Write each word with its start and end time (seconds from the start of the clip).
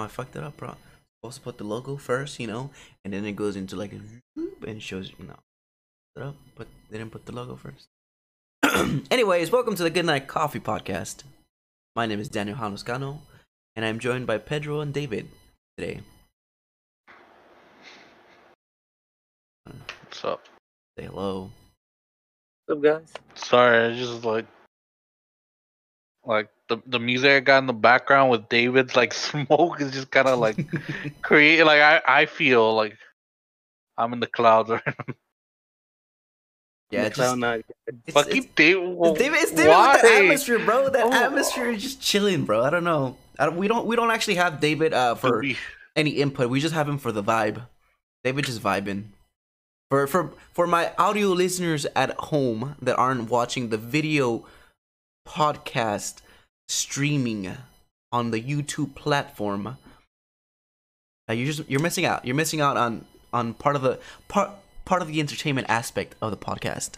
I 0.00 0.08
fucked 0.08 0.36
it 0.36 0.42
up, 0.42 0.56
bro. 0.56 0.74
Supposed 1.22 1.38
to 1.38 1.42
put 1.42 1.58
the 1.58 1.64
logo 1.64 1.96
first, 1.96 2.40
you 2.40 2.46
know, 2.46 2.70
and 3.04 3.12
then 3.12 3.24
it 3.24 3.32
goes 3.32 3.56
into 3.56 3.76
like 3.76 3.92
a 3.92 4.00
and 4.36 4.76
it 4.76 4.82
shows 4.82 5.10
you 5.10 5.26
no. 5.26 5.36
It 6.16 6.22
up, 6.22 6.36
but 6.56 6.66
they 6.90 6.98
didn't 6.98 7.12
put 7.12 7.26
the 7.26 7.32
logo 7.32 7.56
first. 7.56 7.88
Anyways, 9.10 9.50
welcome 9.50 9.74
to 9.76 9.82
the 9.82 9.90
Good 9.90 10.06
Night 10.06 10.26
Coffee 10.26 10.60
Podcast. 10.60 11.24
My 11.94 12.06
name 12.06 12.20
is 12.20 12.28
Daniel 12.28 12.56
Hanoscano, 12.56 13.18
and 13.76 13.84
I'm 13.84 13.98
joined 13.98 14.26
by 14.26 14.38
Pedro 14.38 14.80
and 14.80 14.94
David 14.94 15.28
today. 15.76 16.00
What's 19.64 20.24
up? 20.24 20.46
Say 20.98 21.04
hello. 21.04 21.50
What's 22.66 22.78
up, 22.78 22.82
guys? 22.82 23.12
Sorry, 23.34 23.92
I 23.92 23.96
just 23.96 24.24
like 24.24 24.46
like 26.24 26.48
the 26.70 26.78
the 26.86 26.98
music 26.98 27.30
I 27.30 27.40
got 27.40 27.58
in 27.58 27.66
the 27.66 27.74
background 27.74 28.30
with 28.30 28.48
David's 28.48 28.96
like 28.96 29.12
smoke 29.28 29.80
is 29.82 29.92
just 29.92 30.10
kind 30.10 30.26
of 30.28 30.38
like 30.38 30.56
create 31.22 31.62
like 31.64 31.80
I 31.82 32.00
I 32.22 32.26
feel 32.26 32.74
like 32.74 32.96
I'm 33.98 34.14
in 34.14 34.20
the 34.20 34.26
clouds 34.26 34.70
right 34.70 34.82
now. 34.86 35.14
Yeah, 36.90 37.04
it's 37.04 37.18
just, 37.18 37.36
Nine. 37.36 37.62
it's, 37.86 38.14
Fucking 38.14 38.36
it's, 38.36 38.46
David. 38.56 38.96
well, 38.96 39.14
David, 39.14 39.38
it's 39.42 39.52
David 39.52 39.68
why? 39.70 39.92
with 39.92 40.02
the 40.02 40.08
atmosphere, 40.12 40.58
bro. 40.58 40.88
That 40.90 41.04
Oh. 41.06 41.12
atmosphere 41.12 41.70
is 41.70 41.82
just 41.82 42.00
chilling, 42.02 42.44
bro. 42.46 42.64
I 42.64 42.70
don't 42.70 42.82
know. 42.82 43.16
I 43.38 43.44
don't, 43.46 43.56
we 43.56 43.68
don't 43.68 43.86
we 43.86 43.94
don't 43.94 44.10
actually 44.10 44.34
have 44.36 44.58
David 44.60 44.92
uh, 44.92 45.14
for 45.14 45.40
be- 45.40 45.56
any 45.94 46.10
input. 46.10 46.50
We 46.50 46.58
just 46.60 46.74
have 46.74 46.88
him 46.88 46.98
for 46.98 47.12
the 47.12 47.22
vibe. 47.22 47.62
David 48.24 48.44
just 48.46 48.60
vibing. 48.62 49.04
For 49.90 50.06
for 50.08 50.32
for 50.52 50.66
my 50.66 50.92
audio 50.98 51.28
listeners 51.28 51.86
at 51.94 52.10
home 52.18 52.74
that 52.82 52.96
aren't 52.96 53.30
watching 53.30 53.68
the 53.68 53.78
video 53.78 54.44
podcast 55.28 56.22
streaming 56.70 57.56
on 58.12 58.30
the 58.30 58.40
YouTube 58.40 58.94
platform, 58.94 59.76
uh, 61.28 61.32
you're 61.32 61.46
just 61.46 61.68
you're 61.68 61.80
missing 61.80 62.04
out. 62.04 62.24
You're 62.24 62.36
missing 62.36 62.60
out 62.60 62.76
on 62.76 63.04
on 63.32 63.54
part 63.54 63.76
of 63.76 63.82
the 63.82 63.98
part 64.28 64.50
part 64.84 65.02
of 65.02 65.08
the 65.08 65.20
entertainment 65.20 65.68
aspect 65.68 66.14
of 66.22 66.30
the 66.30 66.36
podcast. 66.36 66.92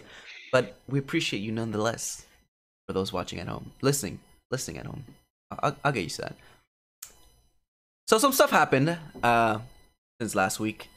But 0.52 0.76
we 0.88 0.98
appreciate 0.98 1.40
you 1.40 1.52
nonetheless. 1.52 2.26
For 2.86 2.92
those 2.92 3.12
watching 3.12 3.38
at 3.38 3.46
home, 3.46 3.72
listening, 3.80 4.18
listening 4.50 4.78
at 4.78 4.86
home, 4.86 5.04
I'll, 5.50 5.76
I'll 5.84 5.92
get 5.92 6.02
used 6.02 6.16
to 6.16 6.22
that. 6.22 6.36
So 8.08 8.18
some 8.18 8.32
stuff 8.32 8.50
happened 8.50 8.98
uh 9.22 9.60
since 10.20 10.34
last 10.34 10.60
week. 10.60 10.88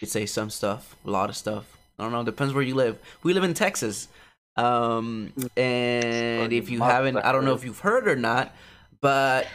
You'd 0.00 0.10
say 0.10 0.26
some 0.26 0.50
stuff, 0.50 0.96
a 1.06 1.10
lot 1.10 1.30
of 1.30 1.36
stuff. 1.36 1.76
I 1.98 2.02
don't 2.02 2.12
know, 2.12 2.24
depends 2.24 2.52
where 2.52 2.62
you 2.62 2.74
live. 2.74 2.98
We 3.22 3.32
live 3.32 3.44
in 3.44 3.54
Texas. 3.54 4.08
Um 4.56 5.32
and 5.56 6.52
if 6.52 6.70
you 6.70 6.80
haven't 6.82 7.18
I 7.18 7.32
don't 7.32 7.44
know 7.44 7.54
if 7.54 7.64
you've 7.64 7.80
heard 7.80 8.08
or 8.08 8.16
not, 8.16 8.54
but 9.00 9.46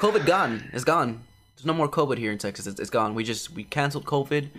COVID 0.00 0.26
gone. 0.26 0.70
It's 0.72 0.84
gone. 0.84 1.22
There's 1.56 1.66
no 1.66 1.72
more 1.72 1.88
COVID 1.88 2.18
here 2.18 2.32
in 2.32 2.38
Texas. 2.38 2.66
It's, 2.66 2.80
it's 2.80 2.90
gone. 2.90 3.14
We 3.14 3.24
just 3.24 3.50
we 3.50 3.64
canceled 3.64 4.04
COVID. 4.04 4.50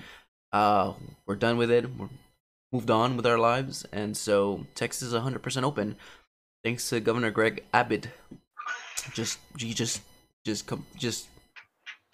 Uh 0.51 0.93
we're 1.25 1.35
done 1.35 1.57
with 1.57 1.71
it. 1.71 1.85
We're 1.97 2.09
moved 2.71 2.89
on 2.89 3.15
with 3.15 3.25
our 3.25 3.37
lives 3.37 3.85
and 3.91 4.17
so 4.17 4.65
Texas 4.75 5.09
is 5.09 5.13
100% 5.13 5.63
open 5.63 5.95
thanks 6.65 6.89
to 6.89 6.99
Governor 6.99 7.31
Greg 7.31 7.63
Abbott. 7.73 8.09
Just 9.13 9.37
he 9.57 9.73
just 9.73 10.01
just 10.43 10.65
come 10.65 10.85
just 10.97 11.27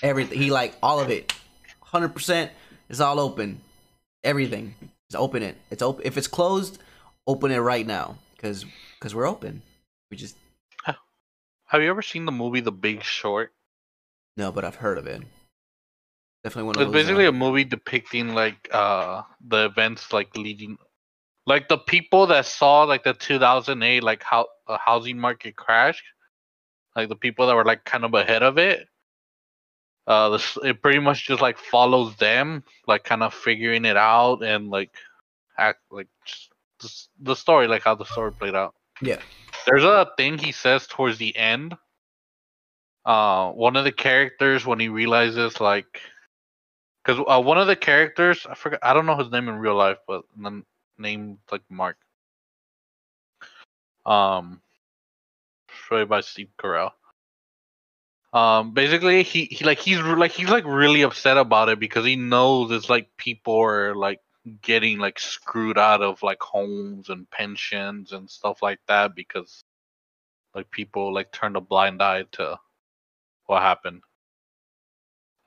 everything. 0.03 0.38
He 0.38 0.52
like 0.52 0.75
all 0.83 0.99
of 0.99 1.09
it. 1.09 1.33
100% 1.86 2.49
is 2.89 3.02
all 3.02 3.19
open. 3.19 3.61
Everything. 4.23 4.75
Just 5.09 5.19
open 5.19 5.42
it. 5.42 5.55
It's 5.72 5.81
open. 5.81 6.05
If 6.05 6.17
it's 6.17 6.27
closed, 6.27 6.80
open 7.27 7.52
it 7.52 7.59
right 7.59 7.86
now 7.86 8.17
cuz 8.38 8.66
cuz 9.00 9.14
we're 9.16 9.27
open. 9.27 9.61
We 10.09 10.17
just 10.17 10.36
Have 11.66 11.81
you 11.81 11.89
ever 11.89 12.02
seen 12.02 12.25
the 12.25 12.33
movie 12.33 12.59
The 12.59 12.72
Big 12.72 13.02
Short? 13.02 13.53
no, 14.36 14.52
but 14.52 14.66
I've 14.66 14.75
heard 14.75 14.97
of 14.97 15.08
it. 15.08 15.22
Definitely 16.44 16.67
one 16.67 16.75
of 16.75 16.81
It's 16.81 16.92
those. 16.92 17.03
basically 17.03 17.25
uh, 17.25 17.30
a 17.30 17.31
movie 17.31 17.64
depicting 17.64 18.33
like 18.33 18.67
uh 18.73 19.22
the 19.47 19.66
events 19.66 20.11
like 20.11 20.36
leading 20.36 20.77
like 21.45 21.67
the 21.69 21.77
people 21.77 22.27
that 22.27 22.45
saw 22.45 22.83
like 22.83 23.04
the 23.04 23.14
2008 23.14 24.04
like 24.04 24.23
how 24.23 24.48
uh, 24.67 24.77
housing 24.77 25.17
market 25.17 25.55
crash 25.55 26.04
like 26.95 27.10
the 27.10 27.15
people 27.15 27.48
that 27.48 27.55
were 27.55 27.65
like 27.65 27.83
kind 27.86 28.04
of 28.05 28.14
ahead 28.14 28.43
of 28.43 28.58
it 28.58 28.87
uh 30.08 30.30
this, 30.30 30.58
it 30.64 30.81
pretty 30.81 30.99
much 30.99 31.27
just 31.27 31.42
like 31.42 31.58
follows 31.58 32.15
them 32.17 32.64
like 32.87 33.04
kind 33.04 33.23
of 33.23 33.33
figuring 33.33 33.86
it 33.86 33.98
out 33.98 34.43
and 34.43 34.70
like 34.70 34.92
act 35.58 35.80
like 35.92 36.08
just 36.26 36.51
the, 37.19 37.36
story 37.36 37.67
like 37.67 37.83
how 37.83 37.95
the 37.95 38.05
story 38.05 38.31
played 38.31 38.55
out 38.55 38.73
yeah. 39.02 39.19
there's 39.65 39.83
a 39.83 40.08
thing 40.17 40.37
he 40.37 40.52
says 40.52 40.87
towards 40.87 41.17
the 41.17 41.36
end. 41.36 41.75
Uh, 43.03 43.52
one 43.52 43.75
of 43.75 43.83
the 43.83 43.92
characters 43.92 44.65
when 44.65 44.80
he 44.80 44.87
realizes 44.87 45.59
like, 45.59 46.02
because 47.03 47.23
uh, 47.27 47.42
one 47.42 47.58
of 47.58 47.65
the 47.65 47.75
characters 47.75 48.45
I 48.47 48.53
forgot 48.53 48.80
I 48.83 48.93
don't 48.93 49.08
know 49.08 49.17
his 49.17 49.31
name 49.31 49.49
in 49.49 49.55
real 49.55 49.75
life, 49.75 49.97
but 50.08 50.23
the 50.37 50.64
name 50.99 51.39
like 51.52 51.64
Mark. 51.69 51.97
Um, 54.05 54.61
played 55.87 56.09
by 56.09 56.21
Steve 56.21 56.49
Carell. 56.59 56.92
Um, 58.33 58.73
basically 58.73 59.23
he, 59.23 59.45
he 59.45 59.65
like 59.65 59.80
he's 59.80 59.99
like 59.99 60.31
he's 60.31 60.49
like 60.49 60.63
really 60.65 61.02
upset 61.02 61.37
about 61.37 61.69
it 61.69 61.80
because 61.80 62.05
he 62.05 62.15
knows 62.15 62.71
it's 62.71 62.89
like 62.89 63.09
people 63.17 63.59
are 63.59 63.95
like 63.95 64.19
getting 64.62 65.00
like 65.00 65.20
screwed 65.20 65.78
out 65.78 66.02
of 66.02 66.24
like 66.24 66.42
homes 66.42 67.10
and 67.10 67.30
pensions 67.32 68.12
and 68.12 68.30
stuff 68.30 68.62
like 68.62 68.80
that 68.88 69.16
because 69.16 69.64
like 70.56 70.72
people 70.72 71.14
like 71.14 71.32
turned 71.32 71.58
a 71.58 71.62
blind 71.62 72.02
eye 72.02 72.26
to 72.34 72.60
what 73.48 73.62
happened. 73.62 74.02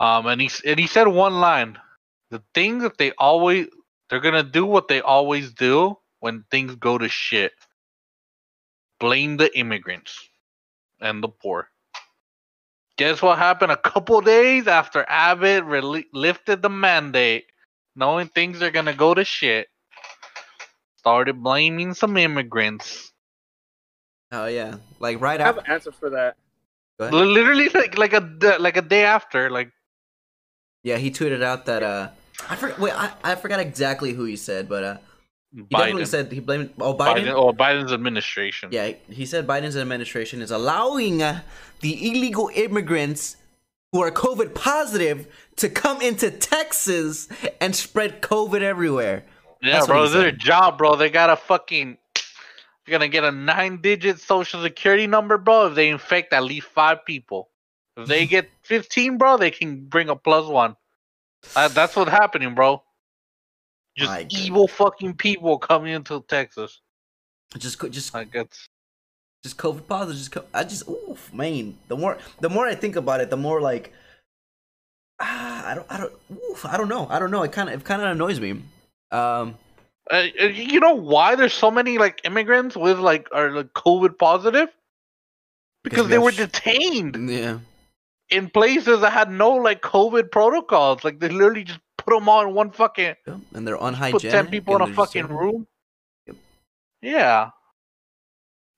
Um, 0.00 0.27
and 0.27 0.41
he 0.41 0.50
and 0.66 0.78
he 0.78 0.87
said 0.87 1.09
one 1.09 1.41
line: 1.41 1.78
the 2.31 2.43
thing 2.55 2.81
that 2.81 2.99
they 2.99 3.12
always 3.12 3.69
they're 4.10 4.21
gonna 4.21 4.43
do 4.43 4.66
what 4.66 4.88
they 4.88 5.00
always 5.00 5.53
do 5.53 5.99
when 6.21 6.44
things 6.50 6.75
go 6.76 6.99
to 6.99 7.09
shit. 7.09 7.53
Blame 9.00 9.37
the 9.37 9.56
immigrants 9.59 10.19
and 11.00 11.22
the 11.22 11.28
poor. 11.28 11.69
Guess 12.99 13.22
what 13.22 13.38
happened 13.38 13.72
a 13.72 13.76
couple 13.76 14.21
days 14.21 14.69
after 14.69 15.05
Abbott 15.09 15.65
rel- 15.65 16.03
lifted 16.12 16.62
the 16.62 16.71
mandate, 16.71 17.47
knowing 17.97 18.28
things 18.28 18.62
are 18.62 18.71
gonna 18.71 18.94
go 18.94 19.15
to 19.15 19.25
shit. 19.25 19.69
Started 20.97 21.43
blaming 21.43 21.94
some 21.94 22.16
immigrants. 22.16 23.12
Oh 24.32 24.47
yeah. 24.47 24.77
Like 25.00 25.21
right 25.21 25.41
I 25.41 25.44
have 25.44 25.59
after 25.59 25.71
an 25.71 25.75
answer 25.75 25.93
for 25.93 26.10
that. 26.10 26.37
Go 26.99 27.09
Literally 27.10 27.69
like 27.69 27.99
like 27.99 28.12
a 28.12 28.21
d- 28.21 28.59
like 28.59 28.77
a 28.77 28.82
day 28.82 29.05
after, 29.05 29.50
like 29.50 29.71
Yeah, 30.82 30.97
he 30.97 31.10
tweeted 31.10 31.43
out 31.43 31.66
that 31.66 31.82
uh 31.82 32.09
I 32.49 32.56
forgot 32.56 32.78
wait, 32.78 32.94
I, 32.94 33.12
I 33.22 33.34
forgot 33.34 33.60
exactly 33.60 34.12
who 34.12 34.25
he 34.25 34.37
said, 34.37 34.69
but 34.69 34.82
uh 34.84 34.97
he 35.55 35.62
definitely 35.62 36.03
Biden. 36.03 36.06
said 36.09 36.32
he 36.32 36.41
blamed 36.41 36.71
oh 36.81 36.94
Biden, 36.94 37.26
Biden. 37.31 37.38
or 37.38 37.53
Biden's 37.53 37.93
administration. 37.93 38.71
Yeah, 38.72 38.93
he 39.09 39.26
said 39.26 39.47
Biden's 39.47 39.76
administration 39.76 40.43
is 40.43 40.50
allowing 40.50 41.22
uh, 41.22 41.43
the 41.81 41.94
illegal 42.11 42.50
immigrants 42.55 43.37
who 43.94 44.03
are 44.03 44.10
COVID 44.10 44.56
positive 44.56 45.28
to 45.55 45.69
come 45.69 46.03
into 46.03 46.28
Texas 46.28 47.28
and 47.60 47.77
spread 47.77 48.21
COVID 48.21 48.60
everywhere. 48.60 49.25
yeah, 49.62 49.75
That's 49.75 49.87
bro. 49.87 50.09
their 50.09 50.32
job, 50.32 50.78
bro. 50.78 50.97
They 50.97 51.10
got 51.10 51.31
a 51.31 51.37
fucking. 51.37 51.97
You're 52.87 52.99
gonna 52.99 53.06
get 53.09 53.22
a 53.22 53.31
nine-digit 53.31 54.19
social 54.19 54.60
security 54.60 55.06
number, 55.06 55.38
bro. 55.38 55.69
If 55.69 55.77
they 55.77 55.91
infect 55.91 56.32
at 56.32 56.43
least 56.43 56.66
five 56.66 57.05
people, 57.05 57.50
if 57.97 58.09
they 58.09 58.27
get 58.27 58.50
15, 58.62 59.16
bro, 59.16 59.37
they 59.37 59.53
can 59.53 59.84
bring 59.84 60.09
a 60.09 60.16
plus 60.16 60.49
one. 60.49 60.75
Uh, 61.55 61.69
that's 61.69 61.94
what's 61.94 62.11
happening, 62.11 62.53
bro. 62.56 62.82
Just 63.97 64.26
evil 64.31 64.66
fucking 64.66 65.15
people 65.15 65.56
coming 65.56 65.93
into 65.93 66.21
Texas. 66.26 66.81
Just 67.56 67.81
just 67.91 68.12
Like 68.12 68.34
it's 68.34 68.69
just 69.44 69.56
COVID 69.59 69.87
positive. 69.87 70.16
Just 70.19 70.32
co- 70.32 70.44
I 70.53 70.65
just 70.65 70.88
oof, 70.88 71.32
man. 71.32 71.77
The 71.88 71.97
more 71.97 72.19
the 72.41 72.49
more 72.49 72.66
I 72.66 72.75
think 72.75 72.97
about 72.97 73.21
it, 73.21 73.31
the 73.31 73.37
more 73.37 73.60
like 73.60 73.93
ah, 75.20 75.69
I 75.70 75.75
don't 75.75 75.87
I 75.91 75.99
don't 75.99 76.12
oof, 76.50 76.64
I 76.64 76.76
don't 76.76 76.88
know. 76.88 77.06
I 77.08 77.19
don't 77.20 77.31
know. 77.31 77.43
It 77.44 77.52
kind 77.52 77.69
of 77.69 77.81
it 77.81 77.85
kind 77.85 78.02
of 78.02 78.08
annoys 78.08 78.41
me. 78.41 78.50
Um, 79.12 79.56
uh, 80.11 80.26
uh, 80.41 80.44
you 80.46 80.81
know 80.81 80.94
why 80.94 81.35
there's 81.37 81.52
so 81.52 81.70
many 81.70 81.99
like 81.99 82.20
immigrants 82.25 82.76
with 82.76 82.99
like 82.99 83.29
are 83.32 83.50
like 83.52 83.73
COVID 83.75 84.19
positive? 84.19 84.69
Because 85.85 86.08
they 86.08 86.19
were 86.19 86.32
sh- 86.32 86.38
detained. 86.38 87.29
yeah. 87.31 87.58
in 88.31 88.49
places 88.49 89.02
that 89.02 89.12
had 89.12 89.31
no 89.31 89.50
like 89.52 89.82
COVID 89.82 90.31
protocols. 90.32 91.05
Like 91.05 91.20
they 91.20 91.29
literally 91.29 91.64
just 91.64 91.81
put 91.99 92.14
them 92.14 92.29
all 92.29 92.43
in 92.49 92.55
one 92.55 92.70
fucking 92.70 93.14
Yeah, 93.26 93.37
and 93.52 93.69
they're 93.69 93.76
unhygienic. 93.81 94.23
put 94.23 94.31
ten 94.31 94.47
people 94.49 94.75
in 94.76 94.82
a 94.82 94.87
fucking 94.94 95.26
room. 95.29 95.67
Yep. 96.26 96.37
Yeah. 97.02 97.50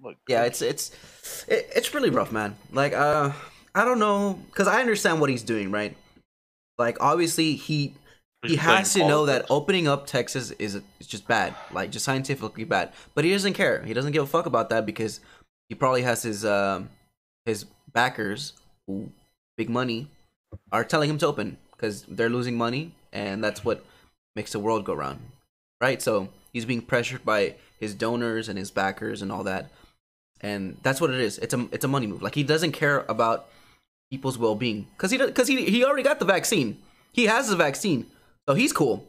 Like, 0.03 0.17
Yeah, 0.29 0.45
it's 0.45 0.63
it's 0.63 0.91
it, 1.49 1.71
it's 1.75 1.95
really 1.95 2.11
rough, 2.11 2.33
man. 2.33 2.57
Like 2.73 2.93
uh 2.93 3.33
I 3.75 3.85
don't 3.85 3.99
know 3.99 4.41
cuz 4.53 4.67
I 4.67 4.81
understand 4.81 5.21
what 5.21 5.31
he's 5.31 5.43
doing, 5.43 5.71
right? 5.71 5.97
Like 6.79 6.99
obviously 7.01 7.55
he 7.57 7.95
he 8.47 8.57
has 8.57 8.93
to 8.93 9.01
know 9.01 9.27
that 9.27 9.47
opening 9.51 9.89
up 9.89 10.07
Texas 10.07 10.51
is 10.53 10.81
is 11.01 11.07
just 11.07 11.27
bad, 11.27 11.55
like 11.73 11.91
just 11.91 12.05
scientifically 12.05 12.65
bad. 12.65 12.93
But 13.15 13.25
he 13.25 13.33
doesn't 13.33 13.55
care. 13.55 13.83
He 13.83 13.95
doesn't 13.95 14.13
give 14.13 14.23
a 14.23 14.27
fuck 14.27 14.47
about 14.47 14.69
that 14.71 14.87
because 14.87 15.21
he 15.69 15.75
probably 15.75 16.03
has 16.03 16.23
his 16.23 16.45
um 16.45 16.91
his 17.45 17.65
backers, 17.93 18.53
who 18.87 19.11
big 19.57 19.71
money, 19.71 20.09
are 20.73 20.85
telling 20.85 21.09
him 21.09 21.19
to 21.19 21.27
open 21.27 21.57
because 21.73 22.05
they're 22.09 22.29
losing 22.29 22.57
money, 22.57 22.93
and 23.13 23.43
that's 23.43 23.65
what 23.65 23.85
makes 24.35 24.53
the 24.53 24.59
world 24.59 24.85
go 24.85 24.95
round, 24.95 25.21
right? 25.81 26.01
So 26.03 26.29
he's 26.53 26.65
being 26.65 26.83
pressured 26.83 27.25
by 27.25 27.55
his 27.81 27.95
donors 27.95 28.49
and 28.49 28.59
his 28.59 28.71
backers 28.71 29.23
and 29.23 29.33
all 29.33 29.45
that, 29.45 29.71
and 30.47 30.77
that's 30.83 31.01
what 31.01 31.11
it 31.11 31.21
is. 31.21 31.39
It's 31.39 31.55
a 31.55 31.61
it's 31.73 31.85
a 31.85 31.89
money 31.89 32.07
move. 32.07 32.23
Like 32.23 32.35
he 32.35 32.45
doesn't 32.45 32.73
care 32.73 33.05
about 33.09 33.49
people's 34.11 34.39
well 34.39 34.55
being 34.55 34.87
because 34.97 35.11
he 35.11 35.19
because 35.19 35.49
he 35.49 35.65
he 35.67 35.85
already 35.85 36.05
got 36.11 36.19
the 36.19 36.25
vaccine. 36.37 36.79
He 37.13 37.25
has 37.27 37.49
the 37.49 37.57
vaccine, 37.57 38.07
so 38.49 38.55
he's 38.55 38.73
cool. 38.73 39.05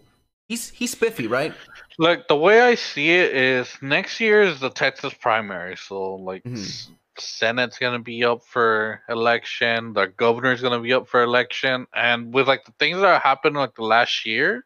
He's 0.49 0.69
he's 0.69 0.91
spiffy, 0.91 1.27
right? 1.27 1.53
Like 1.99 2.27
the 2.27 2.35
way 2.35 2.61
I 2.61 2.75
see 2.75 3.09
it 3.11 3.35
is 3.35 3.67
next 3.81 4.19
year 4.19 4.41
is 4.41 4.59
the 4.59 4.69
Texas 4.69 5.13
primary, 5.13 5.75
so 5.77 6.15
like 6.15 6.43
Mhm. 6.43 6.89
Senate's 7.19 7.79
gonna 7.79 7.99
be 8.13 8.23
up 8.23 8.43
for 8.45 9.01
election, 9.09 9.93
the 9.93 10.07
governor's 10.17 10.61
gonna 10.61 10.79
be 10.79 10.93
up 10.93 11.07
for 11.07 11.21
election, 11.23 11.85
and 11.93 12.33
with 12.33 12.47
like 12.47 12.63
the 12.65 12.73
things 12.79 12.99
that 13.01 13.21
happened 13.21 13.55
like 13.55 13.75
the 13.75 13.83
last 13.83 14.25
year, 14.25 14.65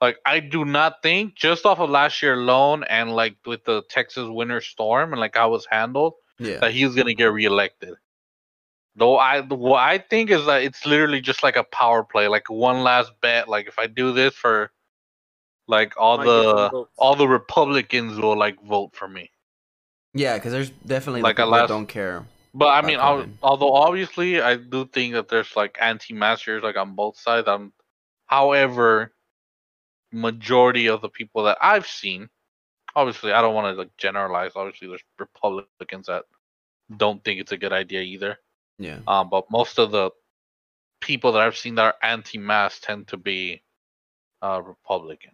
like 0.00 0.18
I 0.24 0.40
do 0.40 0.64
not 0.64 1.02
think 1.02 1.34
just 1.34 1.66
off 1.66 1.78
of 1.78 1.90
last 1.90 2.22
year 2.22 2.34
alone, 2.34 2.84
and 2.84 3.14
like 3.14 3.36
with 3.46 3.64
the 3.64 3.82
Texas 3.88 4.28
winter 4.28 4.60
storm 4.60 5.12
and 5.12 5.20
like 5.20 5.36
how 5.36 5.48
it 5.48 5.52
was 5.52 5.66
handled, 5.70 6.14
Yeah. 6.38 6.58
that 6.60 6.72
he's 6.72 6.94
gonna 6.94 7.14
get 7.14 7.32
reelected. 7.32 7.94
Though 8.96 9.18
I 9.18 9.40
what 9.42 9.78
I 9.80 9.98
think 9.98 10.30
is 10.30 10.46
that 10.46 10.62
it's 10.62 10.84
literally 10.86 11.20
just 11.20 11.42
like 11.42 11.56
a 11.56 11.64
power 11.64 12.02
play, 12.02 12.28
like 12.28 12.48
one 12.50 12.82
last 12.82 13.12
bet. 13.20 13.48
Like 13.48 13.68
if 13.68 13.78
I 13.78 13.86
do 13.86 14.12
this 14.12 14.34
for 14.34 14.70
like 15.68 15.94
all 15.96 16.16
Might 16.18 16.24
the 16.26 16.84
all 16.98 17.14
the 17.14 17.28
Republicans 17.28 18.18
will 18.18 18.36
like 18.36 18.60
vote 18.64 18.90
for 18.94 19.06
me. 19.08 19.30
Yeah, 20.12 20.34
because 20.36 20.50
there's 20.52 20.70
definitely 20.84 21.22
Like 21.22 21.38
like 21.38 21.38
a 21.38 21.46
people 21.46 21.58
last- 21.58 21.68
don't 21.68 21.86
care. 21.86 22.26
But 22.52 22.66
I 22.70 22.82
mean, 22.84 22.98
al- 22.98 23.18
COVID. 23.22 23.32
although 23.44 23.74
obviously 23.74 24.40
I 24.40 24.56
do 24.56 24.84
think 24.86 25.14
that 25.14 25.28
there's 25.28 25.54
like 25.54 25.78
anti-maskers 25.80 26.64
like 26.64 26.76
on 26.76 26.96
both 26.96 27.16
sides. 27.16 27.46
Um, 27.46 27.72
however, 28.26 29.12
majority 30.12 30.88
of 30.88 31.00
the 31.00 31.08
people 31.08 31.44
that 31.44 31.58
I've 31.60 31.86
seen, 31.86 32.28
obviously 32.94 33.32
I 33.32 33.40
don't 33.40 33.54
want 33.54 33.74
to 33.74 33.78
like 33.78 33.96
generalize. 33.96 34.52
Obviously, 34.56 34.88
there's 34.88 35.04
Republicans 35.18 36.06
that 36.06 36.24
don't 36.96 37.22
think 37.24 37.40
it's 37.40 37.52
a 37.52 37.56
good 37.56 37.72
idea 37.72 38.00
either. 38.00 38.38
Yeah. 38.78 38.98
Um, 39.06 39.28
but 39.30 39.50
most 39.50 39.78
of 39.78 39.90
the 39.90 40.10
people 41.00 41.32
that 41.32 41.42
I've 41.42 41.56
seen 41.56 41.74
that 41.76 41.84
are 41.84 41.94
anti-mask 42.02 42.82
tend 42.82 43.08
to 43.08 43.16
be 43.16 43.62
uh, 44.42 44.62
Republican. 44.64 45.32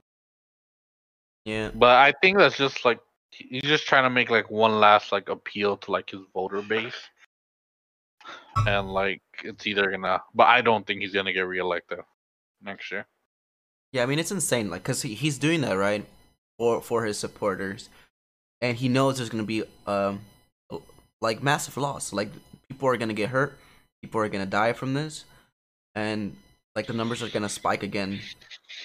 Yeah. 1.45 1.71
But 1.75 1.97
I 1.97 2.13
think 2.21 2.39
that's 2.39 2.57
just 2.57 2.85
like 2.85 2.99
he's 3.31 3.63
just 3.63 3.87
trying 3.87 4.05
to 4.05 4.11
make 4.11 4.31
like 4.31 4.51
one 4.51 4.81
last 4.81 5.13
like 5.13 5.29
appeal 5.29 5.77
to 5.79 5.91
like 5.91 6.11
his 6.11 6.21
voter 6.35 6.63
base. 6.63 6.95
And 8.67 8.93
like 8.93 9.23
it's 9.45 9.67
either 9.67 9.91
gonna, 9.91 10.21
but 10.35 10.49
I 10.49 10.61
don't 10.61 10.87
think 10.87 11.01
he's 11.01 11.13
gonna 11.13 11.33
get 11.33 11.43
reelected 11.43 12.01
next 12.63 12.91
year. 12.91 13.07
Yeah, 13.93 14.03
I 14.03 14.07
mean 14.07 14.19
it's 14.19 14.33
insane, 14.33 14.69
like, 14.71 14.85
cause 14.85 15.03
he, 15.03 15.15
he's 15.15 15.39
doing 15.39 15.61
that 15.63 15.75
right 15.75 16.05
for 16.59 16.81
for 16.81 17.05
his 17.05 17.19
supporters, 17.19 17.89
and 18.61 18.77
he 18.77 18.89
knows 18.89 19.17
there's 19.17 19.31
gonna 19.31 19.45
be 19.45 19.65
um 19.87 20.21
like 21.21 21.43
massive 21.43 21.77
loss. 21.77 22.13
Like 22.13 22.31
people 22.69 22.89
are 22.89 22.97
gonna 22.97 23.15
get 23.15 23.31
hurt, 23.31 23.59
people 24.03 24.21
are 24.21 24.29
gonna 24.29 24.47
die 24.47 24.73
from 24.73 24.95
this, 24.95 25.25
and 25.95 26.37
like 26.75 26.87
the 26.87 26.93
numbers 26.93 27.23
are 27.23 27.29
gonna 27.29 27.49
spike 27.49 27.83
again. 27.83 28.21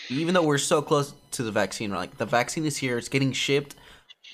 Even 0.10 0.34
though 0.34 0.44
we're 0.44 0.58
so 0.58 0.82
close 0.82 1.14
to 1.32 1.44
the 1.44 1.52
vaccine, 1.52 1.92
right? 1.92 2.00
like 2.00 2.18
the 2.18 2.26
vaccine 2.26 2.66
is 2.66 2.78
here, 2.78 2.98
it's 2.98 3.10
getting 3.10 3.32
shipped, 3.32 3.76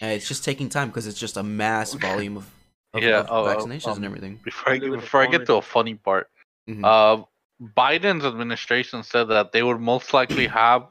and 0.01 0.11
it's 0.11 0.27
just 0.27 0.43
taking 0.43 0.69
time 0.69 0.89
because 0.89 1.07
it's 1.07 1.19
just 1.19 1.37
a 1.37 1.43
mass 1.43 1.93
volume 2.07 2.37
of, 2.37 2.49
of, 2.93 3.03
Yeah, 3.03 3.19
of 3.19 3.27
oh, 3.29 3.45
oh, 3.45 3.55
vaccinations 3.55 3.91
um, 3.91 3.97
and 3.97 4.05
everything. 4.05 4.39
Before 4.43 4.73
I 4.73 4.79
before 4.79 5.21
I 5.21 5.27
get 5.27 5.45
to 5.47 5.55
a 5.55 5.61
funny 5.61 5.95
part, 5.95 6.29
Mhm. 6.67 6.83
uh, 6.83 7.23
Biden's 7.62 8.24
administration 8.25 9.04
said 9.04 9.25
that 9.25 9.51
they 9.51 9.63
would 9.63 9.80
most 9.80 10.13
likely 10.13 10.48
have 10.48 10.88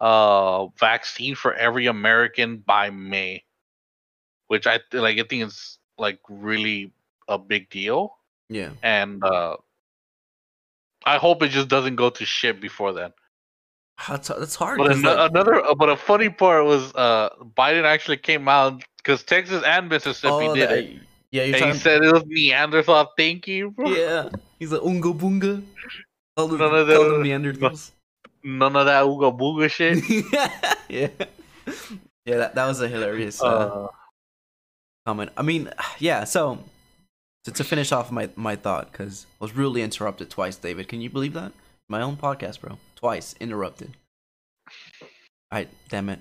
a 0.00 0.68
vaccine 0.78 1.34
for 1.34 1.52
every 1.54 1.86
American 1.86 2.58
by 2.58 2.90
May, 2.90 3.44
which 4.48 4.66
I 4.66 4.78
th- 4.90 5.02
like. 5.02 5.18
I 5.18 5.24
think 5.28 5.44
is 5.44 5.78
like 5.98 6.20
really 6.28 6.92
a 7.28 7.38
big 7.38 7.68
deal. 7.70 8.16
yeah, 8.48 8.70
and 8.82 9.22
uh 9.24 9.56
I 11.04 11.16
hope 11.16 11.42
it 11.42 11.48
just 11.48 11.68
doesn't 11.68 11.96
go 11.96 12.10
to 12.10 12.24
shit 12.24 12.60
before 12.60 12.92
then. 12.92 13.12
that's 14.08 14.28
that's 14.28 14.54
hard. 14.54 14.78
But 14.78 14.92
an- 14.92 15.02
like- 15.02 15.30
another, 15.30 15.56
uh, 15.64 15.74
but 15.74 15.88
a 15.88 15.96
funny 15.96 16.28
part 16.30 16.64
was 16.64 16.94
uh 16.94 17.30
Biden 17.56 17.84
actually 17.84 18.16
came 18.18 18.48
out 18.48 18.82
because 18.98 19.22
Texas 19.22 19.62
and 19.64 19.88
Mississippi 19.88 20.46
oh, 20.48 20.54
did 20.54 20.68
that- 20.70 20.78
it, 20.78 21.00
yeah, 21.32 21.44
you're 21.44 21.56
he 21.56 21.60
talking. 21.62 21.74
said 21.78 22.02
it 22.02 22.12
was 22.12 22.24
Neanderthal 22.26 23.12
thinking, 23.16 23.70
bro. 23.70 23.88
Yeah, 23.90 24.28
he's 24.60 24.70
like 24.70 24.82
unga 24.82 25.08
bunga. 25.12 25.64
All 26.36 26.46
the, 26.46 26.56
None 26.58 26.74
of 26.74 26.88
all 26.90 27.04
the 27.18 27.24
Neanderthals. 27.24 27.90
None 28.44 28.76
of 28.76 28.86
that 28.86 29.02
ooga 29.04 29.36
booga 29.36 29.68
shit. 29.68 29.98
yeah, 30.88 31.08
yeah, 32.24 32.36
that, 32.36 32.54
that 32.54 32.66
was 32.66 32.80
a 32.80 32.88
hilarious 32.88 33.42
uh, 33.42 33.46
Uh, 33.46 33.88
comment. 35.04 35.30
I 35.36 35.42
mean, 35.42 35.70
yeah. 35.98 36.24
So 36.24 36.60
to, 37.44 37.50
to 37.52 37.64
finish 37.64 37.90
off 37.92 38.10
my 38.12 38.30
my 38.36 38.54
thought, 38.56 38.92
because 38.92 39.26
I 39.40 39.44
was 39.44 39.54
rudely 39.56 39.82
interrupted 39.82 40.30
twice, 40.30 40.56
David. 40.56 40.88
Can 40.88 41.00
you 41.00 41.10
believe 41.10 41.34
that? 41.34 41.52
My 41.88 42.00
own 42.00 42.16
podcast, 42.16 42.60
bro. 42.60 42.78
Twice 42.96 43.34
interrupted. 43.40 43.90
I 45.50 45.66
damn 45.88 46.08
it. 46.08 46.20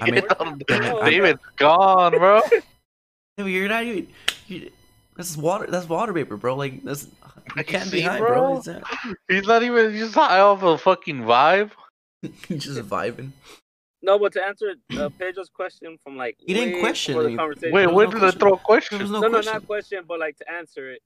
I 0.00 0.10
mean- 0.10 0.24
Damn, 0.66 1.04
David's 1.04 1.40
gone, 1.56 2.12
bro. 2.12 2.40
David, 3.36 3.52
you're 3.52 3.68
not 3.68 3.84
even. 3.84 4.08
You, 4.48 4.70
this 5.16 5.30
is 5.30 5.36
water. 5.36 5.66
That's 5.68 5.88
water 5.88 6.12
vapor, 6.12 6.36
bro. 6.36 6.56
Like 6.56 6.82
that's. 6.82 7.06
You 7.56 7.60
I 7.60 7.62
can't 7.62 7.90
be 7.90 8.00
high, 8.02 8.18
bro. 8.18 8.28
bro. 8.28 8.56
It's, 8.58 8.68
He's 9.28 9.46
not 9.46 9.62
even 9.62 9.92
he's 9.94 10.14
high 10.14 10.40
off 10.40 10.62
a 10.62 10.78
fucking 10.78 11.22
vibe. 11.22 11.70
He's 12.48 12.64
just 12.64 12.80
vibing. 12.82 13.30
No, 14.02 14.18
but 14.18 14.32
to 14.34 14.44
answer 14.44 14.74
uh, 14.98 15.08
Pedro's 15.18 15.50
question 15.50 15.98
from 16.02 16.16
like 16.16 16.36
He 16.38 16.54
didn't 16.54 16.80
question 16.80 17.16
the 17.22 17.36
conversation. 17.36 17.72
Wait, 17.72 17.86
was 17.86 17.94
where 17.94 18.06
no 18.06 18.12
did 18.12 18.24
I 18.24 18.30
throw 18.30 18.52
a 18.52 18.56
There 18.56 18.64
question? 18.64 18.98
was 19.00 19.10
no, 19.10 19.20
no, 19.20 19.28
no, 19.28 19.40
not 19.40 19.66
question, 19.66 20.04
but 20.06 20.18
like 20.20 20.36
to 20.38 20.50
answer 20.50 20.90
it. 20.92 21.02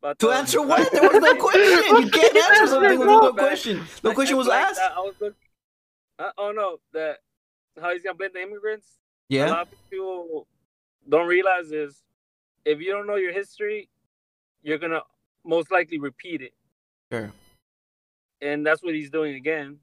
But 0.00 0.18
To 0.20 0.28
um, 0.28 0.34
answer 0.34 0.62
what? 0.66 0.90
There 0.92 1.02
was 1.02 1.20
no 1.20 1.34
question. 1.34 2.02
You 2.04 2.10
can't 2.10 2.36
answer 2.50 2.66
something 2.68 2.98
with 2.98 3.08
no 3.08 3.32
question. 3.32 3.82
No 4.04 4.12
question 4.14 4.36
was 4.36 4.46
like, 4.46 4.64
asked. 4.64 4.80
uh, 4.80 4.90
I 4.96 5.00
was 5.00 5.14
look, 5.20 5.34
uh, 6.18 6.30
oh 6.38 6.52
no, 6.52 6.78
that 6.92 7.18
how 7.80 7.92
he's 7.92 8.02
gonna 8.02 8.14
blame 8.14 8.30
the 8.34 8.42
immigrants. 8.42 8.86
Yeah, 9.28 9.48
A 9.48 9.50
lot 9.50 9.62
of 9.62 9.90
people 9.90 10.46
don't 11.08 11.26
realize 11.26 11.70
is 11.72 12.02
if 12.64 12.80
you 12.80 12.92
don't 12.92 13.06
know 13.06 13.16
your 13.16 13.32
history, 13.32 13.88
you're 14.62 14.78
gonna 14.78 15.00
most 15.48 15.72
likely 15.72 15.98
repeat 15.98 16.42
it, 16.42 16.52
Sure. 17.10 17.32
and 18.40 18.64
that's 18.64 18.82
what 18.82 18.94
he's 18.94 19.10
doing 19.10 19.34
again. 19.34 19.78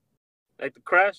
Like 0.62 0.74
the 0.74 0.80
crash, 0.82 1.18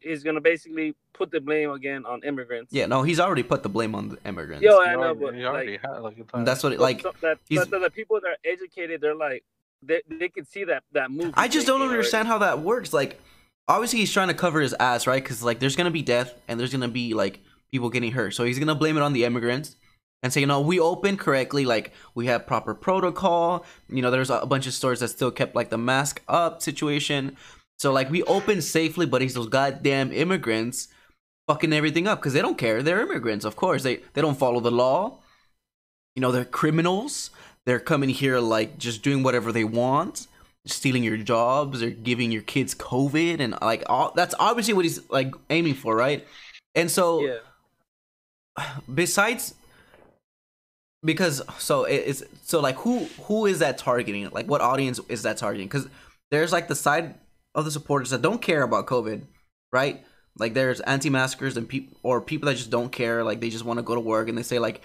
he's 0.00 0.22
gonna 0.22 0.40
basically 0.40 0.94
put 1.12 1.30
the 1.30 1.40
blame 1.40 1.70
again 1.70 2.06
on 2.06 2.22
immigrants. 2.22 2.72
Yeah. 2.72 2.86
No, 2.86 3.02
he's 3.02 3.20
already 3.20 3.42
put 3.42 3.62
the 3.62 3.68
blame 3.68 3.94
on 3.94 4.08
the 4.10 4.18
immigrants. 4.24 4.62
Yo, 4.62 4.80
He 4.80 4.88
I 4.88 4.94
know, 4.94 5.00
already- 5.02 5.20
but 5.20 5.34
he 5.34 5.44
already 5.44 5.72
like, 5.72 5.80
had 5.82 5.98
like 5.98 6.16
a 6.34 6.44
that's 6.44 6.62
what 6.62 6.72
it 6.72 6.80
like. 6.80 7.02
so 7.02 7.12
that, 7.20 7.38
but 7.50 7.70
the 7.70 7.90
people 7.90 8.18
that 8.22 8.28
are 8.28 8.36
educated, 8.44 9.00
they're 9.02 9.14
like 9.14 9.44
they 9.82 10.00
they 10.08 10.28
can 10.28 10.44
see 10.44 10.64
that 10.64 10.84
that 10.92 11.10
move. 11.10 11.34
I 11.36 11.48
just 11.48 11.66
don't 11.66 11.80
making 11.80 11.88
already. 11.88 11.98
understand 11.98 12.28
how 12.28 12.38
that 12.38 12.60
works. 12.60 12.92
Like, 12.92 13.20
obviously 13.68 13.98
he's 13.98 14.12
trying 14.12 14.28
to 14.28 14.34
cover 14.34 14.60
his 14.60 14.74
ass, 14.80 15.06
right? 15.06 15.22
Because 15.22 15.42
like 15.42 15.58
there's 15.58 15.76
gonna 15.76 15.90
be 15.90 16.02
death 16.02 16.34
and 16.48 16.58
there's 16.58 16.72
gonna 16.72 16.88
be 16.88 17.12
like 17.12 17.40
people 17.70 17.90
getting 17.90 18.12
hurt, 18.12 18.32
so 18.34 18.44
he's 18.44 18.58
gonna 18.58 18.74
blame 18.74 18.96
it 18.96 19.02
on 19.02 19.12
the 19.12 19.24
immigrants 19.24 19.76
and 20.22 20.32
say, 20.32 20.40
you 20.40 20.46
know, 20.46 20.60
we 20.60 20.78
opened 20.78 21.18
correctly, 21.18 21.64
like 21.64 21.92
we 22.14 22.26
have 22.26 22.46
proper 22.46 22.74
protocol. 22.74 23.64
You 23.88 24.02
know, 24.02 24.10
there's 24.10 24.30
a 24.30 24.46
bunch 24.46 24.66
of 24.66 24.74
stores 24.74 25.00
that 25.00 25.08
still 25.08 25.30
kept 25.30 25.54
like 25.54 25.70
the 25.70 25.78
mask 25.78 26.22
up 26.28 26.62
situation. 26.62 27.36
So 27.78 27.92
like 27.92 28.10
we 28.10 28.22
opened 28.24 28.62
safely, 28.64 29.06
but 29.06 29.22
it's 29.22 29.34
those 29.34 29.48
goddamn 29.48 30.12
immigrants 30.12 30.88
fucking 31.48 31.72
everything 31.72 32.06
up 32.06 32.20
because 32.20 32.34
they 32.34 32.42
don't 32.42 32.58
care. 32.58 32.82
They're 32.82 33.00
immigrants, 33.00 33.44
of 33.44 33.56
course. 33.56 33.82
They 33.82 34.00
they 34.12 34.20
don't 34.20 34.38
follow 34.38 34.60
the 34.60 34.70
law. 34.70 35.18
You 36.14 36.20
know, 36.20 36.32
they're 36.32 36.44
criminals. 36.44 37.30
They're 37.64 37.80
coming 37.80 38.10
here 38.10 38.38
like 38.40 38.78
just 38.78 39.02
doing 39.02 39.22
whatever 39.22 39.52
they 39.52 39.64
want, 39.64 40.26
stealing 40.66 41.02
your 41.02 41.16
jobs, 41.16 41.82
or 41.82 41.90
giving 41.90 42.30
your 42.30 42.42
kids 42.42 42.74
COVID, 42.74 43.40
and 43.40 43.54
like 43.62 43.84
all, 43.86 44.12
that's 44.14 44.34
obviously 44.38 44.74
what 44.74 44.84
he's 44.84 45.08
like 45.10 45.32
aiming 45.48 45.74
for, 45.74 45.96
right? 45.96 46.26
And 46.74 46.90
so 46.90 47.24
Yeah. 47.24 47.38
besides 48.92 49.54
because 51.04 51.42
so 51.58 51.84
it's 51.84 52.22
so 52.42 52.60
like 52.60 52.76
who 52.76 53.04
who 53.22 53.46
is 53.46 53.60
that 53.60 53.78
targeting? 53.78 54.28
Like 54.30 54.46
what 54.46 54.60
audience 54.60 55.00
is 55.08 55.22
that 55.22 55.36
targeting? 55.36 55.68
Because 55.68 55.88
there's 56.30 56.52
like 56.52 56.68
the 56.68 56.74
side 56.74 57.14
of 57.54 57.64
the 57.64 57.70
supporters 57.70 58.10
that 58.10 58.22
don't 58.22 58.40
care 58.42 58.62
about 58.62 58.86
covid 58.86 59.22
right? 59.72 60.04
Like 60.36 60.54
there's 60.54 60.80
anti-maskers 60.80 61.56
and 61.56 61.68
people 61.68 61.96
or 62.02 62.20
people 62.20 62.46
that 62.46 62.56
just 62.56 62.70
don't 62.70 62.90
care 62.90 63.22
like 63.22 63.40
they 63.40 63.50
just 63.50 63.64
want 63.64 63.78
to 63.78 63.82
go 63.82 63.94
to 63.94 64.00
work 64.00 64.28
and 64.28 64.36
they 64.36 64.42
say 64.42 64.58
like 64.58 64.80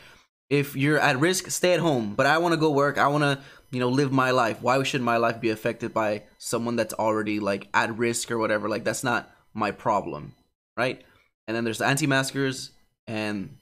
if 0.50 0.76
you're 0.76 1.00
at 1.00 1.20
risk 1.20 1.50
stay 1.50 1.74
at 1.74 1.80
home 1.80 2.14
but 2.14 2.28
i 2.28 2.38
want 2.38 2.54
to 2.54 2.60
go 2.60 2.70
work 2.70 3.00
i 3.00 3.08
want 3.08 3.24
to 3.24 3.40
you 3.72 3.80
know 3.80 3.90
live 3.90 4.12
my 4.12 4.32
life. 4.32 4.62
Why 4.62 4.82
should 4.84 5.02
my 5.02 5.18
life 5.18 5.42
be 5.42 5.50
affected 5.50 5.94
by 5.94 6.24
someone 6.38 6.78
that's 6.78 6.94
already 6.94 7.42
like 7.42 7.68
at 7.74 7.98
risk 7.98 8.32
or 8.32 8.38
whatever? 8.38 8.70
Like 8.70 8.86
that's 8.86 9.04
not 9.04 9.30
my 9.54 9.72
problem 9.72 10.34
right? 10.78 11.02
And 11.48 11.56
then 11.56 11.64
there's 11.64 11.78
the 11.78 11.86
anti-maskers 11.86 12.72
and 13.08 13.58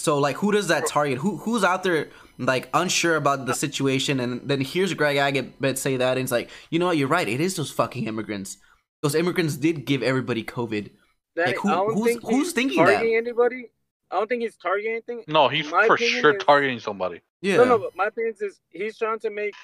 So 0.00 0.18
like, 0.18 0.36
who 0.36 0.50
does 0.50 0.68
that 0.68 0.86
target? 0.86 1.18
Who 1.18 1.36
who's 1.36 1.62
out 1.62 1.82
there 1.82 2.08
like 2.38 2.70
unsure 2.72 3.16
about 3.16 3.44
the 3.44 3.52
situation? 3.54 4.18
And 4.18 4.40
then 4.48 4.62
here's 4.62 4.94
Greg 4.94 5.16
Abbott 5.18 5.78
say 5.78 5.98
that, 5.98 6.16
and 6.16 6.22
it's 6.24 6.32
like, 6.32 6.48
you 6.70 6.78
know 6.78 6.86
what? 6.86 6.96
You're 6.96 7.08
right. 7.08 7.28
It 7.28 7.40
is 7.40 7.56
those 7.56 7.70
fucking 7.70 8.06
immigrants. 8.06 8.56
Those 9.02 9.14
immigrants 9.14 9.56
did 9.56 9.84
give 9.84 10.02
everybody 10.02 10.42
COVID. 10.42 10.90
Danny, 11.36 11.46
Like, 11.52 11.56
who- 11.58 11.92
who's- 11.94 12.06
think 12.06 12.22
who's 12.22 12.32
he's 12.46 12.52
thinking 12.52 12.78
that? 12.84 12.92
targeting 12.92 13.16
anybody. 13.16 13.70
I 14.10 14.16
don't 14.16 14.28
think 14.28 14.42
he's 14.42 14.56
targeting 14.56 14.92
anything. 14.92 15.24
No, 15.28 15.48
he's 15.48 15.70
My 15.70 15.86
for 15.86 15.96
sure 15.98 16.34
is- 16.36 16.42
targeting 16.42 16.80
somebody. 16.80 17.20
Yeah. 17.42 17.58
No, 17.58 17.64
no, 17.64 17.78
but 17.78 17.94
my 17.94 18.06
opinion 18.06 18.34
is 18.40 18.58
he's 18.70 18.96
trying 18.98 19.18
to 19.20 19.30
make 19.30 19.54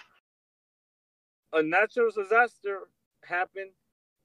a 1.52 1.62
natural 1.62 2.10
disaster 2.14 2.80
happen 3.24 3.70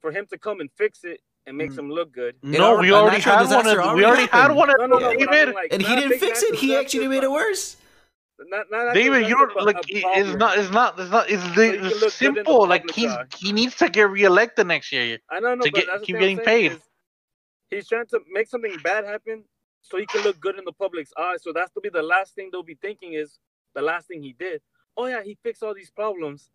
for 0.01 0.11
him 0.11 0.25
to 0.27 0.37
come 0.37 0.59
and 0.59 0.69
fix 0.73 1.03
it 1.03 1.21
and 1.47 1.57
makes 1.57 1.75
Mm. 1.75 1.79
him 1.79 1.89
look 1.91 2.11
good. 2.11 2.35
No, 2.43 2.77
we 2.77 2.91
already 2.91 3.21
had 3.21 3.35
one. 3.35 3.43
disaster 3.45 3.81
At, 3.81 3.95
we 3.95 4.03
already 4.03 4.05
already 4.05 4.27
had 4.27 4.51
one 4.51 4.69
at 4.69 4.77
No, 4.79 4.85
no, 4.85 4.97
no. 4.99 5.13
David. 5.13 5.53
like, 5.55 5.73
and 5.73 5.81
he 5.81 5.95
didn't 5.95 6.19
fix 6.19 6.43
it. 6.43 6.55
He 6.55 6.75
actually 6.75 7.07
made 7.07 7.23
it 7.23 7.31
worse. 7.31 7.77
Not, 8.47 8.71
not 8.71 8.93
David, 8.95 9.27
you 9.27 9.35
don't 9.35 9.55
like. 9.65 9.77
It's 9.87 10.35
not. 10.35 10.57
It's 10.57 10.71
not. 10.71 10.99
It's 10.99 11.11
not. 11.11 11.29
It's, 11.29 11.43
the, 11.55 11.73
it's 11.75 11.99
good 11.99 12.01
the 12.01 12.09
simple. 12.09 12.67
Like 12.67 12.89
he's 12.89 13.11
eye. 13.11 13.25
he 13.37 13.51
needs 13.53 13.75
to 13.75 13.87
get 13.89 14.09
reelected 14.09 14.65
next 14.65 14.91
year. 14.91 15.19
I 15.29 15.39
don't 15.39 15.59
know, 15.59 15.65
to 15.65 15.71
but 15.71 15.79
get- 15.79 15.87
that's 15.87 16.03
keep 16.03 16.17
getting 16.17 16.39
paid. 16.39 16.79
He's 17.69 17.87
trying 17.87 18.07
to 18.07 18.19
make 18.31 18.47
something 18.47 18.75
bad 18.83 19.05
happen 19.05 19.43
so 19.81 19.97
he 19.97 20.05
can 20.07 20.23
look 20.23 20.39
good 20.39 20.57
in 20.57 20.65
the 20.65 20.73
public's 20.73 21.11
eyes. 21.19 21.43
So 21.43 21.53
that's 21.53 21.71
to 21.73 21.81
be 21.81 21.89
the 21.89 22.01
last 22.01 22.33
thing 22.35 22.49
they'll 22.51 22.63
be 22.63 22.75
thinking 22.81 23.13
is 23.13 23.39
the 23.75 23.81
last 23.81 24.07
thing 24.07 24.21
he 24.23 24.33
did. 24.33 24.61
Oh 24.97 25.05
yeah, 25.05 25.21
he 25.23 25.37
fixed 25.43 25.61
all 25.63 25.73
these 25.75 25.91
problems. 25.91 26.49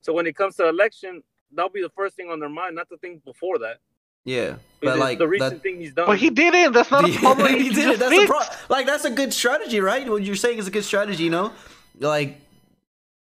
So 0.00 0.12
when 0.12 0.26
it 0.26 0.36
comes 0.36 0.56
to 0.56 0.68
election, 0.68 1.22
that'll 1.52 1.70
be 1.70 1.82
the 1.82 1.90
first 1.90 2.14
thing 2.16 2.30
on 2.30 2.38
their 2.40 2.48
mind, 2.48 2.76
not 2.76 2.88
the 2.88 2.96
thing 2.98 3.20
before 3.24 3.58
that. 3.58 3.78
Yeah, 4.24 4.50
But 4.80 4.86
but 4.90 4.98
like 4.98 5.18
the 5.18 5.26
that, 5.40 5.62
thing 5.62 5.80
he's 5.80 5.92
done. 5.94 6.06
But 6.06 6.18
he 6.18 6.30
didn't. 6.30 6.72
That's 6.72 6.90
not 6.90 7.08
a 7.08 7.12
problem. 7.18 7.52
he 7.54 7.68
He, 7.68 7.74
did 7.74 7.88
it. 7.90 7.98
That's 7.98 8.10
the 8.10 8.16
fixed. 8.26 8.28
pro- 8.32 8.76
Like 8.76 8.86
that's 8.86 9.04
a 9.04 9.10
good 9.10 9.32
strategy, 9.32 9.80
right? 9.80 10.08
What 10.08 10.22
you're 10.22 10.36
saying 10.36 10.58
is 10.58 10.66
a 10.68 10.70
good 10.70 10.84
strategy, 10.84 11.24
you 11.24 11.30
know? 11.30 11.52
Like 11.98 12.38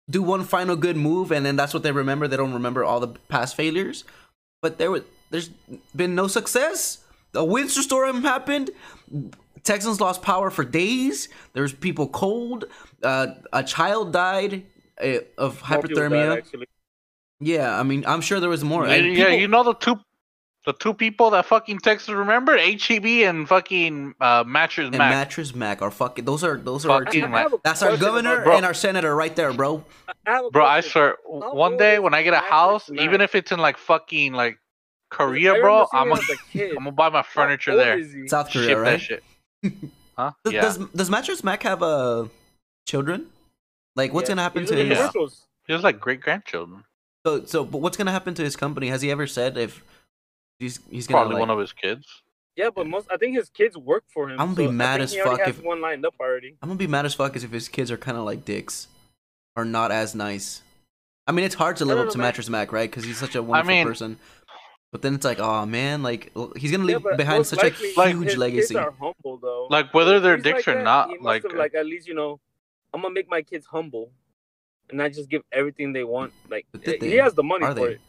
do 0.10 0.22
one 0.22 0.44
final 0.44 0.76
good 0.76 0.98
move 0.98 1.32
and 1.32 1.46
then 1.46 1.56
that's 1.56 1.74
what 1.74 1.84
they 1.84 1.92
remember. 1.92 2.28
They 2.28 2.38
don't 2.38 2.54
remember 2.54 2.84
all 2.84 3.00
the 3.00 3.08
past 3.30 3.56
failures. 3.56 4.04
But 4.62 4.78
there 4.78 4.92
was 4.92 5.02
there's 5.32 5.50
been 5.96 6.14
no 6.14 6.28
success. 6.28 7.00
A 7.34 7.44
winter 7.44 7.82
storm 7.82 8.22
happened. 8.22 8.70
Texans 9.64 10.00
lost 10.02 10.22
power 10.22 10.50
for 10.52 10.64
days. 10.66 11.30
There's 11.54 11.74
people 11.74 12.08
cold. 12.10 12.66
Uh, 13.02 13.28
a 13.54 13.64
child 13.64 14.12
died 14.14 14.64
uh, 15.02 15.20
of 15.38 15.62
More 15.70 15.82
people 15.82 16.10
died, 16.10 16.44
hypothermia. 16.44 16.64
Yeah, 17.40 17.80
I 17.80 17.84
mean, 17.84 18.04
I'm 18.06 18.22
sure 18.22 18.40
there 18.40 18.50
was 18.50 18.64
more. 18.64 18.86
Yeah, 18.88 18.94
And 18.96 19.06
yeah, 19.16 19.26
people- 19.26 19.40
you 19.40 19.48
know 19.48 19.64
the 19.64 19.74
two, 19.76 19.96
the 20.66 20.74
two 20.74 20.94
people 20.94 21.32
that 21.32 21.46
fucking 21.46 21.80
Texas 21.80 22.10
remember 22.10 22.56
HEB 22.58 23.06
and 23.28 23.48
fucking 23.48 24.14
uh, 24.22 24.44
Mattress 24.46 24.88
and 24.88 24.98
Mac. 24.98 25.10
Mattress 25.12 25.56
Mac 25.56 25.82
are 25.82 25.90
fucking. 25.92 26.26
Those 26.26 26.44
are 26.44 26.58
those 26.58 26.86
are 26.86 26.92
our 26.92 27.06
Fucking 27.06 27.22
two. 27.22 27.34
I 27.36 27.48
That's 27.64 27.82
our 27.82 27.98
governor 27.98 28.44
Bro. 28.44 28.58
and 28.58 28.66
our 28.66 28.74
senator 28.74 29.16
right 29.16 29.36
there, 29.36 29.52
bro. 29.54 29.84
I 30.28 30.48
Bro, 30.52 30.66
I 30.66 30.76
question. 30.82 30.92
swear, 30.92 31.18
How 31.28 31.54
one 31.56 31.78
day 31.78 31.98
when 32.00 32.14
I 32.14 32.22
get 32.24 32.34
a 32.34 32.40
house, 32.40 32.90
Mac? 32.90 33.04
even 33.04 33.22
if 33.22 33.34
it's 33.34 33.52
in 33.52 33.60
like 33.60 33.78
fucking 33.78 34.34
like 34.34 34.60
Korea, 35.10 35.56
bro, 35.56 35.88
I'm 35.94 36.10
gonna, 36.10 36.22
as 36.22 36.30
a 36.30 36.38
kid. 36.52 36.70
I'm 36.72 36.78
gonna 36.84 36.92
buy 36.92 37.10
my 37.10 37.24
furniture 37.24 37.72
How 37.72 37.78
old 37.78 37.86
there. 37.88 37.98
is 38.00 38.14
he? 38.14 38.28
South 38.28 38.52
Korea, 38.52 38.68
Ship 38.68 38.78
right? 38.78 38.92
that 38.92 39.02
shit. 39.02 39.24
Huh? 40.18 40.32
Does, 40.44 40.54
yeah. 40.54 40.62
does 40.62 40.78
does 40.78 41.10
Mattress 41.10 41.44
Mac 41.44 41.64
have 41.64 41.82
uh 41.82 42.26
children? 42.86 43.28
Like, 43.96 44.14
what's 44.14 44.30
Yeah. 44.30 44.36
gonna 44.36 44.42
happen 44.44 44.62
He's 44.62 44.70
to 44.70 44.80
in 44.80 44.90
the 44.90 44.96
his? 44.96 45.10
Yeah. 45.16 45.26
He 45.68 45.74
has 45.74 45.84
like 45.84 46.00
great 46.00 46.22
grandchildren. 46.22 46.84
So, 47.26 47.46
so, 47.46 47.64
but 47.64 47.80
what's 47.80 47.98
gonna 47.98 48.12
happen 48.12 48.34
to 48.36 48.44
his 48.44 48.56
company? 48.56 48.88
Has 48.90 49.02
he 49.02 49.10
ever 49.10 49.26
said 49.26 49.58
if 49.58 49.84
he's 50.62 50.80
he's 50.90 51.08
gonna 51.08 51.22
Probably 51.24 51.34
like? 51.36 51.40
one 51.42 51.50
of 51.50 51.60
his 51.60 51.74
kids. 51.74 52.06
Yeah, 52.56 52.70
but 52.74 52.86
most 52.88 53.08
I 53.12 53.18
think 53.18 53.36
his 53.38 53.50
kids 53.50 53.78
work 53.78 54.04
for 54.14 54.30
him. 54.30 54.40
I'm 54.40 54.54
gonna 54.54 54.58
be 54.58 54.64
so 54.66 54.70
I 54.70 54.74
mad 54.74 54.94
think 54.96 55.04
as 55.04 55.14
he 55.14 55.20
fuck 55.22 55.40
has 55.40 55.50
if- 55.58 55.64
one 55.64 55.82
lined 55.82 56.06
up 56.06 56.16
already. 56.20 56.56
I'm 56.62 56.70
gonna 56.70 56.78
be 56.78 56.88
mad 56.88 57.06
as 57.06 57.14
fuck 57.14 57.36
as 57.36 57.44
if 57.44 57.52
his 57.52 57.68
kids 57.70 57.92
are 57.92 57.98
kind 57.98 58.18
of 58.18 58.24
like 58.24 58.46
dicks, 58.46 58.88
or 59.56 59.66
not 59.66 59.92
as 59.92 60.14
nice. 60.16 60.62
I 61.28 61.32
mean, 61.34 61.46
it's 61.46 61.56
hard 61.56 61.78
to 61.78 61.86
live 61.86 61.98
don't 61.98 62.08
up 62.08 62.12
to 62.14 62.18
man. 62.18 62.28
Mattress 62.28 62.50
Mac, 62.50 62.72
right? 62.74 62.90
Because 62.90 63.04
he's 63.06 63.18
such 63.18 63.36
a 63.36 63.44
wonderful 63.44 63.74
mean- 63.76 63.88
person. 63.88 64.20
But 64.92 65.02
then 65.02 65.16
it's 65.16 65.24
like, 65.24 65.40
oh 65.40 65.66
man, 65.66 66.04
like 66.04 66.32
he's 66.58 66.70
gonna 66.72 66.84
leave 66.84 67.02
but 67.04 67.16
behind 67.16 67.48
such 67.48 67.64
likely 67.64 67.94
a 67.94 67.98
Like, 67.98 68.14
huge 68.16 68.26
his 68.32 68.38
legacy. 68.38 68.74
Kids 68.76 68.86
are 68.86 68.92
humble 69.00 69.38
though. 69.42 69.68
Like 69.70 69.94
whether 69.94 70.20
they're 70.20 70.36
he's 70.36 70.44
dicks 70.44 70.68
like 70.68 70.76
or 70.76 70.80
that, 70.80 70.84
not, 70.84 71.08
he 71.08 71.14
must 71.16 71.24
like 71.24 71.44
have, 71.44 71.54
like 71.54 71.74
at 71.76 71.86
least 71.86 72.10
you 72.10 72.14
know, 72.14 72.42
I'm 72.94 73.02
gonna 73.02 73.14
make 73.14 73.30
my 73.30 73.42
kids 73.42 73.66
humble, 73.66 74.12
and 74.90 74.98
not 74.98 75.14
just 75.14 75.30
give 75.30 75.44
everything 75.54 75.94
they 75.94 76.04
want. 76.04 76.34
Like 76.50 76.66
But 76.74 76.86
eh, 76.86 76.98
he 77.00 77.16
has 77.16 77.34
the 77.34 77.44
money 77.44 77.64
Are 77.64 77.74
for 77.74 77.80
they? 77.88 77.92
it. 77.94 78.02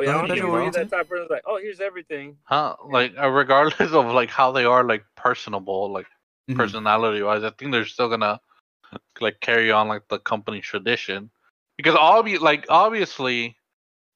But 0.00 0.06
yeah, 0.06 0.12
I 0.12 0.14
Are 0.14 0.18
don't 0.20 0.28
they 0.28 0.34
think 0.40 0.44
he's 0.46 0.50
royalty? 0.54 0.78
that 0.78 0.90
type 0.90 1.00
of 1.02 1.08
person. 1.10 1.26
Like, 1.28 1.42
oh, 1.46 1.58
here's 1.58 1.78
everything. 1.80 2.38
huh? 2.44 2.74
Like 2.88 3.12
uh, 3.20 3.28
regardless 3.28 3.92
of 3.92 4.06
like 4.06 4.30
how 4.30 4.50
they 4.50 4.64
are, 4.64 4.82
like 4.82 5.04
personable, 5.14 5.92
like 5.92 6.06
Mhm. 6.48 6.56
personality 6.56 7.20
wise, 7.20 7.44
I 7.44 7.50
think 7.50 7.70
they're 7.70 7.84
still 7.84 8.08
gonna 8.08 8.40
like 9.20 9.40
carry 9.40 9.70
on 9.70 9.88
like 9.88 10.08
the 10.08 10.18
company 10.18 10.62
tradition 10.62 11.30
because 11.76 11.94
obvi- 11.96 12.40
like 12.40 12.64
obviously 12.70 13.58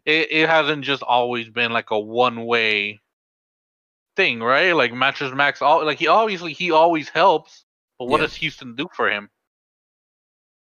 it, 0.06 0.32
it 0.32 0.48
hasn't 0.48 0.84
just 0.86 1.02
always 1.02 1.50
been 1.50 1.70
like 1.70 1.90
a 1.90 2.00
one 2.00 2.46
way 2.46 3.02
thing, 4.16 4.40
right? 4.40 4.72
Like 4.72 4.94
Mattress 4.94 5.34
Max, 5.34 5.60
all 5.60 5.84
like 5.84 5.98
he 5.98 6.06
obviously 6.06 6.54
he 6.54 6.70
always 6.70 7.10
helps, 7.10 7.66
but 7.98 8.06
what 8.06 8.20
Yeah. 8.20 8.26
does 8.28 8.34
Houston 8.36 8.74
do 8.74 8.88
for 8.94 9.10
him? 9.10 9.28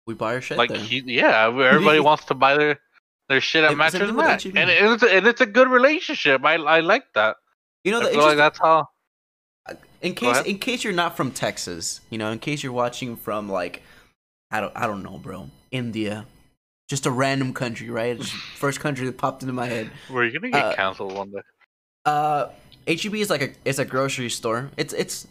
We 0.06 0.14
buy 0.14 0.34
our 0.34 0.40
shit 0.40 0.58
like 0.58 0.70
there. 0.70 0.78
he, 0.80 1.04
yeah, 1.06 1.46
everybody 1.46 2.00
wants 2.08 2.24
to 2.24 2.34
buy 2.34 2.56
their 2.56 2.80
their 3.28 3.40
shit 3.40 3.64
at 3.64 3.68
Same- 3.70 3.72
same 3.72 3.78
Mattress 3.78 4.00
thing 4.08 4.16
with 4.16 4.26
Max, 4.26 4.42
H-E-B. 4.46 4.58
and, 4.60 4.70
it- 4.70 4.82
and 4.82 4.92
it's 4.94 5.02
a, 5.02 5.14
and 5.16 5.26
it's 5.26 5.40
a 5.40 5.46
good 5.46 5.68
relationship. 5.68 6.44
I 6.44 6.54
I 6.54 6.80
like 6.80 7.04
that. 7.14 7.36
you 7.84 7.92
know, 7.92 8.00
I 8.00 8.04
the 8.04 8.10
feel 8.10 8.22
like 8.22 8.36
that's 8.36 8.58
how. 8.58 8.88
in 10.02 10.14
case 10.14 10.40
in 10.42 10.58
case 10.58 10.84
you're 10.84 10.92
not 10.92 11.16
from 11.16 11.30
Texas, 11.30 12.00
you 12.10 12.18
know, 12.18 12.30
in 12.30 12.38
case 12.38 12.62
you're 12.62 12.72
watching 12.72 13.16
from 13.16 13.48
like 13.50 13.82
I 14.50 14.60
don't 14.60 14.72
I 14.76 14.86
don't 14.86 15.02
know, 15.02 15.18
bro, 15.18 15.48
India, 15.70 16.26
just 16.88 17.06
a 17.06 17.10
random 17.10 17.54
country, 17.54 17.88
right? 17.90 18.22
First 18.56 18.80
country 18.80 19.06
that 19.06 19.16
popped 19.16 19.42
into 19.42 19.54
my 19.54 19.66
head. 19.66 19.90
We're 20.10 20.30
gonna 20.30 20.50
get 20.50 20.64
Uh, 20.64 20.74
canceled 20.74 21.14
one 21.14 21.30
day. 21.30 21.40
Uh, 22.04 22.48
HEB 22.86 23.14
is 23.14 23.30
like 23.30 23.40
a 23.42 23.50
it's 23.64 23.78
a 23.78 23.84
grocery 23.86 24.28
store. 24.28 24.70
It's 24.76 24.92
it's 24.92 25.26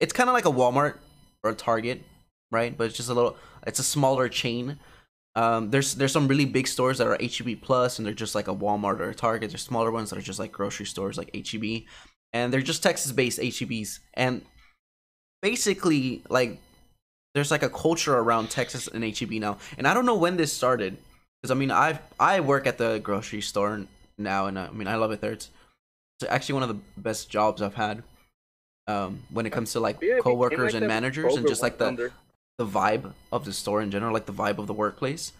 it's 0.00 0.12
kind 0.12 0.28
of 0.28 0.34
like 0.34 0.44
a 0.44 0.50
Walmart 0.52 0.96
or 1.42 1.50
a 1.50 1.54
Target, 1.54 2.02
right? 2.50 2.76
But 2.76 2.88
it's 2.88 2.96
just 2.96 3.08
a 3.08 3.14
little. 3.14 3.36
It's 3.66 3.78
a 3.78 3.82
smaller 3.84 4.28
chain. 4.28 4.78
Um, 5.38 5.70
there's 5.70 5.94
there's 5.94 6.10
some 6.10 6.26
really 6.26 6.46
big 6.46 6.66
stores 6.66 6.98
that 6.98 7.06
are 7.06 7.16
HEB 7.20 7.62
plus, 7.62 7.98
and 7.98 8.04
they're 8.04 8.12
just 8.12 8.34
like 8.34 8.48
a 8.48 8.54
Walmart 8.54 8.98
or 8.98 9.10
a 9.10 9.14
Target. 9.14 9.50
There's 9.50 9.62
smaller 9.62 9.92
ones 9.92 10.10
that 10.10 10.18
are 10.18 10.28
just 10.30 10.40
like 10.40 10.50
grocery 10.50 10.86
stores, 10.86 11.16
like 11.16 11.30
HEB, 11.32 11.84
and 12.32 12.52
they're 12.52 12.60
just 12.60 12.82
Texas-based 12.82 13.38
HEBs. 13.38 14.00
And 14.14 14.42
basically, 15.40 16.24
like, 16.28 16.58
there's 17.34 17.52
like 17.52 17.62
a 17.62 17.70
culture 17.70 18.16
around 18.16 18.50
Texas 18.50 18.88
and 18.88 19.04
HEB 19.04 19.30
now. 19.34 19.58
And 19.76 19.86
I 19.86 19.94
don't 19.94 20.06
know 20.06 20.16
when 20.16 20.36
this 20.36 20.52
started, 20.52 20.96
because 21.40 21.52
I 21.52 21.54
mean, 21.54 21.70
I 21.70 22.00
I 22.18 22.40
work 22.40 22.66
at 22.66 22.76
the 22.76 22.98
grocery 22.98 23.40
store 23.40 23.86
now, 24.18 24.46
and 24.46 24.58
I 24.58 24.70
mean, 24.70 24.88
I 24.88 24.96
love 24.96 25.12
it 25.12 25.20
there. 25.20 25.34
It's 25.34 25.50
it's 26.20 26.28
actually 26.28 26.54
one 26.54 26.64
of 26.64 26.68
the 26.70 26.80
best 26.96 27.30
jobs 27.30 27.62
I've 27.62 27.76
had. 27.76 28.02
Um, 28.88 29.22
when 29.30 29.46
it 29.46 29.50
comes 29.50 29.70
to 29.74 29.80
like 29.80 29.98
Yeah, 30.02 30.18
coworkers 30.18 30.72
like 30.72 30.80
and 30.82 30.88
managers 30.88 31.36
and 31.36 31.46
just 31.46 31.62
like 31.62 31.78
the 31.78 31.86
under. 31.86 32.12
The 32.58 32.66
vibe 32.66 33.12
of 33.32 33.44
the 33.44 33.52
store 33.52 33.80
in 33.80 33.90
general, 33.90 34.12
like 34.12 34.26
the 34.26 34.32
vibe 34.32 34.58
of 34.58 34.66
the 34.66 34.74
workplace. 34.74 35.32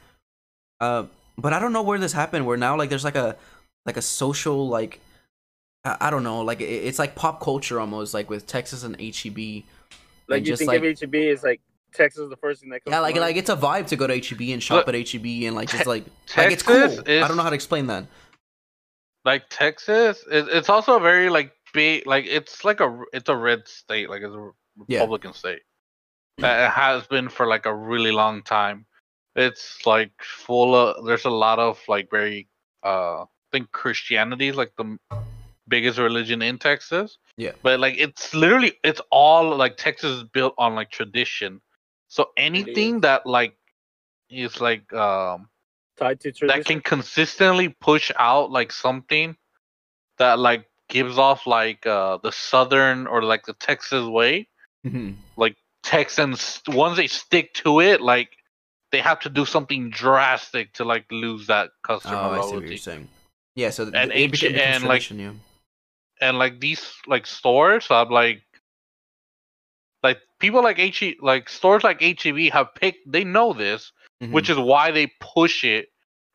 Uh, 0.81 1.05
but 1.37 1.53
I 1.53 1.59
don't 1.59 1.73
know 1.73 1.83
where 1.83 1.99
this 1.99 2.13
happened. 2.13 2.47
Where 2.47 2.57
now 2.57 2.77
like 2.77 2.89
there's 2.89 3.05
like 3.05 3.17
a 3.17 3.37
like 3.85 3.97
a 3.97 4.03
social 4.03 4.69
like 4.69 5.01
I, 5.85 5.97
I 6.03 6.11
don't 6.11 6.23
know 6.23 6.43
like 6.43 6.61
it, 6.61 6.65
it's 6.67 6.99
like 6.99 7.15
pop 7.17 7.41
culture 7.41 7.81
almost 7.81 8.15
like 8.15 8.31
with 8.31 8.47
Texas 8.47 8.85
and 8.85 8.97
HEB. 9.01 9.65
Like 10.29 10.39
and 10.39 10.47
you 10.47 10.53
just 10.53 10.61
think 10.61 10.69
like- 10.69 10.83
of 10.83 11.01
HEB 11.01 11.15
is 11.15 11.43
like 11.43 11.61
Texas 11.95 12.21
is 12.25 12.31
the 12.31 12.37
first 12.37 12.61
thing 12.61 12.71
that 12.71 12.85
comes. 12.85 12.93
Yeah, 12.93 13.01
like 13.01 13.15
mind. 13.15 13.23
like 13.23 13.37
it's 13.37 13.51
a 13.51 13.57
vibe 13.57 13.87
to 13.89 13.97
go 13.97 14.07
to 14.07 14.15
HEB 14.21 14.41
and 14.53 14.63
shop 14.63 14.87
Look, 14.87 14.95
at 14.95 15.11
HEB 15.11 15.25
and 15.45 15.55
like 15.57 15.69
just 15.71 15.87
like 15.87 16.05
Te- 16.27 16.41
like 16.43 16.53
it's 16.53 16.63
cool. 16.63 16.77
Texas 16.77 17.03
is- 17.07 17.25
I 17.25 17.29
don't 17.29 17.37
know 17.37 17.43
how 17.43 17.51
to 17.51 17.55
explain 17.55 17.87
that. 17.89 18.05
like 19.25 19.45
Texas, 19.51 20.23
it, 20.31 20.47
it's 20.51 20.69
also 20.69 20.97
a 20.97 21.01
very 21.01 21.31
like 21.31 21.53
big, 21.75 22.07
like 22.07 22.27
it's 22.27 22.65
like 22.65 22.81
a 22.81 23.03
it's 23.13 23.29
a 23.29 23.37
red 23.37 23.67
state, 23.67 24.09
like 24.11 24.23
it's 24.23 24.35
a 24.35 24.51
Yeah. 24.87 24.99
Republican 25.01 25.33
state 25.33 25.61
that 25.63 25.68
it 26.39 26.71
has 26.71 27.07
been 27.07 27.29
for 27.29 27.47
like 27.47 27.67
a 27.67 27.75
really 27.75 28.13
long 28.13 28.43
time. 28.43 28.87
It's 29.37 29.87
like 29.87 30.13
full 30.21 30.75
of 30.75 31.05
there's 31.07 31.25
a 31.25 31.31
lot 31.31 31.59
of 31.59 31.81
like 31.89 32.11
very 32.11 32.49
uh 32.85 33.23
I 33.23 33.27
think 33.53 33.73
Christianity 33.73 34.49
is 34.49 34.57
like 34.57 34.73
the 34.77 34.99
biggest 35.69 35.99
religion 35.99 36.43
in 36.43 36.59
Texas. 36.59 37.19
Yeah. 37.37 37.53
But 37.63 37.81
like 37.81 37.97
it's 37.99 38.35
literally 38.35 38.75
it's 38.85 39.01
all 39.11 39.57
like 39.57 39.77
Texas 39.77 40.19
is 40.19 40.25
built 40.25 40.55
on 40.59 40.75
like 40.75 40.91
tradition. 40.91 41.61
So 42.09 42.31
anything 42.37 43.01
that 43.01 43.27
like 43.27 43.55
is 44.31 44.61
like 44.61 44.93
um 44.93 45.49
tied 45.99 46.21
to 46.21 46.33
that 46.47 46.65
can 46.65 46.81
consistently 46.81 47.69
push 47.81 48.11
out 48.19 48.51
like 48.51 48.73
something 48.73 49.37
that 50.19 50.39
like 50.39 50.69
gives 50.89 51.19
off 51.19 51.47
like 51.47 51.87
uh 51.87 52.19
the 52.23 52.33
southern 52.33 53.07
or 53.07 53.23
like 53.23 53.45
the 53.45 53.55
Texas 53.55 54.07
way. 54.07 54.49
Mhm. 54.87 55.17
Texans 55.89 56.61
once 56.69 56.97
they 56.99 57.07
stick 57.07 57.55
to 57.55 57.81
it, 57.81 58.03
like 58.03 58.37
they 58.93 59.01
have 59.01 59.21
to 59.21 59.31
do 59.31 59.47
something 59.47 59.89
drastic 59.89 60.75
to 60.75 60.85
like 60.85 61.07
lose 61.11 61.47
that 61.47 61.71
customer 61.83 62.17
Oh, 62.17 62.33
I 62.33 62.41
see 62.41 62.41
what 62.41 62.51
you're 62.51 62.61
loyalty. 62.61 62.77
saying. 62.77 63.09
Yeah, 63.57 63.71
so 63.71 63.85
th- 63.85 63.95
And 63.97 64.13
H- 64.13 64.45
and, 64.45 64.85
like, 64.85 65.11
yeah. 65.11 65.33
And 66.21 66.39
like 66.39 66.61
these 66.61 66.83
like 67.07 67.27
stores, 67.27 67.87
I'm 67.91 68.11
like 68.11 68.43
like 70.03 70.19
people 70.39 70.63
like 70.63 70.79
H 70.79 71.03
like 71.23 71.49
stores 71.49 71.85
like 71.85 72.01
HEB 72.01 72.51
have 72.53 72.75
picked. 72.75 73.11
They 73.11 73.25
know 73.25 73.53
this, 73.53 73.93
Mhm. 74.23 74.33
which 74.33 74.51
is 74.51 74.59
why 74.59 74.91
they 74.91 75.07
push 75.21 75.65
it, 75.65 75.89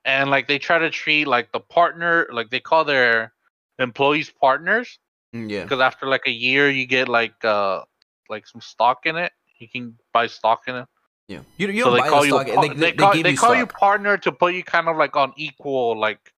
and 0.03 0.29
like 0.31 0.47
they 0.47 0.57
try 0.59 0.79
to 0.79 0.89
treat 0.89 1.27
like 1.27 1.51
the 1.51 1.59
partner, 1.59 2.27
like 2.31 2.49
they 2.49 2.59
call 2.59 2.85
their 2.85 3.33
employees 3.79 4.29
partners, 4.31 4.99
Mm, 5.35 5.49
yeah. 5.49 5.63
because 5.63 5.79
after 5.79 6.07
like 6.07 6.25
a 6.27 6.31
year 6.31 6.69
you 6.69 6.85
get 6.85 7.07
like 7.07 7.37
uh 7.45 7.83
like 8.29 8.47
some 8.47 8.61
stock 8.61 9.05
in 9.05 9.15
it. 9.15 9.31
You 9.63 9.69
can 9.69 9.97
buy 10.11 10.27
stock 10.27 10.63
in 10.67 10.75
it. 10.75 10.85
Yeah. 11.27 11.39
You, 11.57 11.67
you 11.69 11.83
so 11.83 11.89
don't 11.89 11.95
they 11.95 12.01
buy 12.01 12.09
call 12.09 12.21
the 12.21 12.27
you 12.27 12.33
stock. 12.33 12.47
par- 12.47 12.67
they, 12.67 12.67
they, 12.67 12.75
they, 12.75 12.91
they 12.91 12.95
call 12.95 13.23
they 13.23 13.29
you 13.31 13.37
call 13.37 13.55
you 13.55 13.65
partner 13.65 14.17
to 14.17 14.31
put 14.31 14.53
you 14.53 14.63
kind 14.63 14.87
of 14.87 14.97
like 14.97 15.15
on 15.15 15.33
equal 15.37 15.97
like 15.99 16.33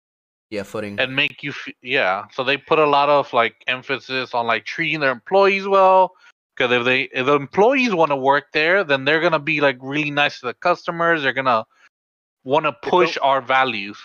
yeah, 0.51 0.63
footing. 0.63 0.99
and 0.99 1.15
make 1.15 1.41
you 1.41 1.49
f- 1.51 1.73
yeah 1.81 2.25
so 2.31 2.43
they 2.43 2.55
put 2.55 2.77
a 2.77 2.85
lot 2.85 3.09
of 3.09 3.33
like 3.33 3.55
emphasis 3.67 4.33
on 4.33 4.45
like 4.45 4.63
treating 4.63 4.99
their 4.99 5.11
employees 5.11 5.67
well 5.67 6.13
because 6.55 6.71
if 6.71 6.85
they 6.85 7.01
if 7.13 7.25
the 7.25 7.33
employees 7.33 7.95
want 7.95 8.11
to 8.11 8.15
work 8.15 8.45
there 8.53 8.83
then 8.83 9.05
they're 9.05 9.21
gonna 9.21 9.39
be 9.39 9.59
like 9.59 9.77
really 9.81 10.11
nice 10.11 10.39
to 10.39 10.45
the 10.45 10.53
customers 10.53 11.23
they're 11.23 11.33
gonna 11.33 11.65
want 12.43 12.65
to 12.65 12.71
push 12.83 13.17
our 13.23 13.41
values 13.41 13.97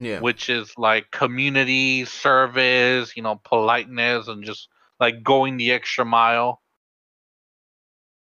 yeah. 0.00 0.18
which 0.18 0.50
is 0.50 0.72
like 0.76 1.10
community 1.12 2.04
service 2.04 3.16
you 3.16 3.22
know 3.22 3.40
politeness 3.44 4.26
and 4.26 4.44
just 4.44 4.68
like 4.98 5.22
going 5.22 5.56
the 5.56 5.70
extra 5.70 6.04
mile 6.04 6.59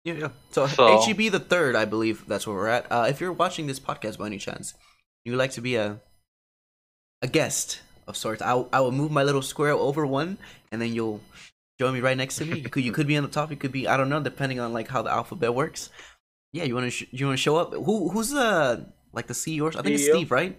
Yeah, 0.04 0.14
yeah. 0.14 0.28
So, 0.50 0.66
So- 0.66 1.00
HEB 1.02 1.28
the 1.30 1.40
third, 1.40 1.76
I 1.76 1.84
believe 1.84 2.24
that's 2.26 2.46
where 2.46 2.56
we're 2.56 2.68
at. 2.68 2.86
Uh, 2.90 3.06
if 3.08 3.20
you're 3.20 3.32
watching 3.32 3.66
this 3.66 3.78
podcast 3.80 4.18
by 4.18 4.26
any 4.26 4.38
chance, 4.38 4.74
you 5.24 5.32
would 5.32 5.38
like 5.38 5.52
to 5.52 5.60
be 5.60 5.76
a 5.76 6.00
a 7.22 7.28
guest 7.28 7.80
of 8.08 8.16
sorts. 8.16 8.40
I 8.42 8.64
I 8.72 8.80
will 8.80 8.92
move 8.92 9.10
my 9.10 9.22
little 9.22 9.42
square 9.42 9.72
over 9.72 10.06
one, 10.06 10.38
and 10.72 10.80
then 10.80 10.94
you'll 10.94 11.20
join 11.78 11.92
me 11.92 12.00
right 12.00 12.16
next 12.16 12.36
to 12.36 12.46
me. 12.46 12.60
You 12.60 12.68
could 12.70 12.82
you 12.84 12.92
could 12.92 13.06
be 13.06 13.16
on 13.16 13.22
the 13.22 13.28
top. 13.28 13.50
You 13.50 13.56
could 13.56 13.72
be 13.72 13.86
I 13.86 13.96
don't 13.98 14.08
know, 14.08 14.22
depending 14.22 14.58
on 14.60 14.72
like 14.72 14.88
how 14.88 15.02
the 15.02 15.10
alphabet 15.10 15.54
works. 15.54 15.90
Yeah, 16.52 16.64
you 16.64 16.74
want 16.74 16.86
to 16.86 16.90
sh- 16.90 17.06
you 17.10 17.26
want 17.26 17.36
to 17.38 17.42
show 17.42 17.56
up? 17.56 17.72
Who 17.74 18.08
who's 18.08 18.30
the 18.30 18.86
like 19.12 19.26
the 19.26 19.34
CEO? 19.34 19.68
I 19.76 19.82
think 19.82 19.94
it's 19.96 20.06
Steve, 20.06 20.30
right? 20.30 20.58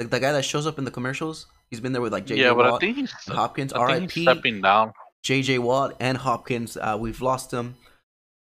Like 0.00 0.10
the 0.10 0.18
guy 0.18 0.32
that 0.32 0.44
shows 0.44 0.66
up 0.66 0.78
in 0.78 0.84
the 0.84 0.90
commercials. 0.90 1.46
He's 1.70 1.78
been 1.80 1.92
there 1.92 2.02
with 2.02 2.12
like 2.12 2.26
JJ 2.26 2.38
yeah 2.38 2.52
but 2.54 2.66
i 2.66 2.70
Watt, 2.72 2.80
think 2.80 2.96
he's 2.96 3.12
Hopkins, 3.28 3.72
I 3.72 3.86
think 4.00 4.10
he's 4.10 4.26
RIP. 4.26 4.34
stepping 4.34 4.60
down 4.60 4.92
JJ 5.24 5.60
Watt 5.60 5.94
and 6.00 6.18
Hopkins. 6.18 6.76
Uh, 6.76 6.96
we've 6.98 7.20
lost 7.22 7.52
them 7.52 7.76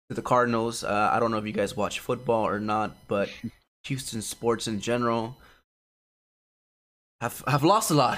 to 0.09 0.15
the 0.15 0.21
Cardinals. 0.21 0.83
Uh, 0.83 1.09
I 1.11 1.19
don't 1.19 1.31
know 1.31 1.37
if 1.37 1.45
you 1.45 1.51
guys 1.51 1.75
watch 1.75 1.99
football 1.99 2.47
or 2.47 2.59
not, 2.59 2.95
but 3.07 3.29
Houston 3.85 4.21
sports 4.21 4.67
in 4.67 4.79
general 4.79 5.37
have 7.21 7.43
have 7.47 7.63
lost 7.63 7.91
a 7.91 7.93
lot. 7.93 8.17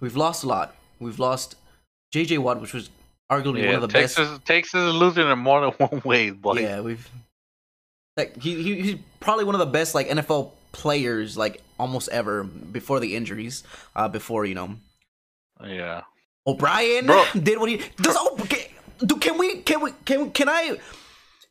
We've 0.00 0.16
lost 0.16 0.44
a 0.44 0.48
lot. 0.48 0.74
We've 1.00 1.18
lost 1.18 1.56
JJ 2.14 2.38
Watt, 2.38 2.60
which 2.60 2.72
was 2.72 2.90
arguably 3.32 3.66
one 3.66 3.76
of 3.76 3.80
the 3.80 3.88
texas 3.88 4.28
best. 4.28 4.44
texas 4.44 4.80
is 4.80 4.94
losing 4.94 5.28
in 5.28 5.38
more 5.38 5.60
than 5.62 5.70
one 5.88 6.02
way 6.04 6.30
boy 6.30 6.60
Yeah, 6.60 6.80
we've 6.80 7.08
like 8.16 8.40
he, 8.40 8.62
he 8.62 8.80
he's 8.82 8.96
probably 9.18 9.44
one 9.44 9.54
of 9.54 9.58
the 9.58 9.66
best 9.66 9.94
like 9.94 10.08
NFL 10.08 10.52
players 10.72 11.36
like 11.36 11.62
almost 11.78 12.08
ever 12.10 12.44
before 12.44 13.00
the 13.00 13.16
injuries. 13.16 13.64
Uh, 13.96 14.08
before 14.08 14.44
you 14.44 14.54
know 14.54 14.76
yeah 15.64 16.02
O'Brien 16.46 17.06
Bro. 17.06 17.24
did 17.42 17.58
what 17.58 17.70
he 17.70 17.78
does. 17.96 18.16
Oh, 18.18 18.36
can, 18.48 18.60
do, 19.06 19.16
can 19.16 19.38
we? 19.38 19.56
Can 19.62 19.80
we? 19.80 19.92
Can 20.04 20.30
can 20.30 20.48
I? 20.48 20.76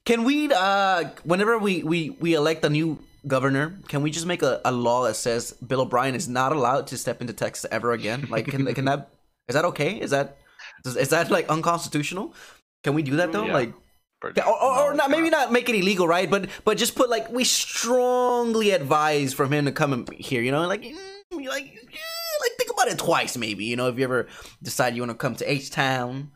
Can 0.06 0.24
we? 0.26 0.52
Uh, 0.52 1.06
whenever 1.24 1.58
we 1.58 1.84
we 1.84 2.10
we 2.12 2.34
elect 2.34 2.66
a 2.66 2.70
new 2.70 3.00
governor, 3.26 3.80
can 3.88 4.02
we 4.02 4.12
just 4.12 4.26
make 4.26 4.44
a, 4.44 4.60
a 4.66 4.72
law 4.72 5.06
that 5.06 5.16
says 5.16 5.54
Bill 5.54 5.82
O'Brien 5.82 6.14
is 6.16 6.28
not 6.28 6.52
allowed 6.52 6.88
to 6.88 6.98
step 6.98 7.22
into 7.22 7.34
Texas 7.34 7.66
ever 7.72 7.94
again? 7.94 8.28
Like, 8.30 8.48
can 8.48 8.66
can 8.74 8.86
that? 8.86 9.10
Is 9.48 9.56
that 9.56 9.66
okay? 9.66 10.00
Is 10.00 10.12
that 10.12 10.38
is, 10.86 10.98
is 10.98 11.10
that 11.10 11.32
like 11.32 11.48
unconstitutional? 11.50 12.34
Can 12.84 12.94
we 12.94 13.02
do 13.02 13.16
that 13.18 13.32
though? 13.32 13.46
Yeah. 13.46 13.54
Like, 13.54 13.74
or, 14.24 14.48
or, 14.48 14.92
or 14.92 14.94
not? 14.94 15.10
Maybe 15.10 15.30
not 15.30 15.52
make 15.52 15.70
it 15.70 15.76
illegal, 15.76 16.08
right? 16.08 16.30
But 16.30 16.50
but 16.66 16.78
just 16.78 16.96
put 16.96 17.10
like 17.10 17.32
we 17.32 17.46
strongly 17.46 18.72
advise 18.72 19.34
from 19.34 19.54
him 19.54 19.66
to 19.66 19.72
come 19.72 20.06
here. 20.18 20.42
You 20.42 20.52
know, 20.52 20.68
like 20.68 20.84
mm, 20.84 20.96
like 21.32 21.48
like 21.48 22.52
think 22.58 22.72
about 22.72 22.90
it 22.90 22.98
twice, 22.98 23.38
maybe. 23.38 23.66
You 23.66 23.78
know, 23.78 23.88
if 23.88 23.98
you 23.98 24.04
ever 24.04 24.28
decide 24.62 24.96
you 24.96 25.02
want 25.02 25.12
to 25.12 25.18
come 25.18 25.36
to 25.36 25.50
H 25.50 25.72
Town, 25.72 26.32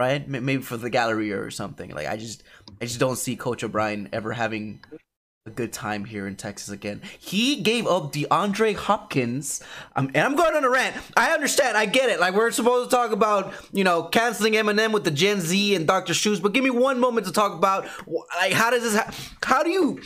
right? 0.00 0.26
Maybe 0.26 0.62
for 0.62 0.78
the 0.78 0.88
gallery 0.88 1.30
or 1.30 1.50
something. 1.50 1.90
Like 1.90 2.08
I 2.08 2.16
just 2.16 2.42
I 2.80 2.86
just 2.86 2.98
don't 2.98 3.16
see 3.16 3.36
Coach 3.36 3.62
O'Brien 3.62 4.08
ever 4.14 4.32
having 4.32 4.80
a 5.44 5.50
good 5.50 5.74
time 5.74 6.06
here 6.06 6.26
in 6.26 6.36
Texas 6.36 6.70
again. 6.70 7.02
He 7.18 7.56
gave 7.56 7.86
up 7.86 8.10
DeAndre 8.10 8.74
Hopkins, 8.76 9.62
um, 9.96 10.10
and 10.14 10.24
I'm 10.24 10.36
going 10.36 10.56
on 10.56 10.64
a 10.64 10.70
rant. 10.70 10.96
I 11.18 11.32
understand, 11.32 11.76
I 11.76 11.84
get 11.84 12.08
it. 12.08 12.18
Like 12.18 12.34
we're 12.34 12.50
supposed 12.50 12.88
to 12.88 12.96
talk 12.96 13.12
about, 13.12 13.52
you 13.72 13.84
know, 13.84 14.04
canceling 14.04 14.54
Eminem 14.54 14.92
with 14.92 15.04
the 15.04 15.10
Gen 15.10 15.40
Z 15.40 15.74
and 15.74 15.86
Dr. 15.86 16.14
Seuss, 16.14 16.40
but 16.40 16.54
give 16.54 16.64
me 16.64 16.70
one 16.70 16.98
moment 16.98 17.26
to 17.26 17.32
talk 17.32 17.52
about 17.52 17.86
like 18.36 18.52
how 18.52 18.70
does 18.70 18.82
this? 18.82 18.96
Ha- 18.96 19.14
how 19.44 19.62
do 19.62 19.68
you? 19.68 20.00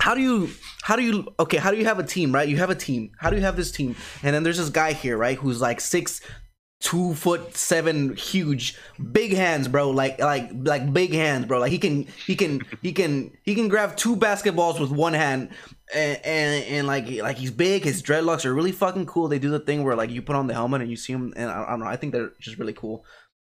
How 0.00 0.14
do 0.14 0.22
you? 0.22 0.48
How 0.82 0.96
do 0.96 1.02
you? 1.02 1.28
Okay, 1.38 1.58
how 1.58 1.70
do 1.70 1.76
you 1.76 1.84
have 1.84 1.98
a 1.98 2.04
team, 2.04 2.32
right? 2.32 2.48
You 2.48 2.56
have 2.56 2.70
a 2.70 2.74
team. 2.74 3.10
How 3.18 3.28
do 3.28 3.36
you 3.36 3.42
have 3.42 3.56
this 3.56 3.70
team? 3.70 3.94
And 4.22 4.34
then 4.34 4.42
there's 4.42 4.56
this 4.56 4.70
guy 4.70 4.94
here, 4.94 5.18
right, 5.18 5.36
who's 5.36 5.60
like 5.60 5.82
six 5.82 6.22
two 6.80 7.12
foot 7.14 7.56
seven 7.56 8.14
huge 8.14 8.76
big 9.12 9.34
hands 9.34 9.66
bro. 9.66 9.90
Like 9.90 10.20
like 10.20 10.50
like 10.54 10.92
big 10.92 11.12
hands 11.12 11.46
bro. 11.46 11.58
Like 11.58 11.72
he 11.72 11.78
can 11.78 12.06
he 12.26 12.36
can 12.36 12.60
he 12.82 12.92
can 12.92 13.36
he 13.42 13.54
can 13.54 13.68
grab 13.68 13.96
two 13.96 14.16
basketballs 14.16 14.80
with 14.80 14.90
one 14.90 15.14
hand 15.14 15.50
and 15.94 16.20
and, 16.24 16.64
and 16.64 16.86
like 16.86 17.10
like 17.10 17.36
he's 17.36 17.50
big. 17.50 17.84
His 17.84 18.02
dreadlocks 18.02 18.44
are 18.44 18.54
really 18.54 18.72
fucking 18.72 19.06
cool. 19.06 19.28
They 19.28 19.38
do 19.38 19.50
the 19.50 19.60
thing 19.60 19.82
where 19.82 19.96
like 19.96 20.10
you 20.10 20.22
put 20.22 20.36
on 20.36 20.46
the 20.46 20.54
helmet 20.54 20.82
and 20.82 20.90
you 20.90 20.96
see 20.96 21.12
him 21.12 21.32
and 21.36 21.50
i, 21.50 21.64
I 21.64 21.70
don't 21.70 21.80
know. 21.80 21.86
I 21.86 21.96
think 21.96 22.12
they're 22.12 22.32
just 22.40 22.58
really 22.58 22.74
cool. 22.74 23.04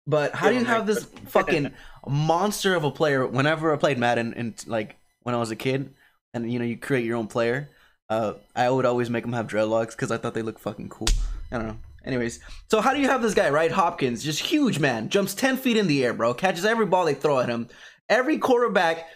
But 0.05 0.33
how 0.33 0.49
do 0.49 0.55
you 0.55 0.63
have 0.63 0.87
this 0.87 1.03
fucking 1.25 1.73
monster 2.07 2.75
of 2.75 2.85
a 2.85 2.91
player? 2.91 3.27
Whenever 3.27 3.73
i 3.73 3.77
played 3.77 3.97
madden 3.97 4.33
and 4.35 4.63
like 4.67 4.97
when 5.23 5.35
i 5.35 5.37
was 5.37 5.51
a 5.51 5.55
kid 5.55 5.93
and 6.33 6.51
you 6.51 6.59
know 6.59 6.65
you 6.65 6.77
create 6.77 7.03
your 7.03 7.17
own 7.17 7.27
player 7.27 7.69
uh 8.09 8.33
i 8.55 8.69
would 8.69 8.85
always 8.85 9.09
make 9.09 9.23
them 9.23 9.33
have 9.33 9.47
dreadlocks 9.47 9.91
because 9.91 10.11
i 10.11 10.17
thought 10.17 10.33
they 10.33 10.41
looked 10.41 10.61
fucking 10.61 10.87
cool. 10.87 11.07
I 11.51 11.57
don't 11.57 11.67
know 11.67 11.77
Anyways, 12.07 12.39
so 12.69 12.79
how 12.79 12.93
do 12.93 13.01
you 13.01 13.09
have 13.09 13.21
this 13.21 13.33
guy, 13.33 13.49
right? 13.49 13.69
Hopkins, 13.69 14.23
just 14.23 14.39
huge 14.39 14.79
man, 14.79 15.09
jumps 15.09 15.33
10 15.35 15.57
feet 15.57 15.75
in 15.75 15.87
the 15.87 16.05
air, 16.05 16.13
bro, 16.13 16.33
catches 16.33 16.63
every 16.63 16.85
ball 16.85 17.03
they 17.03 17.13
throw 17.13 17.39
at 17.39 17.49
him. 17.49 17.67
Every 18.07 18.37
quarterback 18.37 19.07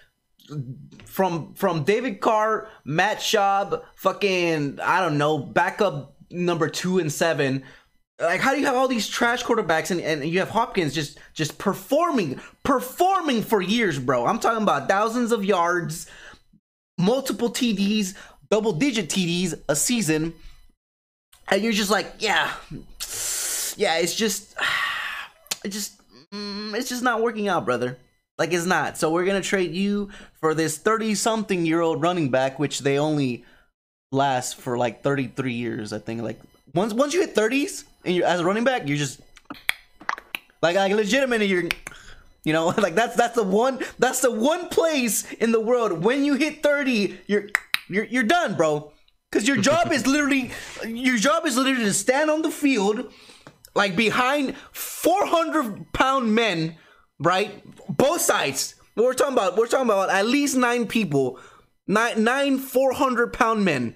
from 1.05 1.53
from 1.53 1.83
David 1.83 2.19
Carr, 2.19 2.67
Matt 2.83 3.19
Schaub, 3.19 3.81
fucking 3.95 4.79
I 4.81 4.99
don't 4.99 5.17
know, 5.17 5.37
backup 5.37 6.15
number 6.29 6.67
two 6.67 6.99
and 6.99 7.11
seven. 7.11 7.63
Like, 8.19 8.41
how 8.41 8.53
do 8.53 8.59
you 8.59 8.65
have 8.65 8.75
all 8.75 8.87
these 8.87 9.07
trash 9.07 9.43
quarterbacks 9.43 9.89
and, 9.89 9.99
and 10.01 10.25
you 10.25 10.39
have 10.39 10.49
Hopkins 10.49 10.93
just 10.93 11.17
just 11.33 11.57
performing, 11.57 12.39
performing 12.63 13.41
for 13.41 13.61
years, 13.61 13.97
bro? 13.99 14.25
I'm 14.25 14.39
talking 14.39 14.63
about 14.63 14.89
thousands 14.89 15.31
of 15.31 15.45
yards, 15.45 16.07
multiple 16.97 17.49
TDs, 17.49 18.15
double 18.49 18.73
digit 18.73 19.09
TDs 19.09 19.59
a 19.69 19.75
season, 19.75 20.33
and 21.51 21.61
you're 21.61 21.73
just 21.73 21.91
like, 21.91 22.13
yeah, 22.19 22.53
yeah, 23.77 23.97
it's 23.97 24.15
just, 24.15 24.55
it 25.63 25.69
just, 25.69 26.01
mm, 26.31 26.73
it's 26.75 26.89
just 26.89 27.03
not 27.03 27.21
working 27.21 27.47
out, 27.47 27.65
brother. 27.65 27.97
Like 28.41 28.53
it's 28.53 28.65
not. 28.65 28.97
So 28.97 29.11
we're 29.11 29.25
gonna 29.25 29.39
trade 29.39 29.75
you 29.75 30.09
for 30.39 30.55
this 30.55 30.79
thirty-something 30.79 31.63
year 31.63 31.79
old 31.79 32.01
running 32.01 32.29
back, 32.29 32.57
which 32.57 32.79
they 32.79 32.97
only 32.97 33.45
last 34.11 34.55
for 34.55 34.79
like 34.79 35.03
thirty-three 35.03 35.53
years, 35.53 35.93
I 35.93 35.99
think. 35.99 36.23
Like 36.23 36.39
once 36.73 36.91
once 36.91 37.13
you 37.13 37.21
hit 37.21 37.35
thirties 37.35 37.85
and 38.03 38.15
you're 38.15 38.25
as 38.25 38.39
a 38.39 38.43
running 38.43 38.63
back, 38.63 38.87
you're 38.87 38.97
just 38.97 39.21
like 40.63 40.75
like 40.75 40.91
legitimate. 40.91 41.43
You're 41.43 41.65
you 42.43 42.51
know 42.51 42.67
like 42.77 42.95
that's 42.95 43.15
that's 43.15 43.35
the 43.35 43.43
one 43.43 43.79
that's 43.99 44.21
the 44.21 44.31
one 44.31 44.69
place 44.69 45.31
in 45.33 45.51
the 45.51 45.61
world 45.61 46.03
when 46.03 46.25
you 46.25 46.33
hit 46.33 46.63
thirty, 46.63 47.19
you're 47.27 47.45
you're 47.89 48.05
you're 48.05 48.23
done, 48.23 48.55
bro. 48.55 48.91
Cause 49.31 49.47
your 49.47 49.57
job 49.57 49.91
is 49.91 50.05
literally 50.15 50.51
your 50.85 51.17
job 51.17 51.45
is 51.45 51.57
literally 51.57 51.85
to 51.85 51.93
stand 51.93 52.29
on 52.29 52.41
the 52.41 52.51
field 52.51 53.11
like 53.75 53.95
behind 53.95 54.55
400 54.73 55.93
pound 55.93 56.35
men, 56.35 56.75
right? 57.19 57.63
Both 57.87 58.21
sides. 58.21 58.75
We're 58.95 59.13
talking 59.13 59.33
about 59.33 59.57
we're 59.57 59.67
talking 59.67 59.85
about 59.85 60.09
at 60.09 60.25
least 60.25 60.57
nine 60.57 60.85
people, 60.85 61.39
nine 61.87 62.23
nine 62.23 62.57
400 62.59 63.31
pound 63.33 63.63
men, 63.63 63.95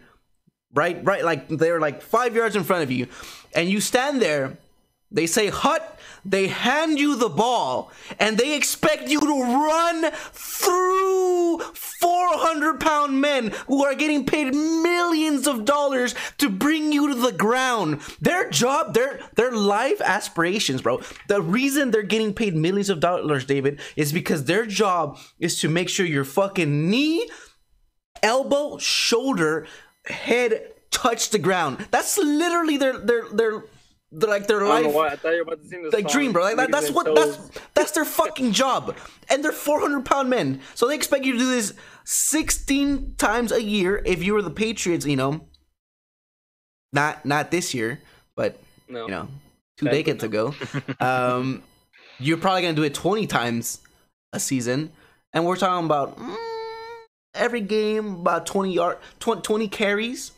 right? 0.74 1.04
Right, 1.04 1.24
like 1.24 1.50
they're 1.50 1.82
like 1.82 2.02
five 2.02 2.36
yards 2.36 2.56
in 2.56 2.64
front 2.64 2.84
of 2.84 2.92
you, 2.92 3.08
and 3.54 3.70
you 3.70 3.82
stand 3.82 4.22
there. 4.22 4.58
They 5.12 5.28
say 5.28 5.48
hut. 5.48 5.95
They 6.26 6.48
hand 6.48 7.00
you 7.00 7.16
the 7.16 7.30
ball, 7.30 7.92
and 8.20 8.36
they 8.36 8.56
expect 8.56 9.10
you 9.10 9.20
to 9.20 9.44
run 9.44 10.12
through 10.34 11.60
400 11.60 12.80
pound 12.80 13.22
men 13.22 13.54
who 13.68 13.86
are 13.86 13.94
getting 13.94 14.26
paid 14.26 14.56
millions 14.56 15.46
of 15.46 15.66
dollars 15.66 16.16
to 16.40 16.50
bring 16.50 16.92
you 16.92 17.10
to 17.10 17.16
the 17.16 17.32
ground. 17.32 18.02
Their 18.20 18.50
job, 18.50 18.96
their 18.96 19.20
their 19.36 19.52
life 19.52 20.02
aspirations, 20.02 20.82
bro. 20.82 21.02
The 21.28 21.44
reason 21.44 21.92
they're 21.92 22.02
getting 22.02 22.34
paid 22.34 22.56
millions 22.56 22.90
of 22.90 23.00
dollars, 23.00 23.46
David, 23.46 23.80
is 23.96 24.12
because 24.12 24.46
their 24.46 24.66
job 24.66 25.20
is 25.40 25.60
to 25.60 25.70
make 25.70 25.90
sure 25.90 26.08
your 26.08 26.26
fucking 26.26 26.90
knee, 26.90 27.30
elbow, 28.24 28.80
shoulder, 28.80 29.68
head 30.06 30.72
touch 30.90 31.30
the 31.30 31.40
ground. 31.40 31.86
That's 31.92 32.18
literally 32.18 32.78
their 32.78 32.98
their 32.98 33.30
their 33.30 33.64
like 34.16 34.48
their 34.48 34.66
I 34.66 34.82
don't 34.82 34.94
know 34.94 35.00
life. 35.00 35.14
I 35.14 35.16
thought 35.18 35.30
you 35.30 35.38
were 35.38 35.42
about 35.44 35.62
to 35.62 35.68
sing 35.68 35.84
this 35.84 35.94
like 35.94 36.04
song, 36.04 36.12
dream, 36.12 36.34
bro. 36.34 36.44
Like 36.44 36.58
that, 36.58 36.72
that's 36.72 36.92
what 36.92 37.14
that's 37.16 37.38
that's 37.74 37.92
their 37.92 38.06
fucking 38.06 38.52
job, 38.54 38.96
and 39.30 39.44
they're 39.44 39.52
400 39.52 40.06
pound 40.06 40.30
men. 40.30 40.62
So 40.74 40.88
they 40.88 40.96
expect 40.96 41.26
you 41.26 41.34
to 41.34 41.40
do 41.40 41.50
this 41.50 41.74
16 42.06 43.16
times 43.18 43.52
a 43.52 43.62
year. 43.62 44.02
If 44.06 44.24
you 44.24 44.34
were 44.34 44.42
the 44.42 44.52
Patriots, 44.52 45.06
you 45.06 45.16
know, 45.16 45.48
not 46.94 47.26
not 47.26 47.52
this 47.52 47.74
year, 47.74 48.00
but 48.36 48.60
No. 48.88 49.06
you 49.06 49.12
know, 49.12 49.28
two 49.78 49.86
Sadly, 49.86 50.04
decades 50.04 50.24
ago, 50.24 50.56
um, 51.00 51.64
you're 52.20 52.38
probably 52.38 52.62
gonna 52.62 52.74
do 52.74 52.84
it 52.84 52.94
20 52.94 53.28
times 53.28 53.80
a 54.34 54.40
season, 54.40 54.92
and 55.34 55.46
we're 55.46 55.58
talking 55.58 55.86
about 55.86 56.18
mm, 56.18 56.36
every 57.34 57.62
game 57.62 58.16
about 58.16 58.46
20 58.46 58.74
yard, 58.74 58.98
20, 59.20 59.42
20 59.42 59.68
carries. 59.68 60.32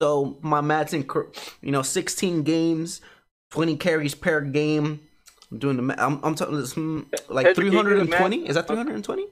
So 0.00 0.38
my 0.42 0.60
math's 0.60 0.92
in, 0.92 1.06
you 1.62 1.70
know, 1.70 1.82
16 1.82 2.42
games, 2.42 3.00
20 3.52 3.76
carries 3.76 4.14
per 4.14 4.40
game. 4.40 5.00
I'm 5.50 5.58
doing 5.58 5.76
the 5.76 5.82
math. 5.82 5.98
I'm, 6.00 6.20
I'm 6.24 6.34
talking 6.34 6.56
this, 6.56 6.74
mm, 6.74 7.06
like 7.28 7.46
Pedro, 7.46 7.64
can 7.64 7.72
you 7.72 7.82
do 7.82 7.88
the 8.00 8.06
320. 8.06 8.48
Is 8.48 8.54
that 8.56 8.66
320? 8.66 9.26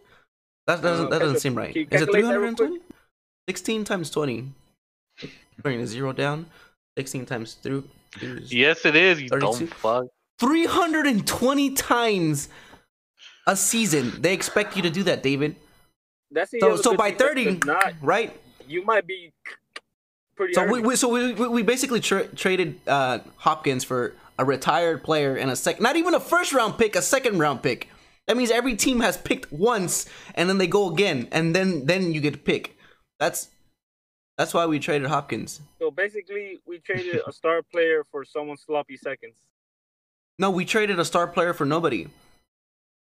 That 0.66 0.80
doesn't 0.80 1.06
Uh, 1.06 1.08
that 1.10 1.18
doesn't 1.18 1.40
seem 1.40 1.54
right. 1.54 1.76
Is 1.76 1.82
it 1.84 1.88
calculate 1.90 2.24
that 2.24 2.38
real 2.38 2.54
quick? 2.54 2.68
320? 2.68 2.80
16 3.48 3.84
times 3.84 4.10
20. 4.10 4.52
Bring 5.60 5.80
the 5.80 5.86
zero 5.86 6.12
down. 6.12 6.46
16 6.96 7.26
times 7.26 7.54
through. 7.54 7.84
Yes, 8.20 8.84
it 8.84 8.94
is. 8.94 9.20
You 9.20 9.28
32? 9.28 9.58
dumb 9.58 9.66
fuck. 9.68 10.04
320 10.38 11.74
times 11.74 12.48
a 13.46 13.56
season. 13.56 14.20
They 14.20 14.32
expect 14.32 14.76
you 14.76 14.82
to 14.82 14.90
do 14.90 15.02
that, 15.04 15.22
David. 15.22 15.56
That's 16.30 16.50
the 16.50 16.60
So 16.60 16.76
so 16.76 16.94
by 16.96 17.10
30, 17.10 17.60
Not 17.64 17.94
right? 18.00 18.38
you 18.66 18.84
might 18.84 19.06
be 19.06 19.31
pretty. 20.36 20.54
So 20.54 20.66
we, 20.66 20.80
we 20.80 20.96
so 20.96 21.08
we, 21.08 21.32
we 21.32 21.62
basically 21.62 22.00
tra- 22.00 22.26
traded 22.28 22.80
uh, 22.86 23.20
Hopkins 23.36 23.84
for 23.84 24.14
a 24.38 24.44
retired 24.44 25.02
player 25.04 25.36
and 25.36 25.50
a 25.50 25.56
second, 25.56 25.82
not 25.82 25.96
even 25.96 26.14
a 26.14 26.20
first 26.20 26.52
round 26.52 26.78
pick, 26.78 26.96
a 26.96 27.02
second 27.02 27.38
round 27.38 27.62
pick. 27.62 27.88
That 28.28 28.36
means 28.36 28.50
every 28.50 28.76
team 28.76 29.00
has 29.00 29.16
picked 29.16 29.52
once, 29.52 30.06
and 30.34 30.48
then 30.48 30.58
they 30.58 30.66
go 30.68 30.90
again, 30.92 31.28
and 31.32 31.54
then 31.54 31.86
then 31.86 32.12
you 32.12 32.20
get 32.20 32.32
to 32.34 32.38
pick. 32.38 32.76
That's 33.18 33.48
that's 34.38 34.54
why 34.54 34.66
we 34.66 34.78
traded 34.78 35.08
Hopkins. 35.08 35.60
So 35.78 35.90
basically, 35.90 36.60
we 36.66 36.78
traded 36.78 37.20
a 37.26 37.32
star 37.32 37.62
player 37.62 38.04
for 38.10 38.24
someone's 38.24 38.62
sloppy 38.62 38.96
seconds. 38.96 39.34
No, 40.38 40.50
we 40.50 40.64
traded 40.64 40.98
a 40.98 41.04
star 41.04 41.26
player 41.26 41.52
for 41.52 41.64
nobody. 41.66 42.06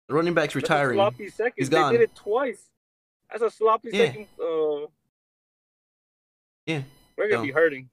The 0.08 0.14
running 0.14 0.34
back's 0.36 0.54
retiring. 0.54 0.98
sloppy 0.98 1.30
seconds. 1.30 1.54
He's 1.58 1.70
they 1.70 1.78
gone. 1.78 1.94
did 1.94 2.02
it 2.02 2.16
twice. 2.16 2.70
That's 3.32 3.42
a 3.42 3.50
sloppy 3.50 3.90
Yeah. 3.92 4.06
second. 4.06 4.28
Uh, 4.40 4.88
Yeah. 6.68 6.82
We're 7.18 7.26
gonna 7.30 7.42
No. 7.42 7.46
be 7.46 7.52
hurting. 7.52 7.90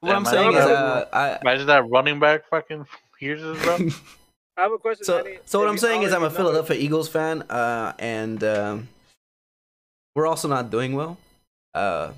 What 0.00 0.10
Yeah, 0.10 0.16
I'm 0.16 0.24
saying 0.24 0.50
is, 0.52 0.56
uh, 0.64 1.08
I, 1.12 1.38
Imagine 1.40 1.66
that 1.68 1.88
running 1.88 2.20
back 2.20 2.46
fucking 2.48 2.86
hears 3.18 3.40
this, 3.42 3.62
bro. 3.64 3.78
I 4.56 4.62
have 4.62 4.72
a 4.72 4.78
question. 4.78 5.04
so 5.04 5.22
Danny. 5.22 5.38
so 5.44 5.58
what 5.58 5.68
I'm 5.68 5.78
saying 5.78 6.02
is 6.02 6.12
I'm 6.12 6.20
a 6.22 6.26
already 6.26 6.34
know 6.34 6.38
Philadelphia 6.44 6.76
Eagles 6.76 7.08
fan, 7.08 7.42
uh, 7.42 7.92
and 7.98 8.42
um, 8.44 8.88
we're 10.14 10.26
also 10.26 10.46
not 10.48 10.70
doing 10.70 10.94
well. 10.94 11.18
Uh, 11.74 12.12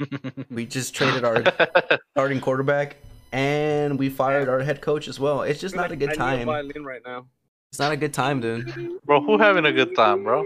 we 0.50 0.64
just 0.64 0.94
traded 0.94 1.24
our 1.24 1.42
starting 2.14 2.40
quarterback, 2.40 2.96
and 3.32 3.98
we 3.98 4.08
fired 4.08 4.48
our 4.48 4.60
head 4.60 4.80
coach 4.80 5.06
as 5.08 5.18
well. 5.20 5.42
It's 5.42 5.60
just 5.60 5.74
not 5.74 5.86
a 5.86 5.90
like 5.90 5.98
good 5.98 6.08
I 6.10 6.12
need 6.12 6.18
time. 6.18 6.46
violin 6.46 6.84
right 6.84 7.02
now. 7.04 7.26
It's 7.72 7.78
not 7.78 7.92
a 7.92 7.96
good 7.96 8.14
time, 8.14 8.40
dude. 8.40 9.00
bro, 9.04 9.20
who 9.22 9.36
having 9.38 9.64
a 9.66 9.72
good 9.72 9.94
time, 9.96 10.24
bro? 10.24 10.44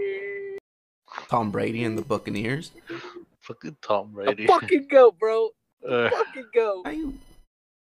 Tom 1.29 1.51
Brady 1.51 1.85
and 1.85 1.97
the 1.99 2.03
Buccaneers. 2.03 2.71
Fucking 3.47 3.77
Tom 3.83 4.11
A 4.11 4.25
Brady. 4.25 4.47
fucking 4.53 4.89
go, 4.91 5.11
bro. 5.13 5.51
Uh, 5.89 6.11
Fucking 6.11 6.47
go, 6.55 6.83
How 6.85 6.91
you? 6.91 7.15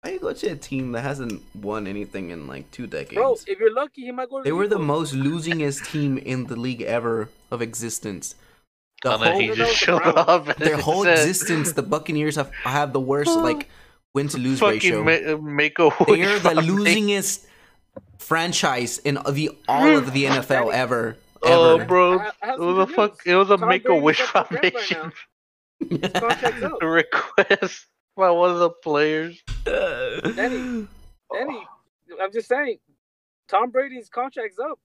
How 0.03 0.11
you 0.11 0.19
go 0.19 0.31
to 0.31 0.47
a 0.47 0.55
team 0.55 0.93
that 0.93 1.01
hasn't 1.01 1.41
won 1.55 1.85
anything 1.87 2.29
in 2.29 2.47
like 2.47 2.69
two 2.71 2.87
decades? 2.87 3.15
bro. 3.15 3.35
If 3.47 3.59
you're 3.59 3.73
lucky, 3.73 4.03
he 4.03 4.11
might 4.11 4.29
go. 4.29 4.37
To 4.37 4.43
They 4.43 4.51
were 4.51 4.67
the 4.67 4.79
most 4.79 5.13
losingest 5.13 5.89
team 5.91 6.17
in 6.17 6.45
the 6.45 6.55
league 6.55 6.81
ever 6.83 7.29
of 7.51 7.61
existence. 7.61 8.35
The 9.03 9.11
and 9.13 9.23
whole, 9.23 9.39
he 9.39 9.47
No, 9.47 9.55
just 9.55 9.75
showed 9.75 10.01
Browns. 10.03 10.17
up. 10.17 10.55
their 10.57 10.77
whole 10.77 11.03
said, 11.03 11.17
existence, 11.19 11.71
the 11.73 11.83
Buccaneers 11.83 12.35
have 12.35 12.51
have 12.63 12.93
the 12.93 12.99
worst 12.99 13.31
like 13.49 13.67
win 14.13 14.27
to 14.29 14.37
lose 14.37 14.61
ratio. 14.61 15.03
Ma- 15.03 15.37
make 15.41 15.79
a 15.79 15.89
they 16.07 16.23
are 16.23 16.39
the 16.39 16.49
foundation. 16.49 16.75
losingest 16.77 17.45
franchise 18.17 18.99
in 18.99 19.15
the 19.15 19.49
all 19.67 19.97
of 19.97 20.13
the 20.13 20.25
NFL 20.25 20.71
ever. 20.73 21.17
Oh, 21.41 21.75
Ever. 21.75 21.85
bro, 21.85 22.19
I- 22.19 22.31
I 22.43 22.53
it 22.53 22.59
was 22.59 22.89
a 22.89 22.93
fuck. 22.93 23.21
It 23.25 23.35
was 23.35 23.49
a 23.49 23.57
Tom 23.57 23.69
Make 23.69 23.87
a 23.87 23.95
Wish 23.95 24.19
up 24.35 24.51
right 24.51 24.61
Foundation 24.61 24.97
Contract's 24.97 25.05
up. 25.05 25.13
request 26.81 27.85
by 28.15 28.29
one 28.29 28.51
of 28.51 28.59
the 28.59 28.69
players. 28.69 29.41
Danny, 29.65 30.87
Danny, 31.33 31.67
I'm 32.21 32.31
just 32.33 32.47
saying, 32.47 32.79
Tom 33.47 33.69
Brady's 33.71 34.09
contract's 34.09 34.59
up. 34.59 34.79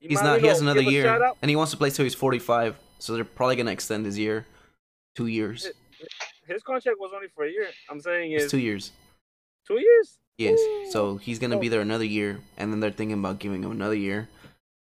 You 0.00 0.08
He's 0.10 0.22
not. 0.22 0.40
He 0.40 0.46
has 0.46 0.60
another 0.60 0.82
year, 0.82 1.32
and 1.40 1.48
he 1.48 1.56
wants 1.56 1.72
to 1.72 1.78
play 1.78 1.90
till 1.90 2.04
he's 2.04 2.14
forty-five. 2.14 2.76
So 2.98 3.14
they're 3.14 3.24
probably 3.24 3.56
gonna 3.56 3.72
extend 3.72 4.04
his 4.06 4.18
year, 4.18 4.46
two 5.14 5.26
years. 5.26 5.68
His 6.46 6.62
contract 6.62 6.98
was 7.00 7.12
only 7.14 7.28
for 7.34 7.44
a 7.44 7.50
year. 7.50 7.68
I'm 7.90 8.00
saying 8.00 8.32
It's 8.32 8.44
is 8.44 8.50
two 8.50 8.58
years. 8.58 8.92
two 9.66 9.80
years. 9.80 10.18
Yes. 10.38 10.58
Ooh. 10.60 10.90
So 10.90 11.16
he's 11.16 11.38
gonna 11.38 11.58
be 11.58 11.68
Oh. 11.68 11.70
there 11.70 11.80
another 11.80 12.04
year, 12.04 12.40
and 12.58 12.70
then 12.72 12.80
they're 12.80 12.90
thinking 12.90 13.18
about 13.18 13.38
giving 13.38 13.62
him 13.64 13.70
another 13.70 13.94
year, 13.94 14.28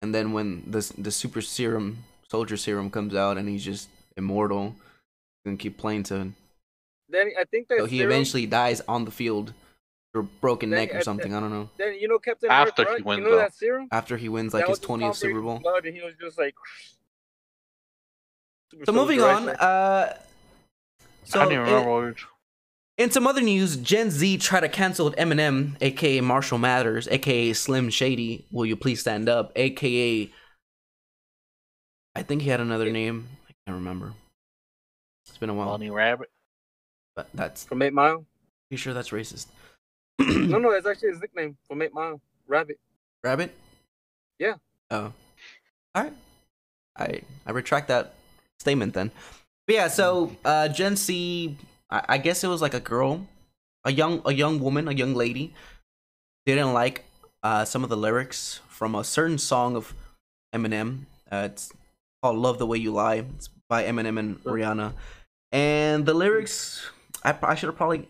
and 0.00 0.14
then 0.14 0.32
when 0.32 0.62
the 0.70 0.80
the 0.96 1.10
super 1.10 1.40
serum, 1.42 2.04
soldier 2.30 2.56
serum 2.56 2.88
comes 2.90 3.14
out, 3.14 3.36
and 3.38 3.48
he's 3.48 3.64
just 3.64 3.88
immortal, 4.16 4.64
he's 4.70 4.76
gonna 5.44 5.56
keep 5.56 5.76
playing 5.78 6.04
to. 6.04 6.32
Then 7.08 7.30
I 7.38 7.44
think 7.44 7.68
that 7.68 7.78
So 7.78 7.84
he 7.86 7.98
serum- 7.98 8.12
eventually 8.12 8.46
dies 8.46 8.80
on 8.88 9.04
the 9.04 9.10
field, 9.10 9.52
or 10.14 10.22
broken 10.22 10.70
Then 10.70 10.80
neck 10.86 10.94
or 10.94 11.02
something. 11.02 11.34
I 11.34 11.40
don't 11.40 11.50
know. 11.50 11.68
Then 11.76 11.94
you 11.98 12.08
know 12.08 12.18
Captain 12.18 12.50
After 12.50 12.82
America, 12.82 12.98
he 12.98 13.02
wins, 13.04 13.18
you 13.24 13.30
know 13.30 13.36
that 13.36 13.54
serum. 13.54 13.88
After 13.92 14.16
he 14.16 14.28
wins 14.28 14.54
like 14.54 14.64
That 14.64 14.70
his 14.70 14.78
twentieth 14.78 15.16
Super 15.16 15.40
Bowl. 15.40 15.58
Blood, 15.58 15.84
and 15.86 15.94
he 15.96 16.02
was 16.02 16.14
just 16.20 16.38
like. 16.38 16.54
Super 18.70 18.84
So 18.86 18.92
moving 18.92 19.20
on. 19.20 19.46
right. 19.46 19.60
Uh, 19.60 20.14
so 21.24 21.40
I 21.40 21.44
don't 21.44 21.52
even 21.52 21.64
in- 21.66 21.70
remember 21.72 21.90
what 21.90 22.00
we 22.00 22.06
were- 22.10 22.16
In 22.98 23.10
some 23.10 23.26
other 23.26 23.40
news, 23.40 23.76
Gen 23.76 24.10
Z 24.10 24.38
tried 24.38 24.60
to 24.60 24.68
cancel 24.68 25.10
Eminem, 25.12 25.76
aka 25.82 26.20
Marshall 26.20 26.58
Mathers, 26.58 27.08
aka 27.08 27.52
Slim 27.52 27.90
Shady. 27.90 28.46
Will 28.50 28.66
you 28.66 28.76
please 28.76 29.00
stand 29.00 29.28
up, 29.28 29.52
aka 29.56 30.30
I 32.14 32.22
think 32.22 32.42
he 32.42 32.48
had 32.50 32.60
another 32.60 32.90
name. 32.90 33.28
I 33.48 33.52
can't 33.66 33.76
remember. 33.78 34.12
It's 35.28 35.38
been 35.38 35.50
a 35.50 35.54
while, 35.54 35.68
Bunny 35.68 35.90
Rabbit. 35.90 36.30
but 37.14 37.28
that's 37.34 37.64
From 37.64 37.82
Eight 37.82 37.92
Mile. 37.92 38.24
You 38.70 38.76
sure 38.76 38.94
that's 38.94 39.10
racist. 39.10 39.46
No, 40.20 40.58
no, 40.58 40.72
that's 40.72 40.86
actually 40.86 41.10
his 41.10 41.20
nickname. 41.20 41.56
From 41.68 41.82
Eight 41.82 41.94
Mile. 41.94 42.20
Rabbit. 42.46 42.78
Rabbit. 43.24 43.54
Yeah. 44.38 44.54
Oh. 44.90 45.12
All 45.94 46.02
right. 46.04 46.12
I 46.96 47.20
I 47.46 47.50
retract 47.52 47.88
that 47.88 48.14
statement 48.58 48.94
then. 48.94 49.10
But 49.66 49.74
yeah, 49.76 49.88
so 49.88 50.36
uh, 50.44 50.68
Gen 50.68 50.96
Z, 50.96 51.56
I, 51.90 52.02
I 52.08 52.18
guess 52.18 52.42
it 52.44 52.48
was 52.48 52.60
like 52.60 52.74
a 52.74 52.80
girl, 52.80 53.26
a 53.84 53.92
young 53.92 54.20
a 54.24 54.32
young 54.32 54.60
woman, 54.60 54.88
a 54.88 54.92
young 54.92 55.14
lady, 55.14 55.54
didn't 56.44 56.72
like 56.72 57.04
uh, 57.42 57.64
some 57.64 57.82
of 57.84 57.88
the 57.90 57.96
lyrics 57.96 58.60
from 58.68 58.94
a 58.94 59.04
certain 59.04 59.38
song 59.38 59.76
of 59.76 59.94
Eminem. 60.54 61.06
Uh, 61.30 61.48
it's 61.50 61.72
called 62.22 62.36
"Love 62.36 62.58
the 62.58 62.66
Way 62.66 62.78
You 62.78 62.92
Lie." 62.92 63.24
It's 63.36 63.48
by 63.72 63.84
Eminem 63.84 64.18
and 64.18 64.44
Rihanna, 64.44 64.92
and 65.50 66.04
the 66.04 66.12
lyrics. 66.12 66.84
I, 67.24 67.34
I 67.42 67.54
should 67.54 67.68
have 67.68 67.76
probably, 67.76 68.06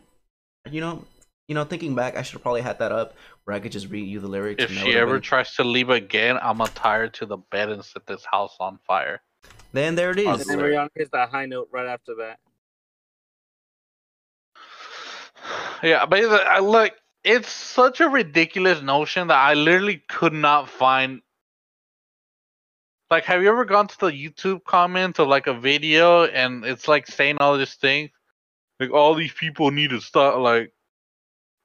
you 0.69 0.81
know, 0.81 1.05
you 1.47 1.55
know, 1.55 1.63
thinking 1.63 1.95
back, 1.95 2.17
I 2.17 2.23
should 2.23 2.33
have 2.33 2.43
probably 2.43 2.63
had 2.63 2.81
that 2.81 2.91
up 2.91 3.15
where 3.45 3.55
I 3.55 3.61
could 3.61 3.71
just 3.71 3.89
read 3.89 4.09
you 4.09 4.19
the 4.19 4.27
lyrics. 4.27 4.61
If 4.61 4.71
and 4.71 4.79
she 4.81 4.97
ever 4.97 5.13
been- 5.13 5.23
tries 5.23 5.55
to 5.55 5.63
leave 5.63 5.89
again, 5.89 6.37
I'm 6.43 6.59
gonna 6.59 6.73
tie 6.75 6.99
her 6.99 7.09
to 7.11 7.27
the 7.27 7.37
bed 7.37 7.69
and 7.69 7.85
set 7.85 8.07
this 8.09 8.25
house 8.25 8.57
on 8.59 8.81
fire. 8.89 9.23
then 9.73 9.95
there 9.95 10.11
it 10.11 10.27
I'll 10.27 10.35
is. 10.35 10.49
And 10.49 10.59
then 10.59 10.67
Rihanna 10.67 10.89
hits 10.97 11.11
that 11.13 11.29
high 11.29 11.47
note 11.47 11.69
right 11.71 11.87
after 11.87 12.17
that. 12.17 12.41
Yeah, 15.85 16.07
but 16.07 16.25
I 16.25 16.59
uh, 16.59 16.61
look, 16.61 16.93
it's 17.23 17.49
such 17.51 18.01
a 18.01 18.09
ridiculous 18.09 18.83
notion 18.83 19.29
that 19.29 19.39
I 19.39 19.55
literally 19.55 20.03
could 20.09 20.33
not 20.33 20.69
find. 20.69 21.23
Like, 23.13 23.25
have 23.27 23.43
you 23.43 23.51
ever 23.51 23.67
gone 23.67 23.89
to 23.89 23.99
the 23.99 24.07
YouTube 24.07 24.65
comments 24.65 25.19
of 25.19 25.29
like 25.29 25.47
a 25.47 25.53
video 25.53 26.25
and 26.25 26.65
it's 26.65 26.89
like 26.89 27.07
saying 27.07 27.37
all 27.41 27.59
these 27.59 27.75
things? 27.75 28.09
Like, 28.81 28.91
all 28.91 29.15
these 29.15 29.35
people 29.35 29.71
need 29.71 29.91
to 29.91 30.01
stop, 30.01 30.39
like, 30.39 30.73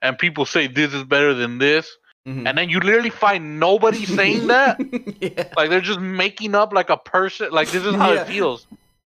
and 0.02 0.20
people 0.20 0.44
say 0.46 0.68
this 0.68 0.94
is 0.94 1.06
better 1.06 1.34
than 1.34 1.58
this, 1.58 1.90
Mhm. 2.28 2.50
and 2.50 2.58
then 2.58 2.68
you 2.70 2.82
literally 2.82 3.10
find 3.10 3.62
nobody 3.62 4.06
saying 4.06 4.48
that. 4.56 4.78
yeah. 5.22 5.48
Like, 5.56 5.70
they're 5.70 5.80
just 5.80 6.02
making 6.02 6.54
up 6.54 6.74
like 6.74 6.90
a 6.90 6.98
person, 6.98 7.50
like, 7.52 7.70
this 7.70 7.86
is 7.86 7.96
how 7.96 8.12
Yeah. 8.12 8.22
it 8.24 8.28
feels. 8.28 8.68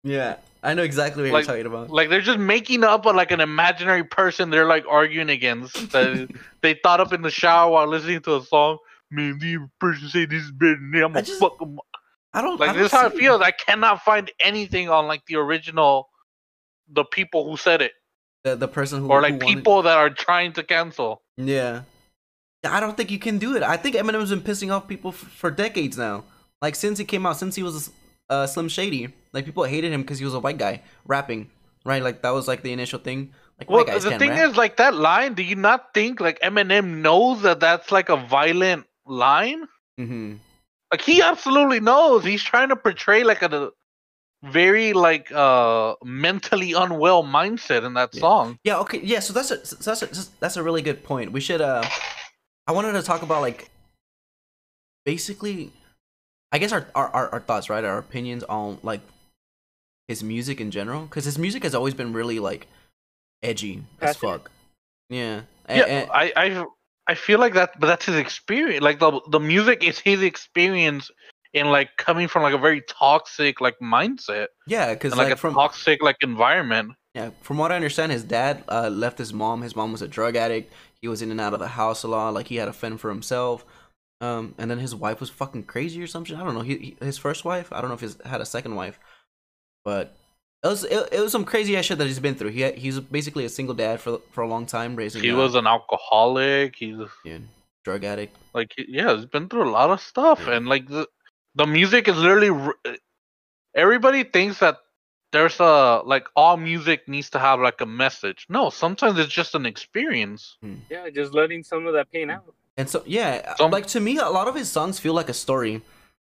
Yeah. 0.03 0.35
I 0.61 0.75
know 0.75 0.83
exactly 0.83 1.23
what 1.23 1.31
Like- 1.33 1.47
you're 1.47 1.55
talking 1.55 1.65
about. 1.65 1.89
Like 1.89 2.09
they're 2.09 2.21
just 2.21 2.37
making 2.37 2.83
up 2.83 3.05
a, 3.07 3.09
like 3.09 3.31
an 3.31 3.39
imaginary 3.39 4.03
person 4.03 4.51
they're 4.51 4.67
like 4.67 4.85
arguing 4.87 5.31
against 5.31 5.73
that 5.93 6.29
they 6.61 6.75
thought 6.75 6.99
up 6.99 7.11
in 7.11 7.23
the 7.23 7.31
shower 7.31 7.71
while 7.71 7.87
listening 7.87 8.21
to 8.21 8.35
a 8.35 8.43
song. 8.43 8.77
Man, 9.09 9.39
the 9.39 9.67
person 9.79 10.07
say 10.09 10.25
this 10.25 10.43
is 10.43 10.51
better 10.51 10.75
than 10.75 10.91
me. 10.91 10.99
I'm 10.99 11.11
I 11.11 11.13
gonna 11.15 11.25
just- 11.25 11.39
fuck 11.39 11.57
'em." 11.59 11.79
I 12.33 12.41
don't 12.41 12.59
Like 12.59 12.71
I 12.71 12.73
this 12.73 12.85
is 12.87 12.91
don't 12.91 13.01
how 13.01 13.07
it 13.07 13.13
see- 13.13 13.19
feels. 13.19 13.41
I 13.41 13.51
cannot 13.51 14.01
find 14.03 14.31
anything 14.39 14.89
on 14.89 15.07
like 15.07 15.25
the 15.27 15.35
original, 15.37 16.09
the 16.87 17.03
people 17.03 17.49
who 17.49 17.57
said 17.57 17.81
it. 17.81 17.93
the 18.43 18.55
the 18.55 18.67
person 18.67 19.01
who 19.01 19.09
or 19.09 19.17
who 19.17 19.23
like 19.23 19.41
wanted- 19.41 19.55
people 19.57 19.81
that 19.83 19.97
are 19.97 20.09
trying 20.09 20.53
to 20.53 20.63
cancel. 20.63 21.21
Yeah. 21.37 21.81
I 22.63 22.79
don't 22.81 22.95
think 22.97 23.09
you 23.11 23.19
can 23.19 23.37
do 23.37 23.55
it. 23.55 23.63
I 23.63 23.77
think 23.77 23.95
Eminem's 23.95 24.29
been 24.31 24.41
pissing 24.41 24.71
off 24.73 24.87
people 24.87 25.11
f- 25.11 25.15
for 25.15 25.49
decades 25.49 25.97
now. 25.97 26.23
Like 26.61 26.75
since 26.75 26.99
he 26.99 27.05
came 27.05 27.25
out, 27.25 27.37
since 27.37 27.55
he 27.55 27.63
was 27.63 27.89
uh, 28.29 28.45
Slim 28.47 28.67
Shady, 28.69 29.13
like 29.33 29.45
people 29.45 29.63
hated 29.63 29.91
him 29.93 30.01
because 30.01 30.19
he 30.19 30.25
was 30.25 30.33
a 30.33 30.39
white 30.39 30.57
guy 30.57 30.81
rapping, 31.05 31.49
right? 31.85 32.03
Like 32.03 32.21
that 32.21 32.31
was 32.31 32.47
like 32.49 32.61
the 32.63 32.71
initial 32.73 32.99
thing. 32.99 33.33
Like 33.57 33.69
Well, 33.69 33.83
guys 33.85 34.03
the 34.03 34.17
thing 34.17 34.29
rap. 34.31 34.49
is, 34.51 34.57
like 34.57 34.75
that 34.77 34.93
line. 34.93 35.33
Do 35.35 35.43
you 35.43 35.55
not 35.55 35.93
think 35.93 36.19
like 36.19 36.39
Eminem 36.41 36.97
knows 37.01 37.41
that 37.43 37.59
that's 37.61 37.91
like 37.91 38.09
a 38.09 38.17
violent 38.17 38.85
line? 39.05 39.65
hmm 39.97 40.35
Like 40.91 41.01
he 41.01 41.21
absolutely 41.21 41.79
knows. 41.79 42.23
He's 42.23 42.43
trying 42.43 42.69
to 42.69 42.75
portray 42.75 43.23
like 43.23 43.41
a 43.43 43.71
very 44.43 44.93
like 44.93 45.31
uh 45.31 45.95
mentally 46.03 46.73
unwell 46.73 47.23
mindset 47.23 47.83
in 47.85 47.93
that 47.95 48.09
Yeah. 48.13 48.19
song. 48.21 48.59
Yeah. 48.63 48.79
Okay. 48.79 48.99
Yeah. 49.03 49.19
So 49.19 49.33
that's 49.33 49.51
a 49.51 49.65
so 49.65 49.75
that's 49.75 50.01
a 50.01 50.29
that's 50.39 50.57
a 50.57 50.63
really 50.63 50.81
good 50.81 51.03
point. 51.03 51.31
We 51.31 51.41
should. 51.41 51.61
uh 51.61 51.83
I 52.67 52.71
wanted 52.71 52.93
to 52.93 53.01
talk 53.01 53.21
about 53.21 53.41
like 53.41 53.69
basically, 55.05 55.71
I 56.51 56.57
guess 56.59 56.71
our 56.71 56.87
our 56.95 57.07
our, 57.09 57.29
our 57.33 57.39
thoughts, 57.39 57.69
right? 57.69 57.83
Our 57.83 57.97
opinions 57.97 58.43
on 58.45 58.79
like 58.83 59.01
his 60.07 60.23
music 60.23 60.59
in 60.61 60.71
general, 60.71 61.01
because 61.03 61.25
his 61.25 61.37
music 61.37 61.63
has 61.63 61.75
always 61.75 61.93
been 61.93 62.13
really 62.13 62.39
like 62.39 62.67
edgy 63.43 63.83
as 64.01 64.15
Passionate. 64.15 64.31
fuck. 64.41 64.51
Yeah. 65.09 65.41
Yeah, 65.67 65.83
and- 65.85 66.09
I 66.11 66.33
I 66.35 66.65
I 67.09 67.15
feel 67.15 67.39
like 67.39 67.55
that, 67.55 67.71
but 67.79 67.87
that's 67.87 68.05
his 68.05 68.17
experience. 68.17 68.83
Like 68.83 68.99
the 68.99 69.19
the 69.31 69.39
music 69.39 69.83
is 69.83 69.97
his 69.97 70.21
experience 70.21 71.09
in 71.53 71.71
like 71.71 71.89
coming 71.97 72.27
from 72.27 72.43
like 72.43 72.53
a 72.53 72.57
very 72.59 72.83
toxic 72.87 73.59
like 73.59 73.75
mindset 73.79 74.49
yeah, 74.67 74.93
because 74.93 75.15
like, 75.15 75.25
like, 75.25 75.33
a 75.33 75.35
from 75.35 75.55
toxic 75.55 76.03
like 76.03 76.17
environment. 76.21 76.91
Yeah, 77.15 77.31
from 77.41 77.57
what 77.57 77.71
I 77.71 77.75
understand, 77.75 78.11
his 78.11 78.23
dad 78.23 78.63
uh, 78.69 78.89
left 78.89 79.17
his 79.17 79.33
mom. 79.33 79.63
His 79.63 79.75
mom 79.75 79.91
was 79.91 80.03
a 80.03 80.07
drug 80.07 80.35
addict. 80.35 80.71
He 81.01 81.07
was 81.07 81.23
in 81.23 81.31
and 81.31 81.41
out 81.41 81.53
of 81.53 81.59
the 81.59 81.69
house 81.69 82.03
a 82.03 82.07
lot. 82.07 82.35
Like 82.35 82.47
he 82.47 82.57
had 82.57 82.65
to 82.65 82.73
fend 82.73 83.01
for 83.01 83.09
himself. 83.09 83.65
Um, 84.21 84.53
and 84.59 84.69
then 84.69 84.77
his 84.77 84.93
wife 84.93 85.19
was 85.19 85.31
fucking 85.31 85.63
crazy 85.63 86.03
or 86.03 86.07
something. 86.07 86.35
I 86.35 86.43
don't 86.43 86.53
know. 86.53 86.61
He, 86.61 86.77
he 86.77 86.97
his 87.01 87.17
first 87.17 87.43
wife. 87.43 87.73
I 87.73 87.81
don't 87.81 87.89
know 87.89 87.95
if 87.95 88.01
he 88.01 88.29
had 88.29 88.39
a 88.39 88.45
second 88.45 88.75
wife, 88.75 88.99
but 89.83 90.15
it 90.63 90.67
was 90.67 90.83
it, 90.83 91.09
it 91.11 91.19
was 91.21 91.31
some 91.31 91.45
crazy 91.45 91.77
ass 91.77 91.85
shit 91.85 91.97
that 91.97 92.07
he's 92.07 92.19
been 92.19 92.35
through. 92.35 92.49
He 92.49 92.69
he's 92.71 92.99
basically 92.99 93.45
a 93.45 93.49
single 93.49 93.75
dad 93.75 93.99
for 94.01 94.19
for 94.31 94.41
a 94.41 94.47
long 94.47 94.65
time, 94.65 94.95
raising. 94.95 95.21
He 95.23 95.31
uh, 95.31 95.37
was 95.37 95.55
an 95.55 95.67
alcoholic. 95.67 96.75
He's 96.75 96.97
yeah, 97.23 97.37
drug 97.83 98.03
addict. 98.03 98.35
like 98.53 98.73
yeah, 98.77 99.15
he's 99.15 99.25
been 99.25 99.47
through 99.49 99.69
a 99.69 99.71
lot 99.71 99.89
of 99.89 100.01
stuff, 100.01 100.41
Yeah. 100.45 100.55
and 100.55 100.67
like 100.67 100.87
the 100.87 101.07
the 101.55 101.65
music 101.65 102.07
is 102.07 102.17
literally. 102.17 102.71
Everybody 103.75 104.23
thinks 104.23 104.59
that 104.59 104.77
there's 105.31 105.59
a 105.59 106.01
like 106.05 106.27
all 106.35 106.57
music 106.57 107.07
needs 107.07 107.29
to 107.31 107.39
have 107.39 107.59
like 107.59 107.81
a 107.81 107.85
message. 107.85 108.45
No, 108.49 108.69
sometimes 108.69 109.19
it's 109.19 109.31
just 109.31 109.53
an 109.55 109.65
experience. 109.65 110.57
Yeah, 110.89 111.09
just 111.09 111.33
letting 111.33 111.63
some 111.63 111.85
of 111.85 111.93
that 111.93 112.11
pain 112.11 112.29
out. 112.31 112.53
And 112.77 112.89
so 112.89 113.03
yeah, 113.05 113.55
Some- 113.55 113.71
like 113.71 113.85
to 113.87 113.99
me, 113.99 114.17
a 114.17 114.29
lot 114.29 114.47
of 114.47 114.55
his 114.55 114.69
songs 114.71 114.99
feel 114.99 115.13
like 115.13 115.29
a 115.29 115.33
story. 115.33 115.81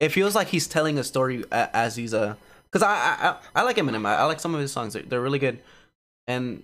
It 0.00 0.10
feels 0.10 0.34
like 0.34 0.48
he's 0.48 0.66
telling 0.66 0.98
a 0.98 1.04
story 1.04 1.44
as 1.52 1.96
he's 1.96 2.12
a. 2.12 2.36
Cause 2.36 2.36
I 2.82 2.86
I, 2.86 3.28
I, 3.28 3.36
I 3.60 3.62
like 3.62 3.76
Eminem. 3.76 4.06
I, 4.06 4.16
I 4.16 4.24
like 4.24 4.40
some 4.40 4.54
of 4.54 4.60
his 4.60 4.72
songs. 4.72 4.92
They're, 4.94 5.02
they're 5.02 5.20
really 5.20 5.38
good. 5.38 5.58
And 6.26 6.62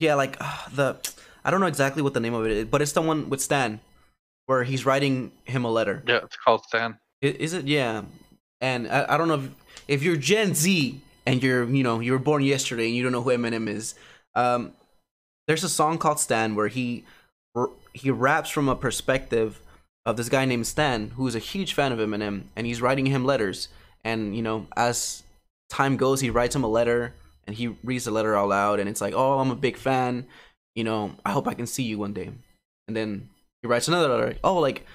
yeah, 0.00 0.14
like 0.14 0.38
the 0.74 0.96
I 1.44 1.50
don't 1.50 1.60
know 1.60 1.66
exactly 1.66 2.02
what 2.02 2.14
the 2.14 2.20
name 2.20 2.34
of 2.34 2.44
it 2.46 2.52
is, 2.52 2.64
but 2.66 2.80
it's 2.82 2.92
the 2.92 3.02
one 3.02 3.28
with 3.28 3.40
Stan, 3.40 3.80
where 4.46 4.64
he's 4.64 4.86
writing 4.86 5.32
him 5.44 5.64
a 5.64 5.70
letter. 5.70 6.02
Yeah, 6.06 6.20
it's 6.24 6.36
called 6.36 6.64
Stan. 6.64 6.98
I- 7.22 7.26
Is 7.26 7.52
it? 7.52 7.66
Yeah. 7.66 8.02
And 8.60 8.88
I, 8.88 9.06
I 9.14 9.16
don't 9.18 9.28
know 9.28 9.34
if, 9.34 9.50
if 9.88 10.02
you're 10.02 10.16
Gen 10.16 10.54
Z 10.54 11.00
and 11.26 11.42
you're 11.42 11.64
you 11.68 11.82
know 11.82 12.00
you 12.00 12.12
were 12.12 12.18
born 12.18 12.42
yesterday 12.42 12.86
and 12.86 12.94
you 12.96 13.02
don't 13.02 13.12
know 13.12 13.22
who 13.22 13.30
Eminem 13.30 13.68
is. 13.68 13.94
Um, 14.34 14.72
there's 15.48 15.64
a 15.64 15.68
song 15.68 15.98
called 15.98 16.20
Stan 16.20 16.54
where 16.54 16.68
he 16.68 17.04
he 17.92 18.10
raps 18.10 18.48
from 18.48 18.68
a 18.68 18.76
perspective 18.76 19.60
of 20.06 20.16
this 20.16 20.28
guy 20.28 20.44
named 20.44 20.66
Stan 20.66 21.10
who's 21.16 21.34
a 21.34 21.38
huge 21.40 21.74
fan 21.74 21.92
of 21.92 21.98
Eminem 21.98 22.44
and 22.56 22.66
he's 22.66 22.80
writing 22.80 23.06
him 23.06 23.24
letters 23.24 23.68
and 24.04 24.34
you 24.34 24.42
know 24.42 24.66
as 24.76 25.22
time 25.72 25.96
goes 25.96 26.20
he 26.20 26.30
writes 26.30 26.54
him 26.54 26.64
a 26.64 26.68
letter 26.68 27.14
and 27.46 27.56
he 27.56 27.68
reads 27.82 28.04
the 28.04 28.10
letter 28.10 28.36
out 28.36 28.48
loud 28.48 28.78
and 28.80 28.88
it's 28.88 29.00
like 29.00 29.14
oh 29.14 29.38
I'm 29.38 29.50
a 29.50 29.56
big 29.56 29.76
fan 29.76 30.26
you 30.74 30.84
know 30.84 31.12
I 31.24 31.32
hope 31.32 31.48
I 31.48 31.54
can 31.54 31.66
see 31.66 31.82
you 31.82 31.98
one 31.98 32.12
day 32.12 32.30
and 32.88 32.96
then 32.96 33.30
he 33.62 33.68
writes 33.68 33.88
another 33.88 34.08
letter 34.08 34.36
oh 34.44 34.58
like 34.58 34.86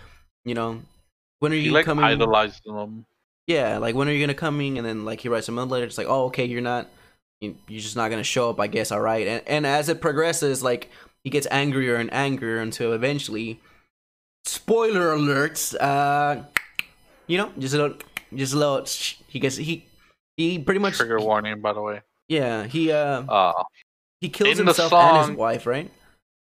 you 0.46 0.54
know 0.56 0.82
when 1.40 1.52
are 1.52 1.56
He 1.56 1.66
you 1.68 1.72
like 1.72 1.86
coming 1.86 2.06
idolized 2.06 2.62
them. 2.66 3.06
yeah, 3.48 3.78
like 3.78 3.96
when 3.96 4.08
are 4.08 4.12
you 4.12 4.22
gonna 4.22 4.34
coming? 4.34 4.78
And 4.78 4.86
then 4.86 5.06
like 5.06 5.22
he 5.22 5.30
writes 5.30 5.50
another 5.50 5.70
letter. 5.72 5.86
It's 5.86 5.98
like, 5.98 6.08
oh, 6.08 6.26
okay, 6.26 6.46
you're 6.46 6.62
not, 6.62 6.88
you, 7.42 7.56
you're 7.68 7.82
just 7.82 7.96
not 7.96 8.10
gonna 8.10 8.24
show 8.24 8.50
up, 8.50 8.60
I 8.60 8.68
guess. 8.68 8.92
All 8.92 9.02
right. 9.02 9.28
And 9.28 9.44
and 9.48 9.68
as 9.68 9.90
it 9.90 10.02
progresses, 10.02 10.64
like 10.64 10.90
he 11.24 11.30
gets 11.30 11.48
angrier 11.52 11.96
and 11.96 12.12
angrier 12.14 12.60
until 12.60 12.94
eventually, 12.94 13.62
spoiler 14.46 15.16
alerts. 15.16 15.76
Uh, 15.80 16.44
you 17.28 17.38
know, 17.38 17.52
just 17.60 17.74
a 17.74 17.78
little, 17.78 17.98
just 18.36 18.54
a 18.54 18.58
little. 18.58 18.86
He 19.28 19.40
gets 19.40 19.58
he 19.58 19.87
he 20.38 20.60
pretty 20.60 20.80
much 20.80 20.96
Trigger 20.98 21.20
warning, 21.20 21.60
by 21.62 21.74
the 21.74 21.82
way. 21.82 22.02
yeah 22.30 22.66
he 22.66 22.92
uh 22.92 23.24
Uh, 23.28 23.64
he 24.22 24.30
kills 24.30 24.58
himself 24.58 24.94
and 24.94 25.30
his 25.30 25.38
wife, 25.38 25.66
right? 25.66 25.92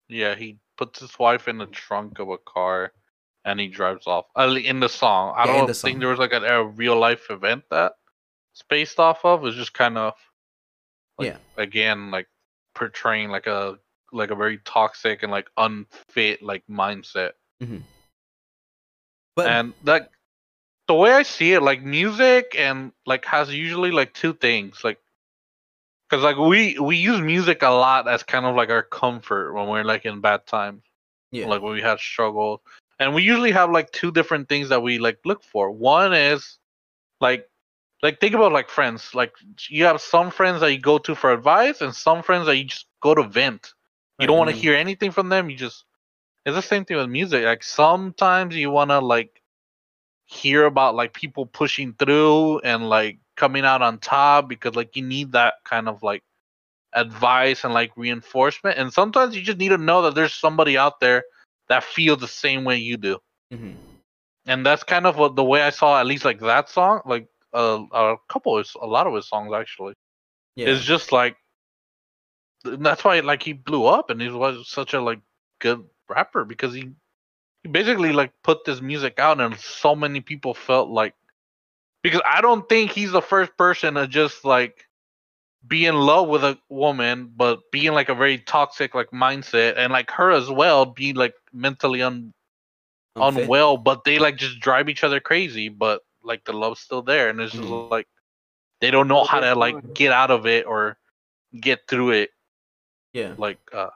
yeah, 0.07 0.35
he 0.35 0.57
puts 0.77 0.99
his 0.99 1.17
wife 1.19 1.47
in 1.47 1.57
the 1.57 1.67
trunk 1.67 2.19
of 2.19 2.29
a 2.29 2.37
car, 2.37 2.91
and 3.45 3.59
he 3.59 3.67
drives 3.67 4.07
off. 4.07 4.25
Uh, 4.35 4.55
in 4.55 4.79
the 4.79 4.89
song, 4.89 5.33
I 5.37 5.45
Yeah, 5.45 5.53
don't 5.53 5.67
the 5.67 5.73
think 5.73 5.93
song. 5.95 5.99
there 5.99 6.09
was 6.09 6.19
like 6.19 6.33
a, 6.33 6.41
a 6.43 6.63
real 6.65 6.97
life 6.97 7.29
event 7.29 7.63
that 7.69 7.93
it's 8.53 8.63
based 8.63 8.99
off 8.99 9.23
of. 9.23 9.45
It's 9.45 9.55
just 9.55 9.73
kind 9.73 9.97
of, 9.97 10.13
like, 11.17 11.27
Yeah. 11.29 11.37
again, 11.57 12.11
like 12.11 12.27
portraying 12.75 13.29
like 13.29 13.47
a 13.47 13.77
like 14.11 14.31
a 14.31 14.35
very 14.35 14.57
toxic 14.65 15.23
and 15.23 15.31
like 15.31 15.47
unfit 15.55 16.41
like 16.41 16.63
mindset. 16.69 17.31
But 19.35 19.47
and 19.47 19.73
like 19.83 20.09
the 20.91 20.95
way 20.97 21.13
I 21.13 21.23
see 21.23 21.53
it, 21.53 21.61
like 21.61 21.81
music 21.83 22.53
and 22.57 22.91
like 23.05 23.23
has 23.25 23.53
usually 23.53 23.91
like 23.91 24.13
two 24.13 24.33
things, 24.33 24.83
like 24.83 24.99
because 26.09 26.23
like 26.23 26.37
we 26.37 26.77
we 26.79 26.97
use 26.97 27.21
music 27.21 27.61
a 27.63 27.69
lot 27.69 28.07
as 28.09 28.23
kind 28.23 28.45
of 28.45 28.55
like 28.55 28.69
our 28.69 28.83
comfort 28.83 29.53
when 29.53 29.67
we're 29.69 29.83
like 29.85 30.05
in 30.05 30.19
bad 30.21 30.45
times, 30.45 30.83
yeah, 31.31 31.47
like 31.47 31.61
when 31.61 31.73
we 31.73 31.81
have 31.81 31.99
struggles, 32.01 32.59
and 32.99 33.13
we 33.15 33.23
usually 33.23 33.51
have 33.51 33.71
like 33.71 33.91
two 33.91 34.11
different 34.11 34.49
things 34.49 34.69
that 34.69 34.83
we 34.83 34.99
like 34.99 35.19
look 35.25 35.43
for. 35.43 35.71
One 35.71 36.13
is 36.13 36.59
like 37.21 37.49
like 38.03 38.19
think 38.19 38.35
about 38.35 38.51
like 38.51 38.69
friends, 38.69 39.15
like 39.15 39.33
you 39.69 39.85
have 39.85 40.01
some 40.01 40.29
friends 40.31 40.61
that 40.61 40.73
you 40.73 40.79
go 40.79 40.97
to 40.99 41.15
for 41.15 41.31
advice, 41.31 41.81
and 41.81 41.95
some 41.95 42.21
friends 42.23 42.47
that 42.47 42.57
you 42.57 42.65
just 42.65 42.87
go 43.01 43.15
to 43.15 43.23
vent. 43.23 43.73
You 44.19 44.27
don't 44.27 44.37
want 44.37 44.49
to 44.49 44.55
Mhm. 44.55 44.59
hear 44.63 44.75
anything 44.75 45.11
from 45.11 45.29
them. 45.29 45.49
You 45.49 45.57
just 45.57 45.85
it's 46.45 46.55
the 46.55 46.61
same 46.61 46.85
thing 46.85 46.97
with 46.97 47.09
music. 47.09 47.45
Like 47.45 47.63
sometimes 47.63 48.55
you 48.55 48.71
want 48.71 48.91
to 48.91 48.99
like 48.99 49.40
hear 50.31 50.65
about 50.65 50.95
like 50.95 51.13
people 51.13 51.45
pushing 51.45 51.93
through 51.93 52.59
and 52.59 52.89
like 52.89 53.19
coming 53.35 53.65
out 53.65 53.81
on 53.81 53.99
top 53.99 54.47
because 54.49 54.75
like 54.75 54.95
you 54.95 55.03
need 55.03 55.33
that 55.33 55.55
kind 55.65 55.89
of 55.89 56.03
like 56.03 56.23
advice 56.93 57.63
and 57.63 57.73
like 57.73 57.91
reinforcement. 57.97 58.77
And 58.77 58.93
sometimes 58.93 59.35
you 59.35 59.41
just 59.41 59.57
need 59.59 59.69
to 59.69 59.77
know 59.77 60.03
that 60.03 60.15
there's 60.15 60.33
somebody 60.33 60.77
out 60.77 60.99
there 60.99 61.23
that 61.69 61.83
feels 61.83 62.19
the 62.19 62.27
same 62.27 62.63
way 62.65 62.77
you 62.77 62.97
do. 62.97 63.19
Mhm. 63.51 63.77
And 64.45 64.65
that's 64.65 64.83
kind 64.83 65.05
of 65.05 65.17
what 65.17 65.35
the 65.35 65.43
way 65.43 65.61
I 65.61 65.69
saw 65.69 65.99
at 65.99 66.05
least 66.07 66.25
like 66.25 66.39
that 66.41 66.69
song, 66.69 67.01
like 67.05 67.27
uh, 67.53 67.83
a 67.93 68.15
couple 68.29 68.57
of 68.57 68.67
a 68.81 68.87
lot 68.87 69.07
of 69.07 69.13
his 69.15 69.27
songs 69.27 69.53
actually. 69.53 69.95
yeah, 70.55 70.67
It's 70.71 70.83
just 70.83 71.11
like 71.11 71.37
that's 72.63 73.03
why 73.03 73.19
like 73.21 73.43
he 73.43 73.53
blew 73.53 73.85
up 73.85 74.09
and 74.09 74.21
he 74.21 74.29
was 74.29 74.69
such 74.69 74.93
a 74.93 75.01
like 75.01 75.21
good 75.59 75.83
rapper 76.09 76.45
because 76.45 76.73
he 76.73 76.91
he 77.63 77.69
basically 77.69 78.11
like 78.11 78.31
put 78.43 78.65
this 78.65 78.81
music 78.81 79.19
out 79.19 79.39
and 79.41 79.57
so 79.59 79.95
many 79.95 80.21
people 80.21 80.53
felt 80.53 80.89
like 80.89 81.13
because 82.03 82.21
I 82.25 82.41
don't 82.41 82.67
think 82.69 82.91
he's 82.91 83.11
the 83.11 83.21
first 83.21 83.57
person 83.57 83.95
to 83.95 84.07
just 84.07 84.45
like 84.45 84.87
be 85.67 85.85
in 85.85 85.95
love 85.95 86.27
with 86.27 86.43
a 86.43 86.57
woman 86.69 87.31
but 87.35 87.59
being 87.71 87.93
like 87.93 88.09
a 88.09 88.15
very 88.15 88.37
toxic 88.39 88.93
like 88.95 89.09
mindset 89.11 89.75
and 89.77 89.91
like 89.91 90.11
her 90.11 90.31
as 90.31 90.49
well 90.49 90.85
be 90.85 91.13
like 91.13 91.33
mentally 91.53 92.01
un- 92.01 92.33
Unfit. 93.15 93.51
unwell 93.51 93.77
but 93.77 94.03
they 94.03 94.19
like 94.19 94.37
just 94.37 94.59
drive 94.59 94.89
each 94.89 95.03
other 95.03 95.19
crazy 95.19 95.69
but 95.69 96.01
like 96.23 96.43
the 96.45 96.53
love's 96.53 96.79
still 96.79 97.01
there 97.03 97.29
and 97.29 97.39
it's 97.41 97.53
just 97.53 97.67
Mhm. 97.67 97.71
like 97.71 97.89
they 98.59 98.69
don't 98.69 98.89
know 99.07 99.23
how 99.23 99.39
to 99.39 99.55
like 99.55 99.61
get 99.93 100.11
out 100.11 100.31
of 100.31 100.45
it 100.45 100.49
or 100.49 100.87
get 101.59 101.79
through 101.87 102.11
it 102.11 102.29
Yeah, 103.13 103.35
like 103.37 103.59
uh 103.73 103.89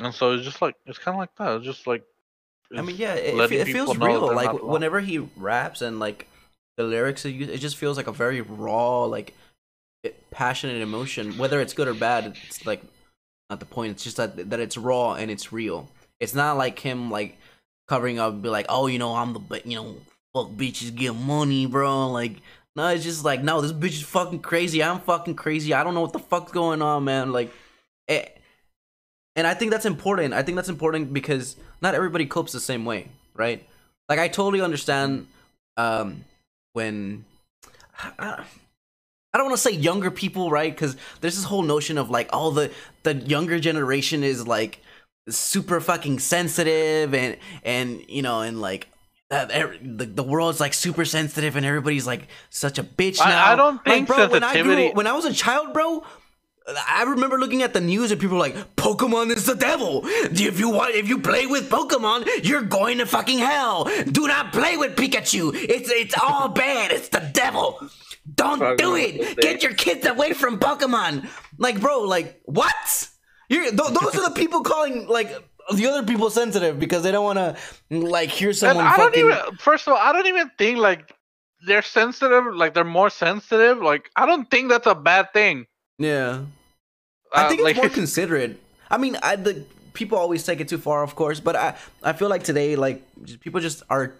and 0.00 0.14
so 0.14 0.32
it's 0.32 0.44
just 0.44 0.62
like 0.62 0.74
it's 0.86 0.98
kind 0.98 1.14
of 1.14 1.18
like 1.18 1.34
that 1.36 1.56
it's 1.56 1.66
just 1.66 1.86
like 1.86 2.04
I 2.76 2.80
mean, 2.82 2.96
yeah, 2.96 3.14
it, 3.14 3.34
it, 3.34 3.52
it 3.52 3.64
feels 3.66 3.92
people 3.92 4.06
know 4.08 4.20
that 4.20 4.26
real. 4.28 4.34
Like 4.34 4.62
whenever 4.62 5.00
he 5.00 5.18
raps 5.36 5.82
and 5.82 6.00
like 6.00 6.26
the 6.76 6.84
lyrics, 6.84 7.24
it, 7.24 7.32
it 7.32 7.58
just 7.58 7.76
feels 7.76 7.96
like 7.96 8.06
a 8.06 8.12
very 8.12 8.40
raw, 8.40 9.04
like 9.04 9.34
it, 10.02 10.30
passionate 10.30 10.80
emotion. 10.80 11.36
Whether 11.38 11.60
it's 11.60 11.74
good 11.74 11.88
or 11.88 11.94
bad, 11.94 12.36
it's 12.46 12.64
like 12.64 12.82
not 13.50 13.60
the 13.60 13.66
point. 13.66 13.92
It's 13.92 14.04
just 14.04 14.16
that 14.16 14.50
that 14.50 14.60
it's 14.60 14.76
raw 14.76 15.14
and 15.14 15.30
it's 15.30 15.52
real. 15.52 15.90
It's 16.20 16.34
not 16.34 16.56
like 16.56 16.78
him 16.78 17.10
like 17.10 17.36
covering 17.88 18.18
up, 18.18 18.32
and 18.32 18.42
be 18.42 18.48
like, 18.48 18.66
oh, 18.68 18.86
you 18.86 18.98
know, 18.98 19.14
I'm 19.14 19.32
the, 19.34 19.38
bi- 19.40 19.62
you 19.64 19.76
know, 19.76 19.96
fuck 20.34 20.50
bitches 20.52 20.94
get 20.94 21.14
money, 21.14 21.66
bro. 21.66 22.10
Like, 22.10 22.36
no, 22.74 22.88
it's 22.88 23.04
just 23.04 23.24
like, 23.24 23.42
no, 23.42 23.60
this 23.60 23.72
bitch 23.72 23.96
is 23.96 24.02
fucking 24.02 24.40
crazy. 24.40 24.82
I'm 24.82 25.00
fucking 25.00 25.34
crazy. 25.34 25.74
I 25.74 25.84
don't 25.84 25.92
know 25.94 26.00
what 26.00 26.14
the 26.14 26.18
fuck's 26.20 26.52
going 26.52 26.80
on, 26.80 27.04
man. 27.04 27.32
Like, 27.32 27.52
Eh, 28.08 28.24
and 29.36 29.46
I 29.46 29.54
think 29.54 29.70
that's 29.70 29.86
important. 29.86 30.34
I 30.34 30.42
think 30.42 30.56
that's 30.56 30.68
important 30.68 31.12
because 31.12 31.56
not 31.80 31.94
everybody 31.94 32.26
copes 32.26 32.52
the 32.52 32.60
same 32.60 32.84
way, 32.84 33.08
right? 33.34 33.66
Like 34.08 34.18
I 34.18 34.28
totally 34.28 34.60
understand 34.62 35.26
um 35.76 36.24
when 36.74 37.24
I, 38.18 38.44
I 39.34 39.38
don't 39.38 39.46
want 39.46 39.56
to 39.56 39.62
say 39.62 39.70
younger 39.72 40.10
people, 40.10 40.50
right? 40.50 40.72
Because 40.72 40.96
there's 41.20 41.36
this 41.36 41.44
whole 41.44 41.62
notion 41.62 41.96
of 41.98 42.10
like, 42.10 42.28
oh, 42.32 42.50
the 42.50 42.70
the 43.02 43.14
younger 43.14 43.58
generation 43.58 44.22
is 44.22 44.46
like 44.46 44.80
super 45.28 45.80
fucking 45.80 46.18
sensitive 46.18 47.14
and 47.14 47.36
and 47.62 48.04
you 48.08 48.22
know 48.22 48.40
and 48.40 48.60
like 48.60 48.88
every, 49.30 49.78
the, 49.78 50.04
the 50.04 50.22
world's 50.22 50.60
like 50.60 50.74
super 50.74 51.04
sensitive 51.04 51.56
and 51.56 51.64
everybody's 51.64 52.06
like 52.06 52.28
such 52.50 52.78
a 52.78 52.84
bitch 52.84 53.18
I- 53.20 53.30
now. 53.30 53.46
I 53.46 53.56
don't 53.56 53.82
think 53.82 54.08
like, 54.08 54.18
bro, 54.18 54.28
when 54.28 54.42
I, 54.44 54.52
grew, 54.52 54.62
sensitivity- 54.72 54.94
when 54.94 55.06
I 55.06 55.12
was 55.12 55.24
a 55.24 55.32
child, 55.32 55.72
bro, 55.72 56.04
I 56.88 57.02
remember 57.02 57.38
looking 57.38 57.62
at 57.62 57.74
the 57.74 57.80
news 57.80 58.10
and 58.10 58.20
people 58.20 58.36
were 58.36 58.42
like, 58.42 58.76
"Pokemon 58.76 59.30
is 59.30 59.46
the 59.46 59.54
devil. 59.54 60.02
If 60.04 60.60
you 60.60 60.70
want, 60.70 60.94
if 60.94 61.08
you 61.08 61.20
play 61.20 61.46
with 61.46 61.68
Pokemon, 61.68 62.28
you're 62.44 62.62
going 62.62 62.98
to 62.98 63.06
fucking 63.06 63.38
hell. 63.38 63.90
Do 64.10 64.28
not 64.28 64.52
play 64.52 64.76
with 64.76 64.96
Pikachu. 64.96 65.52
It's 65.54 65.90
it's 65.90 66.14
all 66.20 66.48
bad. 66.64 66.92
It's 66.92 67.08
the 67.08 67.30
devil. 67.32 67.78
Don't 68.34 68.60
Fucking 68.60 68.76
do 68.76 68.94
it. 68.94 69.38
Get 69.38 69.62
your 69.62 69.74
kids 69.74 70.06
away 70.06 70.32
from 70.32 70.58
Pokemon. 70.60 71.28
Like, 71.58 71.80
bro, 71.80 72.02
like 72.02 72.40
what? 72.44 73.08
You're, 73.48 73.64
th- 73.64 73.76
those 73.76 74.14
are 74.16 74.28
the 74.28 74.34
people 74.34 74.62
calling 74.62 75.08
like 75.08 75.30
the 75.74 75.86
other 75.88 76.04
people 76.04 76.30
sensitive 76.30 76.78
because 76.78 77.02
they 77.02 77.10
don't 77.12 77.24
want 77.24 77.38
to 77.38 77.56
like 77.90 78.30
hear 78.30 78.52
someone. 78.52 78.86
And 78.86 78.94
I 78.94 78.96
don't 78.96 79.16
even. 79.16 79.56
First 79.58 79.86
of 79.88 79.94
all, 79.94 79.98
I 79.98 80.12
don't 80.12 80.26
even 80.26 80.50
think 80.58 80.78
like 80.78 81.12
they're 81.66 81.82
sensitive. 81.82 82.54
Like 82.54 82.74
they're 82.74 82.84
more 82.84 83.10
sensitive. 83.10 83.78
Like 83.78 84.10
I 84.16 84.26
don't 84.26 84.50
think 84.50 84.68
that's 84.68 84.86
a 84.86 84.94
bad 84.94 85.32
thing. 85.32 85.66
Yeah. 86.02 86.44
I 87.32 87.44
Uh, 87.44 87.48
think 87.48 87.60
it's 87.62 87.76
more 87.76 87.88
considerate. 88.02 88.58
I 88.90 88.98
mean, 88.98 89.16
I, 89.22 89.36
the 89.36 89.64
people 89.94 90.18
always 90.18 90.44
take 90.44 90.60
it 90.60 90.68
too 90.68 90.78
far, 90.78 91.02
of 91.02 91.14
course, 91.14 91.40
but 91.40 91.56
I 91.56 91.76
I 92.02 92.12
feel 92.12 92.28
like 92.28 92.42
today, 92.44 92.76
like 92.76 93.02
just- 93.24 93.40
people 93.40 93.60
just 93.60 93.82
are 93.88 94.12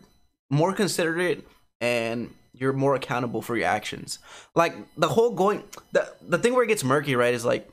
more 0.50 0.72
considerate 0.72 1.46
and 1.80 2.32
you're 2.54 2.72
more 2.72 2.94
accountable 2.94 3.42
for 3.42 3.56
your 3.56 3.66
actions. 3.66 4.18
Like 4.54 4.74
the 4.96 5.08
whole 5.08 5.30
going 5.30 5.64
the 5.92 6.12
the 6.26 6.38
thing 6.38 6.54
where 6.54 6.64
it 6.64 6.68
gets 6.68 6.84
murky, 6.84 7.14
right, 7.16 7.34
is 7.34 7.44
like 7.44 7.68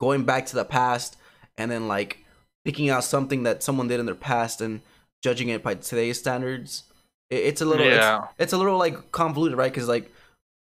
going 0.00 0.24
back 0.24 0.46
to 0.46 0.54
the 0.56 0.64
past 0.64 1.16
and 1.56 1.70
then 1.70 1.88
like 1.88 2.18
picking 2.64 2.90
out 2.90 3.04
something 3.04 3.42
that 3.44 3.62
someone 3.62 3.88
did 3.88 4.00
in 4.00 4.06
their 4.06 4.14
past 4.14 4.60
and 4.60 4.80
judging 5.22 5.48
it 5.48 5.62
by 5.62 5.74
today's 5.74 6.18
standards. 6.18 6.84
It, 7.30 7.42
it's 7.48 7.60
a 7.60 7.64
little 7.64 7.86
Yeah. 7.86 8.24
it's, 8.24 8.32
it's 8.38 8.52
a 8.52 8.58
little 8.58 8.78
like 8.78 9.10
convoluted, 9.12 9.56
right? 9.58 9.72
Because 9.72 9.88
like 9.88 10.10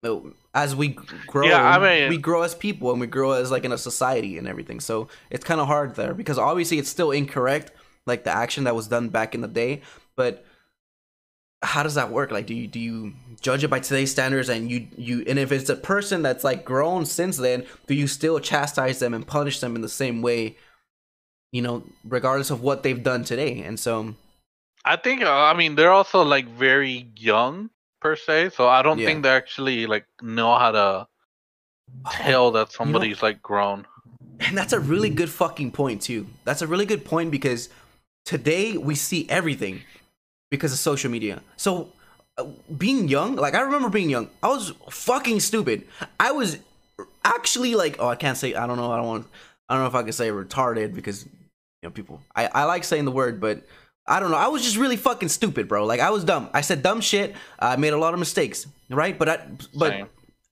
know, 0.02 0.32
as 0.54 0.74
we 0.74 0.96
grow, 1.26 1.46
Yeah, 1.46 1.62
I 1.62 1.78
mean- 1.78 2.08
we 2.08 2.18
grow 2.18 2.42
as 2.42 2.54
people 2.54 2.90
and 2.90 3.00
we 3.00 3.06
grow 3.06 3.32
as 3.32 3.50
like 3.50 3.64
in 3.64 3.72
a 3.72 3.78
society 3.78 4.36
and 4.38 4.48
everything. 4.48 4.80
So 4.80 5.08
it's 5.30 5.44
kind 5.44 5.60
of 5.60 5.66
hard 5.66 5.94
there 5.94 6.14
because 6.14 6.38
obviously 6.38 6.78
it's 6.78 6.88
still 6.88 7.12
incorrect, 7.12 7.72
like 8.06 8.24
the 8.24 8.34
action 8.34 8.64
that 8.64 8.74
was 8.74 8.88
done 8.88 9.08
back 9.10 9.34
in 9.34 9.42
the 9.42 9.48
day. 9.48 9.82
But 10.16 10.44
how 11.62 11.82
does 11.82 11.94
that 11.94 12.10
work? 12.10 12.32
Like, 12.32 12.46
do 12.46 12.54
you 12.54 12.66
do 12.66 12.80
you 12.80 13.12
judge 13.40 13.62
it 13.62 13.68
by 13.68 13.80
today's 13.80 14.10
standards 14.10 14.48
and 14.48 14.70
you 14.70 14.88
you 14.96 15.24
and 15.28 15.38
if 15.38 15.52
it's 15.52 15.68
a 15.68 15.76
person 15.76 16.22
that's 16.22 16.42
like 16.42 16.64
grown 16.64 17.04
since 17.06 17.36
then, 17.36 17.64
do 17.86 17.94
you 17.94 18.06
still 18.06 18.40
chastise 18.40 18.98
them 18.98 19.14
and 19.14 19.26
punish 19.26 19.60
them 19.60 19.76
in 19.76 19.82
the 19.82 19.88
same 19.88 20.22
way? 20.22 20.56
You 21.52 21.62
know, 21.62 21.84
regardless 22.04 22.50
of 22.50 22.62
what 22.62 22.82
they've 22.82 23.02
done 23.02 23.24
today. 23.24 23.60
And 23.62 23.78
so, 23.78 24.14
I 24.84 24.96
think. 24.96 25.22
Uh, 25.22 25.30
I 25.30 25.54
mean, 25.54 25.74
they're 25.74 25.92
also 25.92 26.22
like 26.22 26.48
very 26.48 27.10
young 27.16 27.70
per 28.00 28.16
se, 28.16 28.50
so 28.50 28.68
I 28.68 28.82
don't 28.82 28.98
Yeah. 28.98 29.06
think 29.06 29.22
they 29.22 29.30
actually 29.30 29.86
like 29.86 30.06
know 30.22 30.56
how 30.58 30.70
to 30.72 31.06
tell 32.12 32.50
that 32.52 32.72
somebody's 32.72 33.22
like 33.22 33.42
grown. 33.42 33.86
And 34.40 34.56
that's 34.56 34.72
a 34.72 34.80
really 34.80 35.10
good 35.10 35.28
fucking 35.30 35.72
point 35.72 36.02
too. 36.02 36.26
That's 36.44 36.62
a 36.62 36.66
really 36.66 36.86
good 36.86 37.04
point 37.04 37.30
because 37.30 37.68
today 38.24 38.76
we 38.76 38.94
see 38.94 39.28
everything 39.28 39.82
because 40.50 40.72
of 40.72 40.78
social 40.78 41.10
media. 41.10 41.42
So 41.56 41.92
uh, 42.38 42.44
being 42.76 43.08
young, 43.08 43.36
like 43.36 43.54
I 43.54 43.60
remember 43.60 43.90
being 43.90 44.08
young, 44.10 44.30
I 44.42 44.48
was 44.48 44.72
fucking 44.90 45.40
stupid. 45.40 45.86
I 46.18 46.32
was 46.32 46.58
actually 47.24 47.74
like, 47.74 47.96
oh, 47.98 48.08
I 48.08 48.16
can't 48.16 48.36
say. 48.36 48.54
I 48.54 48.66
don't 48.66 48.76
know. 48.78 48.90
I 48.90 48.96
don't 48.96 49.06
want. 49.06 49.26
I 49.68 49.74
don't 49.74 49.82
know 49.82 49.88
if 49.88 49.94
I 49.94 50.02
can 50.02 50.12
say 50.12 50.30
retarded 50.30 50.94
because 50.94 51.24
you 51.24 51.30
know 51.84 51.90
people. 51.90 52.20
I 52.34 52.46
I 52.46 52.64
like 52.64 52.84
saying 52.84 53.04
the 53.04 53.12
word, 53.12 53.40
but 53.40 53.62
I 54.10 54.20
don't 54.20 54.30
know. 54.32 54.36
I 54.36 54.48
was 54.48 54.62
just 54.62 54.76
really 54.76 54.96
fucking 54.96 55.28
stupid, 55.30 55.68
bro. 55.68 55.86
Like 55.86 56.00
I 56.00 56.10
was 56.10 56.24
dumb. 56.24 56.50
I 56.52 56.60
said 56.62 56.82
dumb 56.82 57.00
shit. 57.00 57.34
I 57.58 57.76
made 57.76 57.92
a 57.92 57.98
lot 57.98 58.12
of 58.12 58.18
mistakes, 58.20 58.66
right? 58.90 59.16
But 59.18 59.28
I 59.28 59.36
but 59.74 59.90
Same. 59.92 60.06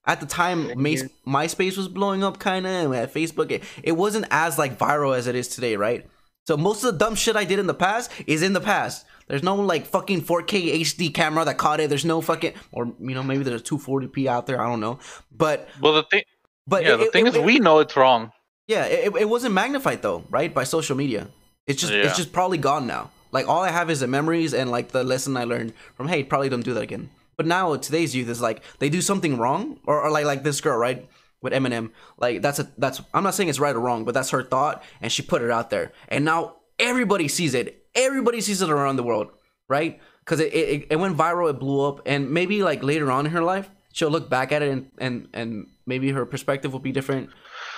at 0.07 0.21
the 0.21 0.27
time 0.27 0.69
My. 0.81 0.97
MySpace 1.27 1.77
was 1.77 1.89
blowing 1.89 2.23
up 2.23 2.39
kind 2.39 2.67
of 2.67 2.93
at 2.95 3.13
Facebook. 3.13 3.51
It, 3.51 3.65
it 3.83 3.93
wasn't 3.93 4.27
as 4.31 4.59
like 4.59 4.79
viral 4.79 5.17
as 5.17 5.27
it 5.27 5.35
is 5.35 5.49
today, 5.49 5.77
right? 5.77 6.07
So 6.47 6.57
most 6.57 6.85
of 6.85 6.93
the 6.93 6.99
dumb 7.05 7.15
shit 7.15 7.37
I 7.37 7.45
did 7.45 7.59
in 7.59 7.67
the 7.67 7.75
past 7.75 8.11
is 8.27 8.43
in 8.43 8.53
the 8.55 8.61
past. 8.61 9.05
There's 9.27 9.43
no 9.43 9.57
like 9.57 9.85
fucking 9.87 10.23
4K 10.23 10.81
HD 10.81 11.13
camera 11.13 11.45
that 11.45 11.59
caught 11.59 11.81
it. 11.81 11.91
There's 11.91 12.05
no 12.07 12.21
fucking 12.23 12.55
or 12.73 12.87
you 13.01 13.15
know 13.15 13.23
maybe 13.23 13.43
there's 13.45 13.61
a 13.61 13.65
240p 13.65 14.27
out 14.27 14.47
there. 14.47 14.61
I 14.61 14.67
don't 14.67 14.81
know. 14.81 15.01
But 15.31 15.69
Well, 15.83 15.93
the 15.95 16.05
thing, 16.05 16.23
but 16.67 16.85
yeah, 16.85 16.95
it- 16.95 16.99
the 16.99 17.07
thing 17.07 17.27
it- 17.27 17.35
is, 17.37 17.43
we 17.43 17.59
know 17.59 17.81
it's 17.81 17.97
wrong. 17.97 18.31
yeah, 18.69 18.85
it, 18.87 19.15
it 19.17 19.29
wasn't 19.29 19.53
magnified 19.53 20.01
though, 20.01 20.23
right? 20.31 20.55
By 20.55 20.65
social 20.65 20.97
media. 20.97 21.29
It's 21.67 21.81
just 21.81 21.93
Yeah. 21.93 22.05
it's 22.07 22.17
just 22.17 22.33
probably 22.33 22.57
gone 22.59 22.87
now. 22.87 23.11
Like 23.33 23.49
all 23.49 23.63
I 23.63 23.71
have 23.71 23.91
is 23.91 24.01
the 24.01 24.07
memories 24.07 24.55
and 24.55 24.71
like 24.71 24.89
the 24.89 25.05
lesson 25.05 25.37
I 25.37 25.45
learned 25.45 25.75
from 25.95 26.09
hey, 26.09 26.25
probably 26.25 26.49
don't 26.49 26.65
do 26.65 26.75
that 26.75 26.83
again. 26.83 27.11
But 27.37 27.47
now 27.47 27.77
today's 27.77 28.15
youth 28.15 28.29
is 28.29 28.41
like 28.41 28.63
they 28.79 28.89
do 28.89 29.01
something 29.01 29.39
wrong 29.39 29.79
or, 29.87 30.03
or 30.03 30.11
like 30.11 30.25
like 30.25 30.43
this 30.43 30.61
girl, 30.61 30.77
right? 30.77 31.09
With 31.41 31.53
Eminem. 31.53 31.91
Like 32.19 32.43
that's 32.43 32.59
a 32.59 32.69
that's 32.79 33.01
I'm 33.15 33.23
not 33.23 33.35
saying 33.35 33.49
it's 33.49 33.61
right 33.61 33.77
or 33.77 33.81
wrong, 33.81 34.05
but 34.05 34.15
that's 34.15 34.31
her 34.31 34.43
thought 34.43 34.83
and 35.01 35.13
she 35.13 35.23
put 35.23 35.43
it 35.43 35.51
out 35.51 35.71
there. 35.71 35.93
And 36.09 36.25
now 36.25 36.57
everybody 36.79 37.29
sees 37.29 37.55
it. 37.55 37.87
Everybody 37.95 38.41
sees 38.41 38.61
it 38.63 38.71
around 38.71 38.97
the 38.97 39.03
world, 39.03 39.29
right? 39.69 40.01
Cuz 40.25 40.41
it, 40.41 40.53
it 40.53 40.87
it 40.91 40.97
went 40.97 41.17
viral, 41.17 41.49
it 41.49 41.59
blew 41.59 41.87
up 41.87 42.01
and 42.07 42.31
maybe 42.31 42.63
like 42.63 42.83
later 42.83 43.11
on 43.11 43.27
in 43.27 43.33
her 43.33 43.43
life, 43.43 43.71
she'll 43.93 44.11
look 44.11 44.29
back 44.29 44.53
at 44.53 44.63
it 44.63 44.71
and 44.71 44.91
and 44.99 45.29
and 45.33 45.67
maybe 45.87 46.11
her 46.11 46.27
perspective 46.27 46.73
will 46.73 46.81
be 46.81 46.93
different 46.93 47.31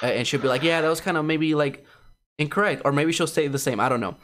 and 0.02 0.26
she'll 0.26 0.40
be 0.40 0.48
like, 0.48 0.62
"Yeah, 0.62 0.80
that 0.80 0.88
was 0.88 1.00
kind 1.00 1.16
of 1.16 1.24
maybe 1.24 1.54
like 1.54 1.84
incorrect," 2.38 2.82
or 2.84 2.92
maybe 2.92 3.12
she'll 3.12 3.26
say 3.26 3.46
the 3.48 3.58
same. 3.58 3.80
I 3.80 3.88
don't 3.88 4.00
know. 4.00 4.16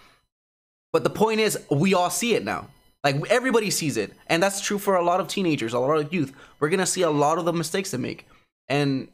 But 0.96 1.04
the 1.04 1.10
point 1.10 1.40
is, 1.40 1.58
we 1.70 1.92
all 1.92 2.08
see 2.08 2.32
it 2.34 2.42
now. 2.42 2.68
Like 3.04 3.16
everybody 3.30 3.70
sees 3.70 3.98
it, 3.98 4.14
and 4.28 4.42
that's 4.42 4.62
true 4.62 4.78
for 4.78 4.94
a 4.96 5.04
lot 5.04 5.20
of 5.20 5.28
teenagers, 5.28 5.74
a 5.74 5.78
lot 5.78 5.98
of 5.98 6.10
youth. 6.10 6.32
We're 6.58 6.70
gonna 6.70 6.86
see 6.86 7.02
a 7.02 7.10
lot 7.10 7.36
of 7.36 7.44
the 7.44 7.52
mistakes 7.52 7.90
they 7.90 7.98
make, 7.98 8.26
and 8.66 9.08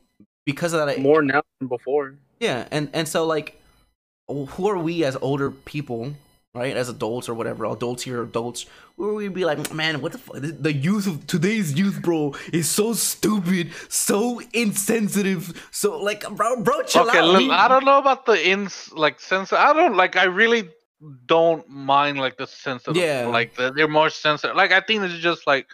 because 0.47 0.73
of 0.75 0.79
that, 0.79 0.89
I- 0.97 1.03
More 1.03 1.23
now 1.23 1.43
than 1.59 1.67
before. 1.69 2.15
yeah, 2.39 2.69
and 2.71 2.89
and 2.93 3.09
so 3.09 3.27
like, 3.27 3.61
who 4.29 4.69
are 4.69 4.79
we 4.79 5.03
as 5.03 5.17
older 5.21 5.51
people, 5.51 6.15
right? 6.55 6.77
As 6.77 6.89
adults 6.89 7.29
or 7.29 7.35
whatever, 7.35 7.65
adults 7.67 8.05
here, 8.05 8.23
adults, 8.23 8.65
where 8.95 9.13
we 9.13 9.27
be 9.27 9.45
like, 9.45 9.75
man, 9.75 10.01
what 10.01 10.13
the 10.13 10.19
fuck? 10.19 10.37
The 10.41 10.73
youth 10.73 11.09
of 11.09 11.27
today's 11.27 11.75
youth, 11.75 12.01
bro, 12.01 12.35
is 12.53 12.71
so 12.71 12.93
stupid, 12.93 13.73
so 13.89 14.41
insensitive, 14.53 15.69
so 15.73 15.99
like, 16.01 16.23
bro, 16.31 16.63
bro, 16.63 16.83
chill 16.85 17.09
okay, 17.09 17.19
out. 17.19 17.37
We- 17.37 17.51
I 17.51 17.67
don't 17.67 17.85
know 17.85 17.99
about 17.99 18.25
the 18.27 18.39
ins 18.53 18.93
like 18.93 19.19
sense. 19.21 19.53
I 19.53 19.73
don't 19.73 19.97
like. 19.97 20.15
I 20.17 20.25
really 20.43 20.71
don't 21.27 21.69
mind 21.69 22.19
like 22.19 22.37
the 22.37 22.47
sensitive. 22.47 22.97
Yeah. 22.97 23.27
Like 23.27 23.55
the, 23.57 23.73
they're 23.73 23.89
more 23.89 24.11
sensitive. 24.11 24.57
Like 24.57 24.73
I 24.73 24.81
think 24.81 25.03
it's 25.03 25.19
just 25.19 25.47
like, 25.47 25.67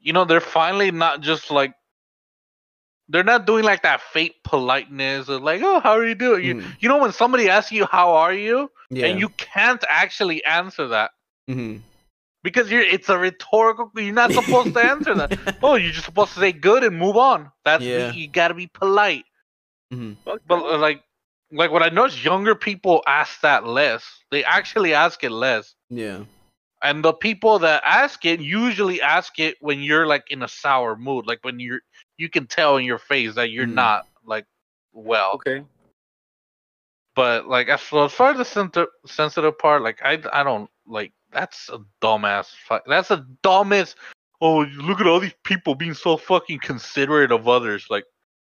you 0.00 0.12
know, 0.12 0.24
they're 0.24 0.40
finally 0.40 0.90
not 0.90 1.20
just 1.20 1.50
like. 1.50 1.74
They're 3.12 3.24
not 3.24 3.44
doing 3.44 3.64
like 3.64 3.82
that 3.82 4.00
fake 4.00 4.36
politeness 4.44 5.28
of 5.28 5.42
like, 5.42 5.62
oh, 5.64 5.80
how 5.80 5.90
are 5.92 6.06
you 6.06 6.14
doing? 6.14 6.44
You, 6.44 6.54
Mm. 6.56 6.76
you 6.78 6.88
know, 6.88 6.98
when 6.98 7.10
somebody 7.12 7.48
asks 7.48 7.72
you 7.72 7.84
how 7.86 8.12
are 8.12 8.32
you, 8.32 8.70
yeah. 8.88 9.06
and 9.06 9.18
you 9.18 9.30
can't 9.30 9.82
actually 9.88 10.44
answer 10.44 10.86
that 10.88 11.10
Mhm. 11.50 11.80
because 12.44 12.70
you're 12.70 12.82
it's 12.82 13.08
a 13.08 13.18
rhetorical. 13.18 13.90
You're 13.96 14.14
not 14.14 14.30
supposed 14.32 14.74
to 14.74 14.80
answer 14.80 15.14
that. 15.16 15.56
Oh, 15.62 15.74
you're 15.74 15.90
just 15.90 16.04
supposed 16.04 16.34
to 16.34 16.38
say 16.40 16.52
good 16.52 16.84
and 16.84 16.96
move 16.96 17.16
on. 17.16 17.50
That's 17.64 17.82
Yeah. 17.82 18.12
you 18.12 18.28
gotta 18.28 18.54
be 18.54 18.68
polite. 18.68 19.24
Fuck 19.90 20.40
But 20.46 20.60
that. 20.60 20.74
uh, 20.74 20.78
like, 20.78 21.02
like 21.52 21.70
what 21.70 21.82
I 21.82 21.88
noticed, 21.88 22.24
younger 22.24 22.54
people 22.54 23.02
ask 23.06 23.40
that 23.40 23.66
less. 23.66 24.04
They 24.30 24.44
actually 24.44 24.94
ask 24.94 25.22
it 25.24 25.30
less, 25.30 25.74
yeah. 25.88 26.20
and 26.82 27.04
the 27.04 27.12
people 27.12 27.58
that 27.60 27.82
ask 27.84 28.24
it 28.24 28.40
usually 28.40 29.00
ask 29.02 29.38
it 29.38 29.56
when 29.60 29.80
you're 29.80 30.06
like 30.06 30.30
in 30.30 30.42
a 30.42 30.48
sour 30.48 30.96
mood, 30.96 31.26
like 31.26 31.40
when 31.42 31.58
you're 31.60 31.80
you 32.18 32.28
can 32.28 32.46
tell 32.46 32.76
in 32.76 32.84
your 32.84 32.98
face 32.98 33.34
that 33.34 33.50
you're 33.50 33.66
Mhm. 33.66 33.74
not 33.74 34.06
like 34.24 34.46
well. 34.92 35.32
okay. 35.34 35.64
But 37.16 37.48
like 37.48 37.68
as, 37.68 37.80
far- 37.80 38.06
as 38.06 38.12
far 38.12 38.30
as 38.30 38.38
the 38.38 38.44
sensitive 38.44 38.88
sensitive 39.06 39.58
part, 39.58 39.82
like 39.82 40.00
I 40.02 40.22
I 40.32 40.42
don't 40.42 40.70
like 40.86 41.12
that's 41.32 41.68
a 41.68 41.78
dumbass. 42.02 42.46
Fuck, 42.66 42.84
that's 42.86 43.10
a 43.10 43.26
dumbest. 43.42 43.96
Oh, 44.40 44.60
look 44.62 45.00
at 45.00 45.06
all 45.06 45.20
these 45.20 45.34
people 45.44 45.74
being 45.74 45.92
so 45.94 46.16
fucking 46.16 46.60
considerate 46.60 47.30
of 47.30 47.46
others. 47.46 47.86
Like, 47.90 48.04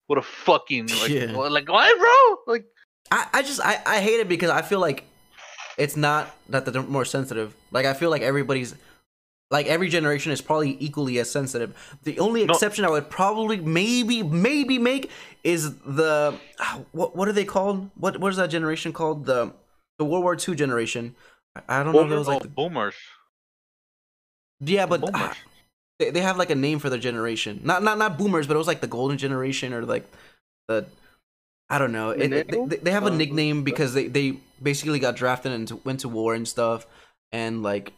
what 0.08 0.18
a 0.18 0.22
fucking 0.22 0.88
like, 0.88 1.08
Yeah. 1.10 1.32
like 1.32 1.68
what, 1.68 1.98
bro? 1.98 2.52
Like, 2.52 2.64
I, 3.10 3.26
I 3.32 3.42
just 3.42 3.60
I, 3.60 3.80
I 3.86 4.00
hate 4.00 4.20
it 4.20 4.28
because 4.28 4.50
I 4.50 4.62
feel 4.62 4.80
like 4.80 5.04
it's 5.76 5.96
not 5.96 6.34
that 6.48 6.64
they're 6.66 6.82
more 6.82 7.04
sensitive. 7.04 7.54
Like 7.70 7.86
I 7.86 7.94
feel 7.94 8.10
like 8.10 8.22
everybody's 8.22 8.74
like 9.50 9.66
every 9.66 9.88
generation 9.88 10.32
is 10.32 10.40
probably 10.40 10.76
equally 10.80 11.18
as 11.18 11.30
sensitive. 11.30 11.76
The 12.04 12.18
only 12.18 12.44
No. 12.44 12.52
exception 12.54 12.84
I 12.84 12.90
would 12.90 13.10
probably 13.10 13.58
maybe 13.58 14.22
maybe 14.22 14.78
make 14.78 15.10
is 15.42 15.76
the 15.80 16.38
what 16.92 17.14
what 17.14 17.28
are 17.28 17.32
they 17.32 17.44
called? 17.44 17.90
What 17.96 18.18
what 18.18 18.30
is 18.30 18.36
that 18.36 18.48
generation 18.50 18.92
called? 18.92 19.26
The 19.26 19.52
the 19.98 20.04
World 20.04 20.24
War 20.24 20.34
II 20.36 20.54
generation. 20.54 21.14
I- 21.56 21.80
I 21.80 21.82
don't 21.84 21.92
know 21.92 22.04
if 22.04 22.10
it 22.10 22.16
was 22.16 22.26
Oh, 22.28 22.32
like 22.32 22.42
the, 22.42 22.48
boomers. 22.48 22.94
yeah, 24.60 24.86
but 24.86 25.00
boomers. 25.02 25.14
ah, 25.14 25.36
they, 25.98 26.10
they 26.10 26.20
have 26.20 26.36
like 26.36 26.50
a 26.50 26.54
name 26.56 26.78
for 26.78 26.90
their 26.90 26.98
generation. 26.98 27.60
Not 27.62 27.82
not 27.82 27.98
not 27.98 28.18
boomers, 28.18 28.46
but 28.46 28.54
it 28.54 28.58
was 28.58 28.66
like 28.66 28.80
the 28.80 28.86
golden 28.88 29.18
generation 29.18 29.72
or 29.72 29.82
like 29.84 30.04
the 30.68 30.86
I 31.70 31.78
don't 31.78 31.92
know. 31.92 32.10
It, 32.10 32.48
they, 32.48 32.76
they 32.76 32.90
have 32.90 33.06
a 33.06 33.10
nickname 33.10 33.64
because 33.64 33.94
they 33.94 34.08
they 34.08 34.38
basically 34.62 34.98
got 34.98 35.16
drafted 35.16 35.52
and 35.52 35.70
went 35.84 36.00
to 36.00 36.08
war 36.08 36.34
and 36.34 36.46
stuff, 36.46 36.86
and 37.32 37.62
like 37.62 37.92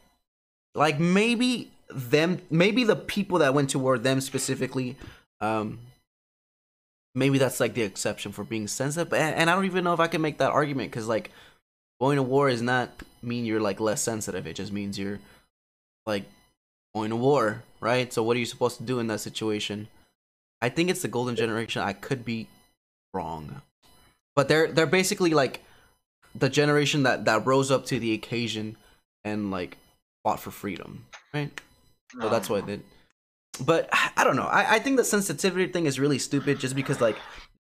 like 0.75 1.01
maybe 1.01 1.73
them 1.91 2.41
maybe 2.51 2.85
the 2.85 2.97
people 2.97 3.39
that 3.39 3.55
went 3.55 3.71
to 3.71 3.79
war 3.79 3.97
them 3.97 4.21
specifically 4.21 4.97
um 5.41 5.79
maybe 7.15 7.39
that's 7.39 7.61
like 7.61 7.75
the 7.75 7.83
exception 7.83 8.33
for 8.33 8.45
being 8.45 8.67
sensitive. 8.67 9.13
And, 9.13 9.35
and 9.37 9.51
i 9.51 9.55
don't 9.55 9.67
even 9.67 9.85
know 9.85 9.95
if 9.95 10.01
i 10.01 10.09
can 10.09 10.21
make 10.21 10.39
that 10.39 10.51
argument 10.51 10.91
because 10.91 11.07
like 11.07 11.31
going 12.01 12.17
to 12.17 12.23
war 12.23 12.49
is 12.49 12.61
not 12.61 12.91
mean 13.23 13.45
you're 13.45 13.61
like 13.61 13.81
less 13.81 14.03
sensitive. 14.03 14.47
It 14.47 14.55
just 14.55 14.73
means 14.73 14.99
you're 14.99 15.21
like 16.07 16.25
going 16.95 17.11
to 17.11 17.17
war 17.17 17.63
right? 17.81 18.13
So 18.13 18.23
what 18.23 18.37
are 18.37 18.41
you 18.41 18.47
supposed 18.47 18.79
to 18.79 18.83
do 18.83 18.99
in 18.99 19.07
that 19.09 19.21
situation? 19.21 19.89
I 20.63 20.69
think 20.69 20.91
it's 20.91 21.03
the 21.03 21.09
golden 21.09 21.37
generation 21.37 21.83
i 21.83 21.93
could 21.93 22.25
be 22.25 22.49
wrong 23.15 23.63
but 24.35 24.49
they're 24.49 24.71
they're 24.71 24.87
basically 24.87 25.31
like 25.31 25.63
the 26.35 26.49
generation 26.49 27.03
that 27.03 27.25
that 27.25 27.47
rose 27.47 27.71
up 27.71 27.87
to 27.87 27.99
the 27.99 28.13
occasion 28.13 28.77
and 29.25 29.51
like 29.51 29.77
fought 30.23 30.41
for 30.41 30.51
freedom 30.51 31.07
right 31.33 31.61
so 32.13 32.27
ah. 32.27 32.29
that's 32.29 32.49
what 32.49 32.69
it. 32.69 32.81
But 33.65 33.89
I 34.17 34.25
don't 34.25 34.37
know. 34.37 34.47
I, 34.47 34.77
I 34.77 34.79
think 34.79 34.97
the 34.97 35.05
sensitivity 35.05 35.73
thing 35.73 35.87
is 35.87 35.99
really 35.99 36.19
stupid, 36.19 36.59
just 36.59 36.77
because 36.77 37.01
like 37.01 37.17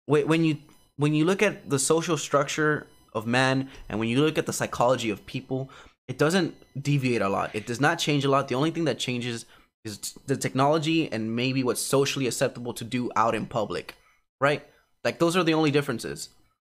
wh- 0.06 0.28
when 0.28 0.44
you 0.44 0.58
when 0.98 1.14
you 1.14 1.26
look 1.26 1.42
at 1.42 1.70
the 1.70 1.80
social 1.80 2.18
structure 2.18 2.88
of 3.14 3.26
man 3.26 3.70
and 3.88 4.00
when 4.00 4.10
you 4.10 4.22
look 4.22 4.38
at 4.38 4.46
the 4.46 4.54
psychology 4.54 5.10
of 5.10 5.26
people, 5.26 5.70
it 6.08 6.18
doesn't 6.18 6.56
deviate 6.82 7.22
a 7.22 7.30
lot. 7.30 7.56
It 7.56 7.66
does 7.66 7.82
not 7.82 7.98
change 7.98 8.24
a 8.24 8.30
lot. 8.30 8.48
The 8.48 8.56
only 8.56 8.72
thing 8.72 8.86
that 8.86 9.00
changes 9.00 9.46
is 9.84 10.14
the 10.28 10.38
technology 10.38 11.12
and 11.12 11.36
maybe 11.36 11.64
what's 11.64 11.82
socially 11.82 12.28
acceptable 12.28 12.74
to 12.74 12.84
do 12.84 13.10
out 13.16 13.34
in 13.34 13.46
public, 13.46 13.96
right? 14.40 14.68
Like 15.10 15.18
those 15.18 15.36
are 15.36 15.44
the 15.44 15.56
only 15.56 15.72
differences. 15.72 16.30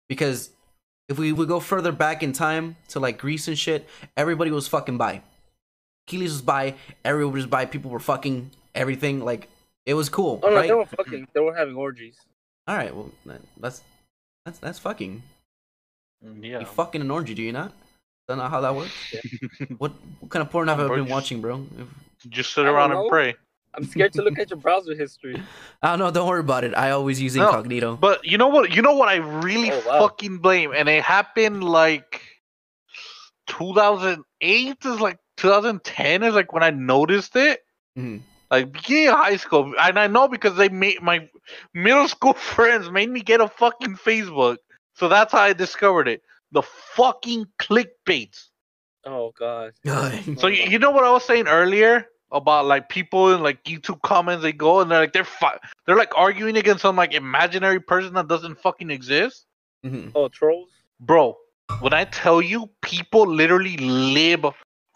Because 0.10 0.50
if 1.08 1.20
we 1.20 1.32
would 1.32 1.48
go 1.48 1.60
further 1.60 1.92
back 1.92 2.24
in 2.24 2.34
time 2.34 2.78
to 2.88 3.00
like 3.00 3.20
Greece 3.20 3.48
and 3.48 3.56
shit, 3.56 3.88
everybody 4.18 4.50
was 4.50 4.68
fucking 4.68 4.98
bi. 4.98 5.22
Achilles 6.08 6.32
was 6.32 6.42
bi, 6.42 6.74
everyone 7.06 7.36
was 7.36 7.46
bi, 7.46 7.66
people 7.66 7.92
were 7.92 8.00
fucking 8.00 8.50
everything. 8.74 9.24
Like 9.24 9.50
it 9.86 9.94
was 9.94 10.10
cool, 10.10 10.40
Oh 10.42 10.50
no, 10.50 10.56
right? 10.56 10.68
they 10.68 10.74
were 10.74 10.88
fucking. 10.88 11.28
They 11.34 11.42
were 11.42 11.54
having 11.56 11.76
orgies. 11.76 12.18
All 12.68 12.76
right, 12.76 12.96
well 12.96 13.12
that's 13.58 13.84
that's 14.46 14.58
that's 14.58 14.80
fucking. 14.80 15.22
Mm, 16.26 16.44
yeah. 16.44 16.60
You 16.62 16.66
fucking 16.66 17.02
an 17.02 17.12
orgy, 17.12 17.36
do 17.36 17.44
you 17.44 17.52
not? 17.52 17.72
Don't 18.28 18.40
know 18.40 18.48
how 18.48 18.62
that 18.62 18.74
works. 18.76 18.92
what 19.78 19.92
what 20.22 20.32
kind 20.32 20.42
of 20.42 20.50
porn 20.50 20.70
have 20.70 20.80
I 20.80 20.88
been 20.88 21.04
just- 21.04 21.12
watching, 21.12 21.40
bro? 21.40 21.68
Just 22.30 22.56
sit 22.56 22.66
around 22.66 22.94
and 22.94 23.08
pray. 23.10 23.36
I'm 23.76 23.86
scared 23.86 24.14
to 24.14 24.22
look 24.22 24.38
at 24.40 24.50
your 24.50 24.60
browser 24.60 24.96
history. 24.96 25.42
I 25.82 25.98
don't. 25.98 26.14
Don't 26.14 26.28
worry 26.28 26.40
about 26.42 26.64
it. 26.64 26.76
I 26.76 26.92
always 26.92 27.20
use 27.22 27.36
No, 27.36 27.48
incognito. 27.48 27.96
But 27.98 28.26
you 28.26 28.38
know 28.38 28.48
what? 28.50 28.74
You 28.76 28.82
know 28.82 28.96
what 28.96 29.10
I 29.10 29.16
really 29.16 29.72
Oh, 29.72 29.82
wow. 29.88 30.00
fucking 30.00 30.38
blame, 30.40 30.74
and 30.76 30.88
it 30.90 31.04
happened 31.04 31.64
like 31.64 32.22
2008 33.48 34.78
is 34.86 35.00
like 35.00 35.18
2010 35.38 36.24
is 36.24 36.34
like 36.36 36.54
when 36.54 36.64
I 36.64 36.70
noticed 36.70 37.36
it. 37.36 37.62
Mhm. 37.98 38.22
Like 38.52 38.72
beginning 38.72 39.10
of 39.10 39.16
high 39.16 39.38
school, 39.38 39.74
and 39.80 39.98
I 39.98 40.08
know 40.08 40.28
because 40.28 40.56
they 40.56 40.70
made 40.70 41.02
my 41.02 41.28
middle 41.74 42.08
school 42.08 42.34
friends 42.56 42.90
made 42.90 43.10
me 43.10 43.22
get 43.22 43.42
a 43.42 43.48
fucking 43.48 43.96
Facebook, 43.96 44.58
so 44.96 45.08
that's 45.10 45.32
how 45.32 45.42
I 45.42 45.54
discovered 45.54 46.08
it. 46.08 46.22
The 46.52 46.62
fucking 46.62 47.46
clickbaits. 47.60 48.50
Oh 49.06 49.34
god. 49.38 49.74
So 50.38 50.48
you, 50.48 50.64
you 50.70 50.80
know 50.80 50.92
what 50.92 51.04
I 51.04 51.12
was 51.12 51.24
saying 51.26 51.48
earlier 51.48 52.06
about 52.34 52.66
like 52.66 52.90
people 52.90 53.34
in 53.34 53.42
like 53.42 53.64
YouTube 53.64 54.02
comments 54.02 54.42
they 54.44 54.52
go 54.52 54.82
and 54.82 54.92
they're 54.92 55.00
like 55.00 55.14
they're 55.14 55.24
fi- 55.24 55.60
they're 55.86 55.96
like 55.96 56.12
arguing 56.18 56.58
against 56.58 56.82
some 56.82 56.96
like 56.96 57.14
imaginary 57.14 57.80
person 57.80 58.14
that 58.16 58.28
doesn't 58.28 58.60
fucking 58.60 58.90
exist. 58.90 59.46
Mhm. 59.86 60.12
Oh 60.16 60.28
trolls. 60.28 60.70
Bro, 61.00 61.38
when 61.80 61.94
I 61.94 62.06
tell 62.06 62.42
you 62.42 62.70
people 62.82 63.28
literally 63.28 63.78
live 63.78 64.46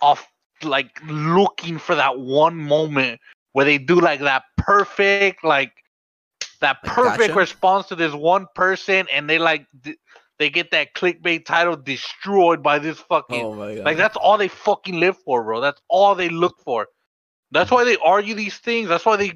off 0.02 0.28
like 0.64 1.00
looking 1.08 1.78
for 1.78 1.96
that 1.96 2.20
one 2.20 2.56
moment 2.56 3.20
where 3.54 3.66
they 3.66 3.78
do 3.78 4.00
like 4.00 4.20
that 4.22 4.44
perfect 4.58 5.44
like 5.44 5.72
that 6.62 6.82
perfect 6.84 7.20
gotcha. 7.20 7.34
response 7.36 7.88
to 7.88 7.96
this 7.96 8.14
one 8.14 8.48
person 8.56 9.06
and 9.14 9.30
they 9.30 9.38
like 9.38 9.68
d- 9.82 9.98
they 10.40 10.50
get 10.50 10.72
that 10.72 10.94
clickbait 10.96 11.46
title 11.46 11.76
destroyed 11.76 12.62
by 12.64 12.80
this 12.80 13.00
fucking 13.00 13.46
Oh 13.46 13.54
my 13.54 13.76
god. 13.76 13.86
like 13.86 13.98
that's 13.98 14.18
all 14.18 14.38
they 14.38 14.48
fucking 14.48 15.00
live 15.00 15.18
for, 15.20 15.44
bro. 15.44 15.62
That's 15.62 15.82
all 15.90 16.16
they 16.16 16.30
look 16.30 16.60
for. 16.64 16.88
That's 17.52 17.72
why 17.72 17.84
they 17.84 17.98
argue 17.98 18.36
these 18.36 18.58
things. 18.58 18.90
That's 18.90 19.06
why 19.06 19.16
they 19.18 19.34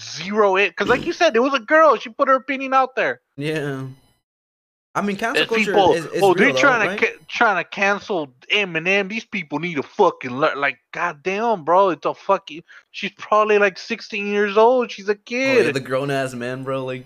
zero 0.00 0.56
it. 0.56 0.74
Cause 0.76 0.88
like 0.88 1.06
you 1.06 1.12
said, 1.12 1.36
it 1.36 1.40
was 1.40 1.54
a 1.54 1.60
girl. 1.60 1.96
She 1.96 2.10
put 2.10 2.28
her 2.28 2.34
opinion 2.34 2.74
out 2.74 2.96
there. 2.96 3.20
Yeah. 3.36 3.86
I 4.96 5.02
mean, 5.02 5.16
cancel 5.16 5.44
culture 5.44 5.64
people, 5.64 5.92
is, 5.92 6.06
is 6.06 6.22
oh, 6.22 6.28
real, 6.28 6.34
they're 6.34 6.52
though, 6.54 6.58
trying 6.58 6.88
right? 6.88 6.98
to 6.98 7.06
ca- 7.06 7.18
trying 7.28 7.62
to 7.62 7.68
cancel 7.68 8.28
Eminem. 8.50 9.10
These 9.10 9.26
people 9.26 9.58
need 9.58 9.74
to 9.74 9.82
fucking 9.82 10.30
learn. 10.30 10.58
Like, 10.58 10.78
goddamn, 10.92 11.64
bro, 11.64 11.90
it's 11.90 12.06
a 12.06 12.14
fucking. 12.14 12.62
She's 12.92 13.12
probably 13.18 13.58
like 13.58 13.76
16 13.76 14.26
years 14.26 14.56
old. 14.56 14.90
She's 14.90 15.10
a 15.10 15.12
Oh, 15.12 15.18
kid. 15.26 15.66
yeah, 15.66 15.72
the 15.72 15.80
grown 15.80 16.10
ass 16.10 16.32
man, 16.32 16.64
bro. 16.64 16.82
Like, 16.82 17.04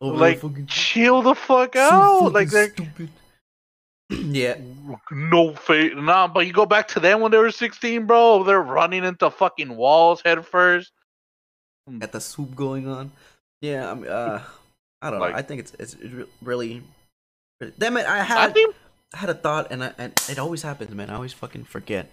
there 0.00 0.10
like, 0.12 0.38
fucking- 0.38 0.64
chill 0.66 1.20
the 1.20 1.34
fuck 1.34 1.74
so 1.74 1.80
out. 1.80 2.32
Like, 2.32 2.48
they're 2.48 2.70
stupid. 2.72 3.10
yeah. 4.32 4.56
no 5.10 5.54
face. 5.54 5.92
Nah, 5.96 6.26
but 6.28 6.46
you 6.46 6.52
go 6.52 6.66
back 6.66 6.88
to 6.88 7.00
them 7.00 7.20
when 7.20 7.30
they 7.30 7.38
were 7.38 7.50
16, 7.50 8.06
bro. 8.06 8.42
They're 8.44 8.60
running 8.60 9.04
into 9.04 9.30
fucking 9.30 9.76
walls 9.76 10.20
head 10.24 10.44
first. 10.44 10.92
Got 11.98 12.12
the 12.12 12.20
swoop 12.20 12.54
going 12.54 12.86
on. 12.88 13.12
Yeah. 13.60 13.90
I 13.90 13.94
mean, 13.94 14.08
uh, 14.10 14.42
I 15.02 15.10
don't 15.10 15.20
Like- 15.20 15.32
know. 15.32 15.38
I 15.38 15.42
think 15.42 15.60
it's 15.60 15.72
it's 15.78 15.96
really. 16.42 16.82
Damn 17.78 17.96
it! 17.98 18.06
I 18.06 18.20
I 18.20 18.22
had 18.22 18.54
think 18.54 18.74
I 19.12 19.18
had 19.18 19.28
a 19.28 19.34
thought, 19.34 19.70
and 19.70 19.84
I, 19.84 19.92
and 19.98 20.12
it 20.30 20.38
always 20.38 20.62
happens, 20.62 20.94
man. 20.94 21.10
I 21.10 21.14
always 21.14 21.34
fucking 21.34 21.64
forget. 21.64 22.10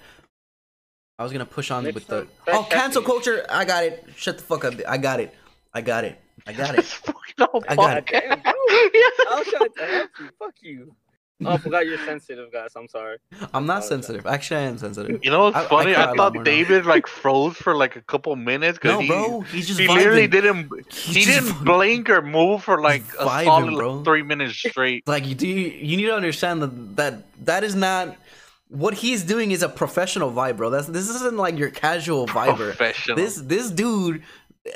I 1.19 1.23
was 1.23 1.31
gonna 1.31 1.45
push 1.45 1.71
on 1.71 1.83
Next 1.85 1.95
with 1.95 2.07
the 2.07 2.21
time, 2.25 2.29
back 2.45 2.55
oh 2.55 2.63
cancel 2.69 3.01
happy. 3.01 3.11
culture. 3.13 3.45
I 3.49 3.63
got 3.65 3.83
it. 3.85 4.05
Shut 4.17 4.37
the 4.37 4.43
fuck 4.43 4.65
up. 4.65 4.73
I 4.87 4.97
got 4.97 5.19
it. 5.21 5.33
I 5.73 5.79
got 5.81 6.03
it. 6.03 6.19
I 6.45 6.51
got 6.53 6.77
it. 6.77 6.85
no, 7.39 7.47
I 7.69 7.75
got 7.75 7.97
it. 7.97 8.09
I 8.13 9.35
was 9.37 9.47
trying 9.47 9.71
to 9.71 9.85
help 9.85 10.09
you. 10.19 10.29
Fuck 10.37 10.55
you. 10.61 10.95
Oh, 11.45 11.51
I 11.51 11.57
forgot 11.57 11.85
you're 11.85 11.99
sensitive, 11.99 12.51
guys. 12.51 12.71
I'm 12.75 12.87
sorry. 12.87 13.17
I'm 13.53 13.65
not 13.67 13.83
apologize. 13.83 13.87
sensitive. 13.89 14.25
Actually, 14.25 14.57
I 14.57 14.63
am 14.63 14.77
sensitive. 14.79 15.19
You 15.23 15.29
know 15.29 15.43
what's 15.45 15.57
I- 15.57 15.65
I 15.65 15.67
funny? 15.67 15.93
cry 15.93 16.01
I, 16.01 16.05
a 16.05 16.07
lot 16.09 16.17
thought 16.17 16.33
more 16.33 16.43
now. 16.43 16.51
David 16.51 16.85
like 16.87 17.05
froze 17.05 17.55
for 17.55 17.75
like 17.75 17.95
a 17.95 18.01
couple 18.01 18.35
minutes 18.35 18.79
because 18.79 18.93
No, 18.93 18.99
he, 19.01 19.07
bro. 19.07 19.41
He's 19.41 19.67
just 19.67 19.79
he 19.79 19.85
vibing. 19.87 19.95
literally 19.95 20.27
didn't 20.27 20.71
He's 20.91 21.15
he 21.15 21.25
didn't 21.25 21.49
fucking- 21.49 21.63
blink 21.65 22.09
or 22.09 22.21
move 22.23 22.63
for 22.63 22.81
like 22.81 23.03
a 23.19 23.25
vibing, 23.25 23.45
solid 23.45 23.75
bro. 23.75 24.03
three 24.03 24.23
minutes 24.23 24.55
straight. 24.57 25.07
Like, 25.07 25.27
you 25.27 25.35
do 25.35 25.47
you, 25.47 25.67
you 25.69 25.97
need 25.97 26.07
to 26.07 26.15
understand 26.15 26.61
that 26.63 26.95
that 26.95 27.45
that 27.45 27.63
is 27.63 27.75
not 27.75 28.15
what 28.69 28.95
he's 28.95 29.21
doing. 29.23 29.51
Is 29.51 29.61
a 29.61 29.69
professional 29.69 30.31
vibe, 30.31 30.57
bro. 30.57 30.71
That's 30.71 30.87
this 30.87 31.07
isn't 31.07 31.37
like 31.37 31.57
your 31.59 31.69
casual 31.69 32.25
viber. 32.25 32.55
Professional. 32.73 33.15
This 33.15 33.35
this 33.37 33.69
dude, 33.69 34.23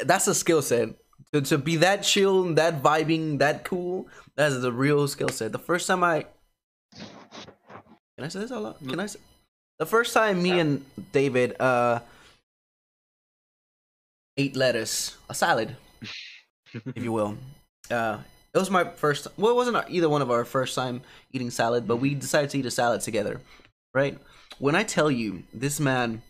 that's 0.05 0.27
a 0.27 0.35
skill 0.35 0.61
set. 0.61 0.89
To, 1.33 1.41
to 1.41 1.57
be 1.57 1.77
that 1.77 2.03
chill, 2.03 2.53
that 2.55 2.83
vibing, 2.83 3.39
that 3.39 3.63
cool, 3.63 4.07
that 4.35 4.51
is 4.51 4.63
a 4.65 4.71
real 4.71 5.07
skill 5.07 5.29
set. 5.29 5.53
The 5.53 5.59
first 5.59 5.87
time 5.87 6.03
I 6.03 6.25
can 8.21 8.27
I 8.27 8.29
say 8.29 8.39
this 8.39 8.51
out 8.51 8.61
loud? 8.61 8.75
Can 8.87 8.99
I 8.99 9.07
say 9.07 9.19
the 9.79 9.85
first 9.87 10.13
time 10.13 10.43
me 10.43 10.59
and 10.59 10.85
David 11.11 11.59
uh 11.59 12.01
ate 14.37 14.55
lettuce, 14.55 15.17
a 15.27 15.33
salad, 15.33 15.75
if 16.73 17.03
you 17.03 17.11
will. 17.11 17.37
Uh, 17.89 18.19
it 18.53 18.59
was 18.59 18.69
my 18.69 18.83
first. 18.83 19.27
Well, 19.37 19.51
it 19.51 19.55
wasn't 19.55 19.83
either 19.89 20.07
one 20.07 20.21
of 20.21 20.29
our 20.29 20.45
first 20.45 20.75
time 20.75 21.01
eating 21.31 21.49
salad, 21.49 21.87
but 21.87 21.97
we 21.97 22.13
decided 22.13 22.51
to 22.51 22.59
eat 22.59 22.65
a 22.65 22.71
salad 22.71 23.01
together, 23.01 23.41
right? 23.93 24.19
When 24.59 24.75
I 24.75 24.83
tell 24.83 25.09
you, 25.09 25.43
this 25.53 25.79
man, 25.79 26.21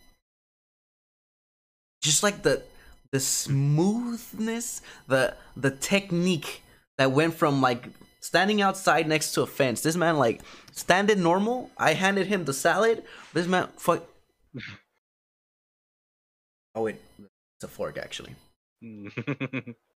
just 2.00 2.22
like 2.22 2.42
the 2.42 2.62
the 3.10 3.20
smoothness, 3.20 4.80
the 5.08 5.34
the 5.56 5.70
technique 5.70 6.62
that 6.96 7.12
went 7.12 7.34
from 7.34 7.60
like 7.60 7.88
standing 8.22 8.62
outside 8.62 9.06
next 9.06 9.32
to 9.34 9.42
a 9.42 9.46
fence. 9.46 9.82
This 9.82 9.96
man 9.96 10.16
like 10.16 10.40
standing 10.72 11.22
normal. 11.22 11.70
I 11.76 11.92
handed 11.92 12.28
him 12.28 12.44
the 12.44 12.54
salad. 12.54 13.04
This 13.34 13.46
man 13.46 13.68
fuck. 13.76 14.04
Oh 16.74 16.84
wait, 16.84 16.96
it's 17.18 17.64
a 17.64 17.68
fork 17.68 17.98
actually 17.98 18.34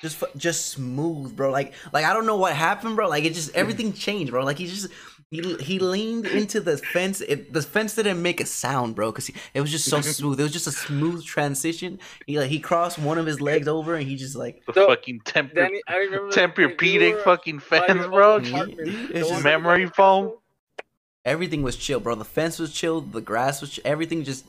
just 0.00 0.22
just 0.36 0.66
smooth, 0.70 1.36
bro. 1.36 1.50
Like 1.50 1.74
like 1.92 2.04
I 2.04 2.12
don't 2.12 2.26
know 2.26 2.36
what 2.36 2.54
happened, 2.54 2.96
bro. 2.96 3.08
Like 3.08 3.24
it 3.24 3.34
just 3.34 3.52
hmm. 3.52 3.58
everything 3.58 3.92
changed, 3.92 4.32
bro. 4.32 4.44
Like 4.44 4.58
he 4.58 4.66
just 4.66 4.88
He, 5.30 5.40
he 5.60 5.78
leaned 5.78 6.26
into 6.26 6.60
the 6.60 6.76
fence. 6.76 7.22
It, 7.22 7.52
the 7.54 7.62
fence 7.62 7.94
didn't 7.94 8.20
make 8.20 8.38
a 8.40 8.44
sound, 8.46 8.94
bro, 8.94 9.10
because 9.10 9.30
it 9.54 9.60
was 9.62 9.70
just 9.70 9.86
so 9.88 10.00
smooth. 10.18 10.38
It 10.38 10.42
was 10.42 10.52
just 10.52 10.66
a 10.66 10.72
smooth 10.72 11.24
transition. 11.24 11.98
He 12.26 12.38
like 12.38 12.50
he 12.50 12.58
crossed 12.60 12.98
one 12.98 13.16
of 13.18 13.24
his 13.26 13.40
legs 13.40 13.66
over, 13.66 13.94
and 13.94 14.06
he 14.06 14.16
just 14.16 14.36
like 14.36 14.62
The 14.66 14.74
So, 14.74 14.86
fucking 14.88 15.20
temper, 15.24 15.54
Danny, 15.54 15.80
I 15.88 15.96
remember 15.96 16.26
when 16.36 16.36
you 16.36 16.68
Tempur-Pedic 16.76 17.24
fucking 17.24 17.60
fence, 17.60 18.06
bro. 18.06 18.34
old 18.34 18.44
Dude, 18.44 18.52
apartment, 18.54 18.84
dude, 18.84 19.08
the 19.08 19.18
it's 19.20 19.28
just- 19.30 19.44
Memory 19.44 19.86
foam. 19.86 20.34
everything 21.24 21.62
was 21.62 21.76
chill, 21.76 22.00
bro. 22.00 22.14
The 22.14 22.24
fence 22.26 22.58
was 22.58 22.72
chill. 22.74 23.00
The 23.00 23.20
grass 23.22 23.60
was 23.62 23.70
chill. 23.70 23.82
Everything 23.86 24.24
just 24.24 24.44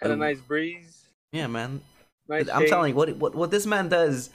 Had 0.00 0.10
a 0.10 0.14
um, 0.14 0.20
nice 0.20 0.40
breeze. 0.40 1.06
yeah, 1.32 1.46
man. 1.46 1.80
Nice 2.28 2.48
I'm 2.50 2.62
shade. 2.62 2.68
telling 2.68 2.90
you, 2.90 2.96
what 2.96 3.16
what 3.16 3.34
what 3.34 3.50
this 3.50 3.64
man 3.66 3.88
does, 3.88 4.30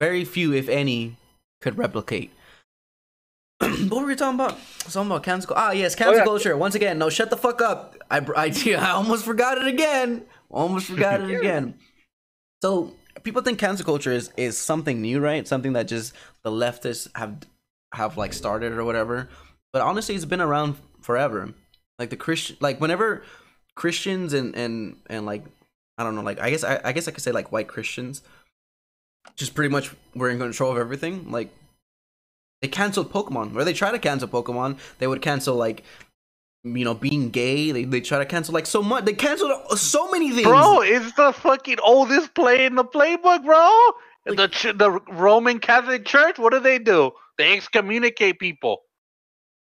very 0.00 0.24
few, 0.24 0.52
if 0.52 0.68
any, 0.68 1.16
could 1.60 1.76
replicate. 1.78 2.30
what 3.60 4.00
were 4.00 4.06
we 4.06 4.16
talking 4.16 4.36
about? 4.40 4.58
Something 4.86 5.10
about 5.12 5.22
cancel. 5.22 5.52
Ah, 5.56 5.72
yes, 5.72 5.94
cancel 5.94 6.14
Oh, 6.14 6.18
yeah. 6.18 6.24
culture. 6.24 6.56
Once 6.56 6.74
again, 6.74 6.98
no, 6.98 7.10
shut 7.10 7.30
the 7.30 7.36
fuck 7.36 7.60
up. 7.60 7.96
I 8.10 8.18
I, 8.36 8.46
I 8.78 8.90
almost 8.90 9.24
forgot 9.24 9.58
it 9.58 9.66
again. 9.66 10.22
Almost 10.50 10.86
forgot 10.86 11.20
it 11.20 11.30
again. 11.38 11.74
So 12.62 12.94
people 13.22 13.42
think 13.42 13.58
cancel 13.58 13.84
culture 13.84 14.12
is 14.12 14.32
is 14.36 14.56
something 14.56 15.00
new, 15.02 15.20
right? 15.20 15.46
Something 15.46 15.74
that 15.74 15.88
just 15.88 16.14
the 16.42 16.50
leftists 16.50 17.08
have 17.14 17.40
have 17.92 18.16
like 18.16 18.32
started 18.32 18.72
or 18.72 18.84
whatever. 18.84 19.28
But 19.72 19.82
honestly, 19.82 20.14
it's 20.14 20.24
been 20.24 20.40
around 20.40 20.76
forever. 21.02 21.52
Like 21.98 22.08
the 22.10 22.16
Christian, 22.16 22.56
like 22.60 22.80
whenever 22.80 23.22
Christians 23.74 24.32
and 24.32 24.56
and 24.56 24.96
and 25.08 25.26
like 25.26 25.44
I 25.98 26.04
don't 26.04 26.14
know, 26.14 26.22
like 26.22 26.40
I 26.40 26.48
guess 26.48 26.64
I, 26.64 26.80
I 26.82 26.92
guess 26.92 27.08
I 27.08 27.10
could 27.10 27.22
say 27.22 27.30
like 27.32 27.52
white 27.52 27.68
Christians, 27.68 28.22
just 29.36 29.54
pretty 29.54 29.70
much 29.70 29.94
were 30.14 30.30
in 30.30 30.38
control 30.38 30.72
of 30.72 30.78
everything. 30.78 31.30
Like 31.30 31.50
they 32.62 32.68
canceled 32.68 33.12
Pokemon, 33.12 33.56
or 33.56 33.64
they 33.64 33.72
try 33.72 33.90
to 33.92 33.98
cancel 33.98 34.28
Pokemon. 34.28 34.78
They 34.98 35.06
would 35.06 35.22
cancel 35.22 35.56
like 35.56 35.84
you 36.64 36.84
know 36.84 36.94
being 36.94 37.30
gay. 37.30 37.72
They 37.72 37.84
they 37.84 38.00
try 38.00 38.18
to 38.18 38.26
cancel 38.26 38.54
like 38.54 38.66
so 38.66 38.82
much. 38.82 39.04
They 39.04 39.14
canceled 39.14 39.52
so 39.78 40.10
many 40.10 40.30
things. 40.32 40.46
Bro, 40.48 40.82
it's 40.82 41.12
the 41.14 41.32
fucking 41.32 41.78
oldest 41.82 42.34
play 42.34 42.66
in 42.66 42.74
the 42.76 42.84
playbook, 42.84 43.44
bro. 43.44 43.92
the 44.36 44.48
ch- 44.48 44.76
the 44.78 45.00
Roman 45.10 45.58
Catholic 45.60 46.04
Church, 46.06 46.38
what 46.38 46.52
do 46.52 46.60
they 46.60 46.78
do? 46.78 47.12
They 47.38 47.54
excommunicate 47.56 48.38
people. 48.38 48.82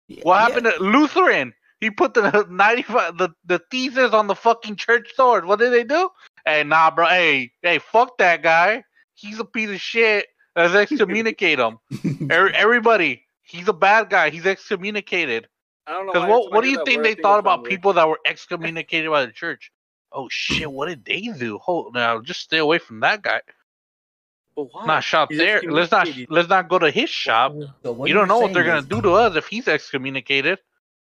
Yeah, 0.08 0.22
What 0.24 0.36
yeah. 0.36 0.42
happened 0.42 0.66
to 0.68 0.84
Lutheran? 0.84 1.54
He 1.82 1.92
put 1.92 2.14
the 2.16 2.48
ninety 2.52 2.84
five 2.84 3.18
the, 3.18 3.30
the 3.46 3.62
thesis 3.72 4.14
on 4.14 4.28
the 4.28 4.36
fucking 4.36 4.78
church 4.78 5.12
doors. 5.18 5.46
What 5.46 5.60
did 5.60 5.74
they 5.74 5.84
do? 5.84 6.10
Hey, 6.46 6.64
nah, 6.64 6.92
bro. 6.92 7.08
Hey, 7.08 7.52
hey, 7.62 7.80
fuck 7.80 8.18
that 8.20 8.42
guy. 8.44 8.84
He's 9.18 9.40
a 9.40 9.46
piece 9.46 9.70
of 9.70 9.82
shit. 9.82 10.28
Let's 10.56 10.74
excommunicate 10.74 11.60
him. 11.60 11.78
Er- 12.32 12.52
Everybody, 12.52 13.24
he's 13.44 13.68
a 13.68 13.74
bad 13.74 14.10
guy. 14.10 14.30
He's 14.30 14.46
excommunicated. 14.46 15.48
I 15.86 15.94
don't 15.94 16.06
know. 16.08 16.20
Why 16.20 16.28
what, 16.28 16.52
what 16.54 16.64
do 16.64 16.70
you 16.70 16.84
think 16.86 17.04
they 17.04 17.16
thought 17.16 17.40
about 17.40 17.58
something 17.60 17.70
people 17.70 17.94
that 17.94 18.08
were 18.08 18.20
excommunicated 18.26 19.10
by 19.10 19.26
the 19.26 19.32
church? 19.32 19.72
Oh 20.12 20.28
shit, 20.30 20.72
what 20.72 20.88
did 20.88 21.06
they 21.06 21.22
do? 21.38 21.58
Hold 21.60 21.94
now, 21.94 22.22
just 22.22 22.42
stay 22.42 22.58
away 22.58 22.78
from 22.80 23.00
that 23.02 23.22
guy. 23.22 23.34
weird. 23.34 23.44
But 24.56 24.64
why? 24.74 24.86
Not 24.88 25.04
shop 25.04 25.30
He's 25.30 25.38
there. 25.38 25.62
Let's 25.62 25.92
not 25.92 26.08
let's 26.30 26.50
not 26.50 26.68
go 26.70 26.80
to 26.80 26.90
his 26.92 27.10
shop. 27.10 27.54
So 27.84 28.06
you 28.06 28.14
don't 28.14 28.28
know 28.28 28.40
what 28.40 28.54
they're 28.54 28.64
saying 28.64 28.76
gonna 28.86 28.88
do 28.88 29.02
to 29.02 29.12
us 29.14 29.36
if 29.36 29.48
he's 29.48 29.68
excommunicated. 29.68 30.60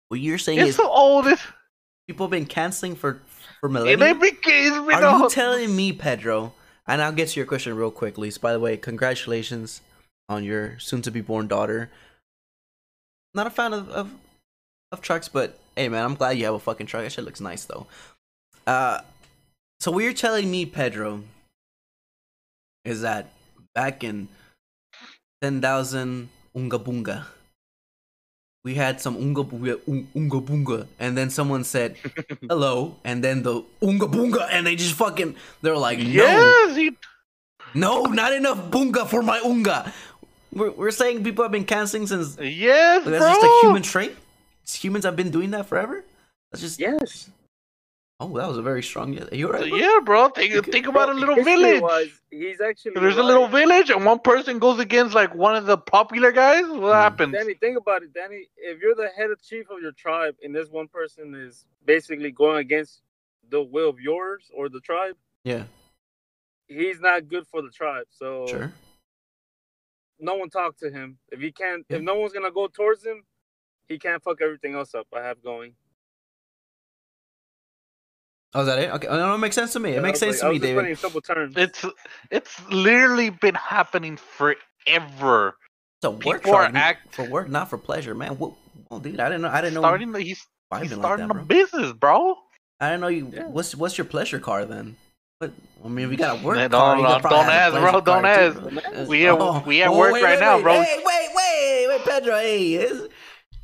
What 0.08 0.20
you're 0.20 0.38
saying 0.38 0.58
It's 0.60 0.70
is 0.70 0.76
the 0.78 0.84
oldest. 0.88 1.42
people 2.06 2.26
have 2.26 2.30
been 2.30 2.46
canceling 2.46 2.94
for 2.96 3.20
for 3.60 3.68
It 3.68 3.72
millennia. 3.72 4.06
ain't 4.06 4.20
been, 4.20 4.36
it's 4.42 4.76
been 4.86 4.94
Are 4.94 5.18
you 5.20 5.28
telling 5.30 5.74
me, 5.76 5.92
Pedro? 5.92 6.54
And 6.86 7.00
I'll 7.00 7.12
get 7.12 7.28
to 7.28 7.40
your 7.40 7.46
question 7.46 7.76
real 7.76 7.90
quick, 7.90 8.18
Lise. 8.18 8.38
By 8.38 8.52
the 8.52 8.60
way, 8.60 8.76
congratulations 8.76 9.80
on 10.28 10.44
your 10.44 10.78
soon-to-be-born 10.78 11.46
daughter. 11.46 11.90
Not 13.34 13.46
a 13.46 13.50
fan 13.50 13.72
of, 13.72 13.88
of 13.90 14.10
of 14.90 15.00
trucks, 15.00 15.28
but 15.28 15.58
hey, 15.74 15.88
man, 15.88 16.04
I'm 16.04 16.14
glad 16.14 16.32
you 16.32 16.44
have 16.44 16.54
a 16.54 16.58
fucking 16.58 16.86
truck. 16.86 17.02
That 17.02 17.12
shit 17.12 17.24
looks 17.24 17.40
nice, 17.40 17.64
though. 17.64 17.86
Uh, 18.66 19.00
so 19.80 19.90
what 19.90 20.04
you're 20.04 20.12
telling 20.12 20.50
me, 20.50 20.66
Pedro, 20.66 21.22
is 22.84 23.00
that 23.00 23.30
back 23.74 24.04
in 24.04 24.28
ten 25.40 25.60
thousand 25.60 26.28
unga 26.54 26.78
bunga, 26.78 27.24
we 28.64 28.74
had 28.74 29.00
some 29.00 29.16
unga 29.16 29.42
bunga, 29.42 29.80
un- 29.88 30.08
unga 30.14 30.40
bunga, 30.40 30.86
and 31.00 31.16
then 31.18 31.30
someone 31.30 31.64
said 31.64 31.96
hello, 32.48 32.96
and 33.04 33.22
then 33.22 33.42
the 33.42 33.62
unga 33.82 34.06
bunga, 34.06 34.48
and 34.50 34.66
they 34.66 34.76
just 34.76 34.94
fucking, 34.94 35.34
they're 35.62 35.76
like, 35.76 35.98
no, 35.98 36.04
Yes, 36.04 36.76
he, 36.76 36.90
no, 37.74 38.04
not 38.04 38.32
enough 38.32 38.70
bunga 38.70 39.06
for 39.08 39.22
my 39.22 39.40
unga. 39.44 39.92
We're, 40.52 40.70
we're 40.70 40.90
saying 40.90 41.24
people 41.24 41.44
have 41.44 41.52
been 41.52 41.64
canceling 41.64 42.06
since 42.06 42.36
yes, 42.38 43.04
that's 43.04 43.18
bro. 43.18 43.28
just 43.28 43.42
a 43.42 43.58
human 43.66 43.82
trait. 43.82 44.14
Humans 44.68 45.04
have 45.04 45.16
been 45.16 45.30
doing 45.30 45.50
that 45.52 45.66
forever. 45.66 46.04
That's 46.50 46.60
just 46.62 46.78
Yes. 46.78 47.30
Oh, 48.22 48.36
that 48.38 48.48
was 48.48 48.56
a 48.58 48.62
very 48.62 48.82
strong. 48.82 49.12
Yeah, 49.12 49.24
you 49.32 49.50
right? 49.50 49.68
bro? 49.68 49.78
Yeah, 49.78 49.98
bro. 50.04 50.28
Think 50.30 50.70
think 50.70 50.86
about 50.86 51.08
a 51.10 51.14
little 51.14 51.42
village. 51.42 51.82
Was, 51.82 52.08
he's 52.30 52.60
actually. 52.60 52.92
There's 52.94 53.16
a 53.18 53.22
little 53.22 53.48
village, 53.48 53.90
and 53.90 54.04
one 54.04 54.18
person 54.20 54.58
goes 54.58 54.78
against 54.78 55.14
like 55.14 55.34
one 55.34 55.56
of 55.56 55.66
the 55.66 55.76
popular 55.78 56.32
guys. 56.32 56.66
What 56.68 56.94
Hmm. 56.94 57.02
happens? 57.06 57.32
Danny, 57.34 57.54
think 57.54 57.76
about 57.78 58.02
it, 58.02 58.12
Danny. 58.14 58.48
If 58.56 58.80
you're 58.80 58.94
the 58.94 59.08
head 59.16 59.30
of 59.30 59.42
chief 59.42 59.70
of 59.70 59.80
your 59.80 59.92
tribe, 59.92 60.36
and 60.42 60.54
this 60.54 60.68
one 60.70 60.88
person 60.88 61.34
is 61.34 61.66
basically 61.84 62.30
going 62.30 62.58
against 62.58 63.02
the 63.48 63.62
will 63.62 63.90
of 63.90 64.00
yours 64.00 64.50
or 64.54 64.68
the 64.68 64.80
tribe, 64.80 65.16
Yeah, 65.44 65.64
he's 66.68 67.00
not 67.00 67.28
good 67.28 67.46
for 67.46 67.60
the 67.62 67.70
tribe. 67.70 68.06
So 68.10 68.46
sure. 68.46 68.72
no 70.18 70.34
one 70.36 70.50
talk 70.50 70.76
to 70.78 70.90
him. 70.90 71.18
If 71.30 71.40
he 71.40 71.52
can't, 71.52 71.84
Yeah. 71.88 71.96
if 71.96 72.02
no 72.02 72.14
one's 72.14 72.32
gonna 72.32 72.50
go 72.52 72.68
towards 72.68 73.04
him, 73.04 73.24
he 73.88 73.98
can't 73.98 74.22
fuck 74.22 74.40
everything 74.40 74.74
else 74.74 74.94
up. 74.94 75.06
I 75.12 75.22
have 75.22 75.42
going. 75.42 75.74
Oh, 78.54 78.60
is 78.60 78.66
that 78.66 78.78
it? 78.78 78.90
Okay, 78.90 79.06
oh, 79.08 79.16
no, 79.16 79.34
it 79.34 79.38
makes 79.38 79.54
sense 79.54 79.72
to 79.72 79.80
me. 79.80 79.92
It 79.92 79.98
I 79.98 80.02
makes 80.02 80.18
sense 80.20 80.42
like- 80.42 80.44
I 80.44 80.48
to 80.48 80.52
me, 80.52 80.58
just 80.90 81.02
David. 81.02 81.24
putting. 81.24 81.52
It's 81.56 81.84
it's 82.30 82.70
literally 82.70 83.30
been 83.30 83.54
happening 83.54 84.16
forever. 84.18 85.56
It's 85.98 86.04
a 86.04 86.10
work 86.10 86.20
people 86.42 86.54
are 86.54 86.64
tribe, 86.64 86.76
act- 86.76 87.14
for 87.14 87.24
work, 87.28 87.48
not 87.48 87.70
for 87.70 87.78
pleasure, 87.78 88.14
man. 88.14 88.32
Whoa, 88.32 88.56
oh, 88.90 88.98
dude, 88.98 89.20
I 89.20 89.28
didn't 89.28 89.42
know. 89.42 89.48
I 89.48 89.60
didn't 89.60 89.74
know. 89.74 89.80
Starting, 89.80 90.12
the- 90.12 90.20
he's 90.20 90.44
vibing 90.72 90.82
he's 90.82 90.92
like 90.92 91.00
starting 91.00 91.28
that, 91.28 91.30
a 91.30 91.34
bro. 91.34 91.44
business, 91.44 91.92
bro. 91.92 92.36
I 92.80 92.88
didn't 92.90 93.00
know 93.02 93.08
you. 93.08 93.30
Yeah. 93.32 93.46
What's 93.46 93.74
what's 93.74 93.96
your 93.96 94.04
pleasure 94.06 94.38
car 94.40 94.64
then? 94.64 94.96
But 95.40 95.52
I 95.84 95.88
mean, 95.88 96.08
we 96.10 96.16
got 96.16 96.40
a 96.40 96.44
work 96.44 96.56
Man, 96.56 96.70
car. 96.70 96.96
don't- 96.96 97.04
you 97.04 97.08
don't- 97.08 97.22
don't 97.22 97.48
ask, 97.48 97.72
bro, 97.74 97.92
don't 98.00 98.04
car, 98.04 98.20
too, 98.22 98.26
ask. 98.28 98.60
bro. 98.94 99.04
We 99.06 99.26
at- 99.26 99.38
Oh, 99.40 99.62
we 99.66 99.82
at 99.82 99.88
oh, 99.88 99.96
work 99.98 100.12
wait, 100.12 100.22
right 100.24 100.34
wait, 100.38 100.40
now, 100.40 100.56
wait, 100.56 100.62
bro. 100.62 100.72
Hey, 100.82 101.02
wait, 101.04 101.28
wait, 101.34 101.86
wait, 101.88 102.04
Pedro. 102.04 102.34
Hey, 102.36 103.08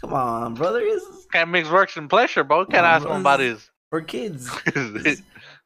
come 0.01 0.15
on, 0.15 0.55
brother. 0.55 0.81
It's 0.83 1.05
Can't 1.33 1.51
mix 1.51 1.69
works 1.69 1.97
and 1.97 2.09
pleasure, 2.09 2.43
bro. 2.45 2.65
Can't 2.65 2.87
on, 2.87 2.95
ask 2.95 3.03
bro. 3.05 3.15
him 3.15 3.21
about 3.21 3.41
his. 3.41 3.69
For 3.91 4.01
kids. 4.01 4.51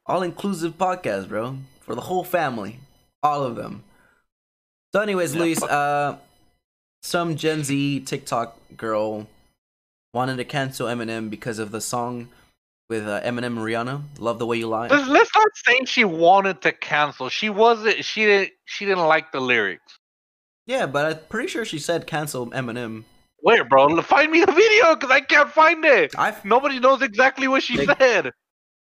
All 0.07 0.23
inclusive 0.23 0.79
podcast, 0.79 1.29
bro. 1.29 1.59
For 1.81 1.95
the 1.95 2.01
whole 2.03 2.25
family. 2.25 2.79
All 3.23 3.45
of 3.45 3.57
them. 3.57 3.85
So, 4.93 5.01
anyways, 5.01 5.35
Yeah, 5.35 5.41
Luis, 5.41 5.63
uh, 5.63 6.19
some 7.03 7.37
Gen 7.37 7.65
Z 7.65 8.01
TikTok 8.01 8.59
girl 8.77 9.27
wanted 10.13 10.37
to 10.37 10.45
cancel 10.45 10.87
Eminem 10.89 11.31
because 11.31 11.59
of 11.59 11.71
the 11.71 11.81
song 11.81 12.29
with 12.91 13.07
uh, 13.09 13.21
Eminem 13.23 13.47
and 13.47 13.59
Rihanna. 13.59 14.03
Love 14.19 14.39
the 14.39 14.47
way 14.47 14.59
you 14.59 14.69
lie. 14.69 14.89
Let's, 14.89 15.09
let's 15.09 15.31
not 15.35 15.49
say 15.55 15.85
she 15.87 16.05
wanted 16.05 16.61
to 16.63 16.73
cancel. 16.73 17.29
She 17.29 17.49
wasn't. 17.49 18.05
She 18.05 18.25
didn't. 18.27 18.53
She 18.65 18.85
didn't 18.85 19.07
like 19.07 19.33
the 19.33 19.41
lyrics. 19.41 19.99
Yeah, 20.67 20.87
but 20.87 21.07
I'm 21.07 21.19
pretty 21.29 21.49
sure 21.49 21.65
she 21.65 21.79
said 21.79 22.07
cancel 22.07 22.49
Eminem. 22.51 23.05
Where, 23.43 23.65
bro? 23.65 24.01
Find 24.03 24.31
me 24.31 24.41
the 24.45 24.53
video 24.53 24.95
because 24.95 25.11
I 25.11 25.21
can't 25.21 25.51
find 25.51 25.85
it. 25.85 26.15
I 26.17 26.35
Nobody 26.45 26.79
knows 26.79 27.03
exactly 27.03 27.49
what 27.49 27.63
she 27.63 27.85
Like- 27.85 27.99
said. 27.99 28.33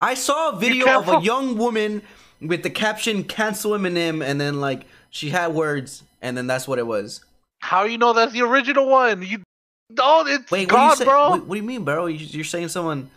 I 0.00 0.14
saw 0.14 0.50
a 0.50 0.56
video 0.56 0.98
of 0.98 1.08
a 1.08 1.20
young 1.20 1.56
woman 1.56 2.02
with 2.40 2.62
the 2.62 2.70
caption 2.70 3.24
"cancel 3.24 3.72
Eminem" 3.72 4.22
and 4.24 4.40
then 4.40 4.60
like 4.60 4.84
she 5.10 5.30
had 5.30 5.54
words 5.54 6.02
and 6.22 6.36
then 6.36 6.46
that's 6.46 6.66
what 6.66 6.78
it 6.78 6.86
was. 6.86 7.22
How 7.60 7.84
you 7.84 7.98
know 7.98 8.12
that's 8.12 8.32
the 8.32 8.42
original 8.42 8.88
one? 8.88 9.22
You, 9.22 9.42
no, 9.90 10.24
it's 10.26 10.50
Wait, 10.50 10.70
what, 10.72 10.78
do 10.78 10.84
you 10.86 10.96
say, 10.96 11.04
bro. 11.04 11.30
what, 11.30 11.46
what 11.46 11.54
do 11.54 11.60
you 11.60 11.66
mean, 11.66 11.84
bro? 11.84 12.06
You- 12.06 12.16
You're 12.26 12.44
saying 12.44 12.68
someone, 12.68 13.10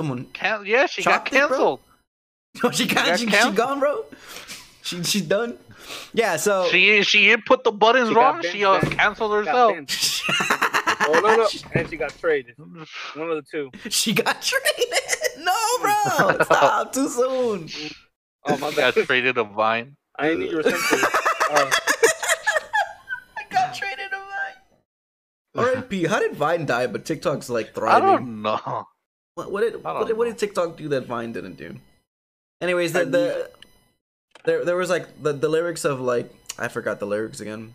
someone 0.00 0.24
Can- 0.32 0.64
yeah, 0.66 0.86
she 0.86 1.02
got 1.02 1.26
it, 1.26 1.30
canceled. 1.30 1.80
Oh, 2.62 2.70
she 2.72 2.86
got, 2.86 3.06
got 3.06 3.18
she, 3.20 3.26
she 3.30 3.50
gone, 3.52 3.78
bro. 3.80 4.04
She 4.86 5.02
she 5.02 5.20
done. 5.20 5.58
Yeah. 6.14 6.36
So. 6.36 6.68
She 6.70 7.02
she 7.02 7.30
input 7.30 7.64
the 7.64 7.72
buttons 7.72 8.08
She 8.08 8.14
wrong. 8.14 8.40
bent 8.40 8.52
She 8.54 8.64
uh, 8.64 8.78
down. 8.80 8.90
canceled 8.90 9.32
Got 9.44 9.46
herself. 9.46 9.72
bent. 9.74 10.22
Oh 11.08 11.20
no 11.22 11.36
no, 11.36 11.48
and 11.74 11.88
she 11.90 11.96
got 11.96 12.16
traded. 12.18 12.54
One 12.58 13.30
of 13.30 13.36
the 13.36 13.44
two. 13.50 13.70
she 13.90 14.12
got 14.12 14.40
traded. 14.42 14.88
No, 15.38 15.54
bro. 15.80 16.38
Stop. 16.44 16.92
Too 16.92 17.08
soon. 17.08 17.68
Oh 18.46 18.56
my 18.58 18.70
got 18.76 18.94
bad. 18.94 19.06
traded 19.06 19.38
a 19.38 19.44
vine. 19.44 19.96
I 20.18 20.28
didn't 20.28 20.40
need 20.40 20.50
your 20.52 20.62
sensitive. 20.62 21.04
Uh, 21.50 21.70
I 23.38 23.42
got 23.50 23.74
traded 23.74 24.10
to 24.10 24.16
Vine. 24.16 25.66
R.I.P. 25.66 26.04
How 26.06 26.18
did 26.20 26.34
Vine 26.34 26.66
die, 26.66 26.86
but 26.86 27.04
TikTok's 27.04 27.48
like 27.50 27.74
thriving? 27.74 28.08
I 28.08 28.16
thriving? 28.16 28.26
don't 28.26 28.42
know. 28.42 28.84
What, 29.34 29.52
what 29.52 29.60
did 29.60 29.74
I 29.74 29.92
what 29.92 29.92
don't 29.92 30.06
did, 30.08 30.16
what 30.16 30.24
know. 30.26 30.30
did 30.32 30.38
TikTok 30.38 30.76
do 30.76 30.88
that 30.88 31.06
Vine 31.06 31.32
didn't 31.32 31.56
do? 31.56 31.76
Anyways, 32.62 32.92
the, 32.94 33.04
the 33.04 33.50
there 34.46 34.64
there 34.64 34.76
was 34.76 34.88
like 34.88 35.22
the, 35.22 35.32
the 35.32 35.48
lyrics 35.48 35.84
of 35.84 36.00
like 36.00 36.32
I 36.58 36.68
forgot 36.68 36.98
the 37.00 37.06
lyrics 37.06 37.40
again. 37.40 37.74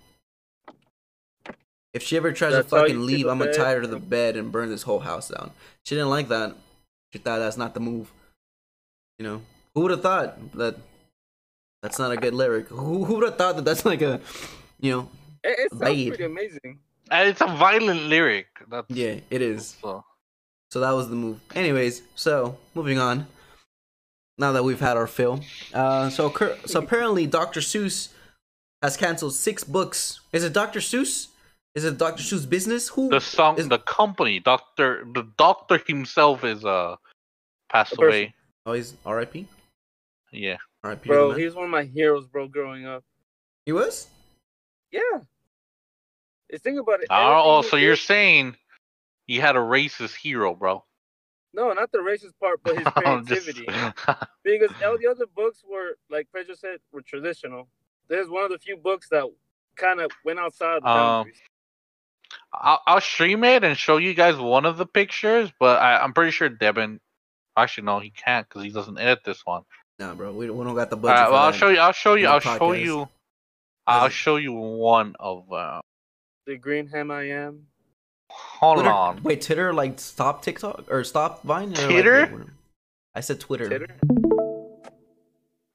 If 1.93 2.03
she 2.03 2.15
ever 2.17 2.31
tries 2.31 2.53
That's 2.53 2.69
to 2.69 2.77
fucking 2.77 3.05
leave, 3.05 3.17
take 3.17 3.25
a 3.27 3.29
I'm 3.29 3.37
gonna 3.39 3.53
tie 3.53 3.73
her 3.73 3.81
to 3.81 3.87
the 3.87 3.99
bed 3.99 4.37
and 4.37 4.51
burn 4.51 4.69
this 4.69 4.83
whole 4.83 4.99
house 4.99 5.27
down. 5.29 5.51
She 5.83 5.95
didn't 5.95 6.09
like 6.09 6.29
that. 6.29 6.55
She 7.11 7.19
thought 7.19 7.39
that's 7.39 7.57
not 7.57 7.73
the 7.73 7.81
move. 7.81 8.11
You 9.19 9.25
know, 9.25 9.41
who 9.75 9.81
would 9.81 9.91
have 9.91 10.01
thought 10.01 10.53
that? 10.53 10.77
That's 11.83 11.99
not 11.99 12.11
a 12.11 12.17
good 12.17 12.33
lyric. 12.33 12.67
Who 12.69 13.03
who 13.05 13.15
would 13.15 13.23
have 13.23 13.37
thought 13.37 13.55
that 13.57 13.65
that's 13.65 13.85
like 13.85 14.01
a, 14.01 14.21
you 14.79 14.91
know, 14.91 15.09
It, 15.43 15.59
it 15.59 15.69
sounds 15.71 15.81
Babe. 15.81 16.07
pretty 16.09 16.23
amazing. 16.25 16.79
And 17.09 17.27
it's 17.29 17.41
a 17.41 17.47
violent 17.47 18.03
lyric. 18.03 18.47
That's 18.69 18.89
yeah, 18.89 19.15
it 19.29 19.41
is. 19.41 19.75
so. 19.81 20.05
So 20.69 20.79
that 20.79 20.91
was 20.91 21.09
the 21.09 21.15
move. 21.17 21.41
Anyways, 21.53 22.01
so 22.15 22.57
moving 22.73 22.97
on. 22.97 23.27
Now 24.41 24.51
that 24.53 24.63
we've 24.63 24.79
had 24.79 24.97
our 24.97 25.05
fill, 25.05 25.39
uh, 25.71 26.09
so 26.09 26.33
so 26.65 26.79
apparently 26.79 27.27
Dr. 27.27 27.59
Seuss 27.59 28.09
has 28.81 28.97
canceled 28.97 29.35
six 29.35 29.63
books. 29.63 30.19
Is 30.33 30.43
it 30.43 30.51
Dr. 30.51 30.79
Seuss? 30.79 31.27
Is 31.75 31.85
it 31.85 31.99
Dr. 31.99 32.23
Seuss 32.23 32.49
business? 32.49 32.89
Who? 32.89 33.09
The 33.09 33.21
song, 33.21 33.59
is- 33.59 33.69
the 33.69 33.77
company, 33.77 34.39
Doctor, 34.39 35.05
the 35.13 35.27
doctor 35.37 35.79
himself 35.87 36.43
is 36.43 36.65
uh 36.65 36.95
passed 37.69 37.95
away. 37.99 38.33
Oh, 38.65 38.73
he's 38.73 38.95
R.I.P. 39.05 39.45
Yeah, 40.31 40.57
R.I.P. 40.83 41.07
Bro, 41.07 41.33
he 41.33 41.45
was 41.45 41.53
one 41.53 41.65
of 41.65 41.69
my 41.69 41.83
heroes, 41.83 42.25
bro, 42.25 42.47
growing 42.47 42.87
up. 42.87 43.03
he 43.67 43.71
was. 43.71 44.07
Yeah. 44.91 45.19
Just 46.49 46.63
think 46.63 46.79
about 46.79 47.01
it. 47.01 47.07
oh, 47.11 47.15
everything 47.15 47.43
oh, 47.45 47.61
so 47.61 47.77
you're 47.77 47.95
saying 47.95 48.55
he 49.27 49.37
had 49.37 49.55
a 49.55 49.59
racist 49.59 50.15
hero, 50.15 50.55
bro? 50.55 50.83
No, 51.53 51.71
not 51.73 51.91
the 51.91 51.97
racist 51.99 52.31
part, 52.39 52.61
but 52.63 52.77
his 52.77 52.87
I'm 52.95 53.25
just- 53.25 53.43
creativity. 53.45 53.67
Because 54.43 54.71
all 54.83 54.97
the 54.97 55.07
other 55.07 55.25
books 55.35 55.63
were, 55.69 55.97
like 56.09 56.27
Pedro 56.33 56.55
said, 56.55 56.79
were 56.91 57.01
traditional. 57.01 57.67
There's 58.07 58.27
one 58.29 58.43
of 58.43 58.49
the 58.51 58.57
few 58.57 58.75
books 58.77 59.07
that 59.09 59.25
kind 59.75 59.99
of 60.01 60.11
went 60.25 60.39
outside 60.39 60.81
the 60.81 60.87
Um, 60.89 60.97
boundaries. 60.97 61.37
I'll, 62.53 62.81
I'll 62.87 63.01
stream 63.01 63.43
it 63.43 63.63
and 63.63 63.77
show 63.77 63.97
you 63.97 64.13
guys 64.13 64.35
one 64.37 64.65
of 64.65 64.77
the 64.77 64.85
pictures, 64.85 65.51
but 65.59 65.79
I, 65.79 65.97
I'm 66.01 66.13
pretty 66.13 66.31
sure 66.31 66.49
Devin. 66.49 66.99
Actually, 67.57 67.83
no, 67.85 67.99
he 67.99 68.09
can't 68.09 68.47
because 68.47 68.63
he 68.63 68.69
doesn't 68.71 68.97
edit 68.97 69.19
this 69.25 69.45
one. 69.45 69.63
Nah, 69.99 70.15
bro, 70.15 70.31
we 70.31 70.47
don't, 70.47 70.57
we 70.57 70.63
don't 70.65 70.75
got 70.75 70.89
the 70.89 70.95
budget. 70.95 71.17
right, 71.17 71.25
for 71.27 71.31
well, 71.33 71.41
I'll 71.43 71.51
show 71.51 71.69
you. 71.69 71.77
I'll 71.79 71.91
show 71.91 72.15
you. 72.15 72.27
I'll 72.27 72.39
the 72.39 72.57
show 72.57 72.71
you. 72.71 73.07
I'll 73.85 74.09
show 74.09 74.37
you 74.37 74.53
one 74.53 75.15
of. 75.19 75.51
Uh, 75.51 75.81
the 76.47 76.57
green 76.57 76.87
ham 76.87 77.11
I 77.11 77.23
am. 77.29 77.67
Hold 78.31 78.77
Twitter- 78.77 78.89
on. 78.89 79.23
Wait, 79.23 79.41
Twitter 79.41 79.73
like 79.73 79.99
stop 79.99 80.43
TikTok 80.43 80.85
or 80.89 81.03
stop 81.03 81.43
Vine? 81.43 81.69
Or, 81.69 81.81
like, 81.81 81.89
Twitter? 81.89 82.45
I 83.15 83.19
said 83.21 83.39
Twitter. 83.39 83.67
Titter. 83.69 83.87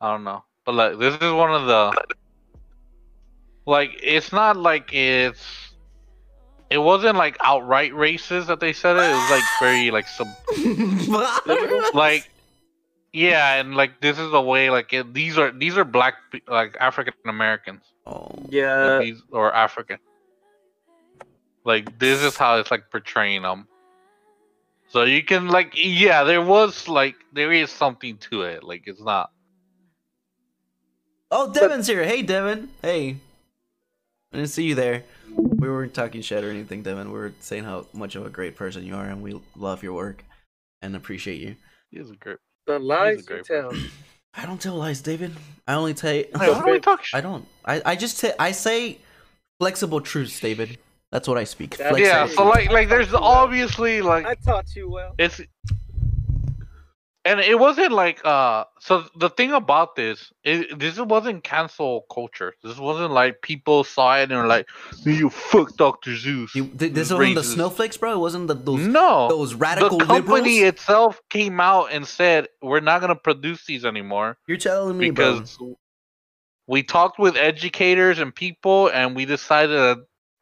I 0.00 0.12
don't 0.12 0.24
know, 0.24 0.44
but 0.64 0.74
like 0.74 0.98
this 0.98 1.14
is 1.14 1.32
one 1.32 1.52
of 1.52 1.66
the. 1.66 1.92
Like 3.66 3.98
it's 4.02 4.32
not 4.32 4.56
like 4.56 4.92
it's. 4.94 5.40
It 6.68 6.78
wasn't 6.78 7.16
like 7.16 7.36
outright 7.40 7.92
racist 7.92 8.46
that 8.46 8.60
they 8.60 8.72
said 8.72 8.96
it. 8.96 9.10
It 9.10 9.14
was 9.14 9.30
like 9.30 9.44
very 9.60 9.90
like 9.90 10.06
sub. 10.08 10.26
like 11.94 12.28
yeah 13.12 13.54
and 13.54 13.74
like 13.74 14.00
this 14.02 14.18
is 14.18 14.30
the 14.30 14.40
way 14.40 14.68
like 14.68 14.92
it, 14.92 15.14
these 15.14 15.38
are 15.38 15.50
these 15.50 15.78
are 15.78 15.84
black 15.84 16.16
like 16.48 16.76
african 16.78 17.14
americans 17.24 17.80
oh, 18.04 18.30
Yeah. 18.50 18.98
these 18.98 19.22
or 19.30 19.54
african 19.54 19.98
like 21.66 21.98
this 21.98 22.22
is 22.22 22.36
how 22.36 22.58
it's 22.58 22.70
like 22.70 22.90
portraying 22.90 23.42
them 23.42 23.66
so 24.88 25.02
you 25.02 25.22
can 25.22 25.48
like 25.48 25.72
yeah 25.74 26.24
there 26.24 26.42
was 26.42 26.88
like 26.88 27.16
there 27.32 27.52
is 27.52 27.70
something 27.70 28.16
to 28.18 28.42
it 28.42 28.64
like 28.64 28.84
it's 28.86 29.02
not 29.02 29.30
oh, 31.30 31.52
Devin's 31.52 31.86
here. 31.86 32.04
Hey, 32.04 32.22
Devin. 32.22 32.68
Hey, 32.82 33.16
I 34.32 34.36
didn't 34.36 34.50
see 34.50 34.64
you 34.64 34.74
there. 34.74 35.04
We 35.34 35.68
weren't 35.68 35.94
talking 35.94 36.22
shit 36.22 36.44
or 36.44 36.50
anything, 36.50 36.82
Devin. 36.82 37.12
We 37.12 37.18
were 37.18 37.32
saying 37.40 37.64
how 37.64 37.86
much 37.92 38.16
of 38.16 38.24
a 38.24 38.30
great 38.30 38.56
person 38.56 38.84
you 38.84 38.94
are, 38.96 39.04
and 39.04 39.22
we 39.22 39.40
love 39.56 39.82
your 39.82 39.92
work 39.92 40.24
and 40.82 40.96
appreciate 40.96 41.40
you. 41.40 41.56
it's 41.92 42.10
a 42.10 42.16
great 42.16 42.38
The 42.66 42.78
lies 42.78 43.26
you 43.28 43.42
tell. 43.42 43.72
I 44.34 44.44
don't 44.44 44.60
tell 44.60 44.74
lies, 44.74 45.00
David. 45.00 45.32
I 45.66 45.74
only 45.74 45.94
tell. 45.94 46.10
Hey, 46.10 46.28
why 46.32 46.46
don't 46.46 46.70
we 46.70 46.80
talk 46.80 47.00
I 47.00 47.18
shit? 47.18 47.22
don't. 47.22 47.46
I, 47.64 47.82
I 47.84 47.96
just 47.96 48.20
t- 48.20 48.32
I 48.38 48.52
say 48.52 48.98
flexible 49.58 50.00
truths, 50.00 50.38
David. 50.38 50.78
That's 51.12 51.28
what 51.28 51.38
I 51.38 51.44
speak. 51.44 51.76
That's- 51.76 51.98
yeah 51.98 52.26
Flexible 52.26 52.44
so 52.46 52.52
truths. 52.52 52.66
like 52.68 52.72
like 52.72 52.88
there's 52.88 53.14
obviously 53.14 54.02
like 54.02 54.26
I 54.26 54.34
taught 54.34 54.74
you 54.74 54.90
well. 54.90 55.14
it's 55.18 55.40
and 57.24 57.40
it 57.40 57.58
wasn't 57.58 57.90
like 57.92 58.24
uh 58.24 58.64
so 58.80 59.04
the 59.16 59.28
thing 59.30 59.52
about 59.52 59.96
this 59.96 60.32
it, 60.44 60.78
this 60.78 60.96
wasn't 60.98 61.42
cancel 61.42 62.06
culture 62.12 62.54
this 62.62 62.78
wasn't 62.78 63.10
like 63.12 63.42
people 63.42 63.82
saw 63.82 64.16
it 64.16 64.30
and 64.30 64.40
were 64.40 64.46
like 64.46 64.68
you 65.04 65.28
fuck 65.30 65.76
dr 65.76 66.08
seuss 66.10 66.54
You- 66.54 66.66
th- 66.68 66.92
this 66.92 67.10
wasn't 67.12 67.34
the 67.34 67.42
snowflakes, 67.44 67.96
bro. 67.96 68.12
It 68.12 68.18
wasn't 68.18 68.46
the, 68.48 68.54
those 68.54 68.80
no 68.86 69.28
those 69.28 69.54
radical 69.54 69.98
the 69.98 70.04
company 70.04 70.54
liberals. 70.60 70.74
itself 70.74 71.20
came 71.30 71.60
out 71.60 71.86
and 71.92 72.06
said 72.06 72.46
we're 72.62 72.80
not 72.80 73.00
going 73.00 73.08
to 73.14 73.20
produce 73.20 73.64
these 73.66 73.84
anymore 73.84 74.38
You're 74.46 74.58
telling 74.58 74.96
me, 74.96 75.10
bro. 75.10 75.40
because 75.40 75.58
we 76.68 76.82
talked 76.82 77.18
with 77.18 77.36
educators 77.36 78.18
and 78.18 78.32
people 78.34 78.88
and 78.88 79.16
we 79.16 79.24
decided 79.24 79.70
that 79.70 79.98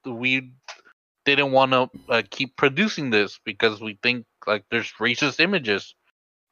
we 0.07 0.51
didn't 1.25 1.53
want 1.53 1.73
to 1.73 1.91
uh, 2.09 2.23
keep 2.31 2.57
producing 2.57 3.11
this 3.11 3.39
because 3.45 3.81
we 3.81 3.99
think 4.03 4.25
like 4.47 4.65
there's 4.71 4.93
racist 5.01 5.41
images 5.41 5.95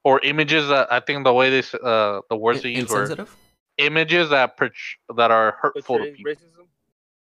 or 0.04 0.20
images 0.20 0.68
that 0.68 0.90
I 0.92 1.00
think 1.00 1.24
the 1.24 1.32
way 1.32 1.50
they 1.50 1.58
s- 1.58 1.74
uh 1.74 2.20
the 2.30 2.36
words 2.36 2.62
they 2.62 2.72
In- 2.72 2.80
use 2.80 2.90
were 2.90 3.26
images 3.78 4.30
that 4.30 4.56
portray- 4.56 4.98
that 5.16 5.30
are 5.30 5.56
hurtful 5.60 5.98
to 5.98 6.04
people. 6.12 6.32
racism. 6.32 6.66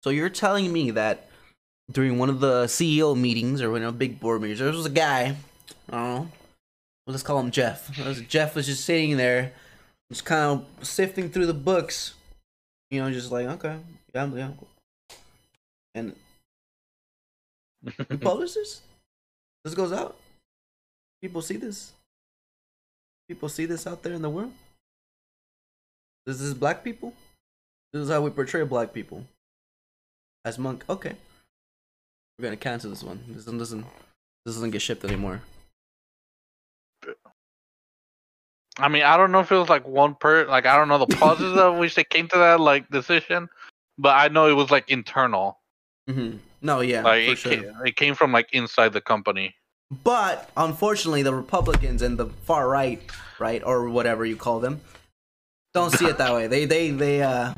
So 0.03 0.09
you're 0.11 0.29
telling 0.29 0.71
me 0.71 0.91
that 0.91 1.27
during 1.91 2.17
one 2.17 2.29
of 2.29 2.39
the 2.39 2.65
CEO 2.67 3.15
meetings 3.15 3.61
or 3.61 3.71
one 3.71 3.83
of 3.83 3.93
the 3.93 3.97
big 3.97 4.19
board 4.19 4.41
meetings, 4.41 4.59
there 4.59 4.71
was 4.71 4.85
a 4.85 4.89
guy. 4.89 5.35
I 5.89 5.91
don't 5.91 6.15
know. 6.15 6.31
Let's 7.07 7.21
call 7.23 7.39
him 7.39 7.51
Jeff. 7.51 7.95
Was- 8.05 8.21
Jeff 8.21 8.55
was 8.55 8.65
just 8.65 8.83
sitting 8.85 9.17
there, 9.17 9.53
just 10.11 10.25
kind 10.25 10.61
of 10.79 10.87
sifting 10.87 11.29
through 11.29 11.45
the 11.47 11.53
books. 11.53 12.13
You 12.91 13.01
know, 13.01 13.11
just 13.11 13.31
like 13.31 13.47
okay, 13.47 13.77
yeah, 14.13 14.27
yeah. 14.33 14.49
And 15.95 16.13
we 18.09 18.17
publish 18.17 18.53
this. 18.53 18.81
This 19.63 19.73
goes 19.73 19.91
out. 19.91 20.17
People 21.21 21.41
see 21.41 21.57
this. 21.57 21.93
People 23.27 23.49
see 23.49 23.65
this 23.65 23.87
out 23.87 24.03
there 24.03 24.13
in 24.13 24.21
the 24.21 24.29
world. 24.29 24.51
This 26.25 26.41
is 26.41 26.53
black 26.53 26.83
people. 26.83 27.13
This 27.93 28.03
is 28.03 28.09
how 28.09 28.21
we 28.21 28.29
portray 28.29 28.63
black 28.63 28.93
people. 28.93 29.25
As 30.43 30.59
monk, 30.59 30.83
okay. 30.89 31.13
We're 32.37 32.43
gonna 32.43 32.57
cancel 32.57 32.89
this 32.89 33.03
one. 33.03 33.23
This 33.29 33.47
one 33.47 33.57
doesn't. 33.57 33.85
This 34.45 34.55
doesn't 34.55 34.71
get 34.71 34.81
shipped 34.81 35.05
anymore. 35.05 35.41
I 38.77 38.89
mean, 38.89 39.03
I 39.03 39.15
don't 39.15 39.31
know 39.31 39.39
if 39.39 39.51
it 39.51 39.55
was 39.55 39.69
like 39.69 39.87
one 39.87 40.15
per 40.15 40.45
like 40.45 40.65
I 40.65 40.75
don't 40.75 40.89
know 40.89 40.97
the 40.97 41.15
pauses 41.15 41.57
of 41.57 41.77
which 41.77 41.95
they 41.95 42.03
came 42.03 42.27
to 42.27 42.37
that 42.37 42.59
like 42.59 42.89
decision, 42.89 43.47
but 43.97 44.15
I 44.15 44.27
know 44.27 44.49
it 44.49 44.53
was 44.53 44.69
like 44.69 44.89
internal. 44.89 45.59
Mm-hmm. 46.09 46.37
No, 46.61 46.81
yeah, 46.81 47.03
like 47.03 47.25
for 47.25 47.31
it, 47.31 47.37
sure. 47.37 47.51
came, 47.51 47.73
it 47.85 47.95
came 47.95 48.15
from 48.15 48.31
like 48.31 48.49
inside 48.53 48.93
the 48.93 49.01
company. 49.01 49.55
But 50.03 50.49
unfortunately, 50.57 51.21
the 51.23 51.33
Republicans 51.33 52.01
and 52.01 52.17
the 52.17 52.25
far 52.25 52.67
right, 52.67 53.01
right, 53.39 53.61
or 53.63 53.89
whatever 53.89 54.25
you 54.25 54.35
call 54.35 54.59
them, 54.59 54.81
don't 55.73 55.91
see 55.91 56.05
it 56.05 56.17
that 56.17 56.33
way. 56.33 56.47
They, 56.47 56.65
they, 56.65 56.89
they, 56.89 57.21
uh, 57.21 57.53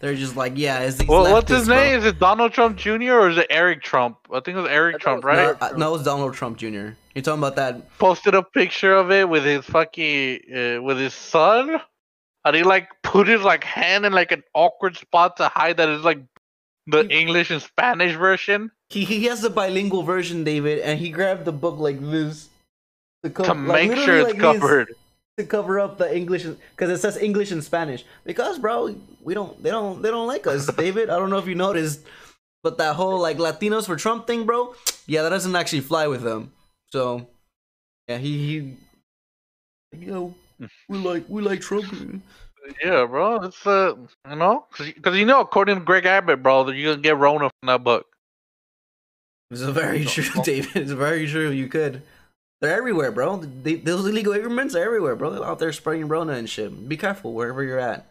they're 0.00 0.14
just 0.14 0.36
like, 0.36 0.52
yeah, 0.56 0.80
it's 0.80 0.98
these 0.98 1.08
Well, 1.08 1.32
what's 1.32 1.50
leftists, 1.50 1.58
his 1.60 1.66
bro. 1.68 1.76
name? 1.76 1.98
Is 2.00 2.04
it 2.04 2.18
Donald 2.18 2.52
Trump 2.52 2.76
Jr. 2.76 3.12
or 3.12 3.30
is 3.30 3.38
it 3.38 3.46
Eric 3.48 3.82
Trump? 3.82 4.18
I 4.30 4.40
think 4.40 4.58
it 4.58 4.60
was 4.60 4.70
Eric 4.70 4.98
Trump, 5.00 5.24
was 5.24 5.36
right? 5.36 5.60
No, 5.60 5.66
uh, 5.66 5.72
no, 5.76 5.94
it's 5.94 6.04
Donald 6.04 6.34
Trump 6.34 6.58
Jr. 6.58 6.66
You're 7.14 7.22
talking 7.22 7.38
about 7.38 7.56
that? 7.56 7.96
Posted 7.98 8.34
a 8.34 8.42
picture 8.42 8.94
of 8.94 9.10
it 9.10 9.26
with 9.28 9.44
his 9.44 9.64
fucking 9.64 10.40
uh, 10.54 10.82
with 10.82 10.98
his 10.98 11.14
son, 11.14 11.80
and 12.44 12.56
he 12.56 12.62
like 12.62 12.88
put 13.02 13.26
his 13.28 13.40
like 13.42 13.64
hand 13.64 14.04
in 14.04 14.12
like 14.12 14.32
an 14.32 14.42
awkward 14.52 14.96
spot 14.96 15.36
to 15.38 15.48
hide 15.48 15.76
that 15.78 15.88
it's 15.88 16.04
like 16.04 16.20
the 16.86 17.08
English 17.08 17.50
and 17.50 17.62
Spanish 17.62 18.16
version 18.16 18.70
He, 18.90 19.04
he 19.04 19.24
has 19.24 19.40
the 19.40 19.50
bilingual 19.50 20.02
version, 20.02 20.44
David, 20.44 20.80
and 20.80 20.98
he 20.98 21.10
grabbed 21.10 21.44
the 21.44 21.52
book 21.52 21.78
like 21.78 22.00
this 22.00 22.48
to, 23.22 23.30
co- 23.30 23.44
to 23.44 23.54
like, 23.54 23.88
make 23.88 23.98
sure 23.98 24.18
it's 24.18 24.24
like 24.24 24.34
this 24.34 24.60
covered. 24.60 24.94
to 25.38 25.44
cover 25.44 25.80
up 25.80 25.98
the 25.98 26.14
English 26.14 26.44
because 26.44 26.90
it 26.90 26.98
says 26.98 27.16
English 27.16 27.50
and 27.50 27.64
Spanish. 27.64 28.04
Because, 28.24 28.58
bro, 28.58 28.94
we 29.22 29.34
don't, 29.34 29.60
they 29.62 29.70
don't, 29.70 30.02
they 30.02 30.10
don't 30.10 30.26
like 30.26 30.46
us, 30.46 30.66
David. 30.76 31.10
I 31.10 31.18
don't 31.18 31.30
know 31.30 31.38
if 31.38 31.46
you 31.46 31.54
noticed, 31.54 32.00
but 32.62 32.78
that 32.78 32.94
whole 32.96 33.18
like 33.18 33.38
Latinos 33.38 33.86
for 33.86 33.96
Trump 33.96 34.26
thing, 34.26 34.44
bro. 34.44 34.74
Yeah, 35.06 35.22
that 35.22 35.30
doesn't 35.30 35.56
actually 35.56 35.80
fly 35.80 36.06
with 36.06 36.22
them. 36.22 36.52
So, 36.90 37.26
yeah, 38.08 38.18
he, 38.18 38.76
he, 39.90 39.98
You 39.98 40.12
know, 40.12 40.34
we 40.88 40.98
like, 40.98 41.24
we 41.28 41.42
like 41.42 41.60
Trump. 41.60 42.22
Yeah, 42.82 43.06
bro. 43.06 43.42
It's 43.42 43.66
uh, 43.66 43.94
you 44.28 44.36
know, 44.36 44.66
because 44.78 45.16
you 45.16 45.26
know, 45.26 45.40
according 45.40 45.78
to 45.78 45.84
Greg 45.84 46.06
Abbott, 46.06 46.42
bro, 46.42 46.64
that 46.64 46.74
you 46.74 46.86
gonna 46.90 47.02
get 47.02 47.16
Rona 47.16 47.50
from 47.60 47.66
that 47.66 47.84
book. 47.84 48.06
It's 49.50 49.62
very 49.62 50.04
true, 50.04 50.42
David. 50.44 50.76
It's 50.76 50.92
very 50.92 51.26
true. 51.26 51.50
You 51.50 51.68
could. 51.68 52.02
They're 52.60 52.76
everywhere, 52.76 53.12
bro. 53.12 53.36
They, 53.36 53.74
those 53.74 54.06
illegal 54.06 54.32
immigrants 54.32 54.74
are 54.74 54.82
everywhere, 54.82 55.16
bro. 55.16 55.30
They're 55.30 55.44
out 55.44 55.58
there 55.58 55.72
spreading 55.72 56.08
Rona 56.08 56.32
and 56.32 56.48
shit. 56.48 56.88
Be 56.88 56.96
careful 56.96 57.34
wherever 57.34 57.62
you're 57.62 57.78
at. 57.78 58.06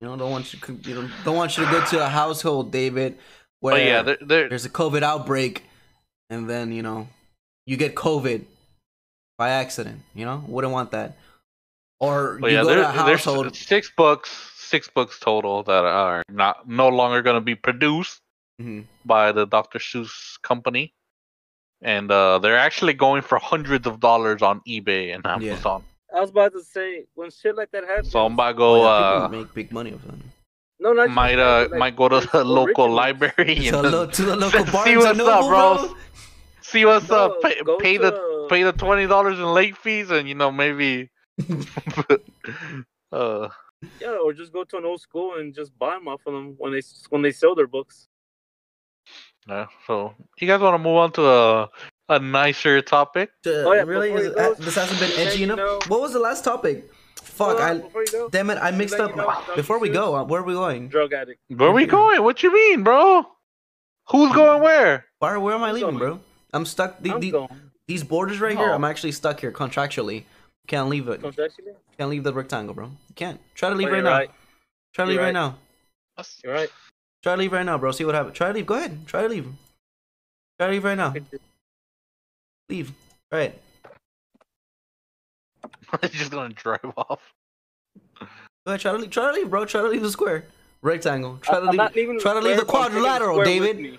You 0.00 0.08
know, 0.08 0.16
don't 0.16 0.30
want 0.30 0.52
you, 0.52 0.60
you 0.82 0.94
know, 0.94 1.10
don't 1.24 1.36
want 1.36 1.58
you 1.58 1.64
to 1.64 1.70
go 1.70 1.84
to 1.84 2.04
a 2.04 2.08
household, 2.08 2.70
David, 2.70 3.18
where 3.60 3.74
But 3.74 3.82
yeah, 3.82 4.02
there, 4.02 4.18
there, 4.20 4.48
there's 4.48 4.64
a 4.64 4.70
COVID 4.70 5.02
outbreak, 5.02 5.64
and 6.30 6.48
then 6.48 6.72
you 6.72 6.82
know 6.82 7.08
you 7.66 7.76
get 7.76 7.94
COVID 7.94 8.44
by 9.36 9.50
accident. 9.50 10.00
You 10.14 10.24
know, 10.24 10.44
wouldn't 10.46 10.72
want 10.72 10.92
that. 10.92 11.16
Or 12.00 12.38
but 12.40 12.50
you 12.50 12.56
yeah, 12.56 12.62
go 12.62 12.68
there, 12.68 12.82
to 12.92 13.02
a 13.02 13.04
there's 13.44 13.58
six 13.58 13.90
books, 13.94 14.30
six 14.56 14.88
books 14.88 15.18
total 15.20 15.62
that 15.64 15.84
are 15.84 16.22
not 16.30 16.66
no 16.68 16.88
longer 16.88 17.20
going 17.22 17.36
to 17.36 17.40
be 17.40 17.54
produced 17.54 18.20
Mhm. 18.60 18.84
by 19.04 19.32
the 19.32 19.46
Dr. 19.46 19.78
Seuss 19.78 20.40
company, 20.42 20.94
and 21.82 22.10
uh, 22.10 22.38
they're 22.38 22.58
actually 22.58 22.92
going 22.94 23.22
for 23.22 23.38
hundreds 23.38 23.86
of 23.86 24.00
dollars 24.00 24.40
on 24.42 24.60
eBay 24.66 25.14
and 25.14 25.22
Yeah. 25.24 25.52
Amazon. 25.52 25.84
I 26.14 26.20
was 26.20 26.30
about 26.30 26.52
to 26.52 26.62
say 26.64 27.04
when 27.14 27.30
shit 27.30 27.54
like 27.56 27.70
that 27.72 27.84
happens. 27.84 28.10
So 28.10 28.24
I'm 28.26 28.32
about 28.34 28.56
to 28.56 28.62
Oh, 28.64 28.74
go. 28.74 28.84
yeah, 28.84 29.24
uh, 29.24 29.28
make 29.28 29.54
big 29.54 29.70
money 29.72 29.92
off 29.94 30.02
them. 30.02 30.22
no, 30.80 30.92
not 30.94 31.10
might 31.10 31.38
uh 31.38 31.68
like, 31.70 31.78
might 31.78 31.96
go 31.96 32.08
to 32.08 32.20
the 32.32 32.42
local 32.44 32.86
originals. 32.86 32.96
library 32.96 33.54
To, 33.56 33.76
and 33.76 33.84
the 33.84 33.90
lo- 33.90 34.06
to 34.06 34.22
the 34.24 34.36
local 34.36 34.64
see 34.66 34.72
Barnes 34.72 34.88
and 34.88 34.96
what's 35.04 35.18
Noble, 35.18 35.30
up, 35.30 35.48
bro. 35.48 35.86
bro. 35.88 35.96
see 36.62 36.84
what's 36.86 37.08
No, 37.10 37.16
up. 37.16 37.42
Pay, 37.42 37.54
pay 37.80 37.96
to, 37.98 38.02
the 38.04 38.46
pay 38.48 38.62
the 38.62 38.72
twenty 38.72 39.06
dollars 39.06 39.38
in 39.38 39.44
late 39.44 39.76
fees, 39.76 40.10
and 40.10 40.26
you 40.28 40.34
know 40.34 40.50
maybe. 40.50 41.10
uh, 43.12 43.48
Yeah, 44.00 44.16
or 44.22 44.32
just 44.32 44.52
go 44.52 44.64
to 44.64 44.76
an 44.76 44.84
old 44.84 45.00
school 45.00 45.36
and 45.36 45.54
just 45.54 45.76
buy 45.78 45.94
them 45.94 46.08
off 46.08 46.20
of 46.26 46.32
them 46.34 46.54
when 46.58 46.72
they 46.72 46.82
when 47.10 47.22
they 47.22 47.32
sell 47.32 47.54
their 47.54 47.66
books. 47.66 48.08
yeah. 49.48 49.66
So 49.86 50.14
you 50.38 50.46
guys 50.46 50.60
want 50.60 50.74
to 50.74 50.78
move 50.78 50.96
on 50.96 51.12
to 51.12 51.22
a 51.26 51.68
a 52.08 52.18
nicer 52.18 52.80
topic? 52.82 53.30
Uh, 53.46 53.50
Oh, 53.66 53.72
yeah, 53.72 53.82
really? 53.82 54.10
Is 54.12 54.26
you 54.26 54.34
go, 54.34 54.54
this 54.54 54.74
hasn't 54.74 54.98
been 55.00 55.10
let 55.10 55.28
edgy 55.28 55.38
you 55.38 55.44
enough. 55.44 55.58
know- 55.58 55.78
What 55.88 56.00
was 56.00 56.12
the 56.12 56.18
last 56.18 56.44
topic? 56.44 56.90
Fuck! 57.22 57.58
Hold 57.58 57.60
on, 57.60 57.70
I 57.70 57.98
you 58.00 58.06
go, 58.12 58.28
damn 58.28 58.50
it! 58.50 58.58
I 58.60 58.70
mixed 58.70 58.96
up. 59.00 59.10
you 59.10 59.16
know, 59.16 59.32
Before 59.56 59.78
we 59.78 59.88
go, 59.88 60.14
uh, 60.16 60.24
where 60.24 60.40
are 60.40 60.44
we 60.44 60.52
going? 60.54 60.88
drug 60.88 61.12
addict. 61.12 61.40
Where 61.48 61.72
we 61.72 61.86
Mhm. 61.86 61.90
going? 61.90 62.22
What 62.22 62.42
you 62.42 62.52
mean, 62.52 62.82
bro? 62.82 63.24
Who's 64.10 64.32
going 64.32 64.60
where? 64.62 65.06
Where 65.20 65.38
where 65.40 65.54
am 65.54 65.62
I 65.62 65.72
leaving, 65.72 65.96
bro? 65.98 66.20
I'm 66.52 66.66
stuck. 66.66 67.00
The, 67.00 67.12
I'm 67.12 67.20
the- 67.20 67.30
going. 67.30 67.70
these 67.86 68.02
borders 68.04 68.40
right 68.40 68.56
here. 68.56 68.70
I'm 68.72 68.84
actually 68.84 69.12
stuck 69.12 69.40
here 69.40 69.52
contractually. 69.52 70.24
Can't 70.70 70.88
leave 70.88 71.08
it. 71.08 71.20
Can't 71.98 72.10
leave 72.10 72.22
the 72.22 72.32
rectangle, 72.32 72.74
bro. 72.74 72.86
You 72.86 73.14
can't. 73.16 73.40
Try 73.56 73.70
to 73.70 73.74
oh, 73.74 73.78
leave 73.78 73.88
Oh, 73.88 73.90
right 73.90 73.96
you're 73.96 74.04
now. 74.04 74.32
Try 74.94 75.04
to 75.04 75.08
leave 75.08 75.14
You're 75.16 75.24
right 75.24 75.34
right. 75.34 75.56
now. 76.16 76.24
You're 76.44 76.54
right. 76.54 76.70
Try 77.24 77.34
to 77.34 77.38
leave 77.40 77.52
right 77.52 77.66
now, 77.66 77.76
bro. 77.76 77.90
See 77.90 78.04
what 78.04 78.14
happens. 78.14 78.36
Try 78.36 78.48
to 78.48 78.54
leave. 78.54 78.66
Go 78.66 78.74
ahead. 78.74 79.04
Try 79.04 79.22
to 79.22 79.28
leave. 79.28 79.46
Try 80.60 80.68
to 80.68 80.72
leave 80.72 80.84
right 80.84 80.94
now. 80.94 81.12
Leave. 82.68 82.92
All 83.32 83.38
right. 83.40 83.58
It's 86.04 86.14
just 86.14 86.30
gonna 86.30 86.54
drive 86.54 86.92
off. 86.96 87.34
Go 88.20 88.26
ahead. 88.66 88.78
Try 88.78 88.92
to 88.92 88.98
leave. 88.98 89.10
Try 89.10 89.26
to 89.26 89.32
leave, 89.32 89.50
bro. 89.50 89.64
Try 89.64 89.80
to 89.80 89.88
leave 89.88 90.02
the 90.02 90.12
square. 90.12 90.44
Rectangle. 90.82 91.38
Try 91.38 91.58
to 91.58 91.66
I'm 91.66 91.74
not 91.74 91.96
leave. 91.96 92.06
leaving 92.06 92.20
Try 92.20 92.34
to 92.34 92.38
leave 92.38 92.58
the 92.58 92.62
square, 92.62 92.66
but 92.66 92.78
I'm 92.78 92.90
taking 92.92 93.02
quadrilateral, 93.02 93.34
square 93.42 93.44
David. 93.44 93.98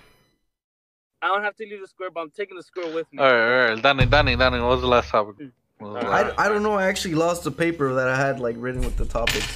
I 1.20 1.26
don't 1.26 1.42
have 1.42 1.54
to 1.56 1.64
leave 1.64 1.82
the 1.82 1.86
square, 1.86 2.10
but 2.10 2.20
I'm 2.20 2.30
taking 2.30 2.56
the 2.56 2.62
square 2.62 2.94
with 2.94 3.12
me. 3.12 3.18
All 3.18 3.30
right, 3.30 3.68
all 3.68 3.74
right. 3.74 3.82
Danny, 3.82 4.06
Danny, 4.06 4.36
Danny. 4.36 4.58
What 4.58 4.70
was 4.70 4.80
the 4.80 4.86
last 4.86 5.10
topic? 5.10 5.36
Hmm. 5.36 5.48
What 5.82 5.92
was 5.94 6.02
the 6.02 6.06
Alright. 6.08 6.26
last- 6.28 6.38
I, 6.38 6.46
I 6.46 6.48
don't 6.48 6.62
know. 6.62 6.74
I 6.74 6.84
actually 6.86 7.14
lost 7.14 7.44
the 7.44 7.50
paper 7.50 7.92
that 7.94 8.08
I 8.08 8.16
had 8.16 8.40
like 8.40 8.56
written 8.58 8.80
with 8.82 8.96
the 8.96 9.04
topics 9.04 9.46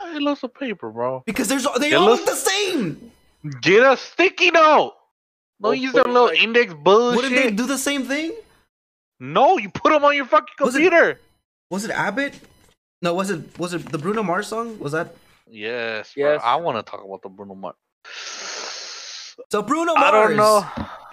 I 0.00 0.18
lost 0.18 0.42
a 0.42 0.48
paper, 0.48 0.90
bro. 0.90 1.22
because 1.26 1.48
there's 1.48 1.66
they 1.78 1.92
It 1.92 1.94
all 1.94 2.06
looks- 2.06 2.20
look 2.26 2.30
the 2.30 2.36
same. 2.36 3.12
Get 3.62 3.82
a 3.84 3.96
sticky 3.96 4.50
note. 4.50 4.94
Don't 5.60 5.70
Well, 5.70 5.74
use 5.74 5.92
put 5.92 6.04
that 6.04 6.10
little 6.10 6.28
like- 6.28 6.42
index 6.42 6.74
bullshit. 6.74 7.16
Wouldn't 7.16 7.34
they 7.34 7.50
do 7.50 7.66
the 7.66 7.78
same 7.78 8.04
thing? 8.04 8.32
No, 9.20 9.56
you 9.58 9.70
put 9.70 9.90
them 9.92 10.04
on 10.04 10.14
your 10.16 10.26
fucking 10.26 10.54
Was 10.60 10.74
it- 10.74 10.80
computer. 10.82 11.20
Was 11.70 11.84
it 11.84 11.90
Abbott? 11.92 12.34
No, 13.00 13.14
was 13.14 13.30
it 13.30 13.58
was 13.58 13.72
it 13.74 13.90
the 13.90 13.98
Bruno 13.98 14.22
Mars 14.22 14.48
song? 14.48 14.78
Was 14.78 14.92
that 14.92 15.14
Yes, 15.48 16.12
bro. 16.14 16.32
Yes. 16.32 16.40
I 16.44 16.56
want 16.56 16.84
to 16.84 16.88
talk 16.88 17.04
about 17.04 17.22
the 17.22 17.28
Bruno 17.28 17.54
Mars. 17.54 17.74
so? 19.50 19.62
Bruno 19.62 19.94
Mars 19.94 20.06
I 20.06 20.10
don't 20.10 20.36
know. 20.36 20.66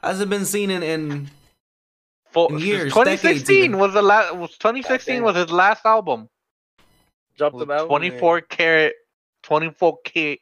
hasn't 0.03 0.29
been 0.29 0.45
seen 0.45 0.69
in 0.71 0.83
in 0.83 1.29
For, 2.31 2.51
In 2.51 2.59
years, 2.59 2.93
2016 2.93 3.77
was 3.77 3.93
the 3.93 4.01
last. 4.01 4.35
Was 4.35 4.51
2016 4.57 5.23
was 5.23 5.35
his 5.35 5.49
last 5.51 5.85
album. 5.85 6.29
Drop 7.37 7.53
Was 7.53 7.65
the 7.65 7.73
album. 7.73 7.87
24 7.87 8.41
karat, 8.41 8.93
24k 9.43 10.39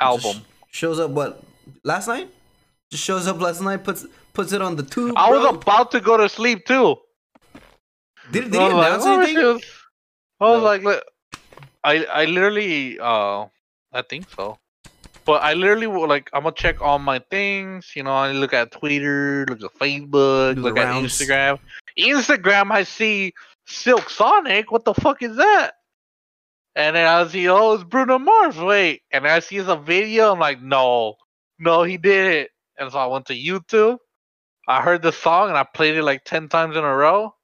album. 0.00 0.22
Just 0.22 0.46
shows 0.70 0.98
up 0.98 1.10
what 1.10 1.42
last 1.82 2.08
night? 2.08 2.28
Just 2.90 3.04
shows 3.04 3.26
up 3.26 3.40
last 3.40 3.60
night. 3.60 3.84
Puts 3.84 4.06
puts 4.32 4.52
it 4.52 4.62
on 4.62 4.76
the 4.76 4.82
tube. 4.84 5.14
I 5.16 5.30
was 5.30 5.40
bro. 5.42 5.50
about 5.60 5.90
to 5.92 6.00
go 6.00 6.16
to 6.16 6.28
sleep 6.28 6.64
too. 6.66 6.96
Did, 8.32 8.50
did 8.50 8.54
he 8.54 8.58
was 8.58 8.72
like, 8.72 8.86
announce 8.86 9.04
"Oh, 9.04 9.20
anything? 9.20 9.58
shit." 9.58 9.70
I 10.40 10.44
was 10.50 10.60
No. 10.82 10.90
like, 10.92 11.02
I 11.84 12.04
I 12.06 12.24
literally 12.24 12.98
uh 12.98 13.46
I 13.92 14.02
think 14.02 14.28
so. 14.30 14.58
But 15.24 15.42
I 15.42 15.54
literally 15.54 15.86
will, 15.86 16.08
like 16.08 16.28
I'm 16.32 16.42
gonna 16.42 16.54
check 16.54 16.82
all 16.82 16.98
my 16.98 17.18
things, 17.30 17.92
you 17.96 18.02
know, 18.02 18.12
I 18.12 18.32
look 18.32 18.52
at 18.52 18.72
Twitter, 18.72 19.46
look 19.48 19.62
at 19.62 19.78
Facebook, 19.78 20.54
Do 20.56 20.60
the 20.62 20.68
look 20.68 20.78
at 20.78 20.84
rounds. 20.84 21.18
Instagram. 21.18 21.58
Instagram 21.98 22.70
I 22.70 22.84
see 22.84 23.32
Silk 23.66 24.10
Sonic, 24.10 24.70
what 24.70 24.84
the 24.84 24.94
fuck 24.94 25.22
is 25.22 25.36
that? 25.36 25.72
And 26.76 26.96
then 26.96 27.06
I 27.06 27.26
see, 27.28 27.48
oh, 27.48 27.74
it's 27.74 27.84
Bruno 27.84 28.18
Mars. 28.18 28.58
Wait, 28.58 29.02
and 29.12 29.26
I 29.26 29.38
see 29.38 29.58
a 29.58 29.76
video. 29.76 30.32
I'm 30.32 30.40
like, 30.40 30.60
no, 30.60 31.14
no, 31.58 31.84
he 31.84 31.96
did 31.96 32.32
it. 32.34 32.50
And 32.78 32.90
so 32.90 32.98
I 32.98 33.06
went 33.06 33.26
to 33.26 33.34
YouTube. 33.34 33.98
I 34.66 34.82
heard 34.82 35.02
the 35.02 35.12
song 35.12 35.48
and 35.48 35.56
I 35.56 35.62
played 35.62 35.94
it 35.96 36.02
like 36.02 36.24
ten 36.24 36.48
times 36.48 36.76
in 36.76 36.84
a 36.84 36.94
row. 36.96 37.34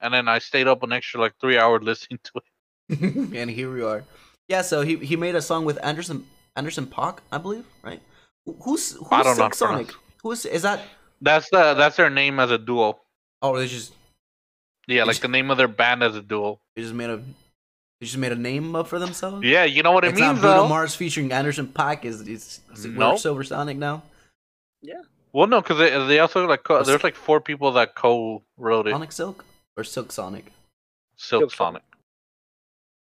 And 0.00 0.14
then 0.14 0.28
I 0.28 0.38
stayed 0.38 0.68
up 0.68 0.82
an 0.82 0.92
extra 0.92 1.20
like 1.20 1.34
three 1.40 1.58
hours 1.58 1.82
listening 1.82 2.20
to 2.24 2.32
it. 2.36 3.34
and 3.36 3.50
here 3.50 3.72
we 3.72 3.82
are. 3.82 4.04
Yeah, 4.48 4.62
so 4.62 4.80
he 4.80 4.96
he 4.96 5.16
made 5.16 5.34
a 5.34 5.42
song 5.42 5.64
with 5.64 5.78
Anderson 5.84 6.24
Anderson 6.58 6.86
Paak, 6.86 7.18
I 7.32 7.38
believe, 7.38 7.64
right? 7.82 8.02
Who's 8.44 8.92
who's 8.92 9.08
I 9.12 9.22
don't 9.22 9.36
Silk 9.36 9.52
how 9.54 9.56
Sonic? 9.56 9.90
Who's 10.22 10.44
is 10.44 10.62
that? 10.62 10.80
That's 11.20 11.48
the 11.50 11.74
that's 11.74 11.96
their 11.96 12.10
name 12.10 12.40
as 12.40 12.50
a 12.50 12.58
duo. 12.58 12.98
Oh, 13.40 13.56
they 13.58 13.66
just 13.68 13.92
Yeah, 14.86 15.04
like 15.04 15.18
the 15.20 15.28
name 15.28 15.50
of 15.50 15.56
their 15.58 15.68
band 15.68 16.02
as 16.02 16.16
a 16.16 16.22
duo. 16.22 16.58
they 16.74 16.82
just 16.82 16.94
made 16.94 17.10
a 17.10 17.18
they 17.18 18.06
just 18.06 18.16
made 18.18 18.32
a 18.32 18.36
name 18.36 18.74
up 18.76 18.88
for 18.88 18.98
themselves. 18.98 19.44
Yeah, 19.44 19.64
you 19.64 19.82
know 19.82 19.92
what 19.92 20.04
it 20.04 20.08
it's 20.08 20.20
means 20.20 20.34
not 20.34 20.40
Bruno 20.40 20.56
though. 20.62 20.68
Mars 20.68 20.94
featuring 20.94 21.30
Anderson 21.32 21.66
Paak. 21.68 22.04
Is 22.04 22.20
is, 22.22 22.60
is 22.74 22.84
it 22.84 22.92
No. 22.92 23.16
Silver 23.16 23.44
Sonic 23.44 23.76
now? 23.76 24.02
Yeah. 24.82 25.02
Well, 25.32 25.46
no, 25.46 25.60
because 25.60 25.78
they, 25.78 25.90
they 26.06 26.18
also 26.20 26.46
like 26.46 26.62
co- 26.64 26.82
there's 26.82 27.04
like 27.04 27.14
four 27.16 27.40
people 27.40 27.70
that 27.72 27.94
co-wrote 27.94 28.86
it. 28.88 28.92
Sonic 28.92 29.12
Silk 29.12 29.44
or 29.76 29.84
Silk 29.84 30.10
Sonic? 30.10 30.46
Silk 31.16 31.42
Silk 31.42 31.52
Sonic. 31.54 31.82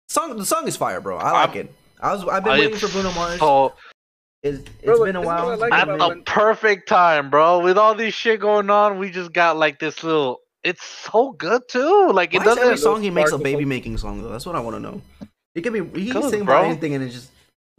Song 0.09 0.35
the 0.37 0.45
song 0.45 0.67
is 0.67 0.75
fire, 0.77 0.99
bro. 1.01 1.17
I 1.17 1.31
like 1.31 1.49
I'm- 1.49 1.57
it. 1.57 1.73
I 2.01 2.13
was 2.13 2.23
I've 2.27 2.43
been 2.43 2.53
Uh, 2.53 2.57
waiting 2.57 2.77
for 2.77 2.87
Bruno 2.89 3.11
Mars. 3.13 3.39
So 3.39 3.73
It's, 4.43 4.59
it's 4.59 4.85
Bro, 4.85 5.05
been 5.05 5.15
a 5.15 5.21
while. 5.21 5.45
what 5.45 5.53
I 5.53 5.55
like 5.55 5.73
at 5.73 5.87
the 5.97 6.07
waiting. 6.07 6.23
perfect 6.23 6.87
time, 6.87 7.29
bro. 7.29 7.59
With 7.59 7.77
all 7.77 7.95
this 7.95 8.13
shit 8.13 8.39
going 8.39 8.69
on, 8.69 8.99
we 8.99 9.09
just 9.09 9.33
got 9.33 9.57
like 9.57 9.79
this 9.79 10.03
little. 10.03 10.39
It's 10.63 10.83
so 10.83 11.31
good 11.31 11.61
too. 11.69 12.11
Like 12.11 12.33
it 12.33 12.39
Why 12.39 12.51
is 12.51 12.57
every 12.57 12.69
doesn't. 12.71 12.77
song 12.83 13.01
he 13.01 13.09
makes 13.09 13.31
a 13.31 13.37
baby 13.37 13.65
making 13.65 13.97
song 13.97 14.21
though? 14.21 14.29
That's 14.29 14.45
what 14.45 14.55
I 14.55 14.59
want 14.59 14.75
to 14.75 14.79
know. 14.79 15.01
He 15.55 15.61
could 15.61 15.73
be 15.73 15.79
he 15.99 16.11
can 16.11 16.21
Good, 16.21 16.29
sing 16.31 16.45
bro. 16.45 16.57
about 16.59 16.65
anything 16.69 16.93
and 16.95 17.03
it 17.03 17.09
just 17.09 17.31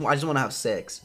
I 0.05 0.14
just 0.14 0.25
want 0.25 0.37
to 0.37 0.41
have 0.41 0.53
sex. 0.53 1.03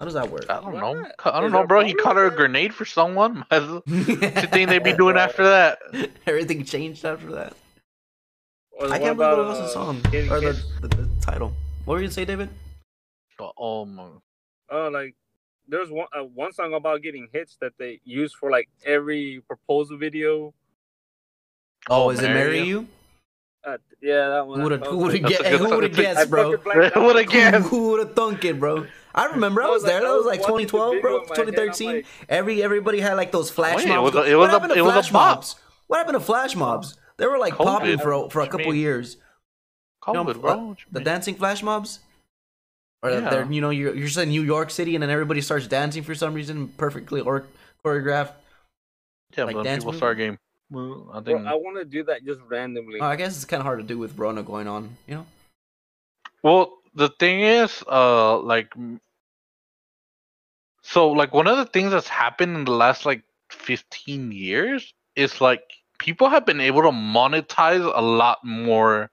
How 0.00 0.04
does 0.06 0.14
that 0.14 0.28
work? 0.30 0.46
I 0.50 0.60
don't 0.60 0.72
Why 0.74 0.80
know. 0.80 1.06
I 1.24 1.30
don't 1.40 1.46
Is 1.46 1.52
know, 1.52 1.66
bro. 1.66 1.80
He 1.84 1.94
problem 1.94 2.04
caught 2.04 2.16
her 2.16 2.26
a 2.26 2.30
grenade 2.36 2.74
for 2.74 2.84
someone. 2.84 3.38
Might 3.38 3.46
as 3.52 3.62
well- 3.68 3.82
What 3.86 4.08
What 4.08 4.20
you 4.42 4.48
think 4.48 4.68
they'd 4.70 4.82
be 4.82 4.92
doing 4.96 5.16
after 5.16 5.44
that? 5.44 5.78
Everything 6.26 6.64
changed 6.64 7.04
after 7.04 7.30
that. 7.32 7.54
I 8.82 8.98
can't 8.98 9.00
believe 9.00 9.12
about, 9.18 9.38
what 9.38 9.46
was 9.46 9.58
the 9.58 9.64
uh, 9.64 9.68
song 9.68 9.96
or 10.30 10.40
the, 10.40 10.62
the, 10.82 10.88
the 10.88 11.08
title. 11.20 11.54
What 11.84 11.94
were 11.94 12.00
you 12.00 12.06
gonna 12.06 12.14
say, 12.14 12.24
David? 12.24 12.48
Oh 13.58 13.84
my. 13.84 14.04
Oh, 14.70 14.88
like 14.88 15.14
there's 15.68 15.90
one 15.90 16.06
uh, 16.18 16.22
one 16.24 16.52
song 16.52 16.74
about 16.74 17.02
getting 17.02 17.28
hits 17.32 17.56
that 17.60 17.72
they 17.78 18.00
use 18.04 18.32
for 18.32 18.50
like 18.50 18.68
every 18.86 19.42
proposal 19.46 19.98
video. 19.98 20.54
Oh, 21.90 22.04
Oh, 22.04 22.10
is 22.10 22.20
it 22.20 22.22
Marry 22.22 22.34
marry 22.34 22.58
You? 22.60 22.64
you? 22.64 22.88
Uh, 23.66 23.76
yeah, 24.00 24.28
that 24.30 24.46
one. 24.46 24.58
Who 24.60 24.62
would 24.64 24.72
have 24.72 24.82
I 24.82 24.86
who 24.86 24.96
would 24.98 25.12
have 25.14 25.22
like- 25.22 25.32
That's 25.32 25.42
get 25.50 25.58
who 25.60 25.68
would 25.74 25.82
have 25.84 25.94
guessed, 25.96 26.30
bro? 26.30 26.52
fucking 26.56 26.64
blanked 26.64 26.84
out. 26.84 26.92
Who 27.02 27.04
would've 27.06 27.28
guessed? 27.28 27.68
Who 27.68 27.88
would 27.90 28.00
have 28.00 28.14
thunk 28.14 28.44
it, 28.44 28.58
bro? 28.60 28.86
I 29.14 29.26
remember 29.26 29.62
I 29.62 29.66
I 29.66 29.68
was 29.70 29.82
was 29.82 29.90
there. 29.90 30.00
like- 30.00 30.02
That 30.02 30.16
was 30.16 30.24
was 30.24 30.26
like 30.26 30.40
2012, 30.40 31.00
bro. 31.00 31.00
video 31.00 31.08
in 31.10 31.28
my 31.28 31.36
head, 31.36 31.46
2013. 31.54 31.94
like- 31.96 32.06
Every 32.28 32.62
everybody 32.62 33.00
had 33.00 33.14
like 33.14 33.32
those 33.32 33.50
flash 33.50 33.80
Oh, 33.84 33.86
yeah, 33.86 33.94
it 33.94 33.96
mobs. 34.00 34.14
was 34.14 34.26
a- 34.26 34.30
it 34.30 34.34
what 34.36 34.40
was 34.40 34.48
a- 34.48 34.52
happened 34.52 34.72
to 34.74 34.82
was 34.82 34.90
a 34.90 34.92
flash 34.94 35.12
mobs? 35.12 35.56
What 35.86 35.96
happened 35.98 36.14
to 36.18 36.24
flash 36.24 36.56
mobs? 36.56 36.96
They 37.18 37.26
were 37.26 37.38
like 37.38 37.54
COVID. 37.54 37.64
popping 37.64 37.98
for 37.98 38.30
for 38.30 38.40
a 38.40 38.48
couple 38.48 38.74
years. 38.74 39.16
COVID, 40.04 40.14
You 40.14 40.34
know, 40.34 40.40
bro. 40.40 40.56
What 40.56 40.78
The 40.92 41.00
mean? 41.00 41.04
dancing 41.04 41.34
flash 41.34 41.62
mobs. 41.62 42.00
Or 43.02 43.10
Yeah. 43.10 43.28
they're 43.30 43.50
you 43.52 43.60
know 43.60 43.70
you're 43.70 43.94
you're 43.94 44.06
just 44.06 44.18
in 44.18 44.28
New 44.30 44.42
York 44.42 44.70
City 44.70 44.94
and 44.96 45.02
then 45.02 45.10
everybody 45.10 45.40
starts 45.40 45.66
dancing 45.66 46.02
for 46.02 46.14
some 46.14 46.32
reason, 46.34 46.68
perfectly 46.76 47.20
or 47.20 47.44
choreographed. 47.84 48.32
yeah, 49.36 49.44
like 49.44 49.56
but 49.56 49.64
dance 49.64 49.82
people 49.82 49.92
movie? 49.92 49.98
start 49.98 50.16
getting. 50.18 50.38
Well, 50.70 51.10
I 51.12 51.20
Bro, 51.20 51.34
think. 51.36 51.46
I 51.46 51.54
want 51.54 51.76
to 51.78 51.84
do 51.84 52.02
that 52.04 52.24
just 52.24 52.40
randomly. 52.48 53.00
Oh, 53.00 53.04
I 53.06 53.16
guess 53.16 53.36
it's 53.36 53.44
kind 53.44 53.60
of 53.60 53.66
hard 53.66 53.78
to 53.80 53.84
do 53.84 53.98
with 53.98 54.16
Rona 54.18 54.42
going 54.42 54.66
on. 54.68 54.96
You 55.06 55.14
know. 55.16 55.26
Well, 56.42 56.78
the 56.94 57.08
thing 57.10 57.40
is, 57.42 57.82
uh, 57.90 58.38
like, 58.40 58.72
so 60.82 61.10
like 61.10 61.32
one 61.32 61.46
of 61.46 61.56
the 61.58 61.66
things 61.66 61.90
that's 61.92 62.08
happened 62.08 62.56
in 62.56 62.64
the 62.64 62.72
last 62.72 63.04
like 63.06 63.22
15 63.50 64.32
years 64.32 64.92
is 65.16 65.40
like 65.40 65.62
people 65.98 66.28
have 66.28 66.44
been 66.46 66.60
able 66.60 66.82
to 66.82 66.90
monetize 66.90 67.84
a 67.94 68.02
lot 68.02 68.38
more, 68.44 69.10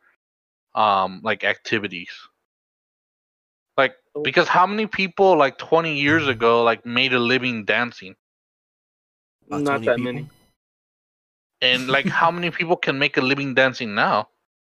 um, 0.75 1.21
like 1.23 1.43
activities. 1.43 2.11
Like 3.77 3.95
Because 4.23 4.47
how 4.47 4.67
many 4.67 4.85
people 4.87 5.37
like 5.37 5.57
20 5.57 5.95
years 5.97 6.27
ago 6.27 6.63
like 6.63 6.85
made 6.85 7.13
a 7.13 7.19
living 7.19 7.65
dancing? 7.65 8.15
About 9.47 9.61
Not 9.61 9.83
that 9.85 9.97
people. 9.97 10.13
many. 10.13 10.29
And 11.61 11.87
like 11.87 12.07
how 12.07 12.31
many 12.31 12.51
people 12.59 12.75
can 12.77 12.97
make 12.99 13.17
a 13.17 13.21
living 13.21 13.53
dancing 13.53 13.95
now? 13.95 14.29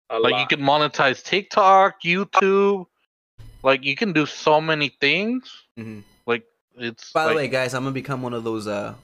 A 0.09 0.19
Like 0.19 0.33
lot. 0.33 0.41
you 0.41 0.47
can 0.57 0.65
monetize 0.65 1.23
TikTok, 1.23 2.01
YouTube. 2.03 2.85
Like 3.63 3.83
you 3.83 3.95
can 3.95 4.13
do 4.13 4.25
so 4.25 4.61
many 4.61 4.89
things. 5.01 5.63
Mhm. 5.79 6.03
Like 6.27 6.43
it's 6.77 7.11
By 7.11 7.23
the 7.23 7.27
like, 7.29 7.35
way, 7.37 7.47
guys, 7.47 7.73
I'm 7.73 7.83
gonna 7.83 7.93
become 7.93 8.21
one 8.21 8.33
of 8.33 8.43
those 8.43 8.67
uh 8.67 8.95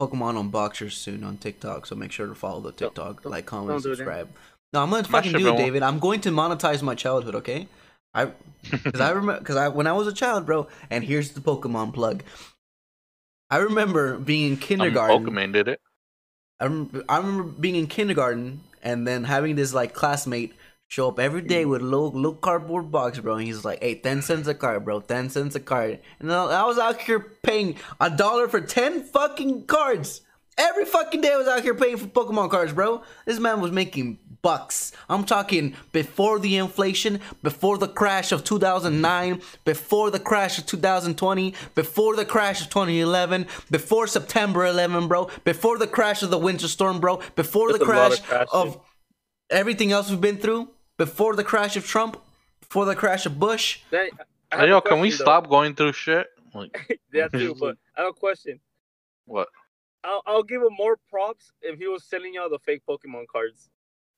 Pokemon 0.00 0.50
unboxers 0.50 0.92
soon 0.92 1.22
on 1.24 1.36
TikTok, 1.36 1.84
so 1.84 1.94
make 1.94 2.10
sure 2.10 2.26
to 2.26 2.34
follow 2.34 2.60
the 2.60 2.72
TikTok, 2.72 3.22
don't- 3.22 3.30
like, 3.30 3.44
comment, 3.44 3.68
don't 3.68 3.82
do 3.82 3.94
subscribe. 3.94 4.30
No, 4.72 4.82
I'm 4.82 4.90
gonna 4.90 5.04
fucking 5.04 5.32
do 5.32 5.52
it, 5.52 5.56
David. 5.56 5.82
I'm 5.82 5.98
going 5.98 6.20
to 6.22 6.30
monetize 6.30 6.82
my 6.82 6.94
childhood, 6.94 7.34
okay? 7.36 7.66
I 8.14 8.30
because 8.70 9.00
I 9.00 9.10
remember 9.20 9.38
because 9.38 9.56
I 9.56 9.68
when 9.68 9.86
I 9.86 9.92
was 9.92 10.06
a 10.06 10.12
child, 10.12 10.46
bro. 10.46 10.68
And 10.90 11.04
here's 11.04 11.32
the 11.32 11.40
Pokemon 11.40 11.92
plug. 11.92 12.22
I 13.50 13.58
remember 13.58 14.16
being 14.18 14.46
in 14.46 14.52
um, 14.52 14.58
kindergarten. 14.58 15.24
Pokemon 15.26 15.52
did 15.52 15.68
it. 15.68 15.80
I 16.60 16.64
remember, 16.64 17.04
I 17.08 17.16
remember 17.16 17.42
being 17.44 17.74
in 17.74 17.86
kindergarten 17.86 18.60
and 18.82 19.06
then 19.06 19.24
having 19.24 19.56
this 19.56 19.74
like 19.74 19.92
classmate 19.92 20.54
show 20.88 21.08
up 21.08 21.18
every 21.18 21.42
day 21.42 21.64
with 21.64 21.80
a 21.80 21.84
little, 21.84 22.10
little 22.10 22.34
cardboard 22.34 22.90
box, 22.90 23.18
bro. 23.18 23.36
And 23.36 23.46
he's 23.46 23.64
like, 23.64 23.82
"Hey, 23.82 23.96
ten 23.96 24.22
cents 24.22 24.46
a 24.46 24.54
card, 24.54 24.84
bro. 24.84 25.00
Ten 25.00 25.30
cents 25.30 25.56
a 25.56 25.60
card." 25.60 25.98
And 26.20 26.32
I 26.32 26.44
I 26.44 26.64
was 26.64 26.78
out 26.78 27.00
here 27.00 27.20
paying 27.42 27.76
a 28.00 28.08
dollar 28.08 28.46
for 28.46 28.60
ten 28.60 29.02
fucking 29.02 29.66
cards. 29.66 30.20
Every 30.58 30.84
fucking 30.84 31.22
day 31.22 31.32
I 31.32 31.38
was 31.38 31.48
out 31.48 31.62
here 31.62 31.74
paying 31.74 31.96
for 31.96 32.06
Pokemon 32.06 32.50
cards, 32.50 32.72
bro. 32.72 33.02
This 33.24 33.40
man 33.40 33.60
was 33.60 33.72
making 33.72 34.18
bucks. 34.42 34.92
I'm 35.08 35.24
talking 35.24 35.74
before 35.92 36.38
the 36.38 36.56
inflation, 36.56 37.20
before 37.42 37.78
the 37.78 37.88
crash 37.88 38.32
of 38.32 38.44
2009, 38.44 39.42
before 39.64 40.10
the 40.10 40.20
crash 40.20 40.58
of 40.58 40.66
2020, 40.66 41.54
before 41.74 42.16
the 42.16 42.24
crash 42.24 42.60
of 42.62 42.70
2011, 42.70 43.46
before 43.70 44.06
September 44.06 44.66
11, 44.66 45.08
bro, 45.08 45.30
before 45.44 45.78
the 45.78 45.86
crash 45.86 46.22
of 46.22 46.30
the 46.30 46.38
winter 46.38 46.68
storm, 46.68 47.00
bro, 47.00 47.20
before 47.36 47.72
the 47.72 47.78
There's 47.78 47.88
a 47.88 47.92
lot 47.92 48.20
crash 48.22 48.48
of 48.48 48.48
of 48.52 48.80
everything 49.50 49.92
else 49.92 50.10
we've 50.10 50.20
been 50.20 50.38
through, 50.38 50.68
before 50.96 51.34
the 51.36 51.44
crash 51.44 51.76
of 51.76 51.86
Trump, 51.86 52.20
before 52.60 52.84
the 52.84 52.96
crash 52.96 53.26
of 53.26 53.38
Bush. 53.38 53.80
Then, 53.90 54.10
I 54.52 54.56
have 54.58 54.60
Hey, 54.60 54.66
a 54.66 54.68
yo, 54.70 54.80
can 54.80 55.00
we 55.00 55.10
though. 55.10 55.16
stop 55.16 55.48
going 55.48 55.74
through 55.74 55.92
shit? 55.92 56.28
Like 56.54 57.00
Yeah, 57.12 57.28
too. 57.28 57.54
But 57.60 57.76
I 57.96 58.02
have 58.02 58.10
a 58.10 58.12
question. 58.12 58.60
what? 59.26 59.48
I'll, 60.02 60.22
I'll 60.26 60.42
give 60.42 60.62
him 60.62 60.74
more 60.78 60.96
props 61.10 61.52
if 61.62 61.78
he 61.78 61.86
was 61.86 62.04
selling 62.04 62.34
y'all 62.34 62.48
the 62.48 62.58
fake 62.58 62.82
Pokemon 62.88 63.26
cards. 63.30 63.68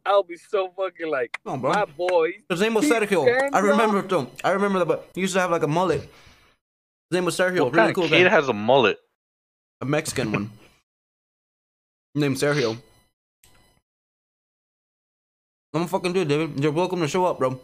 I'll 0.05 0.23
be 0.23 0.37
so 0.37 0.73
fucking 0.77 1.09
like, 1.09 1.39
Come 1.45 1.55
on, 1.55 1.61
bro. 1.61 1.73
my 1.73 1.85
boy. 1.85 2.33
His 2.49 2.61
name 2.61 2.75
was 2.75 2.85
Sergio. 2.87 3.25
I 3.53 3.59
remember 3.61 3.99
up. 3.99 4.13
it. 4.13 4.41
I 4.45 4.51
remember 4.51 4.81
that, 4.81 4.87
but 4.87 5.09
he 5.15 5.21
used 5.21 5.35
to 5.35 5.41
have 5.41 5.51
like 5.51 5.63
a 5.63 5.69
mullet. 5.69 6.01
His 6.01 6.09
name 7.13 7.25
was 7.25 7.37
Sergio. 7.37 7.65
What 7.65 7.75
really 7.75 7.87
kind 7.87 7.95
cool 7.95 8.05
of 8.05 8.11
guy. 8.11 8.19
kid 8.19 8.31
has 8.31 8.49
a 8.49 8.53
mullet? 8.53 8.99
A 9.81 9.85
Mexican 9.85 10.33
one. 10.33 10.51
Named 12.15 12.37
Sergio. 12.37 12.77
I'm 15.75 15.87
fucking 15.87 16.13
do 16.13 16.21
it, 16.21 16.29
David. 16.29 16.63
You're 16.63 16.73
welcome 16.73 17.01
to 17.01 17.09
show 17.09 17.25
up, 17.25 17.39
bro. 17.39 17.59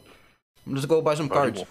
Let's 0.66 0.86
go 0.86 1.02
buy 1.02 1.14
some 1.14 1.28
Bro, 1.28 1.36
cards. 1.36 1.64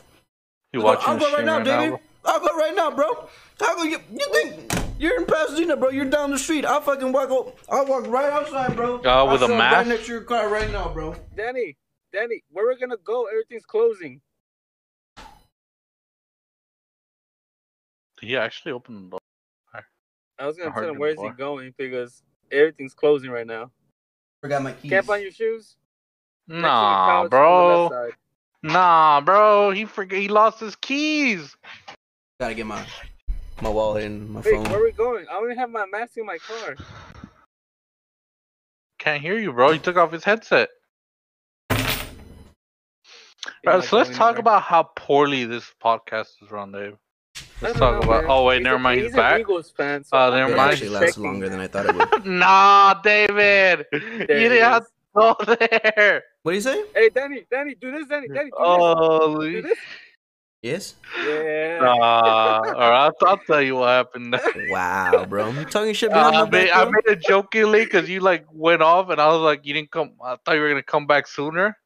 You 0.74 0.82
I'll 0.82 0.82
go- 0.82 0.86
watching 0.86 1.10
I'll 1.10 1.20
go 1.20 1.34
right 1.34 1.46
now, 1.46 1.56
right 1.58 1.64
David. 1.66 2.00
I'll 2.26 2.40
go 2.40 2.58
right 2.58 2.76
now, 2.76 2.92
bro. 2.92 3.28
How 3.60 3.76
go 3.76 3.84
you, 3.84 3.98
you 4.12 4.28
think 4.32 4.72
you're 5.00 5.18
in 5.18 5.26
Pasadena, 5.26 5.76
bro? 5.78 5.90
You're 5.90 6.06
down 6.06 6.32
the 6.32 6.38
street. 6.40 6.66
I'll 6.66 6.82
fucking 6.82 7.12
walk. 7.12 7.30
o- 7.30 7.54
I'll 7.70 7.86
walk 7.86 8.08
right 8.08 8.32
outside, 8.32 8.76
bro. 8.76 9.02
Uh, 9.04 9.10
I'll 9.10 9.28
with 9.32 9.44
a 9.44 9.48
show 9.48 9.54
up 9.54 9.58
mask? 9.58 9.76
right 9.78 9.88
next 9.88 10.06
to 10.08 10.12
your 10.14 10.22
car 10.22 10.50
right 10.50 10.72
now, 10.72 10.90
bro. 10.90 11.16
Danny, 11.36 11.78
Danny, 12.14 12.44
where 12.52 12.66
we're 12.66 12.78
gonna 12.80 12.98
go? 13.04 13.26
Everything's 13.26 13.66
closing. 13.66 14.22
Did 18.20 18.28
he 18.30 18.38
actually 18.38 18.72
open 18.72 19.04
the 19.04 19.10
door? 19.12 19.20
I 20.40 20.46
was 20.46 20.56
gonna 20.58 20.70
I 20.70 20.74
tell 20.74 20.84
him 20.84 20.90
him 20.96 21.00
where's 21.00 21.20
he 21.20 21.30
going 21.30 21.74
because 21.78 22.22
everything's 22.52 22.94
closing 22.94 23.32
right 23.32 23.48
now. 23.48 23.72
Forgot 24.42 24.62
my 24.64 24.72
keys. 24.74 24.92
Can't 24.92 25.06
find 25.06 25.24
your 25.24 25.32
shoes? 25.32 25.78
Next 26.48 26.58
to 26.58 26.62
the 26.62 26.68
Nah, 26.68 27.06
couch 27.08 27.18
on 27.18 27.24
the 27.24 27.30
bro. 27.30 28.10
Nah, 28.64 29.22
bro. 29.22 29.72
He 29.72 29.86
forget. 29.86 30.20
He 30.20 30.28
lost 30.28 30.60
his 30.60 30.76
keys. 30.76 31.56
Gotta 32.40 32.54
get 32.54 32.66
my 32.68 32.86
my 33.62 33.70
wallet 33.70 34.06
and 34.06 34.30
my 34.30 34.42
Wait, 34.42 34.54
phone. 34.54 34.64
where 34.66 34.80
are 34.80 34.84
we 34.84 34.92
going? 34.92 35.26
I 35.30 35.34
don't 35.34 35.46
even 35.46 35.58
have 35.58 35.70
my 35.72 35.86
mask 35.86 36.18
in 36.18 36.26
my 36.26 36.38
car. 36.38 36.76
Can't 39.00 39.22
hear 39.22 39.38
you, 39.38 39.52
bro. 39.54 39.72
He 39.72 39.80
took 39.80 39.96
off 39.98 40.12
his 40.12 40.24
headset. 40.24 40.70
He's 41.72 41.86
Bro, 43.64 43.76
not 43.78 43.84
so 43.86 43.98
let's 43.98 44.10
talk 44.10 44.22
anywhere. 44.36 44.40
about 44.40 44.62
how 44.64 44.84
poorly 44.96 45.46
this 45.46 45.72
podcast 45.84 46.28
is 46.44 46.52
run, 46.52 46.72
Dave. 46.72 46.98
Let's 47.62 47.80
talk 47.80 47.94
know, 48.04 48.08
about. 48.10 48.22
man. 48.24 48.32
Oh 48.32 48.44
wait, 48.46 48.58
He's 48.58 48.64
never 48.66 48.76
a- 48.76 48.80
mind. 48.80 49.00
He's 49.00 49.08
He's 49.08 49.16
back. 49.16 49.40
Eagles 49.40 49.72
fan. 49.72 50.04
So 50.04 50.18
Oh, 50.18 50.20
I'm 50.32 50.34
never 50.34 50.54
It 50.54 50.58
mind. 50.58 50.72
actually 50.74 50.90
lasts 50.90 51.18
longer 51.18 51.50
than 51.50 51.60
I 51.60 51.68
thought 51.68 51.86
it 51.86 51.96
would. 51.96 52.26
nah, 52.32 52.94
David. 53.02 53.86
you 53.94 54.00
There 54.00 54.28
didn't 54.28 54.64
have 54.64 54.84
to 54.86 54.90
go 55.16 55.36
there. 55.56 56.24
What 56.44 56.52
do 56.52 56.56
you 56.56 56.62
say? 56.62 56.84
Hey, 56.94 57.10
Danny, 57.10 57.46
Danny, 57.50 57.76
do 57.76 57.92
this, 57.92 58.08
Danny, 58.08 58.28
Danny, 58.28 58.50
do 58.50 58.56
Oh, 58.58 59.42
this. 59.42 59.52
Do 59.54 59.62
this. 59.64 59.78
Yes. 60.68 60.96
Yeah. 61.16 61.80
Nah, 61.82 62.60
all 62.60 62.74
right, 62.74 63.12
I'll, 63.22 63.28
I'll 63.28 63.38
tell 63.40 63.62
you 63.62 63.76
what 63.78 63.90
happened. 63.90 64.40
Wow, 64.56 65.26
bro. 65.26 65.54
You 65.54 65.66
talking 65.66 65.94
shit 65.94 66.12
Uh, 66.12 66.14
behind 66.14 66.36
I 66.36 66.40
my 66.40 66.50
made, 66.50 66.70
back, 66.70 66.78
I 66.78 66.86
made 66.86 67.14
it 67.14 67.20
jokingly 67.22 67.84
because 67.86 68.10
you 68.10 68.20
like 68.20 68.46
went 68.52 68.82
off, 68.82 69.10
and 69.10 69.20
I 69.22 69.28
was 69.28 69.42
like, 69.42 69.66
you 69.66 69.74
didn't 69.74 69.92
come. 69.92 70.14
I 70.24 70.36
thought 70.44 70.56
you 70.56 70.62
were 70.62 70.70
gonna 70.70 70.84
come 70.84 71.08
back 71.08 71.28
sooner. 71.28 71.78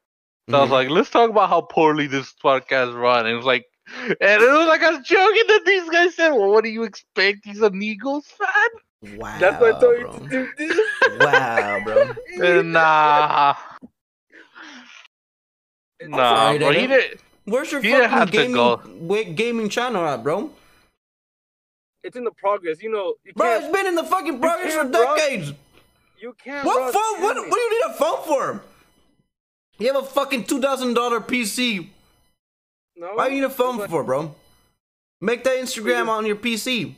So 0.49 0.57
I 0.57 0.61
was 0.61 0.69
Mhm. 0.69 0.71
like, 0.71 0.89
let's 0.89 1.09
talk 1.09 1.29
about 1.29 1.49
how 1.49 1.61
poorly 1.61 2.07
this 2.07 2.34
podcast 2.43 2.93
run. 2.99 3.25
And 3.25 3.29
it 3.34 3.36
was 3.36 3.45
like, 3.45 3.65
and 3.97 4.17
it 4.19 4.51
was 4.51 4.67
like 4.67 4.82
I 4.84 4.91
was 4.91 5.05
joking 5.05 5.43
that 5.47 5.63
these 5.65 5.89
guys 5.89 6.15
said, 6.15 6.29
well, 6.32 6.49
what 6.51 6.63
do 6.63 6.69
you 6.69 6.84
expect? 6.84 7.39
He's 7.45 7.61
an 7.61 7.82
Eagles 7.82 8.27
fan? 8.27 8.69
Wow, 9.01 9.38
That's 9.39 9.59
why 9.61 9.69
I 9.69 9.79
told 9.79 9.97
you 9.97 10.05
bro. 10.05 10.19
to 10.19 10.29
do 10.29 10.47
this. 10.57 10.79
Wow, 11.19 11.79
bro. 11.84 12.15
Uh, 12.41 12.61
nah, 12.63 13.55
nah, 16.01 16.53
sorry, 16.53 16.59
bro. 16.59 16.71
He 16.71 16.88
David. 16.88 16.89
did. 16.89 17.19
Where's 17.51 17.71
your 17.71 17.83
You 17.83 18.07
fucking 18.07 18.31
gaming 18.31 18.53
go. 18.53 18.77
gaming 19.33 19.69
channel 19.69 20.05
at, 20.07 20.23
bro? 20.23 20.51
It's 22.03 22.15
in 22.15 22.23
the 22.23 22.31
progress. 22.31 22.81
You 22.81 22.91
know, 22.91 23.15
you 23.23 23.33
Bro, 23.33 23.45
can't, 23.47 23.63
it's 23.65 23.73
been 23.73 23.85
in 23.87 23.95
the 23.95 24.03
fucking 24.03 24.39
progress 24.39 24.73
for 24.73 24.79
can't, 24.81 24.91
bro. 24.91 25.15
decades. 25.15 25.53
you 26.19 26.33
can't. 26.43 26.65
What 26.65 26.79
rush 26.79 26.93
phone? 26.93 27.21
What, 27.21 27.35
what 27.35 27.53
do 27.53 27.59
you 27.59 27.79
need 27.87 27.91
a 27.91 27.97
phone 27.97 28.23
for? 28.25 28.63
You 29.77 29.93
have 29.93 30.03
a 30.03 30.07
fucking 30.07 30.45
two 30.45 30.59
thousand 30.61 30.93
dollar 30.93 31.19
PC. 31.19 31.89
No. 32.95 33.11
Why 33.15 33.29
do 33.29 33.35
you 33.35 33.41
need 33.41 33.47
a 33.47 33.49
phone 33.49 33.77
That's 33.77 33.91
for, 33.91 34.03
bro? 34.03 34.33
Make 35.19 35.43
that 35.43 35.57
Instagram 35.57 36.07
on 36.07 36.25
your 36.25 36.35
PC. 36.35 36.95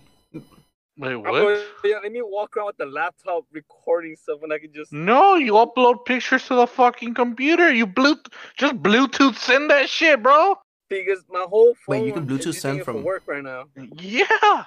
Wait, 0.98 1.16
what? 1.16 1.32
going- 1.32 1.62
yeah, 1.84 2.00
let 2.04 2.12
me 2.12 2.22
walk 2.22 2.56
around 2.56 2.68
with 2.68 2.78
the 2.78 2.86
laptop 2.86 3.46
recording 3.52 4.16
stuff 4.16 4.40
when 4.42 4.52
I 4.52 4.60
can 4.60 4.72
just. 4.74 4.94
No, 4.94 5.36
you 5.36 5.54
upload 5.54 6.06
pictures 6.06 6.46
to 6.48 6.56
the 6.56 6.68
fucking 6.68 7.14
computer. 7.16 7.74
You 7.74 7.88
blue 7.88 8.16
just 8.58 8.76
Bluetooth 8.82 9.36
send 9.36 9.70
that 9.72 9.90
shit, 9.90 10.22
bro. 10.22 10.56
Because 10.90 11.24
my 11.30 11.46
whole 11.50 11.74
phone. 11.74 12.02
Wait, 12.02 12.06
you 12.08 12.14
can 12.14 12.28
Bluetooth 12.28 12.60
send 12.60 12.84
from- 12.84 13.04
work 13.04 13.24
right 13.26 13.44
now. 13.44 13.66
Yeah. 13.98 14.26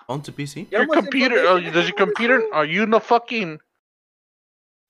Onto 0.08 0.32
PC. 0.32 0.66
Yeah, 0.70 0.80
your 0.80 0.88
computer. 0.88 1.36
Oh, 1.38 1.56
information 1.58 1.72
does 1.74 1.88
your 1.88 1.98
have 1.98 2.02
on 2.02 2.08
this 2.08 2.16
computer? 2.16 2.54
Are 2.54 2.64
you 2.64 2.82
in 2.82 2.90
the 2.90 3.00
fucking? 3.00 3.58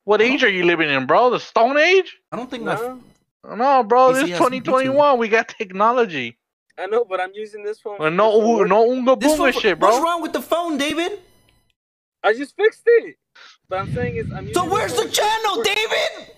What 0.05 0.23
age 0.23 0.45
are 0.45 0.49
you 0.49 0.65
living 0.65 0.89
in, 0.89 1.07
bro? 1.07 1.31
The 1.31 1.41
Stone 1.41 1.77
Age? 1.77 2.17
I 2.33 2.37
don't 2.37 2.49
think 2.51 2.63
my. 2.63 2.75
No, 2.77 3.57
No, 3.57 3.83
bro. 3.83 4.11
PC 4.11 4.15
This 4.15 4.21
has 4.23 4.31
is 4.31 4.39
2021. 4.39 5.19
We 5.19 5.29
got 5.29 5.49
technology. 5.49 6.39
I 6.79 6.87
know, 6.87 7.05
but 7.05 7.21
I'm 7.21 7.33
using 7.35 7.63
this 7.63 7.81
phone. 7.81 7.95
Uh, 7.95 7.99
for- 7.99 8.11
No, 8.11 8.31
just 8.33 8.43
for 8.43 8.59
work. 8.59 8.69
no 8.69 8.91
unga 8.93 9.17
This 9.17 9.33
boonga 9.33 9.37
phone, 9.53 9.53
shit, 9.53 9.79
What's 9.79 9.99
wrong 10.03 10.23
with 10.23 10.33
the 10.33 10.43
phone, 10.43 10.77
David? 10.77 11.21
I 12.23 12.33
just 12.35 12.55
fixed 12.57 12.83
it. 12.87 13.17
But 13.69 13.81
I'm 13.81 13.95
saying 13.95 14.17
is, 14.17 14.31
I'm 14.33 14.47
using 14.47 14.55
So 14.55 14.69
where's 14.71 14.93
the 14.95 15.03
phone 15.03 15.11
channel, 15.11 15.57
for- 15.57 15.65
David? 15.65 16.33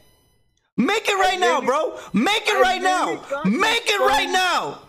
Make 0.77 1.09
it 1.09 1.15
right 1.15 1.41
now, 1.41 1.61
bro. 1.61 1.99
Make 2.13 2.47
it 2.47 2.55
I 2.57 2.61
right 2.61 2.83
now. 2.83 3.15
Make 3.45 3.85
this 3.87 3.95
it 3.95 4.01
right 4.01 4.29
now. 4.31 4.83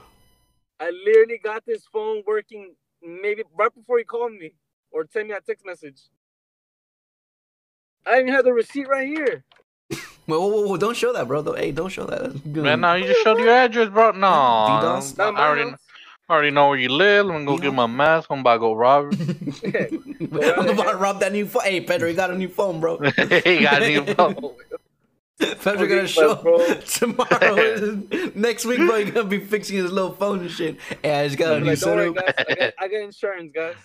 I 0.79 0.91
literally 0.91 1.39
got 1.43 1.65
this 1.65 1.83
phone 1.91 2.21
working 2.27 2.75
maybe 3.01 3.43
right 3.57 3.73
before 3.73 3.97
he 3.97 4.03
called 4.03 4.33
me 4.33 4.53
or 4.91 5.07
sent 5.11 5.27
me 5.27 5.33
a 5.33 5.41
text 5.41 5.65
message. 5.65 6.01
I 8.05 8.19
even 8.19 8.27
have 8.33 8.45
the 8.45 8.53
receipt 8.53 8.87
right 8.87 9.07
here. 9.07 9.43
Whoa, 10.29 10.39
whoa, 10.39 10.47
whoa, 10.49 10.61
whoa, 10.67 10.77
don't 10.77 10.95
show 10.95 11.11
that, 11.13 11.27
bro. 11.27 11.41
Don't- 11.41 11.57
Hey, 11.57 11.71
don't 11.71 11.89
show 11.89 12.05
that. 12.05 12.21
That's. 12.23 12.45
Man, 12.45 12.81
now 12.81 12.93
you 12.93 13.05
just 13.07 13.21
showed 13.23 13.39
your 13.39 13.49
address, 13.49 13.89
bro. 13.89 14.11
No, 14.11 14.27
DDoS? 14.27 15.19
I 15.19 15.31
Not 15.31 15.39
already. 15.41 15.71
I 16.29 16.33
already 16.33 16.51
know 16.51 16.69
where 16.69 16.77
you 16.77 16.89
live. 16.89 17.25
I'm 17.25 17.31
gonna 17.31 17.45
go 17.45 17.57
DDoS? 17.57 17.61
get 17.61 17.73
my 17.73 17.87
mask. 17.87 18.27
I'm 18.29 18.39
about 18.41 18.53
to 18.53 18.59
go 18.59 18.73
rob. 18.73 19.13
I'm 19.13 20.69
about 20.69 20.91
to 20.91 20.97
rob 20.97 21.19
that 21.21 21.31
new 21.33 21.45
phone. 21.47 21.63
Hey, 21.63 21.81
Pedro, 21.81 22.07
you 22.07 22.15
got 22.15 22.29
a 22.31 22.37
new 22.37 22.47
phone, 22.49 22.79
bro. 22.79 22.97
he 22.99 23.59
got 23.61 23.81
a 23.81 23.87
new 23.87 24.05
phone. 24.13 24.35
Pedro 25.39 25.71
Okay, 25.83 25.87
gonna 25.87 26.07
show 26.07 26.35
bro- 26.35 26.57
up 26.65 26.83
tomorrow. 26.83 28.01
Next 28.35 28.65
week, 28.65 28.77
bro, 28.79 28.97
you're 28.97 29.11
gonna 29.11 29.27
be 29.27 29.39
fixing 29.39 29.77
his 29.77 29.89
little 29.91 30.11
phone 30.11 30.39
and 30.41 30.51
shit. 30.51 30.77
Hey, 31.01 31.21
I 31.21 31.27
just 31.27 31.37
got 31.39 31.53
a 31.53 31.55
I'm 31.55 31.63
new 31.63 31.69
like, 31.69 31.79
don't 31.79 31.95
worry, 31.95 32.13
guys. 32.13 32.33
I 32.37 32.53
got, 32.55 32.73
I 32.77 32.87
got 32.89 33.01
insurance, 33.01 33.51
guys. 33.55 33.75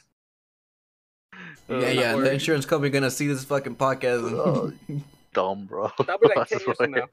Yeah, 1.68 1.76
uh, 1.76 1.80
yeah. 1.80 2.10
The 2.12 2.16
worry. 2.18 2.28
insurance 2.34 2.66
company 2.66 2.90
gonna 2.90 3.10
see 3.10 3.26
this 3.28 3.44
fucking 3.44 3.76
podcast. 3.76 4.32
Oh. 4.32 4.72
And... 5.36 5.58
Dumb, 5.58 5.66
bro. 5.66 5.90
That'll 5.98 6.18
be 6.18 6.28
like 6.36 6.38
I 6.38 6.44
10 6.44 6.60
years 6.66 6.76
from 6.76 6.90
now. 6.92 7.08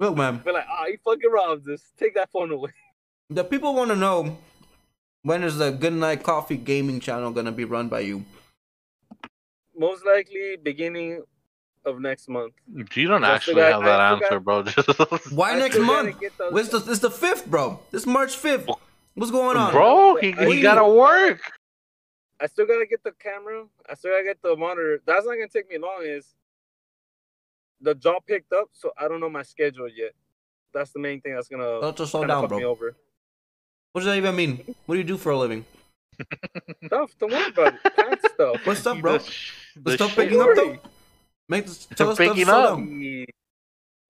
Look, 0.00 0.16
man. 0.16 0.38
Be 0.44 0.52
like, 0.52 0.66
ah, 0.68 0.86
you 0.86 0.98
fucking 1.04 1.30
robbed 1.30 1.64
this. 1.64 1.92
Take 1.96 2.14
that 2.16 2.30
phone 2.30 2.50
away. 2.50 2.70
the 3.30 3.44
people 3.44 3.74
want 3.74 3.90
to 3.90 3.96
know 3.96 4.38
when 5.22 5.42
is 5.42 5.56
the 5.56 5.70
Good 5.70 5.92
Night 5.92 6.22
Coffee 6.22 6.56
gaming 6.56 7.00
channel 7.00 7.30
gonna 7.30 7.52
be 7.52 7.64
run 7.64 7.88
by 7.88 8.00
you? 8.00 8.24
Most 9.76 10.04
likely 10.04 10.56
beginning 10.62 11.22
of 11.84 12.00
next 12.00 12.28
month. 12.28 12.54
You 12.94 13.08
don't 13.08 13.24
I 13.24 13.34
actually 13.34 13.54
forgot- 13.54 13.72
have 13.72 13.82
that 13.84 14.00
I 14.00 14.12
answer, 14.12 14.40
bro. 14.40 14.62
Just 14.64 15.32
Why 15.32 15.52
I 15.52 15.58
next 15.58 15.78
month? 15.78 16.20
get 16.20 16.36
those- 16.38 16.52
What's 16.52 16.68
the, 16.68 16.78
it's 16.90 17.00
the 17.00 17.10
fifth, 17.10 17.46
bro. 17.46 17.80
This 17.90 18.06
March 18.06 18.36
fifth. 18.36 18.68
What's 19.14 19.30
going 19.30 19.56
on, 19.56 19.70
bro, 19.72 20.16
he, 20.16 20.32
he 20.32 20.60
gotta 20.60 20.84
work. 20.86 21.40
I 22.40 22.46
still 22.46 22.66
gotta 22.66 22.84
get 22.86 23.04
the 23.04 23.12
camera. 23.12 23.64
I 23.88 23.94
still 23.94 24.10
gotta 24.10 24.24
get 24.24 24.42
the 24.42 24.56
monitor. 24.56 25.00
That's 25.06 25.24
not 25.24 25.34
gonna 25.34 25.46
take 25.48 25.70
me 25.70 25.78
long. 25.78 26.02
Is 26.02 26.34
the 27.84 27.94
job 27.94 28.22
picked 28.26 28.52
up, 28.52 28.68
so 28.72 28.92
I 28.98 29.06
don't 29.08 29.20
know 29.20 29.30
my 29.30 29.42
schedule 29.42 29.88
yet. 29.88 30.12
That's 30.72 30.90
the 30.90 30.98
main 30.98 31.20
thing 31.20 31.34
that's 31.34 31.48
gonna 31.48 31.80
Don't 31.80 31.96
just 31.96 32.10
slow 32.10 32.20
kinda 32.22 32.34
down, 32.34 32.42
fuck 32.44 32.50
me 32.52 32.62
bro. 32.62 32.70
over. 32.70 32.96
What 33.92 34.00
does 34.00 34.06
that 34.06 34.16
even 34.16 34.34
mean? 34.34 34.74
What 34.86 34.96
do 34.96 34.98
you 34.98 35.04
do 35.04 35.16
for 35.16 35.30
a 35.30 35.38
living? 35.38 35.64
Stuff. 36.86 37.12
Don't 37.18 37.30
worry 37.32 37.48
about 37.48 37.74
it. 37.74 37.94
Plant 37.94 38.20
stuff. 38.34 38.56
What's 38.66 38.80
stuff, 38.80 39.00
bro? 39.00 39.18
sh- 39.18 39.52
The 39.76 39.82
the 39.82 39.92
stuff 39.96 40.10
shit. 40.10 40.18
picking 40.18 40.40
up 40.40 40.46
worry. 40.46 40.56
though. 40.56 40.78
Make 41.48 41.66
this 41.66 41.86
tell 41.86 42.10
us 42.10 42.16
stuff. 42.16 42.28
picking 42.28 42.44
Slow 42.46 42.62
up. 42.62 42.78
down. 42.78 43.00
Yeah. 43.00 43.24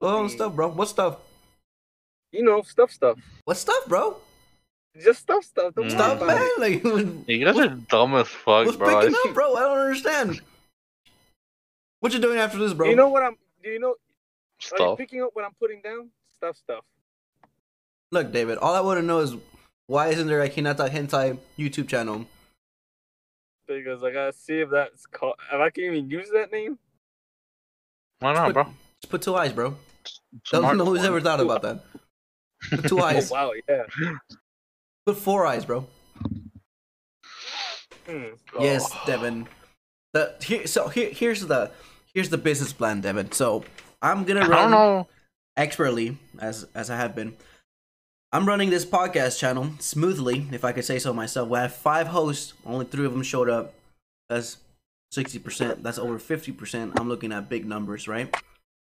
Slow 0.00 0.16
down 0.20 0.28
stuff, 0.30 0.54
bro. 0.54 0.68
What 0.68 0.88
stuff? 0.88 1.16
You 2.32 2.42
know, 2.44 2.62
stuff, 2.62 2.90
stuff. 2.92 3.18
What 3.44 3.56
stuff, 3.56 3.86
bro? 3.88 4.16
Just 5.02 5.20
stuff, 5.20 5.44
stuff. 5.44 5.74
Don't 5.74 5.86
Mm. 5.86 5.88
worry 5.88 5.90
Stuff, 5.90 6.16
about 6.22 6.26
man. 6.28 6.48
it. 6.58 6.84
Like, 7.24 7.28
You 7.28 7.44
guys 7.44 7.58
are 7.58 7.68
dumb 7.68 8.14
as 8.14 8.28
fuck, 8.28 8.66
what's 8.66 8.76
bro. 8.76 9.00
picking 9.00 9.16
up, 9.26 9.34
bro? 9.34 9.54
I 9.56 9.60
don't 9.60 9.78
understand. 9.78 10.40
What 12.00 12.12
you 12.12 12.18
doing 12.18 12.38
after 12.38 12.58
this, 12.58 12.72
bro? 12.74 12.88
You 12.88 12.96
know 12.96 13.08
what 13.08 13.22
I'm? 13.22 13.36
Do 13.64 13.70
you 13.70 13.78
know? 13.80 13.88
Are 13.90 13.92
you 13.92 14.76
Stuff. 14.76 14.98
picking 14.98 15.22
up 15.22 15.30
what 15.32 15.44
I'm 15.44 15.54
putting 15.58 15.80
down? 15.82 16.10
Stuff, 16.36 16.56
stuff. 16.56 16.84
Look, 18.12 18.30
David. 18.32 18.58
All 18.58 18.74
I 18.74 18.80
want 18.80 18.98
to 19.00 19.02
know 19.02 19.20
is 19.20 19.34
why 19.86 20.08
isn't 20.08 20.26
there 20.26 20.42
a 20.42 20.48
Hinata 20.48 20.88
Hentai 20.90 21.38
YouTube 21.58 21.88
channel? 21.88 22.26
Because 23.66 24.04
I 24.04 24.10
gotta 24.12 24.32
see 24.32 24.60
if 24.60 24.70
that's 24.70 25.06
called. 25.06 25.36
If 25.52 25.58
I 25.60 25.70
can 25.70 25.84
even 25.84 26.10
use 26.10 26.28
that 26.34 26.52
name. 26.52 26.78
Why 28.20 28.34
not, 28.34 28.52
bro? 28.52 28.64
Just 29.00 29.10
put 29.10 29.22
two 29.22 29.34
eyes, 29.34 29.52
bro. 29.52 29.74
Smart 30.44 30.62
Don't 30.62 30.76
know 30.78 30.84
who's 30.84 30.98
one. 30.98 31.06
ever 31.06 31.20
thought 31.20 31.40
about 31.40 31.62
that. 31.62 31.80
Put 32.70 32.88
two 32.88 32.98
Oh 33.00 33.04
eyes. 33.04 33.30
wow, 33.30 33.52
yeah. 33.68 33.84
Put 35.06 35.16
four 35.16 35.46
eyes, 35.46 35.64
bro. 35.64 35.86
Hmm. 38.06 38.24
Yes, 38.60 38.90
Oh. 38.92 39.02
Devin. 39.06 39.48
The 40.12 40.34
here, 40.42 40.66
so 40.66 40.88
here, 40.88 41.10
here's 41.10 41.40
the 41.46 41.70
here's 42.14 42.30
the 42.30 42.38
business 42.38 42.72
plan, 42.72 43.00
Devin. 43.00 43.32
So 43.32 43.64
I'm 44.00 44.24
gonna 44.24 44.40
I 44.40 44.44
don't 44.44 44.50
run 44.52 44.70
know. 44.70 45.08
expertly 45.56 46.16
as 46.38 46.66
as 46.74 46.90
I 46.90 46.96
have 46.96 47.14
been. 47.14 47.36
I'm 48.32 48.46
running 48.46 48.70
this 48.70 48.84
podcast 48.84 49.38
channel 49.38 49.70
smoothly, 49.78 50.46
if 50.50 50.64
I 50.64 50.72
could 50.72 50.84
say 50.84 50.98
so 50.98 51.12
myself. 51.12 51.48
We 51.48 51.58
have 51.58 51.74
five 51.74 52.08
hosts, 52.08 52.52
only 52.66 52.84
three 52.84 53.06
of 53.06 53.12
them 53.12 53.22
showed 53.22 53.48
up. 53.48 53.74
That's 54.28 54.58
sixty 55.12 55.38
percent. 55.38 55.82
That's 55.82 55.98
over 55.98 56.18
fifty 56.18 56.50
percent. 56.52 56.98
I'm 56.98 57.08
looking 57.08 57.30
at 57.32 57.48
big 57.48 57.64
numbers, 57.66 58.08
right? 58.08 58.34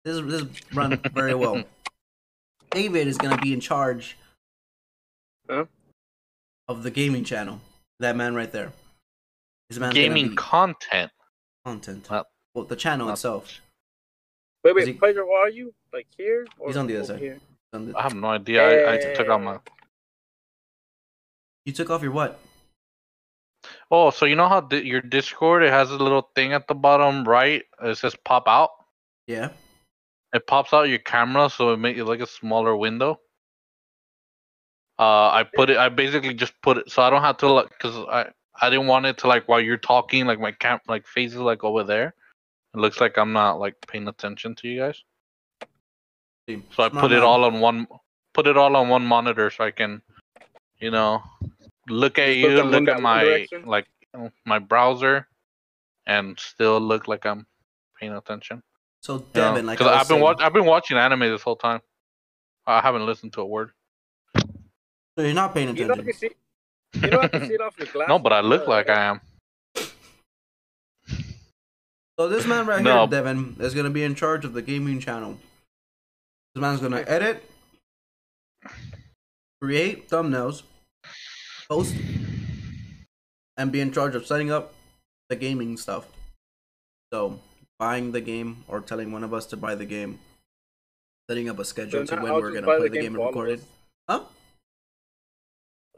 This 0.05 0.15
is 0.17 0.25
this 0.25 0.41
is 0.43 0.47
run 0.73 0.97
very 1.13 1.33
well. 1.33 1.63
David 2.71 3.07
is 3.07 3.17
gonna 3.17 3.37
be 3.41 3.51
in 3.53 3.59
charge 3.59 4.17
Huh? 5.49 5.65
of 6.69 6.83
the 6.83 6.91
gaming 6.91 7.25
channel. 7.25 7.59
That 7.99 8.15
man 8.15 8.33
right 8.33 8.51
there. 8.51 8.71
This 9.69 9.77
man's 9.79 9.93
Gaming 9.93 10.29
be 10.29 10.35
content. 10.35 11.11
content. 11.65 12.09
Not- 12.09 12.27
well, 12.53 12.65
the 12.65 12.75
channel 12.75 13.07
not- 13.07 13.13
itself. 13.13 13.59
Wait, 14.63 14.71
Is 14.71 14.75
wait, 14.75 14.87
he- 14.87 14.93
Pedro, 14.93 15.25
where 15.25 15.45
are 15.45 15.49
you? 15.49 15.73
Like 15.91 16.07
here? 16.15 16.45
Or 16.59 16.67
He's 16.67 16.77
on 16.77 16.87
the 16.87 16.95
other 16.97 17.05
side. 17.05 17.19
Here? 17.19 17.39
The- 17.71 17.93
I 17.95 18.01
have 18.03 18.13
no 18.13 18.27
idea. 18.27 18.87
I, 18.87 18.93
I 18.93 19.13
took 19.15 19.27
out 19.27 19.41
my. 19.41 19.59
You 21.65 21.73
took 21.73 21.89
off 21.89 22.01
your 22.03 22.11
what? 22.11 22.39
Oh, 23.89 24.09
so 24.09 24.25
you 24.25 24.35
know 24.35 24.47
how 24.47 24.61
di- 24.61 24.85
your 24.85 25.01
Discord 25.01 25.63
it 25.63 25.71
has 25.71 25.91
a 25.91 25.97
little 25.97 26.29
thing 26.35 26.53
at 26.53 26.67
the 26.67 26.75
bottom 26.75 27.27
right? 27.27 27.63
It 27.83 27.97
says 27.97 28.15
pop 28.25 28.47
out. 28.47 28.71
Yeah. 29.27 29.49
It 30.33 30.47
pops 30.47 30.73
out 30.73 30.89
your 30.89 30.99
camera, 30.99 31.49
so 31.49 31.73
it 31.73 31.77
makes 31.77 31.99
it 31.99 32.05
like 32.05 32.21
a 32.21 32.27
smaller 32.27 32.75
window. 32.75 33.19
Uh, 34.97 35.29
I 35.29 35.45
put 35.55 35.69
it. 35.69 35.77
I 35.77 35.89
basically 35.89 36.33
just 36.33 36.53
put 36.61 36.77
it 36.77 36.91
so 36.91 37.01
I 37.01 37.09
don't 37.09 37.21
have 37.21 37.37
to 37.37 37.51
like 37.51 37.69
because 37.69 37.95
I 38.09 38.31
I 38.61 38.69
didn't 38.69 38.87
want 38.87 39.05
it 39.05 39.17
to 39.19 39.27
like 39.27 39.47
while 39.47 39.59
you're 39.59 39.77
talking 39.77 40.25
like 40.25 40.39
my 40.39 40.51
cam 40.51 40.79
like 40.87 41.05
faces 41.07 41.37
like 41.39 41.63
over 41.63 41.83
there. 41.83 42.13
It 42.73 42.77
looks 42.79 43.01
like 43.01 43.17
I'm 43.17 43.33
not 43.33 43.59
like 43.59 43.75
paying 43.87 44.07
attention 44.07 44.55
to 44.55 44.67
you 44.67 44.79
guys. 44.79 45.03
So 46.75 46.83
I 46.83 46.89
put 46.89 47.11
it 47.11 47.23
all 47.23 47.43
on 47.45 47.59
one 47.59 47.87
put 48.33 48.47
it 48.47 48.57
all 48.57 48.75
on 48.75 48.89
one 48.89 49.05
monitor 49.05 49.49
so 49.49 49.63
I 49.63 49.71
can, 49.71 50.01
you 50.79 50.91
know, 50.91 51.21
look 51.87 52.17
at 52.19 52.35
you, 52.35 52.49
look 52.49 52.65
at 52.65 52.71
look 52.71 52.87
at 52.89 53.01
my 53.01 53.23
direction? 53.23 53.65
like 53.65 53.87
my 54.45 54.59
browser, 54.59 55.27
and 56.07 56.37
still 56.39 56.79
look 56.79 57.07
like 57.07 57.25
I'm 57.25 57.45
paying 57.99 58.13
attention. 58.13 58.63
So 59.01 59.13
You 59.15 59.19
know, 59.19 59.25
Devin, 59.33 59.65
like 59.65 59.81
I 59.81 59.83
'cause 59.83 59.91
I've 59.93 59.99
been 60.07 60.15
saying- 60.15 60.21
watch 60.23 60.41
I've 60.41 60.53
been 60.53 60.65
watching 60.65 60.97
anime 60.97 61.21
this 61.21 61.41
whole 61.41 61.55
time. 61.55 61.81
I 62.67 62.81
haven't 62.81 63.05
listened 63.05 63.33
to 63.33 63.41
a 63.41 63.45
word. 63.45 63.71
So 64.37 65.23
you're 65.25 65.33
not 65.33 65.53
paying 65.53 65.75
You 65.75 65.85
know, 65.87 65.93
I 65.93 65.97
attention. 65.99 66.05
can 66.05 66.13
see. 66.93 67.01
You 67.05 67.09
know, 67.11 67.21
I 67.21 67.27
can 67.27 67.47
see 67.47 67.53
it 67.53 67.61
off 67.61 67.77
your 67.77 67.87
glass. 67.87 68.09
No, 68.09 68.19
but 68.19 68.33
I 68.33 68.41
look 68.41 68.67
uh, 68.67 68.71
like 68.71 68.89
I 68.89 69.03
am. 69.05 69.21
So 72.21 72.29
this 72.29 72.45
man 72.45 72.67
right 72.67 72.83
No. 72.83 72.99
here, 72.99 73.07
Devin, 73.07 73.55
is 73.59 73.73
gonna 73.73 73.89
be 73.89 74.03
in 74.03 74.13
charge 74.13 74.45
of 74.45 74.53
the 74.53 74.61
gaming 74.61 74.99
channel. 74.99 75.39
This 76.53 76.61
man's 76.61 76.79
gonna 76.79 77.03
edit, 77.07 77.43
create 79.59 80.07
thumbnails, 80.07 80.61
post, 81.67 81.95
and 83.57 83.71
be 83.71 83.81
in 83.81 83.91
charge 83.91 84.13
of 84.13 84.27
setting 84.27 84.51
up 84.51 84.75
the 85.29 85.35
gaming 85.35 85.77
stuff. 85.77 86.05
So 87.11 87.39
buying 87.79 88.11
the 88.11 88.21
game 88.21 88.65
or 88.67 88.81
telling 88.81 89.11
one 89.11 89.23
of 89.23 89.33
us 89.33 89.47
to 89.47 89.57
buy 89.57 89.73
the 89.73 89.87
game, 89.87 90.19
setting 91.27 91.49
up 91.49 91.57
a 91.57 91.65
schedule 91.65 92.05
So 92.05 92.15
to 92.17 92.21
when 92.21 92.33
I'll 92.33 92.39
we're 92.39 92.51
gonna 92.51 92.67
play 92.67 92.77
the 92.77 92.89
the 92.89 92.89
game 92.89 93.01
game 93.01 93.15
and 93.15 93.25
record 93.25 93.49
it. 93.49 93.63
Huh? 94.07 94.25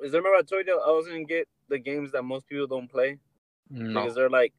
Is 0.02 0.14
there 0.14 0.22
remember 0.22 0.38
I 0.38 0.44
told 0.44 0.68
you 0.68 0.80
I 0.80 0.92
was 0.92 1.06
gonna 1.06 1.26
get 1.26 1.50
the 1.68 1.80
games 1.80 2.14
that 2.14 2.24
most 2.24 2.48
people 2.48 2.68
don't 2.68 2.88
play 2.90 3.20
No. 3.70 4.00
because 4.00 4.16
they're 4.16 4.30
like 4.30 4.54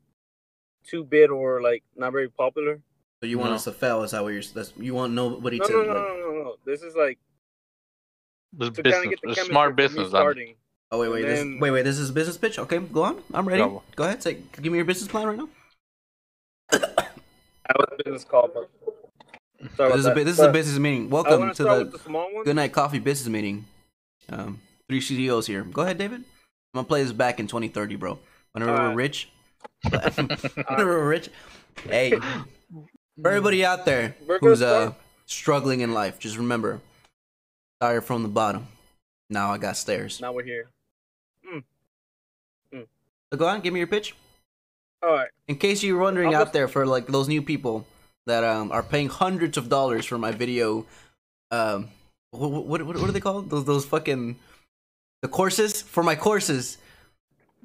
two 0.86 1.04
bit 1.04 1.30
or 1.30 1.60
like 1.62 1.82
not 1.96 2.12
very 2.12 2.28
popular. 2.28 2.80
So 3.20 3.26
you 3.26 3.38
want 3.38 3.50
No. 3.50 3.56
us 3.56 3.64
to 3.64 3.72
fail? 3.72 4.02
Is 4.02 4.10
that 4.12 4.22
what 4.22 4.32
you're? 4.34 4.42
That's, 4.42 4.72
you 4.76 4.94
want 4.94 5.12
nobody 5.14 5.58
No, 5.58 5.66
to 5.66 5.72
no, 5.72 5.82
no, 5.82 5.86
like? 5.88 5.96
no, 5.96 6.16
no, 6.18 6.42
no. 6.42 6.56
This 6.64 6.82
is 6.82 6.94
like 6.94 7.18
This 8.52 8.70
to 8.70 8.82
kind 8.82 8.94
of 8.96 9.10
get 9.10 9.20
the 9.22 9.28
this 9.28 9.36
chemistry 9.36 9.52
smart 9.52 9.68
from 9.70 9.76
me 9.76 9.82
business. 9.82 10.04
I'm, 10.06 10.10
starting. 10.10 10.54
Oh 10.90 11.00
wait, 11.00 11.08
wait, 11.08 11.22
this, 11.22 11.38
then- 11.40 11.58
wait, 11.60 11.70
wait. 11.70 11.82
This 11.82 11.98
is 11.98 12.10
a 12.10 12.12
business 12.12 12.36
pitch. 12.36 12.58
Okay, 12.58 12.78
go 12.78 13.02
on. 13.04 13.22
I'm 13.32 13.48
ready. 13.48 13.62
Go. 13.62 13.82
Go 13.96 14.04
ahead. 14.04 14.22
Say, 14.22 14.38
give 14.60 14.72
me 14.72 14.78
your 14.78 14.84
business 14.84 15.08
plan 15.10 15.26
right 15.26 15.38
now. 15.38 15.48
I 16.72 17.72
was 17.78 17.88
a 17.92 18.02
business 18.04 18.24
call, 18.24 18.50
but 18.52 18.70
sorry 19.76 19.90
This 19.92 20.00
is, 20.00 20.06
a, 20.06 20.08
about 20.10 20.14
bu- 20.18 20.24
this 20.24 20.34
is 20.38 20.44
a 20.44 20.52
business 20.52 20.78
meeting. 20.78 21.08
Welcome 21.10 21.48
to 21.50 21.54
to 21.54 21.62
the 21.62 21.84
the. 21.84 22.42
Good 22.44 22.56
Night 22.56 22.72
Coffee 22.72 22.98
business 22.98 23.28
meeting. 23.28 23.64
Um, 24.28 24.60
three 24.88 25.00
CEOs 25.00 25.46
here. 25.46 25.62
Go 25.62 25.82
ahead, 25.82 25.98
David. 25.98 26.20
I'm 26.20 26.24
gonna 26.78 26.86
play 26.88 27.02
this 27.02 27.12
back 27.12 27.40
in 27.40 27.46
2030, 27.46 27.96
bro. 27.96 28.18
Whenever 28.52 28.72
we're 28.72 28.78
Alright. 28.78 28.96
rich. 28.96 29.30
Rich. 30.78 31.30
Hey, 31.88 32.10
for 32.10 33.28
everybody 33.28 33.64
out 33.64 33.84
there 33.84 34.16
who's 34.40 34.62
uh 34.62 34.92
struggling 35.26 35.80
in 35.80 35.92
life, 35.92 36.18
just 36.18 36.36
remember, 36.36 36.80
started 37.80 38.02
from 38.02 38.22
the 38.22 38.28
bottom. 38.28 38.66
Now 39.30 39.52
I 39.52 39.58
got 39.58 39.76
stairs. 39.76 40.20
Now 40.20 40.32
we're 40.32 40.44
here. 40.44 40.68
So 43.34 43.38
go 43.38 43.48
on, 43.48 43.62
give 43.62 43.72
me 43.72 43.80
your 43.80 43.88
pitch. 43.88 44.14
All 45.02 45.10
right. 45.12 45.28
In 45.48 45.56
case 45.56 45.82
you're 45.82 45.98
wondering 45.98 46.34
I'll 46.34 46.42
out 46.42 46.52
there 46.52 46.68
for 46.68 46.86
like 46.86 47.08
those 47.08 47.26
new 47.26 47.42
people 47.42 47.84
that 48.26 48.44
um 48.44 48.70
are 48.70 48.82
paying 48.82 49.08
hundreds 49.08 49.56
of 49.56 49.68
dollars 49.68 50.06
for 50.06 50.18
my 50.18 50.30
video, 50.30 50.86
um, 51.50 51.88
what 52.30 52.50
what 52.50 52.86
what, 52.86 52.96
what 52.96 53.08
are 53.08 53.12
they 53.12 53.20
called? 53.20 53.50
Those 53.50 53.64
those 53.64 53.84
fucking 53.86 54.36
the 55.22 55.28
courses 55.28 55.82
for 55.82 56.04
my 56.04 56.14
courses. 56.14 56.78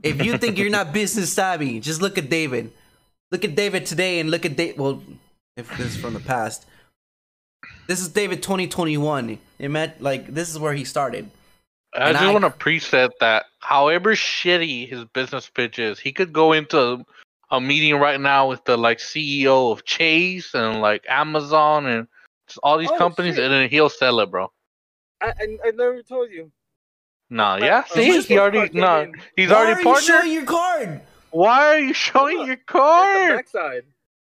If 0.03 0.23
you 0.23 0.37
think 0.37 0.57
you're 0.57 0.69
not 0.69 0.93
business 0.93 1.31
savvy, 1.31 1.79
just 1.79 2.01
look 2.01 2.17
at 2.17 2.29
David. 2.29 2.71
Look 3.31 3.43
at 3.43 3.55
David 3.55 3.85
today 3.85 4.19
and 4.19 4.31
look 4.31 4.45
at 4.45 4.55
David. 4.55 4.77
Well, 4.79 5.03
if 5.57 5.69
this 5.77 5.95
is 5.95 5.97
from 5.97 6.13
the 6.13 6.19
past, 6.19 6.65
this 7.87 7.99
is 7.99 8.09
David 8.09 8.41
2021. 8.41 9.37
It 9.59 9.67
meant 9.69 10.01
like 10.01 10.27
this 10.27 10.49
is 10.49 10.57
where 10.57 10.73
he 10.73 10.83
started. 10.85 11.29
I 11.93 12.09
And 12.09 12.17
just 12.17 12.23
I- 12.25 12.31
want 12.31 12.45
to 12.45 12.51
preset 12.51 13.09
that 13.19 13.45
however 13.59 14.15
shitty 14.15 14.87
his 14.87 15.05
business 15.05 15.49
pitch 15.49 15.79
is, 15.79 15.99
he 15.99 16.11
could 16.11 16.31
go 16.31 16.53
into 16.53 17.03
a 17.51 17.59
meeting 17.59 17.95
right 17.95 18.21
now 18.21 18.47
with 18.47 18.63
the 18.65 18.77
like 18.77 18.99
CEO 18.99 19.71
of 19.71 19.83
Chase 19.85 20.53
and 20.53 20.81
like 20.81 21.03
Amazon 21.09 21.87
and 21.87 22.07
all 22.63 22.77
these 22.77 22.91
Oh, 22.91 22.97
companies, 22.97 23.35
shit. 23.35 23.43
and 23.43 23.53
then 23.53 23.69
he'll 23.69 23.89
sell 23.89 24.19
it, 24.21 24.29
bro. 24.31 24.51
I, 25.21 25.27
I, 25.29 25.57
I 25.67 25.71
never 25.71 26.01
told 26.03 26.29
you. 26.31 26.51
Nah, 27.29 27.57
My- 27.59 27.65
yeah, 27.65 27.83
see, 27.85 28.21
he 28.21 28.37
already 28.39 28.57
no, 28.59 28.67
came 28.67 28.81
nah, 28.81 28.99
in 29.01 29.13
he's 29.35 29.49
Why 29.49 29.55
already 29.55 29.83
are 29.87 29.93
you 29.95 30.01
showing 30.01 30.31
your 30.33 30.45
card? 30.45 31.01
Why 31.31 31.65
are 31.67 31.79
you 31.79 31.93
showing 31.93 32.37
your 32.39 32.51
at 32.53 32.59
the 32.59 32.63
card, 32.65 33.35
backside. 33.37 33.83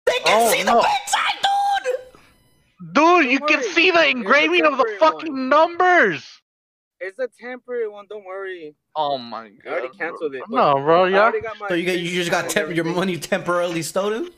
They 0.06 0.20
can 0.26 0.28
Oh, 0.28 0.52
see 0.52 0.64
no. 0.64 0.76
the 0.78 0.82
backside, 0.82 1.46
dude. 1.84 2.94
dude? 2.94 3.32
You 3.32 3.40
can 3.40 3.64
see 3.64 3.92
the 3.92 4.10
engraving 4.10 4.66
of 4.66 4.72
the 4.78 4.84
temporary 4.84 4.98
fucking 5.00 5.32
one. 5.34 5.50
numbers. 5.50 6.42
It's 7.00 7.18
a 7.18 7.30
temporary 7.40 7.88
one. 7.88 8.06
Don't 8.10 8.26
worry. 8.26 8.76
Oh 8.96 9.18
my 9.18 9.50
god. 9.50 9.72
I 9.72 9.80
already 9.80 9.98
canceled 9.98 10.36
it. 10.36 10.44
No, 10.50 10.74
bro. 10.76 11.06
I 11.06 11.10
Yeah. 11.10 11.20
already 11.22 11.42
got 11.42 11.58
my 11.60 11.68
So 11.70 11.74
you 11.76 11.84
get 11.86 12.00
you 12.00 12.10
just 12.12 12.30
got 12.30 12.50
temp- 12.50 12.76
your 12.76 12.86
money 12.86 13.18
temporarily 13.18 13.82
stolen? 13.82 14.30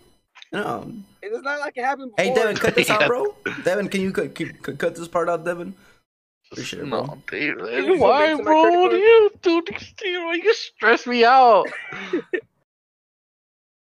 No. 0.52 0.94
It's 1.24 1.44
not 1.44 1.60
like 1.60 1.76
it 1.78 1.84
happened 1.84 2.16
before. 2.16 2.32
Hey 2.32 2.36
Devin, 2.40 2.56
cut 2.58 2.76
this 2.76 2.90
out, 2.92 3.08
bro. 3.08 3.36
Devin, 3.64 3.90
can 3.90 4.02
you 4.02 4.12
cut, 4.12 4.36
keep, 4.36 4.62
cut 4.62 4.78
cut 4.78 4.96
this 4.96 5.08
part 5.08 5.28
out, 5.28 5.44
Devin? 5.44 5.74
Appreciate 6.54 6.84
it, 6.84 6.90
bro. 6.90 7.06
No, 7.06 7.24
dude. 7.30 7.60
You 7.60 7.98
zoom 7.98 8.00
Why, 8.00 8.32
into 8.32 8.44
my 8.44 8.44
bro? 8.44 8.62
credit 8.62 8.78
Do 8.82 8.90
card? 8.90 9.02
you, 9.02 9.32
dude? 9.42 9.70
You, 10.04 10.34
you 10.44 10.54
stress 10.54 11.06
me 11.08 11.26
out. 11.26 11.66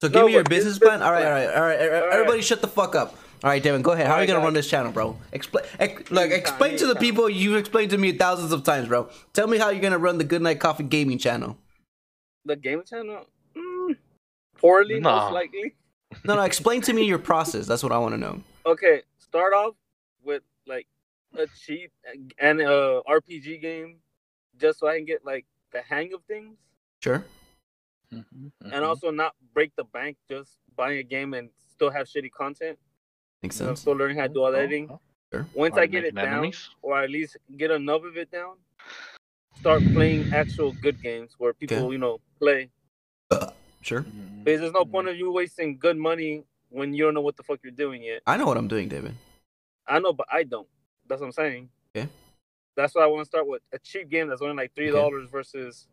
So 0.01 0.09
give 0.09 0.15
No, 0.21 0.25
me 0.27 0.33
your 0.33 0.43
business 0.43 0.79
business 0.79 0.79
plan. 0.79 1.03
All 1.03 1.11
right, 1.11 1.25
all 1.25 1.31
plan. 1.31 1.47
right, 1.47 1.55
all 1.55 1.61
right. 1.63 1.79
All 1.79 1.99
right. 2.07 2.13
Everybody, 2.13 2.41
shut 2.41 2.61
the 2.61 2.67
fuck 2.67 2.95
up. 2.95 3.15
All 3.43 3.49
right, 3.51 3.61
Devin, 3.61 3.83
go 3.83 3.91
ahead. 3.91 4.07
How 4.07 4.13
All 4.13 4.17
are 4.17 4.23
you 4.23 4.27
right, 4.29 4.33
gonna 4.33 4.43
run 4.45 4.53
this 4.55 4.67
channel, 4.69 4.91
bro? 4.91 5.15
Explain. 5.31 5.65
Ex- 5.79 6.09
look, 6.09 6.31
explain 6.31 6.75
to 6.77 6.87
the 6.87 6.95
people 6.95 7.29
you've 7.29 7.55
explained 7.55 7.91
to 7.91 7.99
me 7.99 8.11
thousands 8.13 8.51
of 8.51 8.63
times, 8.63 8.87
bro. 8.87 9.09
Tell 9.33 9.45
me 9.47 9.59
how 9.59 9.69
you're 9.69 9.81
gonna 9.81 9.99
run 9.99 10.17
the 10.17 10.23
Good 10.23 10.41
Night 10.41 10.59
Coffee 10.59 10.83
gaming 10.83 11.19
channel. 11.19 11.55
the 12.45 12.55
game 12.55 12.81
channel. 12.83 13.27
Mm, 13.55 13.95
poorly, 14.57 14.99
Nah. 14.99 15.25
most 15.25 15.33
likely. 15.33 15.75
No, 16.23 16.35
no. 16.35 16.41
Explain 16.41 16.81
to 16.81 16.93
me 16.93 17.03
your 17.05 17.19
process. 17.19 17.67
That's 17.67 17.83
what 17.83 17.91
I 17.91 17.99
want 17.99 18.13
to 18.15 18.17
know. 18.19 18.41
Okay, 18.65 19.03
start 19.19 19.53
off 19.53 19.75
with 20.23 20.41
like 20.65 20.87
a 21.37 21.47
cheap 21.65 21.91
and 22.39 22.61
a 22.61 23.01
RPG 23.07 23.61
game, 23.61 23.97
just 24.59 24.79
so 24.79 24.87
I 24.87 24.97
can 24.97 25.05
get 25.05 25.25
like 25.25 25.45
the 25.71 25.81
hang 25.81 26.13
of 26.13 26.23
things, 26.25 26.57
Sure. 27.01 27.23
Mm-hmm. 28.13 28.47
and 28.73 28.83
also 28.83 29.09
not 29.09 29.33
break 29.53 29.71
the 29.77 29.85
bank 29.85 30.17
just 30.29 30.57
buying 30.75 30.97
a 30.99 31.03
game 31.03 31.33
and 31.33 31.49
still 31.73 31.89
have 31.89 32.07
shitty 32.07 32.31
content. 32.31 32.77
Makes 33.41 33.59
You 33.59 33.67
know, 33.67 33.71
sense. 33.71 33.81
still 33.81 33.93
learning 33.93 34.17
how 34.17 34.27
to 34.27 34.33
do 34.33 34.43
all 34.43 34.51
the 34.51 34.59
editing. 34.59 34.89
Sure. 35.31 35.47
Once 35.53 35.77
Are 35.77 35.81
I 35.81 35.85
get 35.85 36.03
it 36.03 36.13
down, 36.15 36.27
enemies? 36.27 36.69
or 36.81 37.01
at 37.01 37.09
least 37.09 37.37
get 37.57 37.71
enough 37.71 38.03
of 38.03 38.17
it 38.17 38.29
down, 38.29 38.57
start 39.59 39.81
playing 39.93 40.31
actual 40.33 40.73
good 40.73 41.01
games 41.01 41.35
where 41.37 41.53
people 41.53 41.77
Okay. 41.77 41.91
you 41.93 41.97
know 41.97 42.19
play. 42.37 42.69
Sure. 43.81 44.01
Because 44.43 44.59
there's 44.61 44.73
no 44.73 44.85
point 44.85 45.07
Mm-hmm. 45.07 45.13
of 45.13 45.17
you 45.17 45.31
wasting 45.31 45.77
good 45.77 45.97
money 45.97 46.43
when 46.69 46.93
you 46.93 47.05
don't 47.05 47.13
know 47.13 47.21
what 47.21 47.37
the 47.37 47.43
fuck 47.43 47.59
you're 47.63 47.71
doing 47.71 48.03
yet. 48.03 48.21
I 48.27 48.37
know 48.37 48.45
what 48.45 48.57
I'm 48.57 48.67
doing, 48.67 48.89
David. 48.89 49.15
I 49.87 49.99
know, 49.99 50.13
but 50.13 50.27
I 50.31 50.43
don't. 50.43 50.67
That's 51.11 51.19
what 51.19 51.27
I'm 51.27 51.33
saying. 51.33 51.67
Yeah. 51.93 52.05
That's 52.77 52.95
why 52.95 53.03
I 53.03 53.07
want 53.07 53.19
to 53.19 53.25
start 53.25 53.45
with 53.45 53.61
a 53.73 53.79
cheap 53.79 54.07
game 54.09 54.29
that's 54.29 54.41
only 54.41 54.55
like 54.55 54.73
three 54.73 54.91
dollars 54.91 55.27
versus 55.29 55.87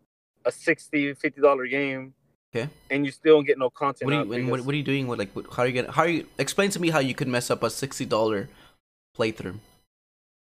a 0.45 0.53
60 0.53 1.15
50 1.15 1.41
dollar 1.41 1.67
game. 1.67 2.15
Okay. 2.55 2.69
And 2.89 3.05
you 3.05 3.11
still 3.11 3.35
don't 3.39 3.45
get 3.45 3.59
no 3.59 3.69
content. 3.69 4.07
What 4.09 4.15
are 4.15 4.23
you? 4.23 4.29
What, 4.29 4.37
because- 4.47 4.67
what 4.67 4.75
are 4.75 4.79
you 4.79 4.85
doing? 4.85 5.09
What 5.09 5.19
like? 5.19 5.33
What, 5.33 5.47
how 5.53 5.65
are 5.65 5.67
you 5.67 5.73
gonna? 5.83 5.91
How 5.91 6.03
are 6.03 6.09
you? 6.09 6.27
Explain 6.39 6.71
to 6.71 6.81
me 6.81 6.91
how 6.91 7.01
you 7.01 7.17
could 7.17 7.27
mess 7.27 7.51
up 7.51 7.65
a 7.65 7.69
sixty 7.71 8.05
dollar 8.07 8.49
playthrough. 9.19 9.59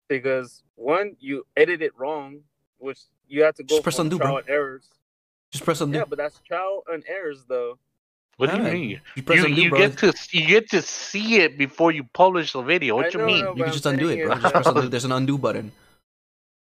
because 0.07 0.61
one, 0.75 1.15
you 1.19 1.45
edit 1.57 1.81
it 1.81 1.97
wrong, 1.97 2.41
which 2.77 2.99
you 3.27 3.41
have 3.41 3.55
to 3.55 3.63
go 3.63 3.75
Just 3.77 3.83
press 3.83 3.97
undo, 3.97 4.19
trial 4.19 4.33
bro. 4.33 4.37
and 4.37 4.49
errors. 4.49 4.89
Just 5.51 5.65
press 5.65 5.81
undo. 5.81 5.97
Yeah, 5.97 6.05
but 6.07 6.19
that's 6.19 6.39
trial 6.47 6.83
and 6.91 7.03
errors 7.07 7.45
though. 7.47 7.79
What 8.41 8.49
do 8.49 8.55
you 8.57 8.63
Alright. 8.63 8.73
mean? 8.73 9.01
You 9.15 9.21
press 9.21 9.37
You, 9.37 9.45
undo, 9.45 9.61
you 9.61 9.69
bro. 9.69 9.77
get 9.79 9.97
to 9.99 10.13
you 10.31 10.47
get 10.47 10.67
to 10.71 10.81
see 10.81 11.35
it 11.41 11.59
before 11.59 11.91
you 11.91 12.03
publish 12.05 12.53
the 12.53 12.63
video. 12.63 12.95
What 12.95 13.05
I 13.05 13.09
you 13.09 13.17
know, 13.19 13.25
mean? 13.27 13.45
no, 13.45 13.55
you 13.55 13.63
can 13.65 13.71
just 13.73 13.85
undo 13.85 14.09
it, 14.09 14.25
bro. 14.25 14.33
Just 14.39 14.53
press 14.55 14.65
undo. 14.65 14.87
There's 14.89 15.05
an 15.05 15.11
undo 15.11 15.37
button. 15.37 15.71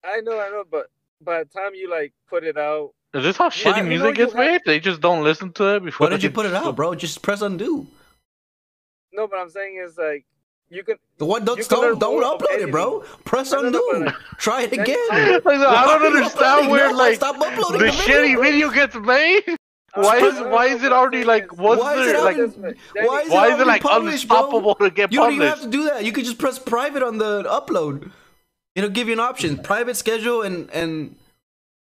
I 0.04 0.20
know, 0.20 0.40
I 0.40 0.48
know, 0.48 0.64
but 0.68 0.86
by 1.22 1.44
the 1.44 1.44
time 1.44 1.76
you 1.76 1.88
like 1.88 2.12
put 2.28 2.42
it 2.42 2.56
out, 2.58 2.90
Is 3.14 3.22
this 3.22 3.36
how 3.36 3.50
shitty 3.50 3.76
you 3.76 3.82
know 3.84 3.88
music 3.88 4.08
you 4.08 4.14
gets 4.24 4.32
have- 4.32 4.44
made? 4.44 4.60
They 4.66 4.80
just 4.80 5.00
don't 5.00 5.22
listen 5.22 5.52
to 5.52 5.76
it 5.76 5.84
before. 5.84 6.08
Why 6.08 6.10
did 6.10 6.24
you 6.24 6.30
put 6.32 6.46
it 6.46 6.54
out, 6.54 6.74
bro? 6.74 6.96
Just 6.96 7.22
press 7.22 7.40
undo. 7.40 7.86
no, 9.12 9.28
but 9.28 9.38
I'm 9.38 9.50
saying 9.50 9.80
is 9.86 9.96
like 9.96 10.26
you 10.70 10.82
can. 10.82 10.96
What? 11.18 11.44
Don't 11.44 11.56
can 11.58 11.66
don't, 11.68 12.00
don't 12.00 12.20
more 12.20 12.34
of 12.34 12.40
upload 12.40 12.58
it, 12.66 12.70
bro. 12.72 13.04
Press 13.24 13.52
No, 13.52 13.60
no, 13.62 13.70
no, 13.70 13.82
undo. 13.94 14.12
Try 14.38 14.62
it 14.62 14.72
again. 14.72 15.06
I 15.10 15.40
don't 15.86 16.06
understand 16.16 16.68
where 16.72 16.92
like 16.92 17.14
stop 17.16 17.36
uploading 17.38 17.78
the 17.78 17.86
the 17.86 17.92
video, 17.92 18.06
shitty 18.06 18.34
bro. 18.34 18.42
video 18.42 18.70
gets 18.70 18.94
made. 18.96 19.56
Why 19.94 20.18
is 20.18 20.34
no, 20.34 20.44
no, 20.44 20.48
why 20.50 20.66
is 20.66 20.82
it 20.82 20.86
I'm 20.86 20.92
already 20.92 21.24
like 21.24 21.44
is- 21.52 21.58
what's 21.58 21.82
Why 21.82 21.94
is 21.96 22.06
there 22.06 22.16
it 22.16 22.22
like 22.22 22.36
already- 22.36 22.78
Why 22.94 23.20
is 23.22 23.28
it 23.28 23.32
why 23.32 23.48
is 23.54 23.60
it 23.60 23.66
like 23.66 23.82
published, 23.82 24.28
bro? 24.28 24.36
unstoppable 24.38 24.74
to 24.76 24.90
get 24.90 25.10
published? 25.10 25.12
You 25.12 25.18
don't 25.20 25.32
even 25.34 25.46
have 25.48 25.60
to 25.62 25.68
do 25.68 25.84
that. 25.84 26.04
You 26.04 26.12
could 26.12 26.24
just 26.24 26.38
press 26.38 26.58
private 26.58 27.02
on 27.02 27.18
the 27.18 27.42
upload. 27.44 28.12
It'll 28.76 28.90
give 28.90 29.08
you 29.08 29.14
an 29.14 29.20
option: 29.20 29.58
private 29.58 29.96
schedule 29.96 30.42
and 30.42 30.70
and 30.70 31.16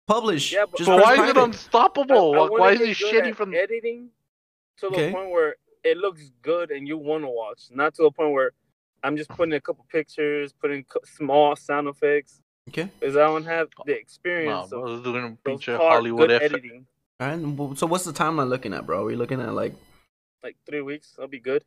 publish. 0.09 0.53
Yeah, 0.53 0.64
but- 0.66 0.78
just 0.78 0.88
So 0.88 0.97
press 0.97 1.16
why 1.18 1.24
is 1.24 1.30
it 1.30 1.36
unstoppable? 1.36 2.34
I- 2.34 2.36
I 2.36 2.40
Why- 2.40 2.59
why 2.59 2.72
is 2.72 2.80
it 2.80 2.99
good 2.99 3.14
shitty 3.24 3.28
at 3.30 3.36
from? 3.36 3.55
editing 3.55 4.11
to 4.78 4.88
the 4.90 5.12
point 5.12 5.30
where 5.30 5.55
it 5.84 5.97
looks 5.97 6.30
good 6.42 6.70
and 6.72 6.88
you 6.88 6.99
want 6.99 7.22
to 7.22 7.28
watch, 7.28 7.64
not 7.70 7.95
to 7.95 8.03
the 8.03 8.11
point 8.11 8.32
where 8.32 8.53
I'm 9.05 9.16
just 9.16 9.30
putting 9.30 9.53
a 9.53 9.61
couple 9.61 9.84
pictures, 9.90 10.53
putting 10.53 10.84
small 11.05 11.55
sound 11.57 11.86
effects, 11.88 12.40
Okay. 12.70 12.88
because 12.99 13.16
I 13.16 13.20
don't 13.26 13.45
have 13.45 13.68
the 13.86 13.92
experience 13.97 14.70
bro, 14.70 14.82
of 14.95 15.05
doing 15.05 15.24
a 15.24 15.28
those 15.28 15.59
feature 15.61 15.76
hard, 15.76 15.92
Hollywood 15.92 16.30
good 16.30 16.42
effort. 16.42 16.45
editing. 16.57 16.86
All 17.24 17.30
right. 17.30 17.38
and 17.38 17.78
So 17.78 17.86
what's 17.86 18.04
the 18.04 18.12
timeline 18.12 18.48
looking 18.48 18.74
at, 18.74 18.84
bro? 18.86 19.02
Are 19.02 19.04
we 19.04 19.16
looking 19.16 19.40
at 19.40 19.54
like 19.54 19.74
Like 20.42 20.56
three 20.66 20.82
weeks, 20.82 21.16
I'll 21.18 21.26
be 21.26 21.40
good. 21.40 21.64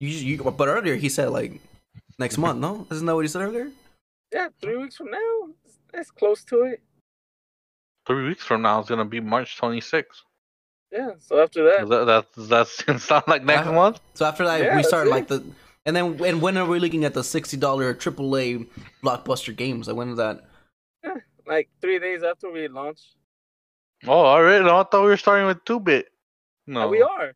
you? 0.00 0.08
you 0.08 0.42
but 0.42 0.68
earlier 0.68 0.96
he 0.96 1.08
said 1.10 1.28
like 1.30 1.60
next 2.18 2.38
month. 2.38 2.60
No, 2.60 2.86
isn't 2.90 3.04
that 3.04 3.14
what 3.14 3.24
he 3.24 3.28
said 3.28 3.42
earlier? 3.42 3.70
Yeah, 4.32 4.48
three 4.62 4.76
weeks 4.76 4.96
from 4.96 5.10
now, 5.10 5.48
that's 5.92 6.10
close 6.10 6.44
to 6.44 6.62
it. 6.62 6.80
Three 8.06 8.26
weeks 8.26 8.42
from 8.44 8.62
now 8.62 8.80
is 8.80 8.88
gonna 8.88 9.04
be 9.04 9.20
March 9.20 9.60
26th. 9.60 10.22
Yeah, 10.90 11.10
so 11.18 11.42
after 11.42 11.64
that, 11.64 11.88
That 11.88 12.04
that 12.06 12.48
that 12.48 13.00
sound 13.00 13.24
like 13.28 13.44
next 13.44 13.66
Uh, 13.68 13.72
month? 13.72 14.00
So 14.14 14.24
after 14.24 14.44
that, 14.46 14.60
Yeah, 14.62 14.70
we 14.70 14.76
that's 14.76 14.88
start 14.88 15.08
it. 15.08 15.10
like 15.10 15.28
the, 15.28 15.44
and 15.84 15.94
then 15.94 16.18
and 16.24 16.40
when 16.40 16.56
are 16.56 16.64
we 16.66 16.78
looking 16.78 17.04
at 17.04 17.12
the 17.12 17.24
sixty 17.24 17.58
dollar 17.58 17.92
AAA 17.92 18.66
blockbuster 19.02 19.54
games? 19.54 19.88
Like 19.88 19.96
when 19.96 20.08
is 20.10 20.16
that? 20.16 20.44
like 21.46 21.68
three 21.82 21.98
days 21.98 22.22
after 22.22 22.50
we 22.50 22.68
launch, 22.68 23.00
Oh, 24.06 24.12
alright. 24.12 24.62
No, 24.62 24.78
I 24.78 24.84
thought 24.84 25.02
we 25.02 25.08
were 25.08 25.16
starting 25.16 25.46
with 25.46 25.64
two 25.64 25.80
bit. 25.80 26.08
No, 26.66 26.82
And 26.82 26.90
we 26.90 27.02
are. 27.02 27.32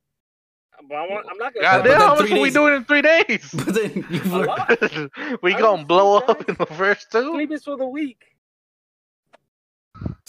But 0.89 0.95
I 0.97 1.07
want, 1.09 1.27
I'm 1.31 1.37
not 1.39 1.53
gonna. 1.53 1.63
God 1.67 1.83
damn, 1.85 2.01
how 2.01 2.15
much 2.15 2.29
three 2.29 2.39
are 2.39 2.41
we 2.41 2.49
days- 2.49 2.55
doing 2.55 2.75
in 2.75 2.85
three 2.85 3.03
days? 3.03 3.51
But 3.55 3.75
then 3.75 4.07
you 4.11 4.23
A 4.25 4.39
lot. 4.47 5.43
we 5.43 5.55
I 5.55 5.59
gonna 5.59 5.85
blow 5.85 6.19
asleep, 6.19 6.31
up 6.31 6.49
in 6.49 6.55
the 6.55 6.67
first 6.67 7.11
two? 7.13 7.33
Sleep 7.33 7.53
is 7.53 7.65
for 7.65 7.77
the 7.77 7.87
week. 7.87 8.23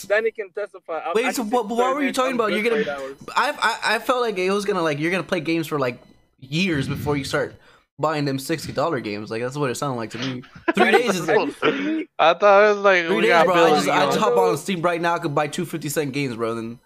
Danny 0.07 0.31
can 0.31 0.49
testify. 0.51 0.97
I- 0.99 1.09
I 1.09 1.13
Wait, 1.13 1.23
can 1.23 1.33
so 1.33 1.43
what- 1.43 1.67
what 1.67 1.93
were 1.95 2.01
you 2.01 2.11
talking 2.13 2.35
about? 2.35 2.51
You're 2.51 2.63
gonna- 2.63 3.15
I, 3.35 3.51
I 3.51 3.95
I 3.95 3.99
felt 3.99 4.21
like 4.21 4.37
it 4.37 4.49
was 4.51 4.65
gonna 4.65 4.81
like 4.81 4.97
you're 4.99 5.11
gonna 5.11 5.23
play 5.23 5.39
games 5.41 5.67
for 5.67 5.77
like 5.77 6.01
years 6.39 6.87
before 6.87 7.15
you 7.17 7.23
start 7.25 7.53
buying 7.99 8.25
them 8.25 8.39
sixty 8.39 8.71
dollar 8.71 8.99
games. 8.99 9.29
Like 9.29 9.41
that's 9.41 9.55
what 9.57 9.69
it 9.69 9.75
sounded 9.75 9.97
like 9.97 10.09
to 10.11 10.17
me. 10.17 10.41
Three 10.75 10.91
days 10.91 11.19
is 11.19 11.29
Are 11.29 11.45
you 11.45 11.51
kidding 11.53 11.97
me? 11.97 12.07
I 12.17 12.33
thought 12.33 12.63
it 12.71 12.75
was 12.75 12.83
like 12.83 13.05
three 13.05 13.21
days, 13.21 13.29
got 13.29 13.45
bro. 13.45 13.55
I 13.55 13.69
just 13.71 13.85
you 13.85 13.91
I 13.91 13.99
know. 13.99 14.05
just 14.07 14.19
hop 14.19 14.37
on 14.37 14.57
Steam 14.57 14.81
right 14.81 14.99
now. 15.01 15.15
I 15.15 15.19
could 15.19 15.35
buy 15.35 15.47
two 15.47 15.65
50 15.65 15.89
cent 15.89 16.11
games, 16.13 16.35
bro. 16.35 16.55
Then 16.55 16.79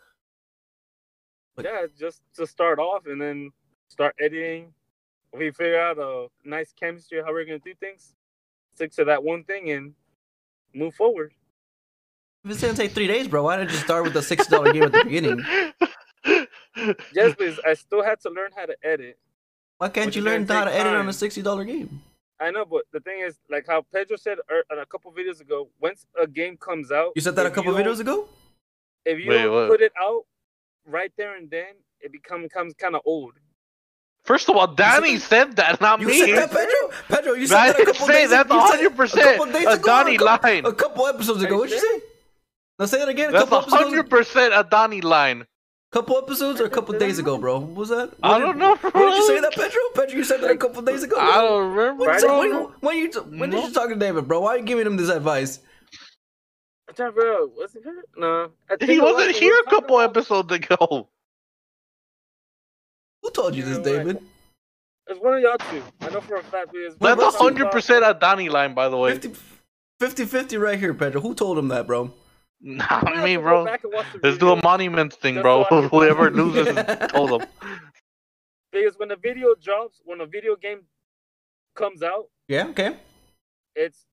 But- 1.56 1.66
Yeah, 1.66 1.86
just 1.98 2.22
to 2.36 2.48
start 2.48 2.80
off 2.80 3.06
and 3.06 3.22
then 3.22 3.52
start 3.88 4.16
editing. 4.20 4.74
We 5.36 5.52
figure 5.52 5.80
out 5.80 5.98
a 5.98 6.28
nice 6.44 6.74
chemistry 6.80 7.22
how 7.26 7.32
we're 7.32 7.46
gonna 7.46 7.60
do 7.60 7.74
things. 7.80 8.14
Stick 8.76 8.92
to 8.94 9.06
that 9.06 9.24
one 9.24 9.44
thing 9.44 9.70
and 9.72 9.94
move 10.74 10.94
forward. 10.96 11.32
if 12.44 12.52
it's 12.52 12.62
gonna 12.62 12.74
take 12.74 12.92
three 12.92 13.08
days, 13.08 13.28
bro, 13.28 13.44
why 13.44 13.56
don't 13.58 13.70
you 13.70 13.78
start 13.78 14.04
with 14.04 14.14
the 14.14 14.22
sixty 14.22 14.50
dollar 14.52 14.72
game 14.74 14.84
at 14.84 14.92
the 14.92 15.04
beginning? 15.04 15.44
Just 17.14 17.38
because 17.38 17.60
I 17.66 17.74
still 17.76 18.04
had 18.04 18.20
to 18.22 18.30
learn 18.30 18.50
how 18.56 18.66
to 18.66 18.76
edit. 18.84 19.18
Why 19.84 19.90
can't 19.90 20.06
Which 20.06 20.16
you 20.16 20.22
learn 20.22 20.48
how 20.48 20.64
to 20.64 20.72
take 20.72 20.80
edit 20.80 20.94
on 20.96 21.10
a 21.10 21.12
sixty 21.12 21.42
dollar 21.42 21.66
game? 21.66 22.02
I 22.40 22.52
know, 22.52 22.64
but 22.64 22.84
the 22.94 23.02
thing 23.02 23.20
is, 23.20 23.38
like 23.50 23.66
how 23.68 23.82
Pedro 23.94 24.16
said 24.16 24.38
er, 24.50 24.64
a 24.72 24.86
couple 24.86 25.12
videos 25.12 25.42
ago, 25.42 25.68
once 25.82 26.06
a 26.18 26.26
game 26.26 26.56
comes 26.56 26.90
out, 26.90 27.12
You 27.18 27.22
said 27.22 27.36
that 27.36 27.46
a 27.46 27.52
couple 27.52 27.74
videos 27.74 28.00
ago. 28.00 28.30
If 29.04 29.20
you 29.20 29.30
Wait, 29.30 29.44
don't 29.44 29.70
put 29.70 29.82
it 29.82 29.92
out 30.02 30.22
right 30.88 31.12
there 31.18 31.36
and 31.36 31.52
then, 31.52 31.74
it 32.00 32.14
become, 32.14 32.44
becomes 32.44 32.74
kind 32.76 32.96
of 32.96 33.02
old. 33.04 33.34
First 34.24 34.48
of 34.48 34.56
all, 34.56 34.68
Danny 34.68 35.18
said 35.18 35.58
that, 35.58 35.82
not 35.82 36.00
You 36.00 36.08
me. 36.08 36.20
said 36.20 36.48
that, 36.48 36.52
Pedro. 36.52 36.98
Pedro, 37.10 37.34
you 37.34 37.48
said 37.48 37.58
I 37.58 37.72
that 37.74 37.82
a 37.82 37.86
couple 37.88 38.08
say 38.08 38.14
days. 38.14 38.30
that's 38.30 38.50
you 38.50 38.68
said 38.70 38.80
it 38.80 38.94
100% 38.94 39.14
a 39.18 39.38
couple 39.38 39.52
days 39.52 39.68
a 39.68 39.78
Donnie 39.80 40.16
a 40.16 40.18
couple, 40.20 40.50
line. 40.50 40.66
A 40.66 40.74
couple 40.74 41.08
episodes 41.08 41.44
ago. 41.44 41.58
What'd 41.58 41.74
you 41.74 41.82
say? 41.82 42.06
Now 42.80 42.86
say 42.86 43.02
it 43.02 43.10
again. 43.10 43.30
A 43.30 43.34
That's 43.34 43.50
couple 43.50 43.70
hundred 43.78 44.10
percent 44.10 44.54
a 44.56 44.64
Donnie 44.64 45.02
line. 45.02 45.46
Couple 45.94 46.18
episodes 46.18 46.60
or 46.60 46.66
a 46.66 46.70
couple 46.72 46.98
days 46.98 47.20
ago, 47.20 47.38
bro. 47.38 47.60
What 47.60 47.76
was 47.76 47.90
that? 47.90 48.12
I 48.24 48.32
When 48.32 48.42
don't 48.42 48.54
did- 48.54 48.60
know, 48.60 48.76
When 48.92 49.10
did 49.12 49.16
you 49.18 49.28
say 49.28 49.40
that, 49.42 49.52
Pedro? 49.54 49.82
Pedro, 49.94 50.18
you 50.18 50.24
said 50.24 50.42
that 50.42 50.50
a 50.50 50.58
couple 50.58 50.82
days 50.82 51.04
ago. 51.04 51.16
I 51.20 51.40
don't 51.42 51.70
remember. 51.76 52.06
When, 52.06 52.20
Bro. 52.20 52.40
when, 52.40 52.52
when, 52.80 52.98
you, 52.98 53.12
when 53.22 53.50
did 53.52 53.58
No. 53.60 53.68
you 53.68 53.74
talk 53.74 53.90
to 53.90 53.96
David, 53.96 54.28
bro? 54.28 54.40
Why 54.42 54.56
are 54.56 54.58
you 54.58 54.64
giving 54.64 54.88
him 54.88 54.98
this 54.98 55.10
advice? 55.10 55.60
I'm 56.90 56.96
trying 56.96 57.12
to 57.12 57.16
figure 57.16 57.34
out, 57.34 57.52
was 57.56 57.74
he 57.74 57.80
here? 57.82 58.04
No. 58.18 58.50
I 58.72 58.76
think 58.76 58.90
He 58.90 59.00
was 59.00 59.14
wasn't 59.14 59.34
when 59.34 59.42
here 59.44 59.56
a 59.66 59.70
couple 59.70 60.00
about- 60.00 60.18
episodes 60.18 60.52
ago. 60.52 61.10
Who 63.22 63.30
told 63.30 63.54
you 63.56 63.64
You 63.64 63.70
this, 63.70 63.78
know 63.78 63.84
what? 63.84 64.06
David? 64.06 64.24
It's 65.08 65.20
one 65.20 65.34
of 65.36 65.42
y'all 65.42 65.58
two. 65.58 65.84
I 66.02 66.10
know 66.10 66.22
for 66.22 66.38
a 66.38 66.44
fact 66.44 66.72
because 66.72 67.00
Wait, 67.00 67.18
That's 67.20 67.36
a 67.36 67.38
hundred 67.38 67.70
percent 67.72 68.04
a 68.04 68.16
Donnie 68.20 68.50
line, 68.50 68.74
by 68.74 68.90
the 68.90 68.98
way. 68.98 69.12
50, 69.12 69.36
50 70.00 70.26
50 70.26 70.58
right 70.58 70.80
here, 70.80 70.94
Pedro. 70.96 71.22
Who 71.22 71.36
told 71.36 71.58
him 71.60 71.68
that, 71.68 71.86
bro? 71.86 72.12
Not 72.66 73.04
me, 73.24 73.36
bro. 73.38 73.64
Let's 73.64 73.84
Let's 74.24 74.38
do 74.38 74.52
a 74.52 74.62
monuments 74.64 75.18
thing, 75.18 75.36
Just 75.36 75.44
bro. 75.44 75.66
so 75.70 75.78
I 75.78 75.82
can- 75.82 75.90
Whoever 75.90 76.32
loses, 76.32 76.68
told 77.10 77.42
them. 77.42 77.48
Because 78.72 78.98
when 78.98 79.10
the 79.10 79.18
video 79.18 79.54
drops, 79.62 80.02
when 80.06 80.22
a 80.22 80.26
video 80.26 80.56
game 80.56 80.82
comes 81.76 82.02
out, 82.02 82.30
Yeah, 82.48 82.68
okay. 82.70 82.96
it's 83.76 84.06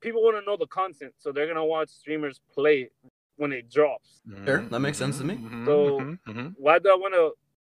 people 0.00 0.22
want 0.22 0.36
to 0.38 0.44
know 0.48 0.56
the 0.56 0.66
content, 0.68 1.14
so 1.18 1.32
they're 1.32 1.46
gonna 1.48 1.64
watch 1.64 1.88
streamers 1.90 2.40
play 2.54 2.82
it 2.82 2.92
when 3.36 3.52
it 3.52 3.68
drops. 3.70 4.20
Sure, 4.46 4.62
that 4.62 4.78
makes 4.80 4.98
sense 4.98 5.18
to 5.18 5.24
me. 5.24 5.34
Mhm, 5.34 5.66
So- 5.66 5.98
mhm, 6.00 6.18
mhm. 6.28 6.54
Why 6.56 6.78
do 6.78 6.88
I 6.90 6.94
want 6.94 7.14
to 7.14 7.32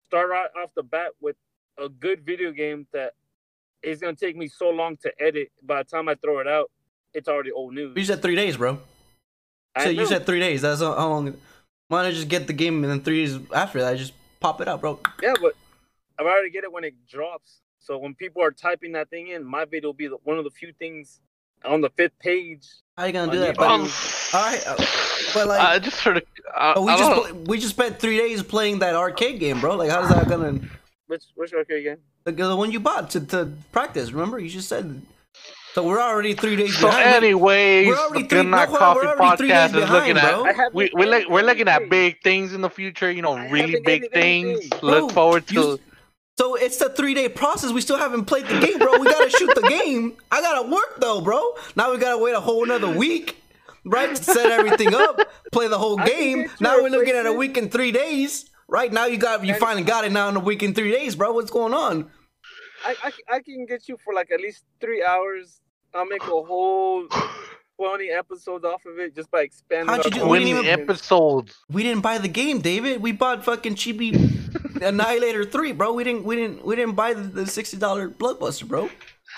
start 0.05 0.29
right 0.29 0.51
off 0.61 0.75
the 0.75 0.83
bat 0.83 1.13
with 1.21 1.37
a 1.79 1.89
good 1.89 2.25
video 2.27 2.51
game 2.51 2.87
that 2.93 3.15
is 3.83 4.01
gonna 4.01 4.17
take 4.17 4.37
me 4.37 4.49
so 4.49 4.71
long 4.71 4.97
to 4.99 5.13
edit? 5.23 5.53
By 5.63 5.83
the 5.85 5.89
time 5.89 6.09
I 6.09 6.17
throw 6.17 6.41
it 6.41 6.49
out, 6.49 6.71
it's 7.15 7.29
already 7.29 7.53
old 7.53 7.75
news. 7.75 7.95
You 7.97 8.05
said 8.05 8.21
three 8.23 8.35
days, 8.37 8.57
bro. 8.57 8.81
I 9.77 9.85
So 9.85 9.91
you 9.91 10.07
said 10.07 10.27
three 10.27 10.41
days. 10.41 10.63
That's 10.63 10.81
how 10.81 10.95
how 10.95 11.09
long. 11.09 11.37
Why 11.89 12.03
not 12.03 12.13
just 12.15 12.29
get 12.29 12.49
the 12.49 12.53
game 12.53 12.83
and 12.83 12.91
then 12.93 13.01
three 13.03 13.25
days 13.25 13.39
after 13.55 13.81
that, 13.81 13.97
just 13.97 14.13
pop 14.41 14.61
it 14.61 14.67
out, 14.67 14.81
bro? 14.81 14.99
Yeah, 15.23 15.35
but 15.41 15.55
I've 16.19 16.27
already 16.27 16.51
get 16.51 16.65
it 16.65 16.73
when 16.73 16.83
it 16.83 16.95
drops. 17.09 17.61
So 17.79 17.97
when 17.99 18.15
people 18.15 18.43
are 18.43 18.51
typing 18.51 18.93
that 18.93 19.09
thing 19.09 19.29
in, 19.29 19.45
my 19.45 19.65
video 19.65 19.91
will 19.91 19.95
be 19.95 20.09
the, 20.09 20.17
one 20.25 20.37
of 20.39 20.43
the 20.45 20.51
few 20.51 20.73
things 20.73 21.21
on 21.65 21.81
the 21.83 21.91
fifth 21.91 22.19
page. 22.19 22.67
How 22.97 23.05
you 23.05 23.13
gonna 23.13 23.31
do 23.31 23.39
that? 23.39 23.57
YouTube. 23.57 23.59
But, 23.59 23.71
Um, 23.71 24.41
Alright, 24.43 24.67
uh, 24.67 24.77
but 25.35 25.47
like- 25.47 25.61
I 25.61 25.79
just 25.79 26.01
heard. 26.01 26.25
I, 26.57 26.75
but 26.75 26.83
we 26.83 26.93
I 26.93 26.97
just 26.97 27.11
don't- 27.11 27.47
we 27.49 27.59
just 27.59 27.75
spent 27.75 28.01
three 28.01 28.17
days 28.19 28.43
playing 28.43 28.81
that 28.81 28.97
arcade 28.97 29.39
game, 29.39 29.61
bro. 29.61 29.77
Like, 29.77 29.91
how's 29.91 30.09
that 30.09 30.29
gonna 30.29 30.61
Which 31.07 31.25
which 31.37 31.53
okay 31.55 31.81
again? 31.81 31.99
the, 32.25 32.33
the 32.33 32.57
one 32.57 32.73
you 32.73 32.81
bought 32.81 33.11
to, 33.11 33.21
to 33.21 33.53
practice? 33.71 34.11
Remember, 34.11 34.41
you 34.41 34.49
just 34.49 34.69
said. 34.69 35.03
So 35.77 35.83
we're 35.83 36.01
already 36.01 36.33
three 36.33 36.57
days 36.57 36.75
So, 36.79 36.87
behind. 36.87 37.05
anyways, 37.23 37.87
we're 37.89 37.97
already 37.99 38.23
the 38.23 38.29
three- 38.31 38.39
Good 38.39 38.47
Night 38.47 38.71
no, 38.71 38.79
Coffee 38.79 39.01
we're 39.05 39.13
already 39.13 39.37
three 39.37 39.49
days 39.49 39.57
podcast 39.73 39.83
is 39.85 39.91
looking 39.91 40.15
behind, 40.15 40.57
bro. 40.57 40.65
At. 40.65 40.75
We 40.75 40.91
we're, 40.95 41.03
edited 41.03 41.11
look, 41.25 41.31
we're 41.35 41.43
looking 41.43 41.69
at 41.69 41.91
big 41.91 42.23
things 42.23 42.55
in 42.55 42.63
the 42.63 42.71
future. 42.71 43.11
You 43.11 43.21
know, 43.21 43.35
I 43.35 43.51
really 43.51 43.81
big 43.85 44.11
things. 44.11 44.59
anything. 44.61 44.79
Look 44.81 45.13
forward 45.13 45.47
to. 45.49 45.55
you- 45.55 45.79
So 46.39 46.55
it's 46.55 46.81
a 46.81 46.89
three 46.89 47.13
day 47.13 47.29
process. 47.29 47.73
We 47.73 47.83
still 47.83 47.99
haven't 47.99 48.25
played 48.25 48.47
the 48.47 48.59
game, 48.59 48.79
bro. 48.79 48.99
We 48.99 49.05
gotta 49.05 49.29
shoot 49.29 49.55
the 49.55 49.61
game. 49.69 50.17
I 50.33 50.41
gotta 50.41 50.67
work 50.67 50.99
though, 50.99 51.21
bro. 51.21 51.43
Now 51.77 51.93
we 51.93 51.99
gotta 51.99 52.17
wait 52.25 52.35
a 52.35 52.41
whole 52.41 52.65
another 52.65 52.89
week, 52.97 53.37
right? 53.85 54.17
To 54.17 54.25
set 54.25 54.47
everything 54.51 54.95
up, 54.95 55.21
play 55.53 55.69
the 55.69 55.77
whole 55.79 55.99
game. 55.99 56.51
Now 56.59 56.81
we're 56.83 56.89
looking 56.89 57.15
at 57.15 57.27
a 57.27 57.33
week 57.35 57.59
and 57.59 57.71
three 57.71 57.93
days. 57.93 58.49
Right 58.67 58.91
now 58.91 59.05
you 59.05 59.19
got 59.19 59.45
you 59.45 59.53
finally 59.57 59.85
got 59.85 60.07
it 60.07 60.13
now 60.13 60.31
in 60.31 60.37
a 60.37 60.41
week 60.41 60.63
and 60.63 60.75
three 60.75 60.91
days, 60.91 61.17
bro. 61.17 61.33
What's 61.33 61.51
going 61.51 61.75
on? 61.75 62.11
I, 62.83 62.95
I 63.05 63.13
I 63.37 63.41
can 63.41 63.67
get 63.67 63.91
you 63.91 63.99
for 64.03 64.15
like 64.15 64.31
at 64.31 64.41
least 64.41 64.65
three 64.81 65.05
hours. 65.05 65.61
I'll 65.97 66.07
make 66.07 66.23
a 66.23 66.27
whole 66.27 67.07
twenty 67.79 68.11
episodes 68.11 68.65
off 68.65 68.85
of 68.87 68.99
it 68.99 69.15
just 69.15 69.31
by 69.31 69.43
expanding. 69.43 69.89
How'd 69.95 70.05
you 70.05 70.11
do- 70.11 70.27
we 70.27 70.39
didn't 70.39 70.57
Winning 70.57 70.65
even- 70.67 70.81
episodes. 70.89 71.55
We 71.71 71.83
didn't 71.83 72.03
buy 72.03 72.19
the 72.19 72.29
game, 72.29 72.61
David. 72.61 73.01
We 73.03 73.13
bought 73.13 73.45
fucking 73.45 73.75
Chibi 73.75 74.13
Annihilator 74.83 75.45
three, 75.45 75.73
bro. 75.73 75.93
We 75.93 76.05
didn't 76.05 76.25
we 76.25 76.37
didn't 76.37 76.65
we 76.65 76.77
didn't 76.77 76.95
buy 76.95 77.15
the, 77.15 77.23
the 77.23 77.47
sixty 77.47 77.77
dollar 77.77 78.09
blockbuster, 78.09 78.67
bro. 78.67 78.89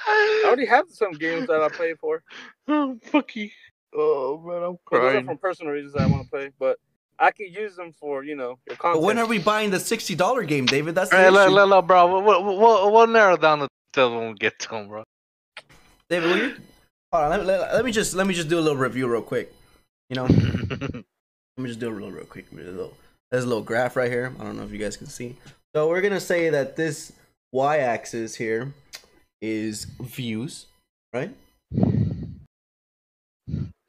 I 0.07 0.43
already 0.47 0.67
have 0.67 0.87
some 0.91 1.13
games 1.13 1.47
that 1.49 1.61
I 1.63 1.69
play 1.69 1.95
for. 1.95 2.23
Oh, 2.71 2.99
fucky. 3.11 3.51
Oh 3.97 4.39
man, 4.47 4.63
I'm 4.63 4.79
But 4.91 5.01
those 5.01 5.15
are 5.15 5.25
from 5.25 5.39
personal 5.39 5.73
reasons 5.73 5.97
I 5.97 6.05
want 6.07 6.25
to 6.25 6.29
play, 6.31 6.51
but 6.59 6.77
I 7.19 7.31
could 7.31 7.47
use 7.55 7.75
them 7.77 7.95
for 7.99 8.23
you 8.23 8.37
know 8.37 8.59
your 8.67 8.77
But 8.77 8.79
content. 8.79 9.05
when 9.05 9.19
are 9.19 9.25
we 9.27 9.39
buying 9.39 9.71
the 9.71 9.81
sixty 9.81 10.15
dollar 10.15 10.43
game, 10.43 10.67
David? 10.67 10.95
That's 10.95 11.09
the 11.11 11.17
Hey, 11.17 11.31
look, 11.31 11.47
issue. 11.47 11.55
look, 11.55 11.69
look, 11.71 11.87
bro. 11.87 12.21
We'll, 12.23 12.45
we'll, 12.45 12.93
we'll 12.93 13.07
narrow 13.07 13.39
down 13.39 13.61
the 13.61 13.69
details 13.93 14.13
when 14.13 14.29
we 14.29 14.35
get 14.35 14.59
to 14.61 14.69
them, 14.69 14.89
bro. 14.89 15.05
David, 16.11 16.31
will 16.31 16.37
you? 16.39 16.57
Hold 17.13 17.25
on, 17.25 17.31
let, 17.31 17.47
let, 17.47 17.75
let 17.75 17.85
me 17.85 17.93
just 17.93 18.15
let 18.15 18.27
me 18.27 18.35
just 18.35 18.49
do 18.49 18.59
a 18.59 18.61
little 18.61 18.77
review 18.77 19.09
real 19.09 19.23
quick. 19.23 19.53
You 20.11 20.17
know, 20.17 20.25
let 20.29 21.05
me 21.59 21.67
just 21.67 21.81
do 21.81 21.89
a 21.89 21.93
real 21.93 22.11
real 22.11 22.25
quick. 22.25 22.51
There's 22.51 22.69
a 22.69 22.71
little, 22.71 22.97
there's 23.31 23.45
a 23.45 23.47
little 23.47 23.63
graph 23.63 23.97
right 23.97 24.11
here. 24.11 24.33
I 24.39 24.45
don't 24.45 24.57
know 24.57 24.63
if 24.63 24.73
you 24.73 24.79
guys 24.79 24.97
can 24.97 25.07
see. 25.07 25.37
So 25.75 25.89
we're 25.89 26.01
gonna 26.01 26.21
say 26.21 26.49
that 26.51 26.77
this 26.77 27.13
y-axis 27.53 28.37
here 28.37 28.73
is 29.43 29.85
views, 30.01 30.67
right? 31.13 31.31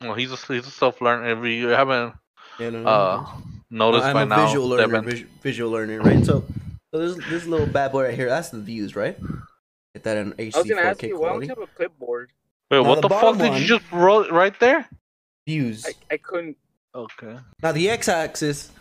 well, 0.02 0.14
he's 0.16 0.32
a 0.32 0.36
he's 0.36 0.68
a 0.68 0.72
self 0.72 1.02
learner. 1.02 1.40
If 1.40 1.46
you 1.46 1.70
haven't 1.70 2.16
Yeah, 2.60 2.72
no, 2.72 2.84
no, 2.84 2.90
uh 2.90 3.26
noticed 3.70 4.06
I'm 4.06 4.14
by 4.14 4.24
a 4.24 4.26
now, 4.26 4.46
visual 4.46 4.68
learner, 4.68 5.02
visual 5.42 5.72
learner, 5.72 6.02
right? 6.02 6.26
So, 6.26 6.44
so 6.94 7.00
this 7.00 7.30
this 7.30 7.46
little 7.46 7.68
bad 7.68 7.92
boy 7.92 8.04
right 8.06 8.16
here, 8.16 8.30
that's 8.30 8.50
the 8.50 8.60
views, 8.60 8.96
right? 8.96 9.18
Get 9.94 10.04
that 10.04 10.18
in 10.18 10.34
HD 10.34 10.56
I 10.56 10.58
was 10.60 10.68
gonna 10.70 10.82
ask 10.82 11.04
you, 11.04 11.20
why 11.20 11.30
don't 11.30 11.42
you 11.44 11.50
have 11.50 11.58
a 11.60 11.68
clipboard? 11.68 12.32
Wait, 12.70 12.78
Now, 12.78 12.88
what 12.90 12.96
the 12.96 13.02
the, 13.04 13.10
fuck 13.10 13.22
bottom 13.22 13.38
did 13.40 13.50
one- 13.52 13.62
you 13.62 13.68
just 13.68 13.92
wrote 13.92 14.32
right 14.32 14.58
there? 14.60 14.88
Views. 15.48 15.86
I, 15.86 15.94
I 16.14 16.18
couldn't. 16.18 16.58
Okay. 16.94 17.38
Now 17.64 17.72
the 17.72 17.90
x-axis 17.90 18.72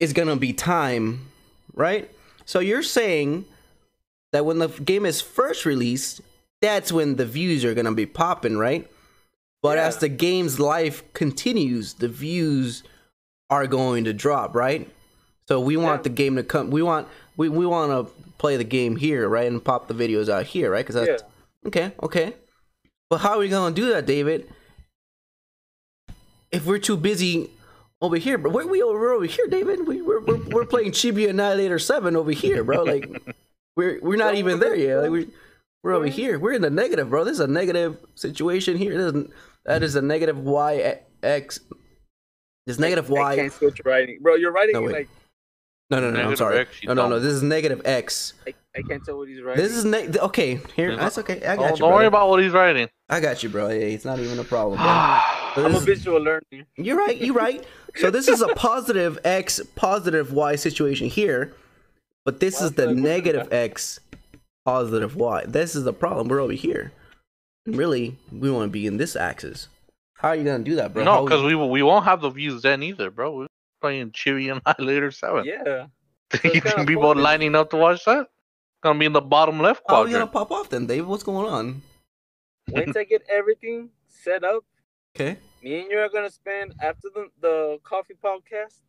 is 0.00 0.12
gonna 0.12 0.36
be 0.36 0.52
time, 0.52 1.28
right? 1.74 2.10
So 2.44 2.58
you're 2.58 2.82
saying 2.82 3.44
that 4.32 4.44
when 4.44 4.58
the 4.58 4.68
game 4.68 5.06
is 5.06 5.20
first 5.20 5.64
released, 5.64 6.20
that's 6.60 6.90
when 6.90 7.16
the 7.16 7.26
views 7.26 7.64
are 7.64 7.74
gonna 7.74 7.92
be 7.94 8.06
popping, 8.06 8.56
right? 8.58 8.90
But 9.62 9.78
as 9.78 9.98
the 9.98 10.08
game's 10.08 10.58
life 10.60 11.02
continues, 11.14 11.94
the 11.94 12.08
views 12.08 12.82
are 13.50 13.66
going 13.66 14.04
to 14.04 14.12
drop, 14.12 14.54
right? 14.54 14.90
So 15.48 15.60
we 15.60 15.76
want 15.76 16.00
Yeah. 16.00 16.02
the 16.04 16.08
game 16.10 16.36
to 16.36 16.42
come. 16.42 16.70
We 16.70 16.82
want 16.82 17.06
we, 17.36 17.48
we 17.48 17.66
want 17.66 17.90
to 17.90 18.12
play 18.38 18.56
the 18.56 18.64
game 18.64 18.96
here, 18.96 19.28
right, 19.28 19.46
and 19.46 19.64
pop 19.64 19.88
the 19.88 19.94
videos 19.94 20.28
out 20.28 20.46
here, 20.46 20.70
right? 20.70 20.84
Because 20.84 20.94
that's 20.94 21.22
Yeah. 21.22 21.28
Okay, 21.68 21.92
okay. 22.02 22.34
But 23.10 23.18
how 23.18 23.30
are 23.30 23.38
we 23.38 23.48
gonna 23.48 23.74
do 23.74 23.90
that, 23.90 24.06
David? 24.06 24.48
If 26.52 26.66
we're 26.66 26.78
too 26.78 26.96
busy 26.96 27.50
over 28.00 28.16
here, 28.16 28.38
but 28.38 28.52
we're, 28.52 28.66
we 28.66 28.82
over, 28.82 28.98
we're 28.98 29.14
over 29.14 29.24
here, 29.24 29.46
David. 29.48 29.86
We, 29.86 30.02
we're, 30.02 30.20
we're, 30.20 30.42
we're 30.48 30.66
playing 30.66 30.92
Chibi 30.92 31.28
Annihilator 31.28 31.78
Seven 31.78 32.16
over 32.16 32.30
here, 32.32 32.62
bro. 32.64 32.84
Like 32.84 33.08
we're 33.76 33.98
we're 34.02 34.16
not 34.16 34.36
even 34.36 34.60
there 34.60 34.76
yet. 34.76 34.98
Like 34.98 35.10
we 35.10 35.28
we're 35.82 35.94
over 35.94 36.06
here. 36.06 36.38
We're 36.38 36.52
in 36.52 36.62
the 36.62 36.70
negative, 36.70 37.10
bro. 37.10 37.24
This 37.24 37.34
is 37.34 37.40
a 37.40 37.46
negative 37.46 37.98
situation 38.14 38.76
here. 38.76 38.96
This 38.96 39.14
is, 39.14 39.30
that 39.64 39.82
is 39.82 39.96
a 39.96 40.02
negative 40.02 40.38
y 40.38 41.00
x. 41.22 41.60
This 42.66 42.78
negative 42.78 43.10
I 43.10 43.14
y. 43.14 43.36
can't 43.36 43.52
see 43.52 43.70
writing, 43.84 44.18
bro. 44.22 44.34
You're 44.36 44.52
writing 44.52 44.74
No, 44.74 44.82
like 44.82 45.08
No, 45.90 46.00
no, 46.00 46.10
no, 46.10 46.22
no. 46.22 46.30
I'm 46.30 46.36
sorry. 46.36 46.58
X, 46.60 46.82
you 46.82 46.88
No, 46.88 46.94
no, 46.94 47.08
no. 47.08 47.20
This 47.20 47.32
is 47.32 47.42
negative 47.42 47.82
x. 47.84 48.32
I, 48.46 48.54
I 48.76 48.82
can't 48.82 49.04
tell 49.04 49.18
what 49.18 49.28
he's 49.28 49.42
writing. 49.42 49.62
This 49.62 49.72
is 49.72 49.84
ne- 49.84 50.18
okay. 50.18 50.60
Here, 50.74 50.88
There's 50.88 50.98
that's 50.98 51.18
okay. 51.18 51.36
I 51.44 51.56
got 51.56 51.56
Don't, 51.56 51.70
you. 51.72 51.76
don't 51.78 51.92
worry 51.92 52.06
about 52.06 52.30
what 52.30 52.42
he's 52.42 52.52
writing. 52.52 52.88
I 53.08 53.20
got 53.20 53.42
you, 53.42 53.48
bro. 53.50 53.68
Hey, 53.68 53.92
it's 53.92 54.04
not 54.04 54.18
even 54.18 54.38
a 54.38 54.44
problem. 54.44 54.80
So 55.54 55.64
I'm 55.64 55.70
this 55.70 55.82
a 55.82 55.84
visual 55.84 56.20
learner. 56.20 56.42
You're 56.76 56.96
right. 56.96 57.16
You're 57.16 57.32
right. 57.32 57.64
So 57.94 58.10
this 58.10 58.26
is 58.26 58.40
a 58.40 58.48
positive 58.56 59.20
x, 59.24 59.60
positive 59.76 60.32
y 60.32 60.56
situation 60.56 61.06
here, 61.06 61.54
but 62.24 62.40
this 62.40 62.58
Why 62.58 62.66
is 62.66 62.72
the 62.72 62.88
would 62.88 62.90
I 62.90 62.94
put 62.94 63.02
negative 63.02 63.52
x, 63.52 64.00
positive 64.64 65.14
y. 65.14 65.44
This 65.46 65.76
is 65.76 65.84
the 65.84 65.92
problem. 65.92 66.26
We're 66.26 66.40
over 66.40 66.54
here. 66.54 66.90
And 67.66 67.76
really, 67.76 68.16
we 68.32 68.50
want 68.50 68.64
to 68.64 68.72
be 68.72 68.84
in 68.84 68.96
this 68.96 69.14
axis. 69.14 69.68
How 70.14 70.30
are 70.30 70.36
you 70.36 70.42
gonna 70.42 70.64
do 70.64 70.74
that, 70.74 70.92
bro? 70.92 71.04
no, 71.04 71.22
because 71.22 71.44
we 71.44 71.54
we 71.54 71.84
won't 71.84 72.04
have 72.04 72.20
the 72.20 72.30
views 72.30 72.62
then 72.62 72.82
either, 72.82 73.10
bro. 73.10 73.46
We're 73.84 73.90
playing 73.90 74.10
Chibi 74.12 74.50
Annihilator 74.50 75.10
Seven. 75.20 75.44
Yeah. 75.44 75.86
you 76.44 76.60
think 76.60 76.88
people 76.88 77.06
are 77.12 77.14
lining 77.14 77.54
up 77.54 77.68
to 77.70 77.76
watch 77.76 78.04
that? 78.06 78.28
Gonna 78.82 78.98
be 78.98 79.04
in 79.06 79.12
the 79.12 79.20
bottom 79.20 79.60
left 79.60 79.84
corner. 79.84 79.96
how 79.96 80.02
are 80.02 80.06
we 80.06 80.12
gonna 80.12 80.26
quadrant. 80.26 80.48
pop 80.48 80.58
off 80.58 80.70
then, 80.70 80.86
Dave? 80.86 81.06
What's 81.06 81.22
going 81.22 81.46
on? 81.46 81.82
Once 82.70 82.96
I 82.96 83.04
get 83.04 83.22
everything 83.28 83.90
set 84.08 84.42
up, 84.42 84.64
Okay. 85.14 85.36
me 85.62 85.80
and 85.82 85.90
you 85.90 85.98
are 85.98 86.08
gonna 86.08 86.30
spend 86.30 86.72
after 86.80 87.08
the 87.14 87.28
the 87.40 87.78
coffee 87.84 88.14
podcast 88.24 88.80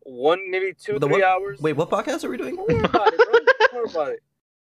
one 0.00 0.50
maybe 0.50 0.74
two 0.74 0.98
The 0.98 1.06
three 1.06 1.22
what? 1.22 1.24
hours. 1.24 1.60
Wait, 1.60 1.72
what 1.74 1.88
podcast 1.90 2.22
are 2.24 2.28
we 2.30 2.36
doing? 2.36 2.56
Don't 2.56 2.68
worry 2.68 2.84
about 2.84 3.14
it, 3.14 3.18
bro. 3.18 3.38
Don't 3.40 3.72
worry 3.74 3.90
about 3.90 4.12
it. 4.12 4.22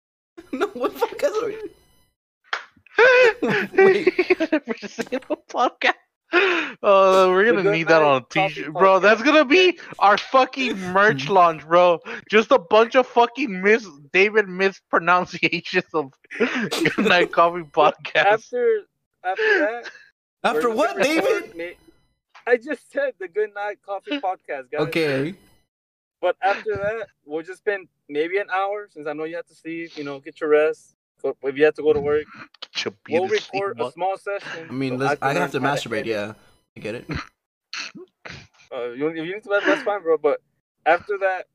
no, 0.53 0.67
what 0.69 0.95
podcast 0.95 1.43
are 1.43 1.47
we 1.47 1.53
doing? 1.53 1.69
Never 4.53 4.75
seen 4.89 5.21
a 5.31 5.37
podcast. 5.37 5.95
Oh, 6.83 7.31
we're 7.31 7.45
gonna 7.53 7.71
need 7.71 7.89
that 7.89 8.03
on 8.03 8.17
a 8.17 8.21
Night 8.21 8.29
Coffee 8.31 8.55
t-shirt, 8.55 8.73
bro. 8.75 8.99
That's 8.99 9.23
gonna 9.23 9.45
be 9.45 9.79
our 10.01 10.19
fucking 10.19 10.77
merch 10.93 11.29
launch, 11.29 11.67
bro. 11.67 12.01
Just 12.29 12.51
a 12.51 12.59
bunch 12.59 12.95
of 12.97 13.07
fucking 13.07 13.63
mis 13.63 13.89
David 14.13 14.49
mispronunciations 14.49 15.85
of 15.95 16.13
Good 16.39 16.99
Night 17.07 17.33
Coffee 17.33 17.63
Podcast. 17.63 18.27
After 18.27 18.81
after 19.23 19.59
that. 19.61 19.91
After 20.43 20.71
what, 20.71 21.01
David? 21.03 21.57
may- 21.57 21.77
I 22.47 22.57
just 22.57 22.93
said 22.93 23.15
the 23.19 23.29
Good 23.29 23.55
Night 23.55 23.79
Coffee 23.85 24.19
Podcast, 24.21 24.71
guys. 24.71 24.81
Okay. 24.89 25.35
But 26.21 26.37
after 26.43 26.75
that, 26.77 27.07
we'll 27.25 27.43
just 27.43 27.59
spend 27.59 27.89
maybe 28.09 28.39
an 28.39 28.49
hour 28.53 28.89
since 28.91 29.07
I 29.07 29.13
know 29.13 29.25
you 29.25 29.37
have 29.37 29.47
to 29.47 29.55
sleep, 29.55 29.97
you 29.97 30.05
know, 30.05 30.19
get 30.21 30.41
your 30.41 30.51
rest. 30.51 30.94
But 31.25 31.37
if 31.43 31.57
you 31.57 31.65
have 31.65 31.75
to 31.75 31.83
go 31.83 31.95
to 31.95 32.01
work, 32.01 32.25
we'll 33.09 33.27
record 33.29 33.81
a 33.81 33.91
small 33.93 34.19
session. 34.19 34.67
I 34.69 34.73
mean, 34.73 34.99
so 34.99 35.07
let's, 35.07 35.23
I 35.23 35.33
have 35.33 35.53
to 35.53 35.61
masturbate. 35.61 36.05
Yeah, 36.05 36.35
I 36.77 36.81
get 36.81 36.95
it. 36.97 37.07
Uh, 38.73 38.91
you, 38.91 39.09
if 39.09 39.17
you 39.17 39.35
need 39.35 39.43
to, 39.43 39.49
masturbate, 39.49 39.65
that's 39.67 39.83
fine, 39.83 40.03
bro. 40.03 40.19
But 40.19 40.41
after 40.85 41.17
that, 41.19 41.47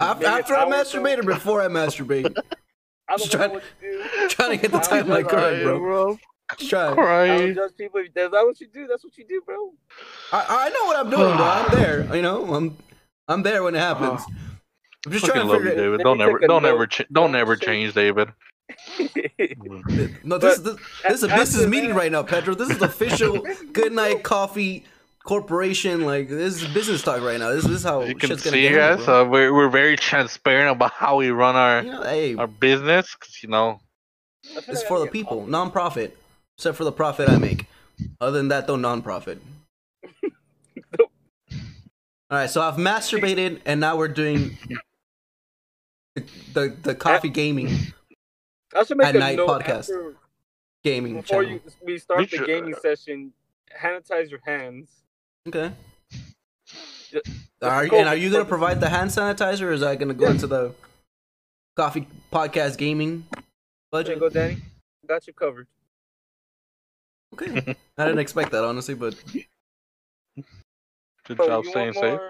After, 0.00 0.26
after 0.26 0.54
I 0.56 0.64
an 0.64 0.72
hour 0.72 0.80
or 0.80 0.84
so. 0.84 1.02
masturbate 1.02 1.18
or 1.18 1.22
before 1.24 1.60
I 1.60 1.66
masturbate? 1.68 2.34
I 3.08 3.16
Just 3.18 3.32
don't 3.32 3.40
know 3.40 3.46
trying- 3.48 3.50
what 3.52 3.62
to 3.80 3.90
do. 3.92 4.28
trying 4.30 4.50
to 4.52 4.56
get 4.56 4.70
the 4.72 4.78
I 4.78 4.80
don't 4.80 5.06
timeline 5.06 5.22
judge- 5.22 5.30
correct, 5.30 5.62
bro. 5.64 5.78
bro. 5.78 6.18
Just 6.58 6.70
try. 6.70 6.82
I 6.82 6.86
don't 6.86 6.96
Crying. 6.96 7.54
judge 7.54 7.76
people. 7.76 8.00
If 8.00 8.14
that's 8.14 8.32
what 8.32 8.60
you 8.60 8.68
do, 8.72 8.86
that's 8.86 9.04
what 9.04 9.16
you 9.18 9.26
do, 9.28 9.42
bro. 9.44 9.72
I, 10.32 10.46
I 10.48 10.68
know 10.70 10.84
what 10.86 10.96
I'm 10.96 11.10
doing, 11.10 11.36
bro. 11.36 11.44
I'm 11.44 11.74
there. 11.78 12.16
You 12.16 12.22
know, 12.22 12.54
I'm 12.54 12.76
I'm 13.28 13.42
there 13.42 13.62
when 13.62 13.74
it 13.74 13.78
happens. 13.80 14.22
I'm 15.06 15.12
just 15.12 15.26
Fucking 15.26 15.42
trying 15.42 15.46
to 15.46 15.52
love 15.52 15.62
you, 15.62 15.68
figure 15.68 15.82
it. 15.82 15.86
David. 15.86 16.00
Don't 16.02 16.20
ever, 16.22 16.38
don't 16.38 16.62
note. 16.62 16.74
ever, 16.74 16.86
ch- 16.86 16.98
don't 17.12 17.32
Don't 17.32 17.34
ever 17.36 17.56
change, 17.56 17.92
David. 17.92 18.28
No, 20.24 20.38
this, 20.38 20.58
But 20.58 20.64
this, 20.64 20.76
this 21.02 21.12
is 21.18 21.22
a 21.22 21.28
business 21.28 21.66
meeting 21.66 21.90
that- 21.90 21.96
right 21.96 22.10
now, 22.12 22.22
Pedro. 22.22 22.54
This 22.54 22.70
is 22.70 22.80
official 22.82 23.44
Good 23.72 23.92
Night 23.92 24.22
Coffee 24.22 24.84
Corporation. 25.22 26.04
Like 26.04 26.28
this 26.28 26.62
is 26.62 26.68
business 26.72 27.02
talk 27.02 27.20
right 27.22 27.38
now. 27.38 27.50
This, 27.50 27.64
this 27.64 27.76
is 27.78 27.82
how 27.84 28.02
you 28.02 28.14
can 28.14 28.30
shit's 28.30 28.42
gonna 28.42 28.56
see 28.56 28.62
get 28.62 28.72
handled, 28.72 29.00
us. 29.00 29.06
bro. 29.06 29.20
Uh, 29.22 29.24
we're 29.28 29.54
we're 29.54 29.68
very 29.68 29.96
transparent 29.96 30.74
about 30.76 30.92
how 30.92 31.16
we 31.16 31.30
run 31.30 31.56
our 31.56 31.82
You 31.82 31.90
know, 31.92 32.02
hey, 32.02 32.34
our 32.36 32.46
business, 32.46 33.14
cause 33.14 33.38
you 33.42 33.48
know 33.48 33.80
it's 34.54 34.82
for 34.84 34.98
the 34.98 35.06
people, 35.06 35.42
off- 35.42 35.48
non-profit, 35.48 36.16
except 36.56 36.76
for 36.76 36.84
the 36.84 36.92
profit 36.92 37.28
I 37.28 37.36
make. 37.38 37.66
Other 38.20 38.38
than 38.38 38.48
that, 38.48 38.66
though, 38.66 38.76
non-profit. 38.76 39.40
All 42.30 42.38
right, 42.40 42.50
so 42.50 42.60
I've 42.62 42.74
masturbated, 42.76 43.60
and 43.66 43.80
now 43.80 43.96
we're 43.96 44.08
doing 44.08 44.56
the 46.14 46.22
the, 46.54 46.76
the 46.82 46.94
coffee 46.94 47.28
gaming 47.28 47.70
I 48.74 48.84
should 48.84 48.96
make 48.96 49.06
At 49.08 49.16
a 49.16 49.18
night 49.18 49.36
note 49.36 49.48
podcast. 49.48 49.90
after- 49.90 50.14
gaming 50.82 51.20
before 51.20 51.44
channel. 51.44 51.60
you 51.64 51.72
we 51.84 51.98
start 51.98 52.20
We 52.20 52.26
the 52.26 52.36
should- 52.38 52.46
gaming 52.46 52.74
uh, 52.74 52.80
session. 52.80 53.32
Sanitize 53.80 54.30
your 54.30 54.40
hands. 54.44 54.90
Okay. 55.48 55.72
Yeah, 57.10 57.20
Are 57.62 57.84
you, 57.84 57.90
go 57.90 57.98
and 57.98 58.08
are 58.08 58.16
you 58.16 58.30
gonna 58.30 58.44
provide 58.44 58.80
the 58.80 58.88
hand 58.88 59.10
sanitizer, 59.10 59.62
or 59.62 59.72
is 59.72 59.80
that 59.80 59.98
gonna 59.98 60.14
go 60.14 60.24
Yeah. 60.26 60.30
into 60.32 60.46
the 60.46 60.74
coffee 61.76 62.06
podcast 62.32 62.76
gaming 62.78 63.26
There 63.32 63.42
budget? 63.92 64.14
you 64.16 64.20
go, 64.20 64.28
Danny. 64.28 64.56
Got 65.06 65.26
you 65.26 65.32
covered. 65.32 65.66
Okay. 67.34 67.76
I 67.98 68.04
didn't 68.04 68.18
expect 68.20 68.50
that 68.52 68.64
honestly, 68.64 68.94
but 68.94 69.14
good 70.36 71.36
So 71.36 71.46
job 71.46 71.64
staying 71.66 71.92
safe. 71.94 72.20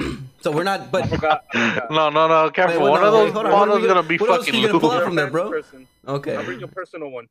More? 0.00 0.16
so 0.40 0.50
we're 0.52 0.62
not. 0.64 0.90
But 0.90 1.08
forgot. 1.08 1.44
No, 1.90 2.10
no, 2.10 2.28
no, 2.28 2.50
careful. 2.50 2.82
wait, 2.82 2.90
One 2.90 3.00
no, 3.00 3.06
of 3.08 3.12
those 3.12 3.32
hold 3.32 3.46
on, 3.46 3.52
what 3.52 3.60
are 3.62 3.66
bottles 3.66 3.80
we 3.82 3.88
gonna 3.88 3.94
gonna- 4.00 4.08
be 4.08 4.18
what 4.18 4.40
fucking 4.40 4.54
are 4.54 4.58
you 4.58 4.68
pull 4.68 4.80
lube. 4.90 4.92
out 4.92 5.04
from 5.04 5.14
there, 5.14 5.30
bro? 5.30 5.50
Person. 5.50 5.86
okay, 6.06 6.36
I'll 6.36 6.44
bring 6.44 6.58
your 6.60 6.68
personal 6.68 7.10
one. 7.10 7.26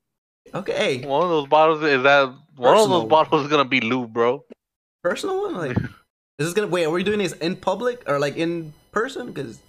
okay. 0.54 1.06
One 1.06 1.24
of 1.24 1.30
those 1.30 1.48
bottles 1.48 1.82
is 1.84 2.04
that 2.04 2.26
one 2.56 2.74
of 2.74 2.78
Personal. 2.80 3.00
those 3.02 3.10
bottles 3.10 3.44
is 3.44 3.48
gonna 3.50 3.66
be 3.66 3.82
lube, 3.82 4.14
bro. 4.14 4.44
Personal 5.04 5.42
one, 5.44 5.56
like, 5.56 5.78
is 5.78 6.48
this 6.48 6.54
gonna 6.54 6.68
wait? 6.68 6.86
Are 6.86 6.90
we 6.92 7.04
doing 7.04 7.20
this 7.20 7.34
in 7.34 7.56
public 7.56 8.04
or 8.10 8.20
like 8.20 8.36
in 8.38 8.74
person? 8.92 9.28
Because 9.32 9.60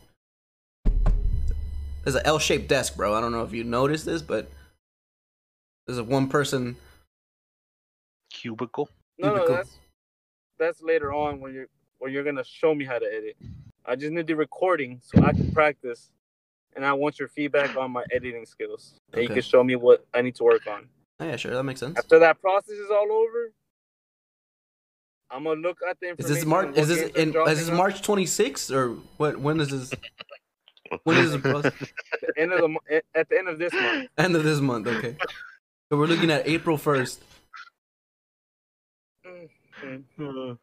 there's 2.04 2.14
an 2.16 2.22
L-shaped 2.24 2.68
desk, 2.68 2.96
bro. 2.96 3.14
I 3.14 3.20
don't 3.20 3.32
know 3.32 3.42
if 3.42 3.52
you 3.52 3.64
noticed 3.64 4.06
this, 4.06 4.22
but 4.22 4.50
there's 5.86 5.98
a 5.98 6.04
one 6.04 6.28
person. 6.28 6.76
Cubicle. 8.30 8.88
No, 9.18 9.34
no, 9.34 9.48
that's 9.48 9.78
that's 10.58 10.82
later 10.82 11.12
on 11.12 11.40
when 11.40 11.52
you're 11.54 11.66
when 11.98 12.12
you're 12.12 12.24
gonna 12.24 12.44
show 12.44 12.74
me 12.74 12.84
how 12.84 12.98
to 12.98 13.06
edit. 13.06 13.36
I 13.84 13.96
just 13.96 14.12
need 14.12 14.26
the 14.26 14.34
recording 14.34 15.00
so 15.02 15.22
I 15.24 15.32
can 15.32 15.50
practice, 15.52 16.10
and 16.76 16.84
I 16.84 16.92
want 16.92 17.18
your 17.18 17.28
feedback 17.28 17.76
on 17.76 17.90
my 17.90 18.04
editing 18.12 18.44
skills. 18.46 18.94
And 19.12 19.22
you 19.22 19.28
can 19.28 19.42
show 19.42 19.64
me 19.64 19.76
what 19.76 20.06
I 20.12 20.22
need 20.22 20.34
to 20.36 20.44
work 20.44 20.66
on. 20.66 20.88
Oh, 21.20 21.24
yeah, 21.26 21.36
sure, 21.36 21.52
that 21.54 21.62
makes 21.64 21.80
sense. 21.80 21.98
After 21.98 22.18
that 22.18 22.40
process 22.40 22.76
is 22.76 22.90
all 22.90 23.10
over, 23.10 23.52
I'm 25.30 25.44
gonna 25.44 25.60
look 25.60 25.78
at 25.88 25.98
the 26.00 26.06
Is 26.06 26.10
information. 26.30 26.34
this 26.34 26.44
March? 26.44 26.76
Is 26.76 26.88
this 26.88 27.10
games 27.12 27.34
in? 27.34 27.48
Is 27.48 27.66
this 27.66 27.70
March 27.76 28.02
26th 28.02 28.70
or 28.74 28.90
what? 29.16 29.36
When 29.38 29.60
is 29.60 29.68
this? 29.70 29.90
When 31.04 31.18
is 31.18 31.32
this 31.32 31.40
process? 31.42 31.72
the 32.22 32.32
end 32.40 32.52
of 32.52 32.60
the 32.62 32.68
mo- 32.68 32.80
at- 32.90 33.04
at 33.14 33.28
the 33.28 33.38
end 33.38 33.48
of 33.48 33.58
this 33.58 33.72
month. 33.74 34.08
End 34.18 34.36
of 34.36 34.44
this 34.44 34.60
month. 34.60 34.86
Okay. 34.86 35.16
So 35.90 35.98
we're 35.98 36.06
looking 36.06 36.30
at 36.30 36.46
April 36.48 36.78
1st. 36.78 37.18
Mm. 40.18 40.58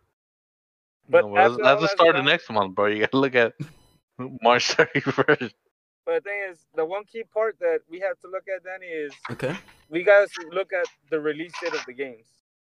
But 1.10 1.22
But 1.23 1.27
no, 1.27 1.36
that's, 1.36 1.57
that's 1.64 1.82
the 1.82 1.88
start 1.90 2.10
of 2.11 2.15
done- 2.18 2.26
next 2.26 2.49
month, 2.49 2.76
bro. 2.76 2.88
You 2.88 2.99
gotta 3.02 3.18
look 3.18 3.36
at 3.36 3.53
March 4.41 4.72
thirty 4.72 4.99
first. 5.02 5.53
But 6.06 6.23
the 6.23 6.30
thing 6.30 6.40
is, 6.52 6.60
the 6.76 6.86
one 6.86 7.03
key 7.06 7.23
part 7.34 7.57
that 7.60 7.80
we 7.90 7.99
have 8.02 8.19
to 8.22 8.27
look 8.27 8.44
at, 8.53 8.64
Danny, 8.64 8.86
is 8.86 9.11
Okay. 9.32 9.56
we 9.90 10.03
gotta 10.03 10.27
look 10.52 10.72
at 10.72 10.86
the 11.10 11.19
release 11.19 11.52
date 11.61 11.73
of 11.73 11.86
the 11.86 11.94
games. 11.94 12.26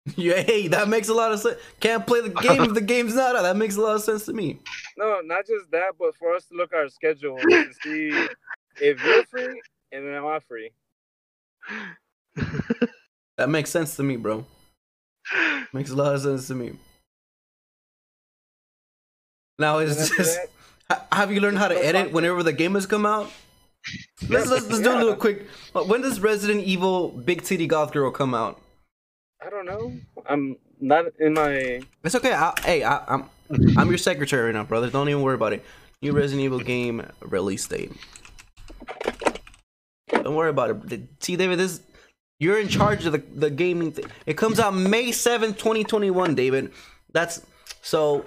Yeah, 0.17 0.43
hey, 0.43 0.69
that 0.69 0.87
makes 0.89 1.09
a 1.09 1.15
lot 1.15 1.33
of 1.33 1.41
sense. 1.41 1.57
Can't 1.81 2.07
play 2.07 2.21
the 2.21 2.29
game 2.29 2.63
if 2.63 2.75
the 2.75 2.81
game's 2.93 3.15
not 3.15 3.37
out. 3.37 3.43
That 3.43 3.57
makes 3.57 3.77
a 3.77 3.81
lot 3.81 3.97
of 3.97 4.03
sense 4.03 4.27
to 4.27 4.35
me. 4.35 4.59
No, 4.99 5.23
not 5.25 5.47
just 5.47 5.71
that, 5.71 5.93
but 5.99 6.15
for 6.17 6.35
us 6.35 6.45
to 6.49 6.55
look 6.55 6.75
at 6.75 6.79
our 6.79 6.89
schedule 6.91 7.39
to 7.39 7.67
see 7.83 8.11
if 8.83 9.03
you're 9.03 9.25
free 9.25 9.63
and 9.93 10.07
then 10.07 10.13
am 10.13 10.27
I 10.27 10.41
free. 10.41 10.73
That 13.39 13.49
makes 13.49 13.71
sense 13.71 13.97
to 13.97 14.03
me, 14.03 14.17
bro. 14.17 14.45
Makes 15.73 15.91
a 15.91 15.97
lot 15.97 16.15
of 16.15 16.21
sense 16.21 16.49
to 16.49 16.55
me. 16.55 16.75
Now 19.59 19.79
is 19.79 20.11
just 20.11 20.39
have 21.13 21.33
you 21.33 21.41
learned 21.41 21.59
how 21.59 21.69
to 21.69 21.75
edit 21.77 22.13
whenever 22.13 22.43
the 22.43 22.53
game 22.53 22.75
has 22.75 22.87
come 22.87 23.07
out? 23.07 23.31
Let's 24.29 24.49
let's, 24.49 24.69
let's 24.69 24.81
do 24.81 24.93
a 24.93 24.97
little 24.97 25.17
quick. 25.17 25.47
uh, 25.75 25.83
When 25.83 26.01
does 26.01 26.21
Resident 26.21 26.65
Evil 26.65 27.09
Big 27.11 27.43
Titty 27.43 27.67
Goth 27.67 27.93
Girl 27.93 28.11
come 28.11 28.35
out? 28.35 28.61
I 29.45 29.51
don't 29.51 29.67
know. 29.67 29.95
I'm 30.27 30.57
not 30.81 31.05
in 31.19 31.35
my. 31.35 31.83
It's 32.03 32.15
okay. 32.15 32.33
I, 32.33 32.53
hey, 32.65 32.83
I, 32.83 33.05
I'm 33.07 33.25
I'm 33.77 33.89
your 33.89 33.99
secretary 33.99 34.47
right 34.47 34.55
now, 34.55 34.65
brother. 34.65 34.89
Don't 34.91 35.09
even 35.09 35.23
worry 35.23 35.35
about 35.35 35.53
it. 35.53 35.63
New 36.03 36.13
Resident 36.13 36.43
Evil 36.43 36.61
game 36.61 37.07
release 37.21 37.67
date. 37.67 37.93
Don't 40.09 40.35
worry 40.35 40.51
about 40.51 40.93
it. 40.93 41.03
See, 41.21 41.37
David, 41.37 41.59
this 41.59 41.81
you're 42.41 42.59
in 42.59 42.69
charge 42.69 43.07
of 43.07 43.13
the, 43.13 43.19
the 43.19 43.51
gaming 43.51 43.93
thing. 43.93 44.07
It 44.27 44.37
comes 44.37 44.59
out 44.59 44.75
May 44.75 45.13
seventh, 45.13 45.59
2021, 45.59 46.35
David. 46.35 46.73
That's 47.13 47.43
so 47.83 48.25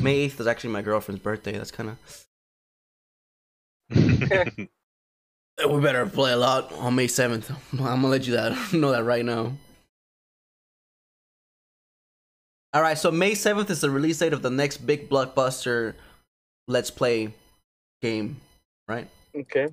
May 0.00 0.28
8th 0.28 0.40
is 0.40 0.46
actually 0.46 0.70
my 0.70 0.82
girlfriend's 0.82 1.22
birthday. 1.22 1.52
That's 1.52 1.70
kind 1.70 1.90
of 1.90 2.26
we 5.68 5.80
better 5.80 6.06
play 6.06 6.32
a 6.32 6.36
lot 6.36 6.72
on 6.72 6.94
May 6.94 7.06
7th. 7.06 7.50
I'm 7.72 7.78
gonna 7.78 8.08
let 8.08 8.26
you 8.26 8.34
that 8.34 8.56
know 8.72 8.92
that 8.92 9.04
right 9.04 9.24
now. 9.24 9.52
All 12.74 12.80
right, 12.80 12.96
so 12.96 13.10
May 13.10 13.32
7th 13.32 13.68
is 13.68 13.82
the 13.82 13.90
release 13.90 14.18
date 14.18 14.32
of 14.32 14.40
the 14.40 14.50
next 14.50 14.78
big 14.78 15.10
blockbuster 15.10 15.94
Let's 16.68 16.90
Play 16.90 17.34
game, 18.00 18.40
right? 18.88 19.08
Okay. 19.36 19.68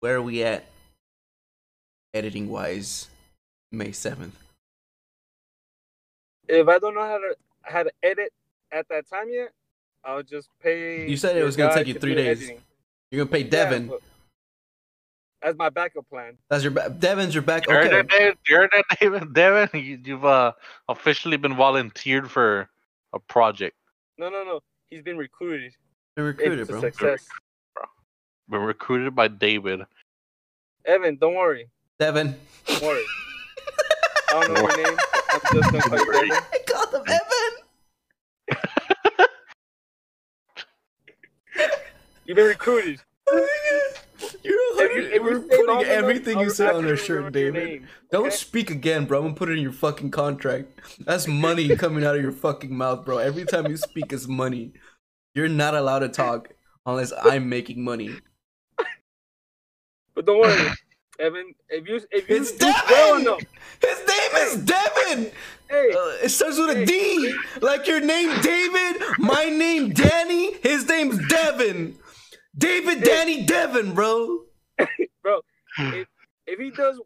Where 0.00 0.16
are 0.16 0.22
we 0.22 0.42
at 0.42 0.66
editing 2.12 2.50
wise 2.50 3.08
May 3.72 3.88
7th? 3.88 4.32
If 6.46 6.68
I 6.68 6.78
don't 6.78 6.94
know 6.94 7.00
how 7.00 7.16
to 7.16 7.34
how 7.64 7.82
to 7.82 7.90
edit 8.02 8.32
at 8.72 8.86
that 8.88 9.08
time 9.08 9.28
yet, 9.30 9.50
I'll 10.04 10.22
just 10.22 10.48
pay. 10.62 11.08
You 11.08 11.16
said 11.16 11.36
it 11.36 11.44
was 11.44 11.56
gonna 11.56 11.74
take 11.74 11.86
you 11.86 11.94
three 11.94 12.14
days. 12.14 12.38
editing. 12.42 12.60
You're 13.10 13.24
gonna 13.24 13.32
pay 13.32 13.44
Yeah, 13.44 13.50
Devin. 13.50 13.86
but 13.88 14.00
as 15.42 15.56
my 15.56 15.68
backup 15.68 16.08
plan. 16.08 16.36
That's 16.48 16.62
your 16.62 16.72
ba- 16.72 16.90
Devin's 16.98 17.34
your 17.34 17.42
backup. 17.42 17.68
You 17.68 17.74
heard 17.74 17.86
Okay. 17.86 17.96
that, 17.96 18.08
David? 18.08 18.38
You 18.48 18.56
heard 18.56 18.70
that, 18.72 18.84
David? 19.00 19.34
Devin, 19.34 19.68
you, 19.80 20.00
you've 20.04 20.24
uh, 20.24 20.52
officially 20.88 21.36
been 21.36 21.54
volunteered 21.54 22.30
for 22.30 22.68
a 23.12 23.18
project. 23.18 23.76
No, 24.18 24.28
no, 24.30 24.42
no. 24.44 24.60
He's 24.90 25.02
been 25.02 25.18
recruited. 25.18 25.72
Been 26.16 26.24
recruited, 26.26 26.60
It's 26.60 26.70
a 26.70 26.72
bro. 26.72 26.80
success. 26.80 27.26
Been 28.48 28.60
recruited 28.62 29.14
by 29.14 29.28
David. 29.28 29.80
Evan, 30.84 31.16
don't 31.16 31.34
worry. 31.34 31.68
Devin. 31.98 32.34
Don't 32.66 32.82
worry. 32.82 33.04
I 34.30 34.46
don't 34.46 34.54
know 34.54 34.60
your 34.60 34.76
name. 34.86 34.98
I'm 35.30 35.40
just 35.52 35.72
gonna 35.72 35.82
call 35.82 35.98
you 35.98 36.12
Evan. 36.14 36.30
I 36.32 36.58
called 36.66 36.94
him 36.94 37.02
Evan. 37.06 37.23
You've 42.24 42.36
been 42.36 42.46
recruited. 42.46 43.00
You're 44.42 44.56
If 44.76 44.94
you, 44.96 45.02
if 45.16 45.22
we're 45.22 45.32
you 45.32 45.46
stay 45.46 45.62
long 45.66 45.76
putting 45.78 45.92
everything 45.92 46.38
you 46.40 46.50
say 46.50 46.68
on 46.68 46.84
a 46.86 46.96
shirt, 46.96 47.32
David. 47.32 47.64
name, 47.64 47.88
Don't 48.10 48.26
okay? 48.26 48.34
speak 48.36 48.70
again, 48.70 49.04
bro. 49.06 49.18
I'm 49.18 49.24
gonna 49.26 49.34
put 49.36 49.48
it 49.50 49.52
in 49.54 49.62
your 49.62 49.72
fucking 49.72 50.10
contract. 50.10 50.68
That's 51.00 51.26
money 51.26 51.74
coming 51.76 52.04
out 52.04 52.16
of 52.16 52.22
your 52.22 52.32
fucking 52.32 52.74
mouth, 52.74 53.04
bro. 53.04 53.18
Every 53.18 53.44
time 53.44 53.66
you 53.66 53.76
speak 53.76 54.12
is 54.12 54.26
money. 54.28 54.72
You're 55.34 55.48
not 55.48 55.74
allowed 55.74 56.00
to 56.00 56.08
talk 56.08 56.50
unless 56.86 57.12
I'm 57.22 57.48
making 57.48 57.82
money. 57.82 58.10
But 60.14 60.26
don't 60.26 60.40
worry, 60.40 60.70
Evan. 61.18 61.54
If 61.68 61.88
you 61.88 62.00
if 62.12 62.28
you 62.28 62.36
It's 62.36 62.52
do 62.52 62.66
well 62.88 63.14
Devin! 63.18 63.26
enough, 63.26 63.40
His 63.82 63.98
name 63.98 64.46
is 64.46 64.56
Devin! 64.64 65.32
hey, 65.68 65.90
Uh, 65.92 66.24
it 66.24 66.28
starts 66.30 66.58
with 66.58 66.76
a 66.76 66.86
D. 66.86 67.34
Like 67.60 67.86
your 67.88 68.00
name, 68.00 68.30
David. 68.40 69.02
My 69.18 69.46
name, 69.46 69.90
Danny. 69.92 70.54
His 70.62 70.86
name's 70.88 71.18
Devin. 71.28 71.98
David, 72.56 73.02
Danny, 73.02 73.44
Devin, 73.46 73.94
bro. 73.94 74.42
bro, 75.22 75.40
if, 75.78 76.08
if 76.46 76.58
he 76.58 76.70
does 76.70 77.00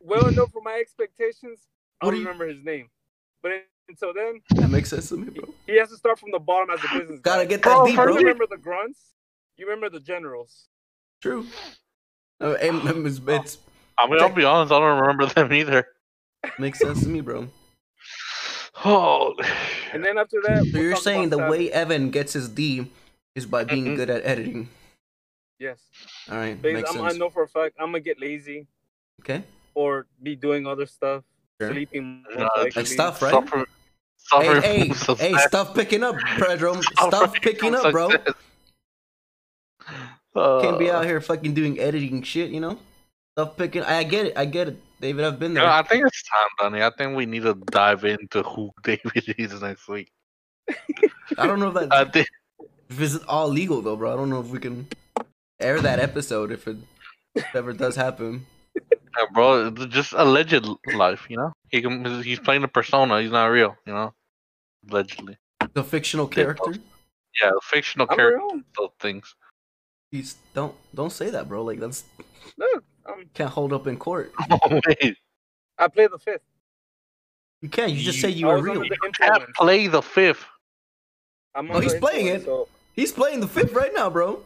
well 0.00 0.26
enough 0.28 0.50
for 0.52 0.62
my 0.62 0.74
expectations, 0.74 1.66
I'll 2.00 2.08
What 2.08 2.12
do 2.12 2.18
you- 2.18 2.24
remember 2.24 2.46
his 2.48 2.62
name. 2.64 2.88
But 3.42 3.52
until 3.88 4.12
then, 4.14 4.40
That 4.56 4.70
makes 4.70 4.90
sense 4.90 5.08
to 5.08 5.16
me, 5.16 5.30
bro. 5.30 5.48
he 5.66 5.76
has 5.78 5.88
to 5.90 5.96
start 5.96 6.18
from 6.18 6.30
the 6.30 6.38
bottom 6.38 6.70
as 6.70 6.80
a 6.84 6.98
business. 6.98 7.20
Gotta 7.20 7.42
guy. 7.44 7.48
get 7.50 7.62
that 7.62 7.74
Bro, 7.76 7.86
D, 7.86 7.94
for 7.96 8.04
bro. 8.04 8.12
You 8.14 8.18
remember 8.20 8.46
the 8.48 8.56
grunts? 8.58 9.00
You 9.56 9.66
remember 9.66 9.90
the 9.90 10.00
generals? 10.00 10.68
True. 11.20 11.46
Uh, 12.40 12.52
and- 12.60 12.82
and 12.88 13.06
it's, 13.06 13.20
it's 13.26 13.58
I 13.98 14.08
mean, 14.08 14.20
I'll 14.20 14.28
be 14.32 14.44
honest, 14.44 14.72
I 14.72 14.78
don't 14.78 15.00
remember 15.00 15.26
them 15.26 15.52
either. 15.52 15.86
makes 16.58 16.78
sense 16.78 17.00
to 17.02 17.08
me, 17.08 17.20
bro. 17.20 17.48
Oh, 18.84 19.34
And 19.92 20.04
then 20.04 20.18
after 20.18 20.40
that, 20.46 20.64
So 20.64 20.70
we'll 20.72 20.82
you're 20.82 20.94
talk 20.94 21.02
saying 21.02 21.28
the 21.28 21.36
about 21.36 21.50
way 21.50 21.70
Evan 21.70 22.10
gets 22.10 22.32
his 22.32 22.48
D 22.48 22.90
is 23.36 23.46
by 23.46 23.62
being 23.64 23.84
Mhm. 23.84 23.96
good 23.96 24.10
at 24.10 24.24
editing. 24.24 24.70
Yes. 25.58 25.78
All 26.30 26.36
right, 26.38 26.60
Because 26.60 26.82
makes 26.82 26.94
I'm, 26.94 27.02
I 27.02 27.12
know 27.12 27.30
for 27.30 27.42
a 27.44 27.48
fact 27.48 27.76
I'm 27.78 27.86
gonna 27.88 28.00
get 28.00 28.20
lazy 28.20 28.66
Okay. 29.20 29.42
or 29.74 30.06
be 30.22 30.34
doing 30.36 30.66
other 30.66 30.86
stuff, 30.86 31.24
Sure. 31.60 31.70
sleeping. 31.72 32.24
Uh, 32.36 32.48
most. 32.56 32.76
Like 32.76 32.86
stuff, 32.86 33.22
right? 33.22 33.30
Suffer, 33.30 33.58
Hey, 33.58 33.64
suffer 34.16 34.60
hey, 34.60 34.88
from 34.88 34.96
success. 34.96 35.20
hey, 35.20 35.36
stuff 35.48 35.74
picking 35.74 36.02
up, 36.02 36.16
Pedro. 36.38 36.80
Stuff 37.06 37.34
picking 37.40 37.74
up, 37.74 37.92
bro. 37.92 38.10
success. 38.10 38.34
Can't 40.62 40.78
be 40.78 40.90
Uh, 40.90 40.98
out 40.98 41.04
here 41.04 41.20
fucking 41.20 41.54
doing 41.54 41.78
editing 41.78 42.22
shit, 42.22 42.50
you 42.50 42.60
know? 42.60 42.78
Stuff 43.36 43.56
picking. 43.56 43.82
I 43.82 44.02
get 44.04 44.26
it. 44.26 44.36
I 44.36 44.44
get 44.44 44.68
it, 44.68 44.76
David. 45.00 45.24
I've 45.24 45.38
been 45.38 45.50
you 45.52 45.56
there. 45.56 45.64
know, 45.66 45.72
I 45.72 45.82
think 45.82 46.06
it's 46.06 46.22
time, 46.22 46.70
Danny. 46.72 46.84
I 46.84 46.90
think 46.96 47.16
we 47.16 47.26
need 47.26 47.42
to 47.42 47.54
dive 47.54 48.04
into 48.04 48.42
who 48.42 48.70
David 48.82 49.34
is 49.38 49.60
next 49.60 49.88
week. 49.88 50.10
I 51.38 51.46
don't 51.46 51.60
know 51.60 51.68
if 51.70 51.76
I 51.76 51.86
that 51.86 52.12
think 52.12 52.28
if 52.90 53.00
it's 53.00 53.16
all 53.24 53.48
legal 53.48 53.82
though, 53.82 53.96
bro. 53.96 54.12
I 54.12 54.16
don't 54.16 54.30
know 54.30 54.40
if 54.40 54.46
we 54.48 54.58
can 54.58 54.86
air 55.62 55.80
that 55.80 55.98
episode 56.00 56.50
if 56.52 56.66
it 56.68 56.76
ever 57.54 57.72
does 57.72 57.96
happen. 57.96 58.46
Yeah, 59.18 59.26
bro, 59.34 59.66
it's 59.66 59.84
just 59.94 60.14
alleged 60.14 60.66
life, 60.94 61.26
you 61.28 61.36
know. 61.36 61.52
He 61.68 61.82
can, 61.82 62.22
he's 62.22 62.38
playing 62.38 62.64
a 62.64 62.68
persona. 62.68 63.20
He's 63.20 63.30
not 63.30 63.44
real, 63.48 63.76
you 63.86 63.92
know. 63.92 64.14
Allegedly, 64.90 65.36
The 65.74 65.84
fictional 65.84 66.26
character. 66.26 66.72
yeah, 67.42 67.50
fictional 67.62 68.06
I'm 68.08 68.16
character 68.16 68.40
real. 68.50 68.62
those 68.78 68.88
things. 69.00 69.34
He's 70.10 70.36
don't 70.54 70.74
don't 70.94 71.12
say 71.12 71.28
that, 71.28 71.46
bro. 71.46 71.62
Like 71.62 71.78
that's 71.78 72.04
Look, 72.56 72.84
um, 73.04 73.26
can't 73.34 73.50
hold 73.50 73.74
up 73.74 73.86
in 73.86 73.98
court. 73.98 74.32
Oh 74.50 74.80
wait, 74.86 75.18
I 75.78 75.88
play 75.88 76.06
the 76.06 76.18
fifth. 76.18 76.40
You 77.60 77.68
can't. 77.68 77.92
You 77.92 78.00
just 78.02 78.16
You- 78.16 78.22
say 78.22 78.30
you 78.30 78.48
I 78.48 78.54
were 78.54 78.62
real. 78.62 78.80
under 78.80 78.88
the 78.88 79.12
can't 79.12 79.44
play 79.56 79.88
the 79.88 80.00
fifth. 80.00 80.46
I'm 81.54 81.70
Oh, 81.70 81.80
he's 81.80 81.92
playing 81.94 82.28
it. 82.28 82.44
So 82.46 82.66
He's 82.94 83.12
playing 83.12 83.40
the 83.40 83.48
fifth 83.48 83.74
right 83.74 83.92
now, 83.94 84.08
bro. 84.08 84.42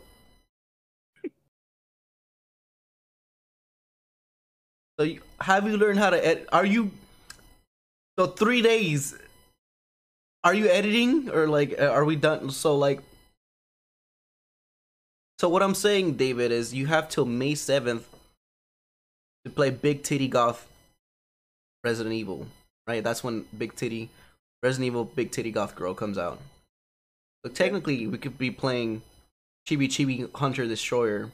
So 4.99 5.05
you, 5.05 5.21
have 5.41 5.67
you 5.69 5.77
learned 5.77 5.99
how 5.99 6.11
to 6.11 6.27
edit? 6.27 6.49
Are 6.53 6.65
you 6.65 6.91
so 8.19 8.27
three 8.27 8.63
days? 8.63 9.15
Are 10.43 10.55
you 10.55 10.69
editing 10.69 11.31
or 11.31 11.49
like 11.49 11.75
uh, 11.79 11.89
are 11.89 12.05
we 12.05 12.17
done? 12.17 12.51
So 12.51 12.77
like, 12.77 13.01
so 15.39 15.49
what 15.49 15.63
I'm 15.63 15.75
saying, 15.75 16.15
David, 16.15 16.51
is 16.51 16.73
you 16.73 16.87
have 16.87 17.09
till 17.09 17.27
May 17.27 17.55
seventh 17.55 18.09
to 19.45 19.51
play 19.51 19.71
Big 19.71 20.03
Titty 20.03 20.29
Goth 20.29 20.67
Resident 21.85 22.15
Evil, 22.15 22.47
right? 22.87 23.05
That's 23.05 23.23
when 23.23 23.45
Big 23.57 23.75
Titty 23.75 24.09
Resident 24.63 24.87
Evil 24.87 25.05
Big 25.05 25.31
Titty 25.31 25.51
Goth 25.51 25.77
Girl 25.77 25.95
comes 25.95 26.17
out. 26.17 26.41
So 27.45 27.53
technically, 27.53 28.07
we 28.07 28.17
could 28.17 28.39
be 28.39 28.51
playing 28.51 29.03
Chibi 29.69 29.89
Chibi 29.89 30.35
Hunter 30.35 30.67
Destroyer, 30.67 31.33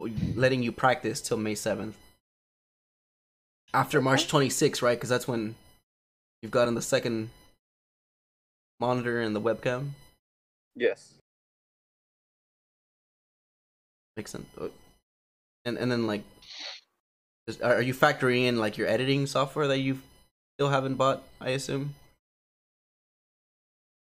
letting 0.00 0.62
you 0.62 0.72
practice 0.72 1.20
till 1.20 1.36
May 1.36 1.54
7th. 1.54 1.94
After 3.72 4.00
March 4.00 4.26
26th, 4.26 4.82
right? 4.82 4.96
Because 4.96 5.08
that's 5.10 5.28
when 5.28 5.54
you've 6.42 6.50
gotten 6.50 6.74
the 6.74 6.82
second 6.82 7.30
monitor 8.80 9.20
and 9.20 9.36
the 9.36 9.40
webcam. 9.40 9.90
yes, 10.74 11.14
Makes 14.16 14.32
sense. 14.32 14.46
Uh, 14.60 14.68
And 15.64 15.76
and 15.78 15.90
then 15.92 16.06
like, 16.06 16.24
is- 17.46 17.60
are 17.60 17.76
are 17.76 17.82
you 17.82 17.94
factoring 17.94 18.44
in 18.46 18.58
like 18.58 18.76
your 18.76 18.88
editing 18.88 19.26
software 19.26 19.68
that 19.68 19.78
you 19.78 20.00
still 20.56 20.68
haven't 20.70 20.96
bought? 20.96 21.22
I 21.40 21.50
assume. 21.50 21.94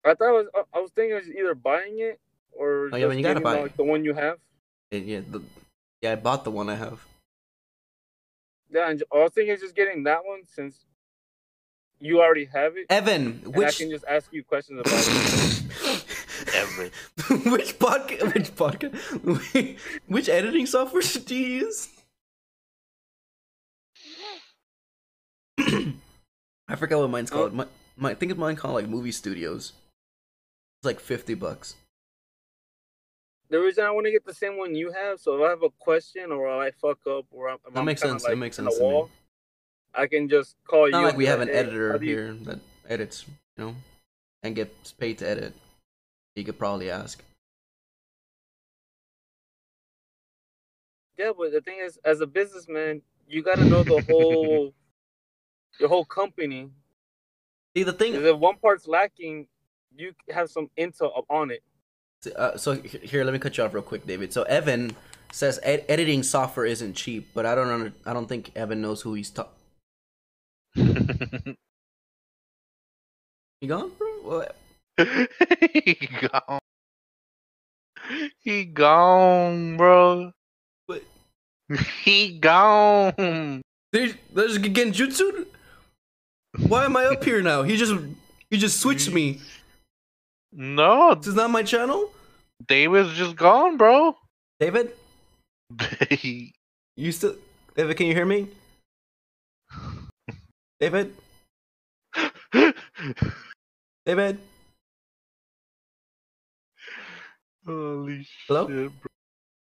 I 0.06 0.14
thought 0.14 0.28
I 0.28 0.32
was. 0.32 0.48
I- 0.56 0.78
I 0.78 0.80
was 0.80 0.92
thinking 0.92 1.18
of 1.18 1.26
either 1.28 1.56
buying 1.56 2.00
it 2.00 2.20
or 2.52 2.90
Oh, 2.94 2.96
yeah, 2.98 3.08
but 3.08 3.14
just 3.14 3.18
you 3.18 3.24
gotta 3.24 3.40
buy 3.42 3.54
the, 3.54 3.60
it. 3.60 3.64
like, 3.64 3.78
the 3.78 3.84
one 3.84 4.04
you 4.06 4.14
have. 4.14 4.38
Yeah, 4.92 5.00
yeah, 5.00 5.22
the, 5.28 5.42
yeah. 6.02 6.12
I 6.14 6.16
bought 6.16 6.44
the 6.44 6.52
one 6.52 6.70
I 6.70 6.76
have. 6.76 7.06
Yeah, 8.70 8.90
and 8.90 9.04
I 9.14 9.18
was 9.18 9.32
thinking 9.34 9.54
of 9.54 9.60
just 9.62 9.76
getting 9.76 10.04
that 10.04 10.26
one 10.26 10.42
since 10.46 10.86
you 12.00 12.22
already 12.22 12.46
have 12.46 12.78
it, 12.78 12.86
Evan, 12.90 13.42
and 13.46 13.66
I 13.66 13.72
can 13.72 13.90
just 13.90 14.06
ask 14.08 14.32
you 14.32 14.44
questions 14.44 14.82
about 14.82 14.94
it. 14.94 16.04
Evan. 16.54 16.92
which 17.52 17.80
podcast? 17.80 18.34
Which 18.34 18.56
podcast? 18.56 19.80
Which 20.08 20.30
editing 20.30 20.66
software 20.66 21.02
do 21.02 21.36
you 21.36 21.66
use? 21.66 21.90
I 26.68 26.76
forgot 26.76 27.00
what 27.00 27.10
mine's 27.10 27.32
oh. 27.32 27.36
called. 27.36 27.54
My, 27.54 27.66
my, 27.96 28.12
I 28.12 28.14
think 28.14 28.32
of 28.32 28.38
mine 28.38 28.56
called 28.56 28.76
like 28.76 28.88
Movie 28.88 29.12
Studios. 29.12 29.74
It's 30.80 30.86
like 30.86 31.00
fifty 31.00 31.34
bucks. 31.34 31.76
The 33.50 33.60
reason 33.60 33.86
I 33.86 33.92
want 33.92 34.06
to 34.06 34.12
get 34.12 34.26
the 34.26 34.34
same 34.34 34.58
one 34.58 34.76
you 34.76 34.92
have, 34.92 35.20
so 35.20 35.38
if 35.38 35.46
I 35.46 35.50
have 35.50 35.64
a 35.64 35.70
question 35.70 36.32
or 36.32 36.50
I 36.50 36.72
fuck 36.72 37.00
up 37.08 37.26
or 37.32 37.50
I'm, 37.50 37.58
That 37.72 37.80
I'm 37.80 37.86
makes 37.86 38.02
sense, 38.02 38.24
that 38.24 38.36
makes 38.38 38.58
the 38.58 38.64
sense 38.64 38.76
to 38.78 38.84
me. 38.84 38.90
wall, 38.90 39.10
I 39.94 40.08
can 40.08 40.28
just 40.28 40.56
call 40.68 40.86
It's 40.88 40.92
not 40.94 41.00
you. 41.00 41.06
like 41.08 41.18
we 41.18 41.26
have 41.28 41.40
an 41.40 41.50
editor 41.50 41.94
how 41.94 42.00
you-" 42.00 42.08
here 42.08 42.34
that 42.34 42.60
edits, 42.90 43.26
you 43.58 43.64
know, 43.64 43.76
and 44.44 44.56
gets 44.56 44.92
paid 44.92 45.20
to 45.20 45.30
edit. 45.30 45.54
You 46.36 46.44
could 46.44 46.60
probably 46.60 46.90
ask. 46.92 47.24
Yeah, 51.18 51.32
but 51.36 51.52
the 51.52 51.62
thing 51.62 51.80
is, 51.82 51.98
as 52.06 52.22
a 52.22 52.28
businessman, 52.28 53.02
you 53.28 53.42
got 53.42 53.56
to 53.56 53.66
know 53.66 53.84
the 53.84 54.02
whole, 54.08 54.74
your 55.80 55.90
whole 55.90 56.06
company. 56.06 56.70
See 57.76 57.84
the 57.84 57.94
thing. 57.94 58.14
is, 58.14 58.24
if 58.24 58.38
one 58.38 58.58
part's 58.58 58.88
lacking, 58.88 59.48
you 59.96 60.14
have 60.30 60.52
some 60.52 60.70
intel 60.78 61.24
on 61.30 61.50
it. 61.50 61.64
Uh, 62.36 62.58
so 62.58 62.74
here, 62.74 63.24
let 63.24 63.34
me 63.34 63.40
cut 63.40 63.58
you 63.58 63.64
off 63.64 63.74
real 63.74 63.84
quick, 63.84 64.06
David. 64.08 64.34
So 64.34 64.44
Evan 64.44 64.96
says 65.32 65.60
ed- 65.64 65.86
editing 65.88 66.24
software 66.24 66.66
isn't 66.66 66.94
cheap, 66.96 67.30
but 67.34 67.46
I 67.46 67.56
don't 67.56 67.70
under- 67.70 67.94
I 68.06 68.14
don't 68.14 68.28
think 68.28 68.52
Evan 68.56 68.82
knows 68.82 69.02
who 69.02 69.14
he's 69.14 69.30
talking. 69.30 69.52
You 73.62 73.70
gone, 73.70 73.92
bro? 73.98 74.08
What? 74.22 74.56
he 75.74 76.10
gone. 76.30 76.60
He 78.44 78.66
gone, 78.66 79.78
bro. 79.78 80.32
What? 80.86 81.04
He 82.04 82.38
gone. 82.38 83.62
There's, 83.92 84.14
there's 84.32 84.60
Genjutsu. 84.60 85.48
Why 86.68 86.86
am 86.86 86.98
I 86.98 87.06
up 87.06 87.24
here 87.24 87.42
now? 87.42 87.64
He 87.64 87.78
just 87.78 87.96
he 88.52 88.58
just 88.58 88.80
switched 88.80 89.12
me. 89.12 89.42
No, 90.60 91.14
This 91.14 91.28
is 91.28 91.36
not 91.36 91.52
my 91.52 91.62
channel. 91.62 92.10
David's 92.68 93.14
just 93.14 93.36
gone, 93.36 93.78
bro. 93.78 94.18
David, 94.60 94.92
you 96.98 97.12
still? 97.12 97.36
David, 97.76 97.96
can 97.96 98.08
you 98.08 98.16
hear 98.16 98.26
me? 98.26 98.48
David, 100.80 101.14
David. 104.04 104.40
Holy 107.64 108.28
Hello? 108.48 108.68
shit, 108.68 108.92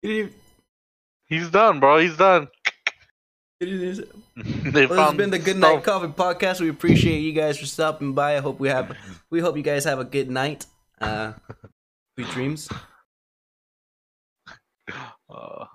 bro. 0.02 0.30
He's 1.28 1.50
done, 1.50 1.82
bro. 1.82 1.98
He's 1.98 2.16
done. 2.16 2.48
they 3.60 3.68
well, 3.68 4.08
this 4.88 4.98
has 4.98 5.14
been 5.16 5.32
the 5.32 5.40
Good 5.40 5.58
Night. 5.58 5.84
Coffee 5.84 6.08
Podcast. 6.08 6.62
We 6.62 6.70
appreciate 6.70 7.20
you 7.20 7.34
guys 7.34 7.60
for 7.60 7.66
stopping 7.66 8.14
by. 8.14 8.38
I 8.38 8.40
hope 8.40 8.62
we 8.62 8.70
have 8.70 8.96
we 9.30 9.42
hope 9.42 9.58
you 9.58 9.64
guys 9.64 9.84
have 9.84 10.00
a 10.00 10.06
good 10.06 10.30
night. 10.30 10.66
Uh 11.02 11.34
sweet 12.18 12.30
dreams. 12.32 12.70
Uh, 15.30 15.66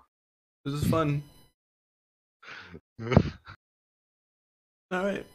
This 0.64 0.74
is 0.74 0.86
fun. 0.88 1.22
All 4.90 5.04
right. 5.04 5.26